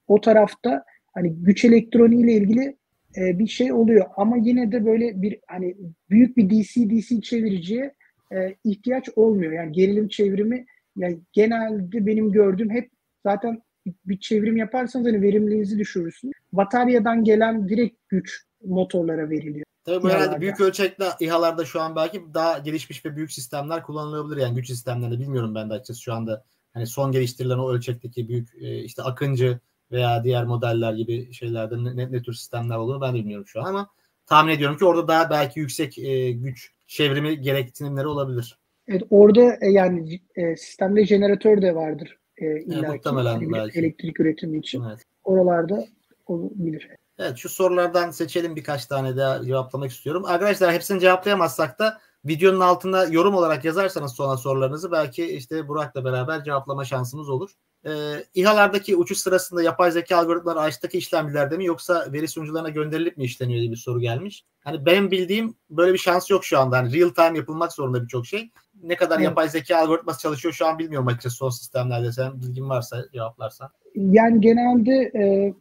o 0.08 0.20
tarafta 0.20 0.84
hani 1.14 1.34
güç 1.34 1.64
elektroniği 1.64 2.24
ile 2.24 2.32
ilgili 2.32 2.76
e, 3.16 3.38
bir 3.38 3.46
şey 3.46 3.72
oluyor 3.72 4.06
ama 4.16 4.36
yine 4.36 4.72
de 4.72 4.84
böyle 4.84 5.22
bir 5.22 5.40
hani 5.46 5.76
büyük 6.10 6.36
bir 6.36 6.50
DC 6.50 6.90
DC 6.90 7.20
çeviriciye 7.20 7.94
e, 8.32 8.54
ihtiyaç 8.64 9.08
olmuyor. 9.16 9.52
Yani 9.52 9.72
gerilim 9.72 10.08
çevrimi 10.08 10.66
yani 10.96 11.18
genelde 11.32 12.06
benim 12.06 12.32
gördüğüm 12.32 12.70
hep 12.70 12.90
zaten 13.22 13.62
bir 14.04 14.20
çevrim 14.20 14.56
yaparsanız 14.56 15.06
hani 15.06 15.22
verimliliğinizi 15.22 15.78
düşürürsünüz. 15.78 16.32
Bataryadan 16.52 17.24
gelen 17.24 17.68
direkt 17.68 17.96
güç 18.08 18.44
motorlara 18.64 19.30
veriliyor. 19.30 19.64
Tabii 19.84 20.02
bu 20.02 20.10
herhalde 20.10 20.40
büyük 20.40 20.60
ölçekli 20.60 21.04
İHA'larda 21.20 21.64
şu 21.64 21.80
an 21.80 21.96
belki 21.96 22.24
daha 22.34 22.58
gelişmiş 22.58 23.04
ve 23.04 23.16
büyük 23.16 23.32
sistemler 23.32 23.82
kullanılabilir. 23.82 24.40
Yani 24.40 24.54
güç 24.54 24.66
sistemlerinde 24.66 25.18
bilmiyorum 25.18 25.54
ben 25.54 25.70
de 25.70 25.74
açıkçası 25.74 26.02
şu 26.02 26.14
anda 26.14 26.44
hani 26.74 26.86
son 26.86 27.12
geliştirilen 27.12 27.58
o 27.58 27.70
ölçekteki 27.70 28.28
büyük 28.28 28.48
e, 28.60 28.84
işte 28.84 29.02
Akıncı 29.02 29.60
veya 29.92 30.24
diğer 30.24 30.44
modeller 30.44 30.92
gibi 30.92 31.32
şeylerde 31.32 31.84
ne, 31.84 32.12
ne 32.12 32.22
tür 32.22 32.32
sistemler 32.32 32.76
olduğunu 32.76 33.00
ben 33.00 33.14
bilmiyorum 33.14 33.46
şu 33.46 33.60
an 33.60 33.64
ama 33.64 33.90
tahmin 34.26 34.52
ediyorum 34.52 34.76
ki 34.76 34.84
orada 34.84 35.08
daha 35.08 35.30
belki 35.30 35.60
yüksek 35.60 35.98
e, 35.98 36.32
güç 36.32 36.72
çevrimi 36.86 37.40
gereksinimleri 37.40 38.06
olabilir. 38.06 38.58
Evet 38.88 39.02
orada 39.10 39.56
e, 39.60 39.70
yani 39.70 40.20
e, 40.36 40.56
sistemde 40.56 41.06
jeneratör 41.06 41.62
de 41.62 41.74
vardır 41.74 42.18
e, 42.36 42.60
illa 42.60 42.78
evet, 42.78 42.88
muhtemelen 42.88 43.52
belki. 43.52 43.78
elektrik 43.78 44.20
üretimi 44.20 44.58
için. 44.58 44.82
Evet. 44.82 45.02
Oralarda 45.24 45.86
olabilir. 46.26 46.88
Evet 47.18 47.38
şu 47.38 47.48
sorulardan 47.48 48.10
seçelim 48.10 48.56
birkaç 48.56 48.86
tane 48.86 49.16
daha 49.16 49.44
cevaplamak 49.44 49.90
istiyorum. 49.90 50.24
Arkadaşlar 50.24 50.72
hepsini 50.72 51.00
cevaplayamazsak 51.00 51.78
da 51.78 52.00
videonun 52.24 52.60
altında 52.60 53.06
yorum 53.06 53.34
olarak 53.34 53.64
yazarsanız 53.64 54.12
sonra 54.12 54.36
sorularınızı 54.36 54.92
belki 54.92 55.26
işte 55.26 55.68
Burak'la 55.68 56.04
beraber 56.04 56.44
cevaplama 56.44 56.84
şansımız 56.84 57.28
olur. 57.28 57.50
Ee, 57.86 58.24
İHA'lardaki 58.34 58.96
uçuş 58.96 59.18
sırasında 59.18 59.62
yapay 59.62 59.90
zeka 59.90 60.16
algoritmaları 60.16 60.60
ağaçtaki 60.60 60.98
işlemcilerde 60.98 61.56
mi 61.56 61.64
yoksa 61.64 62.06
veri 62.12 62.28
sunucularına 62.28 62.68
gönderilip 62.68 63.16
mi 63.16 63.24
işleniyor 63.24 63.60
diye 63.60 63.70
bir 63.70 63.76
soru 63.76 64.00
gelmiş. 64.00 64.44
Hani 64.60 64.86
benim 64.86 65.10
bildiğim 65.10 65.54
böyle 65.70 65.92
bir 65.92 65.98
şans 65.98 66.30
yok 66.30 66.44
şu 66.44 66.58
anda. 66.58 66.76
Hani 66.76 67.00
real 67.00 67.08
time 67.08 67.38
yapılmak 67.38 67.72
zorunda 67.72 68.02
birçok 68.02 68.26
şey. 68.26 68.50
Ne 68.82 68.96
kadar 68.96 69.16
evet. 69.16 69.24
yapay 69.24 69.48
zeka 69.48 69.76
algoritması 69.76 70.20
çalışıyor 70.20 70.54
şu 70.54 70.66
an 70.66 70.78
bilmiyorum 70.78 71.08
açıkçası 71.08 71.36
son 71.36 71.50
sistemlerde. 71.50 72.12
Sen 72.12 72.42
bilgin 72.42 72.68
varsa 72.68 73.04
cevaplarsan. 73.12 73.70
Yani 73.94 74.40
genelde 74.40 74.92
e, 74.92 75.54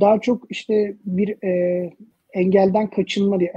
daha 0.00 0.20
çok 0.20 0.50
işte 0.50 0.96
bir 1.04 1.44
e, 1.44 1.90
engelden 2.32 2.90
kaçınma 2.90 3.40
diye 3.40 3.52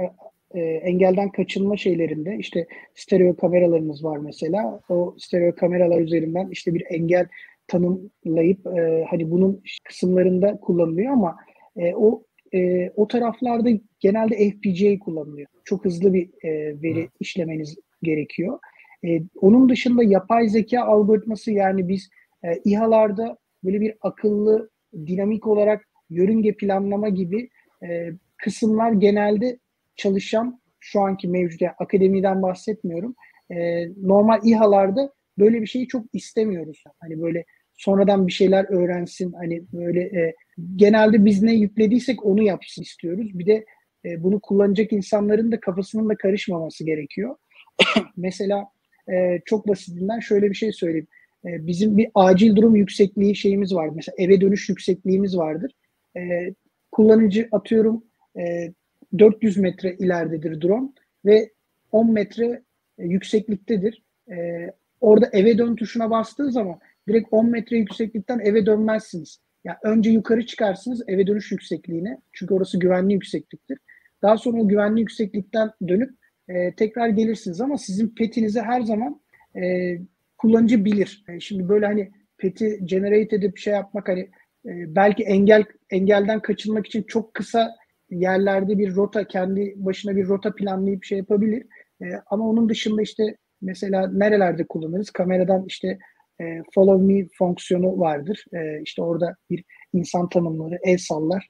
e, 0.54 0.60
engelden 0.60 1.28
kaçınma 1.28 1.76
şeylerinde 1.76 2.36
işte 2.38 2.66
stereo 2.94 3.36
kameralarımız 3.36 4.04
var 4.04 4.16
mesela. 4.16 4.80
O 4.88 5.14
stereo 5.18 5.54
kameralar 5.54 6.00
üzerinden 6.00 6.48
işte 6.50 6.74
bir 6.74 6.84
engel 6.90 7.26
tanımlayıp 7.66 8.66
e, 8.66 9.04
hani 9.10 9.30
bunun 9.30 9.62
kısımlarında 9.84 10.56
kullanılıyor 10.60 11.12
ama 11.12 11.36
e, 11.76 11.94
o 11.94 12.22
e, 12.54 12.90
o 12.96 13.08
taraflarda 13.08 13.68
genelde 14.00 14.50
FPGA 14.50 14.98
kullanılıyor. 14.98 15.48
Çok 15.64 15.84
hızlı 15.84 16.14
bir 16.14 16.28
e, 16.42 16.82
veri 16.82 17.02
Hı. 17.02 17.08
işlemeniz 17.20 17.76
gerekiyor. 18.02 18.58
E, 19.04 19.20
onun 19.40 19.68
dışında 19.68 20.02
yapay 20.04 20.48
zeka 20.48 20.82
algoritması 20.82 21.52
yani 21.52 21.88
biz 21.88 22.08
e, 22.44 22.48
İHA'larda 22.64 23.36
böyle 23.64 23.80
bir 23.80 23.94
akıllı 24.00 24.70
dinamik 25.06 25.46
olarak 25.46 25.88
yörünge 26.10 26.52
planlama 26.52 27.08
gibi 27.08 27.50
e, 27.82 28.10
kısımlar 28.36 28.92
genelde 28.92 29.58
çalışan 29.96 30.60
şu 30.80 31.00
anki 31.00 31.28
mevcut 31.28 31.60
yani 31.60 31.74
akademiden 31.78 32.42
bahsetmiyorum. 32.42 33.14
E, 33.50 33.88
normal 34.02 34.40
İHA'larda 34.44 35.12
böyle 35.38 35.60
bir 35.62 35.66
şeyi 35.66 35.88
çok 35.88 36.04
istemiyoruz. 36.12 36.84
Hani 37.00 37.22
böyle 37.22 37.44
sonradan 37.76 38.26
bir 38.26 38.32
şeyler 38.32 38.64
öğrensin. 38.64 39.32
Hani 39.32 39.62
böyle 39.72 40.00
e, 40.00 40.34
genelde 40.76 41.24
biz 41.24 41.42
ne 41.42 41.54
yüklediysek 41.54 42.26
onu 42.26 42.42
yapsın 42.42 42.82
istiyoruz. 42.82 43.38
Bir 43.38 43.46
de 43.46 43.64
e, 44.04 44.22
bunu 44.22 44.40
kullanacak 44.40 44.92
insanların 44.92 45.52
da 45.52 45.60
kafasının 45.60 46.08
da 46.08 46.16
karışmaması 46.16 46.84
gerekiyor. 46.84 47.36
Mesela 48.16 48.68
e, 49.12 49.40
çok 49.44 49.68
basitinden 49.68 50.20
şöyle 50.20 50.50
bir 50.50 50.54
şey 50.54 50.72
söyleyeyim. 50.72 51.06
E, 51.44 51.66
bizim 51.66 51.98
bir 51.98 52.08
acil 52.14 52.56
durum 52.56 52.76
yüksekliği 52.76 53.36
şeyimiz 53.36 53.74
var. 53.74 53.88
Mesela 53.94 54.14
eve 54.18 54.40
dönüş 54.40 54.68
yüksekliğimiz 54.68 55.36
vardır. 55.36 55.72
E, 56.16 56.54
kullanıcı 56.92 57.48
atıyorum 57.52 58.04
e, 58.38 58.72
400 59.18 59.56
metre 59.56 59.94
ileridedir 59.94 60.60
drone 60.60 60.88
ve 61.24 61.50
10 61.92 62.12
metre 62.12 62.62
e, 62.98 63.04
yüksekliktedir. 63.04 64.02
E, 64.30 64.70
orada 65.00 65.28
eve 65.32 65.58
dön 65.58 65.76
tuşuna 65.76 66.10
bastığı 66.10 66.52
zaman 66.52 66.78
direkt 67.08 67.28
10 67.30 67.50
metre 67.50 67.78
yükseklikten 67.78 68.38
eve 68.38 68.66
dönmezsiniz. 68.66 69.38
Yani 69.64 69.76
önce 69.82 70.10
yukarı 70.10 70.46
çıkarsınız 70.46 71.02
eve 71.06 71.26
dönüş 71.26 71.52
yüksekliğine. 71.52 72.18
Çünkü 72.32 72.54
orası 72.54 72.78
güvenli 72.78 73.12
yüksekliktir. 73.12 73.78
Daha 74.22 74.36
sonra 74.38 74.60
o 74.60 74.68
güvenli 74.68 75.00
yükseklikten 75.00 75.70
dönüp 75.88 76.10
e, 76.48 76.74
tekrar 76.74 77.08
gelirsiniz 77.08 77.60
ama 77.60 77.78
sizin 77.78 78.08
petinizi 78.08 78.60
her 78.60 78.80
zaman 78.80 79.20
e, 79.56 79.98
kullanıcı 80.38 80.84
bilir. 80.84 81.24
E, 81.28 81.40
şimdi 81.40 81.68
böyle 81.68 81.86
hani 81.86 82.12
peti 82.38 82.80
generate 82.84 83.36
edip 83.36 83.58
şey 83.58 83.72
yapmak 83.72 84.08
hani 84.08 84.30
belki 84.66 85.24
engel 85.24 85.64
engelden 85.90 86.40
kaçınmak 86.40 86.86
için 86.86 87.02
çok 87.02 87.34
kısa 87.34 87.74
yerlerde 88.10 88.78
bir 88.78 88.94
rota 88.94 89.26
kendi 89.26 89.74
başına 89.76 90.16
bir 90.16 90.28
rota 90.28 90.54
planlayıp 90.54 91.04
şey 91.04 91.18
yapabilir. 91.18 91.66
E, 92.02 92.04
ama 92.26 92.48
onun 92.48 92.68
dışında 92.68 93.02
işte 93.02 93.36
mesela 93.62 94.10
nerelerde 94.12 94.66
kullanırız? 94.66 95.10
Kameradan 95.10 95.64
işte 95.68 95.98
e, 96.40 96.44
follow 96.74 97.06
me 97.06 97.26
fonksiyonu 97.38 97.98
vardır. 97.98 98.44
E, 98.52 98.82
işte 98.82 99.02
orada 99.02 99.36
bir 99.50 99.64
insan 99.92 100.28
tanımları, 100.28 100.78
el 100.82 100.98
sallar. 100.98 101.48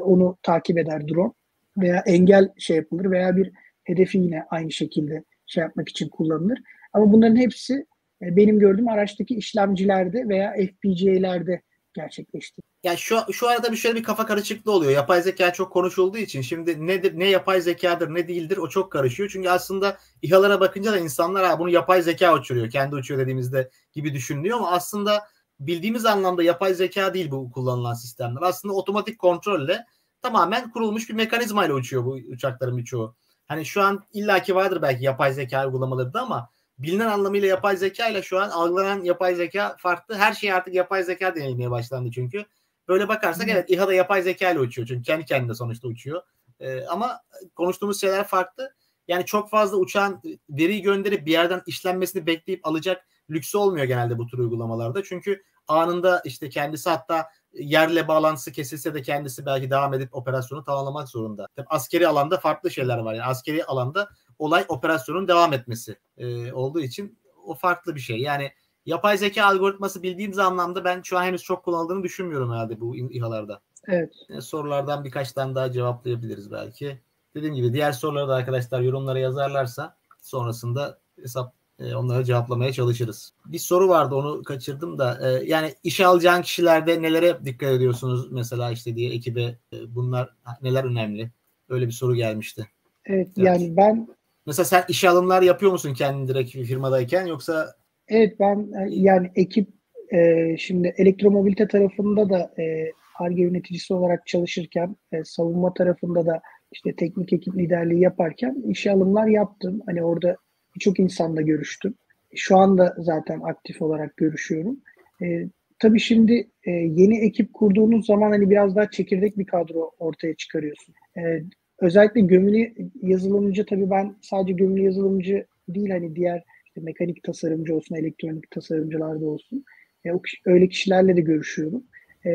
Onu 0.00 0.38
takip 0.42 0.78
eder 0.78 1.08
drone. 1.08 1.32
Veya 1.78 2.02
engel 2.06 2.48
şey 2.58 2.76
yapılır 2.76 3.10
veya 3.10 3.36
bir 3.36 3.52
hedefi 3.84 4.18
yine 4.18 4.42
aynı 4.50 4.70
şekilde 4.70 5.24
şey 5.46 5.62
yapmak 5.62 5.88
için 5.88 6.08
kullanılır. 6.08 6.58
Ama 6.92 7.12
bunların 7.12 7.36
hepsi 7.36 7.74
e, 8.22 8.36
benim 8.36 8.58
gördüğüm 8.58 8.88
araçtaki 8.88 9.34
işlemcilerde 9.34 10.28
veya 10.28 10.52
FPGA'lerde 10.52 11.60
gerçekleşti. 11.94 12.62
Ya 12.84 12.96
şu 12.96 13.18
şu 13.32 13.48
arada 13.48 13.72
bir 13.72 13.76
şöyle 13.76 13.96
bir 13.98 14.02
kafa 14.02 14.26
karışıklığı 14.26 14.72
oluyor. 14.72 14.92
Yapay 14.92 15.22
zeka 15.22 15.52
çok 15.52 15.72
konuşulduğu 15.72 16.18
için 16.18 16.40
şimdi 16.40 16.86
nedir 16.86 17.18
ne 17.18 17.28
yapay 17.28 17.60
zekadır 17.60 18.14
ne 18.14 18.28
değildir 18.28 18.56
o 18.56 18.68
çok 18.68 18.92
karışıyor. 18.92 19.30
Çünkü 19.32 19.48
aslında 19.48 19.98
İHA'lara 20.22 20.60
bakınca 20.60 20.92
da 20.92 20.98
insanlar 20.98 21.46
ha 21.46 21.58
bunu 21.58 21.70
yapay 21.70 22.02
zeka 22.02 22.34
uçuruyor. 22.34 22.70
Kendi 22.70 22.96
uçuyor 22.96 23.20
dediğimizde 23.20 23.70
gibi 23.92 24.14
düşünülüyor 24.14 24.58
ama 24.58 24.70
aslında 24.70 25.22
bildiğimiz 25.60 26.06
anlamda 26.06 26.42
yapay 26.42 26.74
zeka 26.74 27.14
değil 27.14 27.30
bu 27.30 27.50
kullanılan 27.50 27.94
sistemler. 27.94 28.42
Aslında 28.42 28.74
otomatik 28.74 29.18
kontrolle 29.18 29.86
tamamen 30.22 30.70
kurulmuş 30.70 31.08
bir 31.08 31.14
mekanizma 31.14 31.66
ile 31.66 31.72
uçuyor 31.72 32.04
bu 32.04 32.12
uçakların 32.12 32.78
birçoğu. 32.78 33.16
Hani 33.46 33.66
şu 33.66 33.82
an 33.82 34.04
illaki 34.12 34.54
vardır 34.54 34.82
belki 34.82 35.04
yapay 35.04 35.32
zeka 35.32 35.66
uygulamaları 35.66 36.14
da 36.14 36.22
ama 36.22 36.50
bilinen 36.82 37.06
anlamıyla 37.06 37.48
yapay 37.48 37.76
zeka 37.76 38.08
ile 38.08 38.22
şu 38.22 38.40
an 38.40 38.50
algılanan 38.50 39.04
yapay 39.04 39.34
zeka 39.34 39.76
farklı. 39.78 40.14
Her 40.14 40.32
şey 40.32 40.52
artık 40.52 40.74
yapay 40.74 41.02
zeka 41.02 41.34
denilmeye 41.36 41.70
başlandı 41.70 42.10
çünkü. 42.10 42.44
Böyle 42.88 43.08
bakarsak 43.08 43.46
Hı. 43.46 43.50
evet 43.50 43.70
İHA 43.70 43.88
da 43.88 43.94
yapay 43.94 44.22
zeka 44.22 44.50
ile 44.50 44.58
uçuyor. 44.60 44.88
Çünkü 44.88 45.02
kendi 45.02 45.24
kendine 45.24 45.54
sonuçta 45.54 45.88
uçuyor. 45.88 46.22
Ee, 46.60 46.84
ama 46.84 47.20
konuştuğumuz 47.54 48.00
şeyler 48.00 48.24
farklı. 48.24 48.74
Yani 49.08 49.26
çok 49.26 49.50
fazla 49.50 49.76
uçağın 49.76 50.22
veriyi 50.50 50.82
gönderip 50.82 51.26
bir 51.26 51.32
yerden 51.32 51.62
işlenmesini 51.66 52.26
bekleyip 52.26 52.66
alacak 52.66 53.06
lüksü 53.30 53.58
olmuyor 53.58 53.84
genelde 53.84 54.18
bu 54.18 54.26
tür 54.26 54.38
uygulamalarda. 54.38 55.02
Çünkü 55.02 55.42
anında 55.68 56.22
işte 56.24 56.48
kendisi 56.48 56.90
hatta 56.90 57.28
yerle 57.52 58.08
bağlantısı 58.08 58.52
kesilse 58.52 58.94
de 58.94 59.02
kendisi 59.02 59.46
belki 59.46 59.70
devam 59.70 59.94
edip 59.94 60.14
operasyonu 60.14 60.64
tamamlamak 60.64 61.08
zorunda. 61.08 61.46
Tabii 61.56 61.66
askeri 61.70 62.08
alanda 62.08 62.38
farklı 62.38 62.70
şeyler 62.70 62.98
var. 62.98 63.14
Yani 63.14 63.24
askeri 63.24 63.64
alanda 63.64 64.08
olay 64.40 64.64
operasyonun 64.68 65.28
devam 65.28 65.52
etmesi 65.52 65.96
e, 66.18 66.52
olduğu 66.52 66.80
için 66.80 67.18
o 67.46 67.54
farklı 67.54 67.94
bir 67.94 68.00
şey. 68.00 68.18
Yani 68.18 68.50
yapay 68.86 69.18
zeka 69.18 69.44
algoritması 69.44 70.02
bildiğimiz 70.02 70.38
anlamda 70.38 70.84
ben 70.84 71.02
şu 71.02 71.18
an 71.18 71.24
henüz 71.24 71.42
çok 71.42 71.64
kullanıldığını 71.64 72.02
düşünmüyorum 72.02 72.52
herhalde 72.52 72.80
bu 72.80 72.96
İHA'larda. 72.96 73.60
Evet. 73.88 74.12
Yani 74.28 74.42
sorulardan 74.42 75.04
birkaç 75.04 75.32
tane 75.32 75.54
daha 75.54 75.72
cevaplayabiliriz 75.72 76.52
belki. 76.52 77.00
Dediğim 77.34 77.54
gibi 77.54 77.72
diğer 77.72 77.92
soruları 77.92 78.28
da 78.28 78.34
arkadaşlar 78.34 78.80
yorumlara 78.80 79.18
yazarlarsa 79.18 79.96
sonrasında 80.20 80.98
hesap 81.22 81.54
e, 81.78 81.94
onları 81.94 82.24
cevaplamaya 82.24 82.72
çalışırız. 82.72 83.32
Bir 83.46 83.58
soru 83.58 83.88
vardı 83.88 84.14
onu 84.14 84.42
kaçırdım 84.42 84.98
da 84.98 85.18
e, 85.22 85.44
yani 85.44 85.74
işe 85.82 86.06
alacağın 86.06 86.42
kişilerde 86.42 87.02
nelere 87.02 87.44
dikkat 87.44 87.72
ediyorsunuz 87.72 88.32
mesela 88.32 88.70
işte 88.70 88.96
diye 88.96 89.12
ekibe 89.12 89.42
e, 89.42 89.94
bunlar 89.94 90.34
neler 90.62 90.84
önemli? 90.84 91.30
Öyle 91.68 91.86
bir 91.86 91.92
soru 91.92 92.14
gelmişti. 92.14 92.68
Evet, 93.04 93.28
evet. 93.36 93.46
yani 93.46 93.76
ben 93.76 94.08
mesela 94.50 94.64
sen 94.64 94.84
işe 94.88 95.08
alımlar 95.08 95.42
yapıyor 95.42 95.72
musun 95.72 95.94
kendin 95.94 96.28
direkt 96.28 96.50
firmadayken 96.50 97.26
yoksa 97.26 97.74
Evet 98.08 98.40
ben 98.40 98.68
yani 98.88 99.30
ekip 99.34 99.68
e, 100.12 100.56
şimdi 100.58 100.94
elektromobilite 100.96 101.68
tarafında 101.68 102.30
da 102.30 102.54
e, 102.58 102.92
ARGE 103.18 103.42
yöneticisi 103.42 103.94
olarak 103.94 104.26
çalışırken 104.26 104.96
e, 105.12 105.24
savunma 105.24 105.74
tarafında 105.74 106.26
da 106.26 106.40
işte 106.72 106.96
teknik 106.96 107.32
ekip 107.32 107.56
liderliği 107.56 108.00
yaparken 108.00 108.62
işe 108.68 108.92
alımlar 108.92 109.26
yaptım. 109.26 109.80
Hani 109.86 110.02
orada 110.02 110.36
birçok 110.74 111.00
insanla 111.00 111.40
görüştüm. 111.40 111.94
Şu 112.34 112.56
anda 112.56 112.94
zaten 112.98 113.40
aktif 113.40 113.82
olarak 113.82 114.16
görüşüyorum. 114.16 114.80
E, 115.22 115.48
tabii 115.78 116.00
şimdi 116.00 116.48
e, 116.64 116.70
yeni 116.70 117.18
ekip 117.18 117.54
kurduğunuz 117.54 118.06
zaman 118.06 118.30
hani 118.30 118.50
biraz 118.50 118.76
daha 118.76 118.90
çekirdek 118.90 119.38
bir 119.38 119.46
kadro 119.46 119.90
ortaya 119.98 120.34
çıkarıyorsun. 120.34 120.94
E, 121.16 121.42
özellikle 121.80 122.20
gömülü 122.20 122.72
yazılımcı 123.02 123.66
tabii 123.66 123.90
ben 123.90 124.14
sadece 124.20 124.52
gömülü 124.52 124.82
yazılımcı 124.82 125.46
değil 125.68 125.90
hani 125.90 126.16
diğer 126.16 126.44
işte 126.66 126.80
mekanik 126.80 127.22
tasarımcı 127.22 127.76
olsun, 127.76 127.94
elektronik 127.94 128.50
tasarımcılar 128.50 129.20
da 129.20 129.26
olsun. 129.26 129.64
E, 130.04 130.12
o, 130.12 130.22
öyle 130.46 130.68
kişilerle 130.68 131.16
de 131.16 131.20
görüşüyorum. 131.20 131.84
E, 132.26 132.30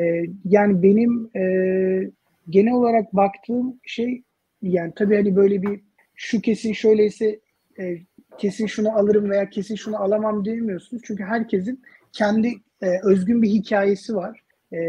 yani 0.46 0.84
benim 0.84 1.30
e, 1.36 1.44
genel 2.50 2.74
olarak 2.74 3.14
baktığım 3.14 3.80
şey 3.84 4.24
yani 4.62 4.94
tabii 4.96 5.16
hani 5.16 5.36
böyle 5.36 5.62
bir 5.62 5.80
şu 6.16 6.42
kesin 6.42 6.74
şöyleyse 6.74 7.40
e, 7.80 7.98
kesin 8.38 8.66
şunu 8.66 8.98
alırım 8.98 9.30
veya 9.30 9.50
kesin 9.50 9.76
şunu 9.76 9.98
alamam 10.02 10.46
diyemiyorsunuz. 10.46 11.04
Çünkü 11.06 11.24
herkesin 11.24 11.82
kendi 12.14 12.54
e, 12.82 12.88
özgün 13.04 13.42
bir 13.42 13.50
hikayesi 13.50 14.16
var. 14.16 14.42
E, 14.74 14.80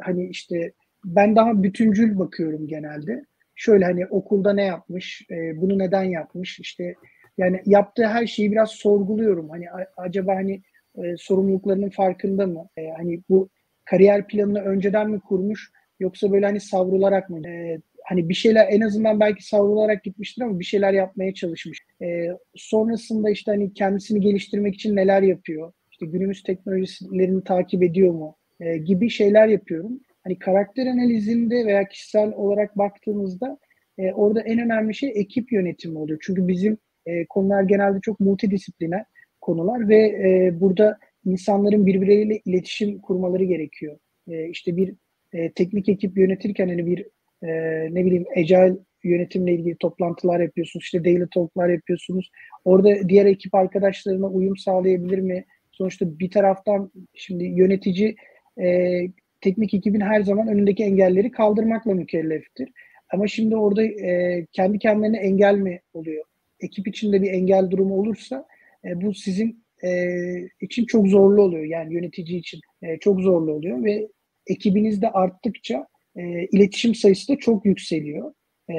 hani 0.00 0.26
işte 0.28 0.72
ben 1.04 1.36
daha 1.36 1.62
bütüncül 1.62 2.18
bakıyorum 2.18 2.68
genelde. 2.68 3.24
Şöyle 3.60 3.84
hani 3.84 4.06
okulda 4.06 4.52
ne 4.52 4.64
yapmış, 4.64 5.26
e, 5.30 5.60
bunu 5.60 5.78
neden 5.78 6.02
yapmış, 6.02 6.60
işte 6.60 6.94
yani 7.38 7.62
yaptığı 7.66 8.06
her 8.06 8.26
şeyi 8.26 8.52
biraz 8.52 8.70
sorguluyorum. 8.70 9.48
Hani 9.48 9.66
acaba 9.96 10.34
hani 10.34 10.62
e, 10.98 11.16
sorumluluklarının 11.18 11.90
farkında 11.90 12.46
mı? 12.46 12.68
E, 12.76 12.88
hani 12.96 13.20
bu 13.28 13.48
kariyer 13.84 14.26
planını 14.26 14.60
önceden 14.60 15.10
mi 15.10 15.20
kurmuş 15.20 15.70
yoksa 16.00 16.32
böyle 16.32 16.46
hani 16.46 16.60
savrularak 16.60 17.30
mı? 17.30 17.48
E, 17.48 17.80
hani 18.04 18.28
bir 18.28 18.34
şeyler 18.34 18.66
en 18.70 18.80
azından 18.80 19.20
belki 19.20 19.46
savrularak 19.46 20.04
gitmiştir 20.04 20.42
ama 20.42 20.60
bir 20.60 20.64
şeyler 20.64 20.92
yapmaya 20.92 21.34
çalışmış. 21.34 21.78
E, 22.02 22.28
sonrasında 22.54 23.30
işte 23.30 23.50
hani 23.50 23.74
kendisini 23.74 24.20
geliştirmek 24.20 24.74
için 24.74 24.96
neler 24.96 25.22
yapıyor? 25.22 25.72
İşte 25.90 26.06
günümüz 26.06 26.42
teknolojilerini 26.42 27.44
takip 27.44 27.82
ediyor 27.82 28.12
mu? 28.14 28.36
E, 28.60 28.76
gibi 28.76 29.10
şeyler 29.10 29.48
yapıyorum. 29.48 30.00
Hani 30.24 30.38
karakter 30.38 30.86
analizinde 30.86 31.66
veya 31.66 31.88
kişisel 31.88 32.32
olarak 32.32 32.78
baktığımızda 32.78 33.58
e, 33.98 34.12
orada 34.12 34.40
en 34.40 34.58
önemli 34.58 34.94
şey 34.94 35.12
ekip 35.14 35.52
yönetimi 35.52 35.98
oluyor. 35.98 36.18
Çünkü 36.22 36.48
bizim 36.48 36.78
e, 37.06 37.26
konular 37.26 37.62
genelde 37.62 37.98
çok 38.02 38.20
multidisipliner 38.20 39.04
konular 39.40 39.88
ve 39.88 39.96
e, 39.96 40.60
burada 40.60 40.98
insanların 41.24 41.86
birbirleriyle 41.86 42.40
iletişim 42.44 42.98
kurmaları 42.98 43.44
gerekiyor. 43.44 43.98
E, 44.28 44.48
işte 44.48 44.76
bir 44.76 44.94
e, 45.32 45.52
teknik 45.52 45.88
ekip 45.88 46.18
yönetirken 46.18 46.68
hani 46.68 46.86
bir 46.86 47.06
e, 47.42 47.50
ne 47.94 48.04
bileyim 48.04 48.24
agile 48.36 48.76
yönetimle 49.04 49.54
ilgili 49.54 49.76
toplantılar 49.76 50.40
yapıyorsunuz, 50.40 50.84
işte 50.84 51.04
daily 51.04 51.26
talk'lar 51.34 51.68
yapıyorsunuz. 51.68 52.30
Orada 52.64 53.08
diğer 53.08 53.26
ekip 53.26 53.54
arkadaşlarına 53.54 54.26
uyum 54.26 54.56
sağlayabilir 54.56 55.18
mi? 55.18 55.44
Sonuçta 55.72 56.18
bir 56.18 56.30
taraftan 56.30 56.92
şimdi 57.14 57.44
yönetici 57.44 58.16
e, 58.62 59.00
teknik 59.40 59.74
ekibin 59.74 60.00
her 60.00 60.22
zaman 60.22 60.48
önündeki 60.48 60.84
engelleri 60.84 61.30
kaldırmakla 61.30 61.94
mükelleftir. 61.94 62.68
Ama 63.12 63.28
şimdi 63.28 63.56
orada 63.56 63.84
e, 63.84 64.46
kendi 64.52 64.78
kendine 64.78 65.18
engel 65.18 65.54
mi 65.54 65.80
oluyor? 65.92 66.24
ekip 66.60 66.88
içinde 66.88 67.22
bir 67.22 67.30
engel 67.30 67.70
durumu 67.70 67.94
olursa 68.00 68.46
e, 68.84 69.00
bu 69.00 69.14
sizin 69.14 69.64
e, 69.84 69.90
için 70.60 70.86
çok 70.86 71.08
zorlu 71.08 71.42
oluyor. 71.42 71.64
Yani 71.64 71.94
yönetici 71.94 72.38
için 72.38 72.60
e, 72.82 72.98
çok 72.98 73.20
zorlu 73.20 73.52
oluyor 73.52 73.84
ve 73.84 74.08
ekibinizde 74.46 75.10
arttıkça 75.10 75.86
e, 76.16 76.46
iletişim 76.46 76.94
sayısı 76.94 77.32
da 77.32 77.36
çok 77.36 77.66
yükseliyor. 77.66 78.32
E, 78.70 78.74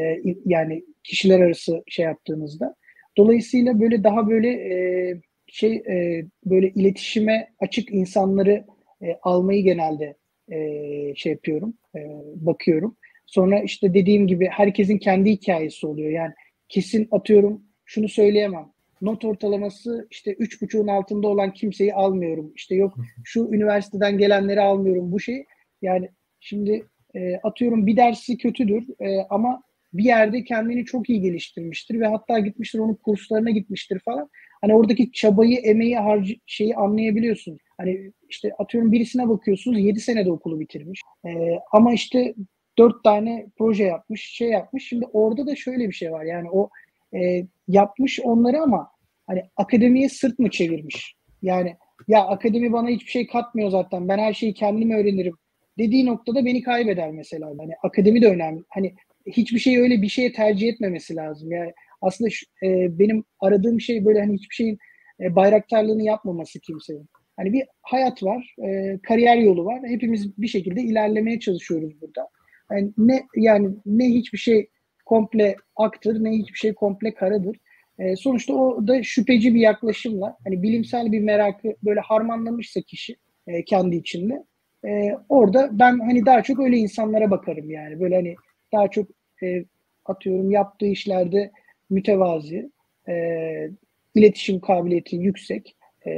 yani 0.45 0.83
kişiler 1.03 1.39
arası 1.39 1.83
şey 1.87 2.05
yaptığınızda. 2.05 2.75
Dolayısıyla 3.17 3.79
böyle 3.79 4.03
daha 4.03 4.29
böyle 4.29 4.49
e, 4.49 4.75
şey 5.47 5.75
e, 5.75 6.25
böyle 6.45 6.69
iletişime 6.69 7.47
açık 7.59 7.91
insanları 7.91 8.65
e, 9.01 9.17
almayı 9.21 9.63
genelde 9.63 10.15
e, 10.51 11.15
şey 11.15 11.31
yapıyorum, 11.31 11.73
e, 11.95 11.99
bakıyorum. 12.35 12.97
Sonra 13.25 13.59
işte 13.59 13.93
dediğim 13.93 14.27
gibi 14.27 14.47
herkesin 14.51 14.97
kendi 14.97 15.31
hikayesi 15.31 15.87
oluyor. 15.87 16.11
Yani 16.11 16.33
kesin 16.69 17.07
atıyorum 17.11 17.63
şunu 17.85 18.09
söyleyemem. 18.09 18.65
Not 19.01 19.25
ortalaması 19.25 20.07
işte 20.11 20.33
üç 20.33 20.61
buçuğun 20.61 20.87
altında 20.87 21.27
olan 21.27 21.53
kimseyi 21.53 21.93
almıyorum. 21.93 22.51
İşte 22.55 22.75
yok 22.75 22.93
şu 23.23 23.49
üniversiteden 23.51 24.17
gelenleri 24.17 24.61
almıyorum. 24.61 25.11
Bu 25.11 25.19
şey 25.19 25.45
yani 25.81 26.09
şimdi 26.39 26.85
e, 27.15 27.35
atıyorum 27.35 27.87
bir 27.87 27.97
dersi 27.97 28.37
kötüdür 28.37 28.85
ama 29.29 29.63
bir 29.93 30.03
yerde 30.03 30.43
kendini 30.43 30.85
çok 30.85 31.09
iyi 31.09 31.21
geliştirmiştir 31.21 31.99
ve 31.99 32.07
hatta 32.07 32.39
gitmiştir 32.39 32.79
onun 32.79 32.95
kurslarına 32.95 33.49
gitmiştir 33.49 33.99
falan. 33.99 34.29
Hani 34.61 34.75
oradaki 34.75 35.11
çabayı, 35.11 35.57
emeği, 35.57 35.97
harcı, 35.97 36.35
şeyi 36.45 36.75
anlayabiliyorsun. 36.75 37.57
Hani 37.77 38.11
işte 38.29 38.51
atıyorum 38.59 38.91
birisine 38.91 39.29
bakıyorsunuz 39.29 39.79
7 39.79 39.99
senede 39.99 40.31
okulu 40.31 40.59
bitirmiş. 40.59 41.01
E, 41.25 41.29
ama 41.71 41.93
işte 41.93 42.33
dört 42.77 43.03
tane 43.03 43.45
proje 43.57 43.83
yapmış, 43.83 44.21
şey 44.21 44.49
yapmış. 44.49 44.87
Şimdi 44.87 45.05
orada 45.13 45.47
da 45.47 45.55
şöyle 45.55 45.87
bir 45.87 45.93
şey 45.93 46.11
var. 46.11 46.23
Yani 46.23 46.49
o 46.51 46.69
e, 47.15 47.45
yapmış 47.67 48.19
onları 48.23 48.61
ama 48.61 48.87
hani 49.27 49.43
akademiye 49.57 50.09
sırt 50.09 50.39
mı 50.39 50.49
çevirmiş? 50.49 51.15
Yani 51.41 51.75
ya 52.07 52.27
akademi 52.27 52.73
bana 52.73 52.89
hiçbir 52.89 53.11
şey 53.11 53.27
katmıyor 53.27 53.69
zaten. 53.69 54.07
Ben 54.07 54.17
her 54.17 54.33
şeyi 54.33 54.53
kendim 54.53 54.91
öğrenirim. 54.91 55.33
Dediği 55.77 56.05
noktada 56.05 56.45
beni 56.45 56.61
kaybeder 56.61 57.11
mesela. 57.11 57.47
Hani 57.47 57.73
akademi 57.83 58.21
de 58.21 58.27
önemli. 58.27 58.63
Hani 58.69 58.93
hiçbir 59.27 59.59
şey 59.59 59.77
öyle 59.77 60.01
bir 60.01 60.09
şeye 60.09 60.33
tercih 60.33 60.69
etmemesi 60.69 61.15
lazım. 61.15 61.51
Yani 61.51 61.73
aslında 62.01 62.29
şu, 62.29 62.45
e, 62.63 62.99
benim 62.99 63.23
aradığım 63.39 63.81
şey 63.81 64.05
böyle 64.05 64.19
hani 64.19 64.33
hiçbir 64.33 64.55
şeyin 64.55 64.77
e, 65.19 65.35
bayraktarlığını 65.35 66.03
yapmaması 66.03 66.59
kimsenin. 66.59 67.09
Hani 67.37 67.53
bir 67.53 67.63
hayat 67.81 68.23
var, 68.23 68.55
e, 68.65 68.99
kariyer 69.07 69.37
yolu 69.37 69.65
var. 69.65 69.81
Hepimiz 69.85 70.37
bir 70.37 70.47
şekilde 70.47 70.81
ilerlemeye 70.81 71.39
çalışıyoruz 71.39 72.01
burada. 72.01 72.27
Yani 72.71 72.91
ne 72.97 73.23
yani 73.35 73.69
ne 73.85 74.05
hiçbir 74.05 74.37
şey 74.37 74.67
komple 75.05 75.55
aktır 75.75 76.23
ne 76.23 76.31
hiçbir 76.31 76.57
şey 76.57 76.73
komple 76.73 77.13
karadır. 77.13 77.57
E, 77.99 78.15
sonuçta 78.15 78.53
o 78.53 78.87
da 78.87 79.03
şüpheci 79.03 79.55
bir 79.55 79.59
yaklaşımla 79.59 80.37
hani 80.43 80.63
bilimsel 80.63 81.11
bir 81.11 81.19
merakı 81.19 81.75
böyle 81.83 81.99
harmanlamışsa 81.99 82.81
kişi 82.81 83.15
e, 83.47 83.63
kendi 83.63 83.95
içinde 83.95 84.43
e, 84.87 85.17
orada 85.29 85.69
ben 85.71 85.99
hani 85.99 86.25
daha 86.25 86.43
çok 86.43 86.59
öyle 86.59 86.77
insanlara 86.77 87.31
bakarım 87.31 87.69
yani 87.69 87.99
böyle 87.99 88.15
hani 88.15 88.35
daha 88.73 88.87
çok 88.87 89.09
e, 89.43 89.65
atıyorum 90.05 90.51
yaptığı 90.51 90.85
işlerde 90.85 91.51
mütevazi 91.91 92.71
e, 93.07 93.13
iletişim 94.15 94.59
kabiliyeti 94.59 95.15
yüksek 95.15 95.75
e, 96.07 96.11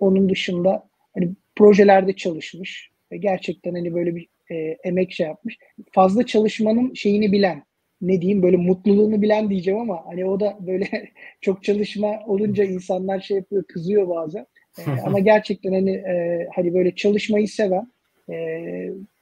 onun 0.00 0.28
dışında 0.28 0.88
hani 1.14 1.28
projelerde 1.56 2.12
çalışmış 2.12 2.90
ve 3.12 3.16
gerçekten 3.16 3.74
hani 3.74 3.94
böyle 3.94 4.16
bir 4.16 4.28
e, 4.50 4.54
emek 4.84 5.12
şey 5.12 5.26
yapmış 5.26 5.58
fazla 5.92 6.26
çalışmanın 6.26 6.94
şeyini 6.94 7.32
bilen 7.32 7.62
ne 8.00 8.20
diyeyim 8.20 8.42
böyle 8.42 8.56
mutluluğunu 8.56 9.22
bilen 9.22 9.50
diyeceğim 9.50 9.80
ama 9.80 10.06
hani 10.06 10.24
o 10.24 10.40
da 10.40 10.58
böyle 10.60 11.08
çok 11.40 11.64
çalışma 11.64 12.20
olunca 12.26 12.64
insanlar 12.64 13.20
şey 13.20 13.36
yapıyor 13.36 13.64
kızıyor 13.64 14.08
bazen. 14.08 14.46
Ee, 14.78 14.82
ama 15.04 15.18
gerçekten 15.18 15.72
hani 15.72 15.90
e, 15.90 16.46
hani 16.54 16.74
böyle 16.74 16.94
çalışmayı 16.94 17.48
seven 17.48 17.92
e, 18.30 18.58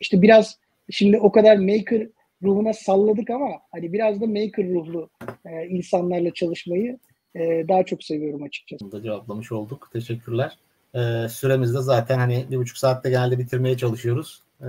işte 0.01 0.23
biraz 0.23 0.59
şimdi 0.91 1.19
o 1.19 1.33
kadar 1.33 1.57
maker 1.57 2.09
ruhuna 2.43 2.73
salladık 2.73 3.31
ama 3.31 3.49
hani 3.73 3.93
biraz 3.93 4.21
da 4.21 4.27
maker 4.27 4.69
ruhlu 4.69 5.11
e, 5.45 5.67
insanlarla 5.67 6.35
çalışmayı 6.35 6.99
e, 7.35 7.69
daha 7.69 7.83
çok 7.85 8.05
seviyorum 8.05 8.43
açıkçası. 8.43 8.85
Bunu 8.85 8.93
da 8.93 9.03
cevaplamış 9.03 9.53
olduk. 9.53 9.91
Teşekkürler. 9.93 10.59
Ee, 10.95 11.29
süremizde 11.29 11.81
zaten 11.81 12.19
hani 12.19 12.47
bir 12.51 12.57
buçuk 12.57 12.79
saatte 12.79 13.11
genelde 13.11 13.39
bitirmeye 13.39 13.77
çalışıyoruz. 13.77 14.43
Ee, 14.61 14.67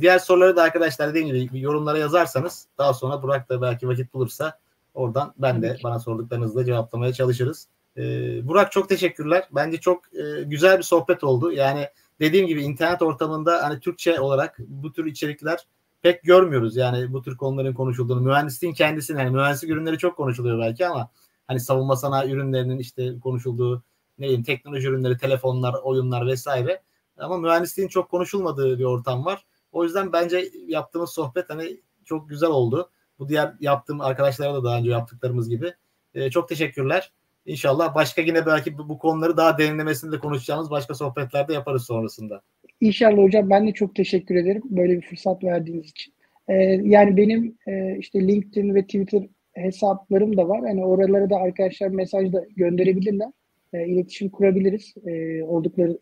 Diğer 0.00 0.18
soruları 0.18 0.56
da 0.56 0.62
arkadaşlar 0.62 1.10
dediğim 1.10 1.28
gibi 1.28 1.60
yorumlara 1.60 1.98
yazarsanız 1.98 2.66
daha 2.78 2.94
sonra 2.94 3.22
Burak 3.22 3.48
da 3.48 3.62
belki 3.62 3.88
vakit 3.88 4.14
bulursa 4.14 4.58
oradan 4.94 5.34
ben 5.38 5.62
de 5.62 5.76
bana 5.84 5.98
sorduklarınızı 5.98 6.56
da 6.56 6.64
cevaplamaya 6.64 7.12
çalışırız. 7.12 7.68
Ee, 7.96 8.48
Burak 8.48 8.72
çok 8.72 8.88
teşekkürler. 8.88 9.48
Bence 9.52 9.76
çok 9.76 10.14
e, 10.14 10.42
güzel 10.42 10.78
bir 10.78 10.82
sohbet 10.82 11.24
oldu. 11.24 11.52
Yani 11.52 11.86
dediğim 12.20 12.46
gibi 12.46 12.62
internet 12.62 13.02
ortamında 13.02 13.62
hani 13.62 13.80
Türkçe 13.80 14.20
olarak 14.20 14.58
bu 14.58 14.92
tür 14.92 15.06
içerikler 15.06 15.66
pek 16.02 16.22
görmüyoruz. 16.22 16.76
Yani 16.76 17.12
bu 17.12 17.22
tür 17.22 17.36
konuların 17.36 17.74
konuşulduğunu. 17.74 18.20
Mühendisliğin 18.20 18.74
kendisinin 18.74 19.18
hani 19.18 19.30
mühendislik 19.30 19.70
ürünleri 19.70 19.98
çok 19.98 20.16
konuşuluyor 20.16 20.58
belki 20.58 20.86
ama 20.86 21.10
hani 21.46 21.60
savunma 21.60 21.96
sanayi 21.96 22.32
ürünlerinin 22.32 22.78
işte 22.78 23.20
konuşulduğu 23.20 23.82
ne 24.18 24.26
diyeyim 24.26 24.42
teknoloji 24.44 24.88
ürünleri, 24.88 25.18
telefonlar, 25.18 25.74
oyunlar 25.82 26.26
vesaire. 26.26 26.82
Ama 27.18 27.38
mühendisliğin 27.38 27.88
çok 27.88 28.10
konuşulmadığı 28.10 28.78
bir 28.78 28.84
ortam 28.84 29.24
var. 29.24 29.46
O 29.72 29.84
yüzden 29.84 30.12
bence 30.12 30.50
yaptığımız 30.66 31.10
sohbet 31.10 31.50
hani 31.50 31.80
çok 32.04 32.28
güzel 32.28 32.50
oldu. 32.50 32.90
Bu 33.18 33.28
diğer 33.28 33.54
yaptığım 33.60 34.00
arkadaşlara 34.00 34.54
da 34.54 34.64
daha 34.64 34.78
önce 34.78 34.90
yaptıklarımız 34.90 35.48
gibi. 35.48 35.74
E, 36.14 36.30
çok 36.30 36.48
teşekkürler. 36.48 37.12
İnşallah 37.46 37.94
başka 37.94 38.22
yine 38.22 38.46
belki 38.46 38.78
bu, 38.78 38.88
bu 38.88 38.98
konuları 38.98 39.36
daha 39.36 39.58
derinlemesinde 39.58 40.12
de 40.12 40.18
konuşacağımız 40.18 40.70
başka 40.70 40.94
sohbetlerde 40.94 41.52
yaparız 41.52 41.84
sonrasında. 41.84 42.42
İnşallah 42.80 43.22
hocam 43.22 43.50
ben 43.50 43.68
de 43.68 43.72
çok 43.72 43.94
teşekkür 43.94 44.34
ederim 44.34 44.62
böyle 44.64 44.96
bir 44.96 45.02
fırsat 45.02 45.44
verdiğiniz 45.44 45.90
için. 45.90 46.14
Ee, 46.48 46.54
yani 46.82 47.16
benim 47.16 47.58
e, 47.68 47.96
işte 47.98 48.28
LinkedIn 48.28 48.74
ve 48.74 48.82
Twitter 48.82 49.22
hesaplarım 49.52 50.36
da 50.36 50.48
var. 50.48 50.68
Yani 50.68 50.84
oralara 50.84 51.30
da 51.30 51.36
arkadaşlar 51.36 51.88
mesaj 51.88 52.32
da 52.32 52.44
gönderebilirler. 52.56 53.28
E, 53.72 53.86
iletişim 53.86 54.28
kurabiliriz. 54.28 54.94
E, 55.06 55.42
oldukları 55.42 55.98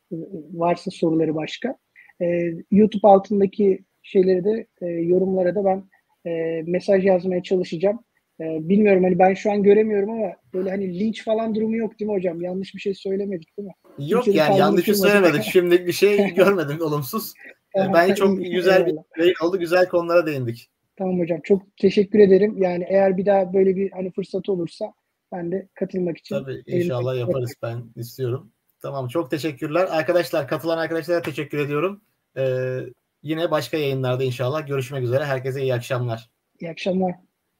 varsa 0.52 0.90
soruları 0.90 1.34
başka. 1.34 1.76
E, 2.22 2.52
YouTube 2.70 3.08
altındaki 3.08 3.78
şeyleri 4.02 4.44
de 4.44 4.66
e, 4.80 4.86
yorumlara 4.86 5.54
da 5.54 5.64
ben 5.64 5.82
e, 6.30 6.62
mesaj 6.66 7.04
yazmaya 7.04 7.42
çalışacağım. 7.42 7.98
E, 8.40 8.68
bilmiyorum 8.68 9.04
hani 9.04 9.18
ben 9.18 9.34
şu 9.34 9.52
an 9.52 9.62
göremiyorum 9.62 10.10
ama 10.10 10.32
böyle 10.54 10.70
hani 10.70 10.98
linç 10.98 11.24
falan 11.24 11.54
durumu 11.54 11.76
yok 11.76 12.00
değil 12.00 12.10
mi 12.10 12.16
hocam? 12.16 12.42
Yanlış 12.42 12.74
bir 12.74 12.80
şey 12.80 12.94
söylemedik 12.94 13.58
değil 13.58 13.68
mi? 13.68 13.74
Yok 13.98 14.24
Kimsenin 14.24 14.44
yani 14.44 14.58
yanlış 14.58 14.84
söylemedik. 14.84 15.42
Şimdilik 15.52 15.86
bir 15.86 15.92
şey 15.92 16.34
görmedim 16.34 16.80
olumsuz. 16.80 17.34
Tamam, 17.74 17.92
Bence 17.94 18.14
çok 18.14 18.38
güzel 18.38 18.86
bir 18.86 18.96
yayın 19.18 19.34
oldu. 19.42 19.58
Güzel 19.58 19.88
konulara 19.88 20.26
değindik. 20.26 20.70
Tamam 20.96 21.18
hocam. 21.18 21.40
Çok 21.40 21.76
teşekkür 21.76 22.18
ederim. 22.18 22.62
Yani 22.62 22.86
eğer 22.88 23.16
bir 23.16 23.26
daha 23.26 23.52
böyle 23.52 23.76
bir 23.76 23.90
hani 23.90 24.12
fırsat 24.12 24.48
olursa 24.48 24.92
ben 25.32 25.52
de 25.52 25.68
katılmak 25.74 26.18
için. 26.18 26.34
Tabii 26.34 26.62
inşallah 26.66 27.18
yaparız 27.18 27.54
ben 27.62 27.82
istiyorum. 27.96 28.50
Tamam 28.82 29.08
çok 29.08 29.30
teşekkürler. 29.30 29.88
Arkadaşlar 29.90 30.48
katılan 30.48 30.78
arkadaşlara 30.78 31.22
teşekkür 31.22 31.58
ediyorum. 31.58 32.00
Ee, 32.36 32.78
yine 33.22 33.50
başka 33.50 33.76
yayınlarda 33.76 34.24
inşallah 34.24 34.66
görüşmek 34.66 35.04
üzere. 35.04 35.24
Herkese 35.24 35.62
iyi 35.62 35.74
akşamlar. 35.74 36.30
İyi 36.60 36.70
akşamlar. 36.70 37.14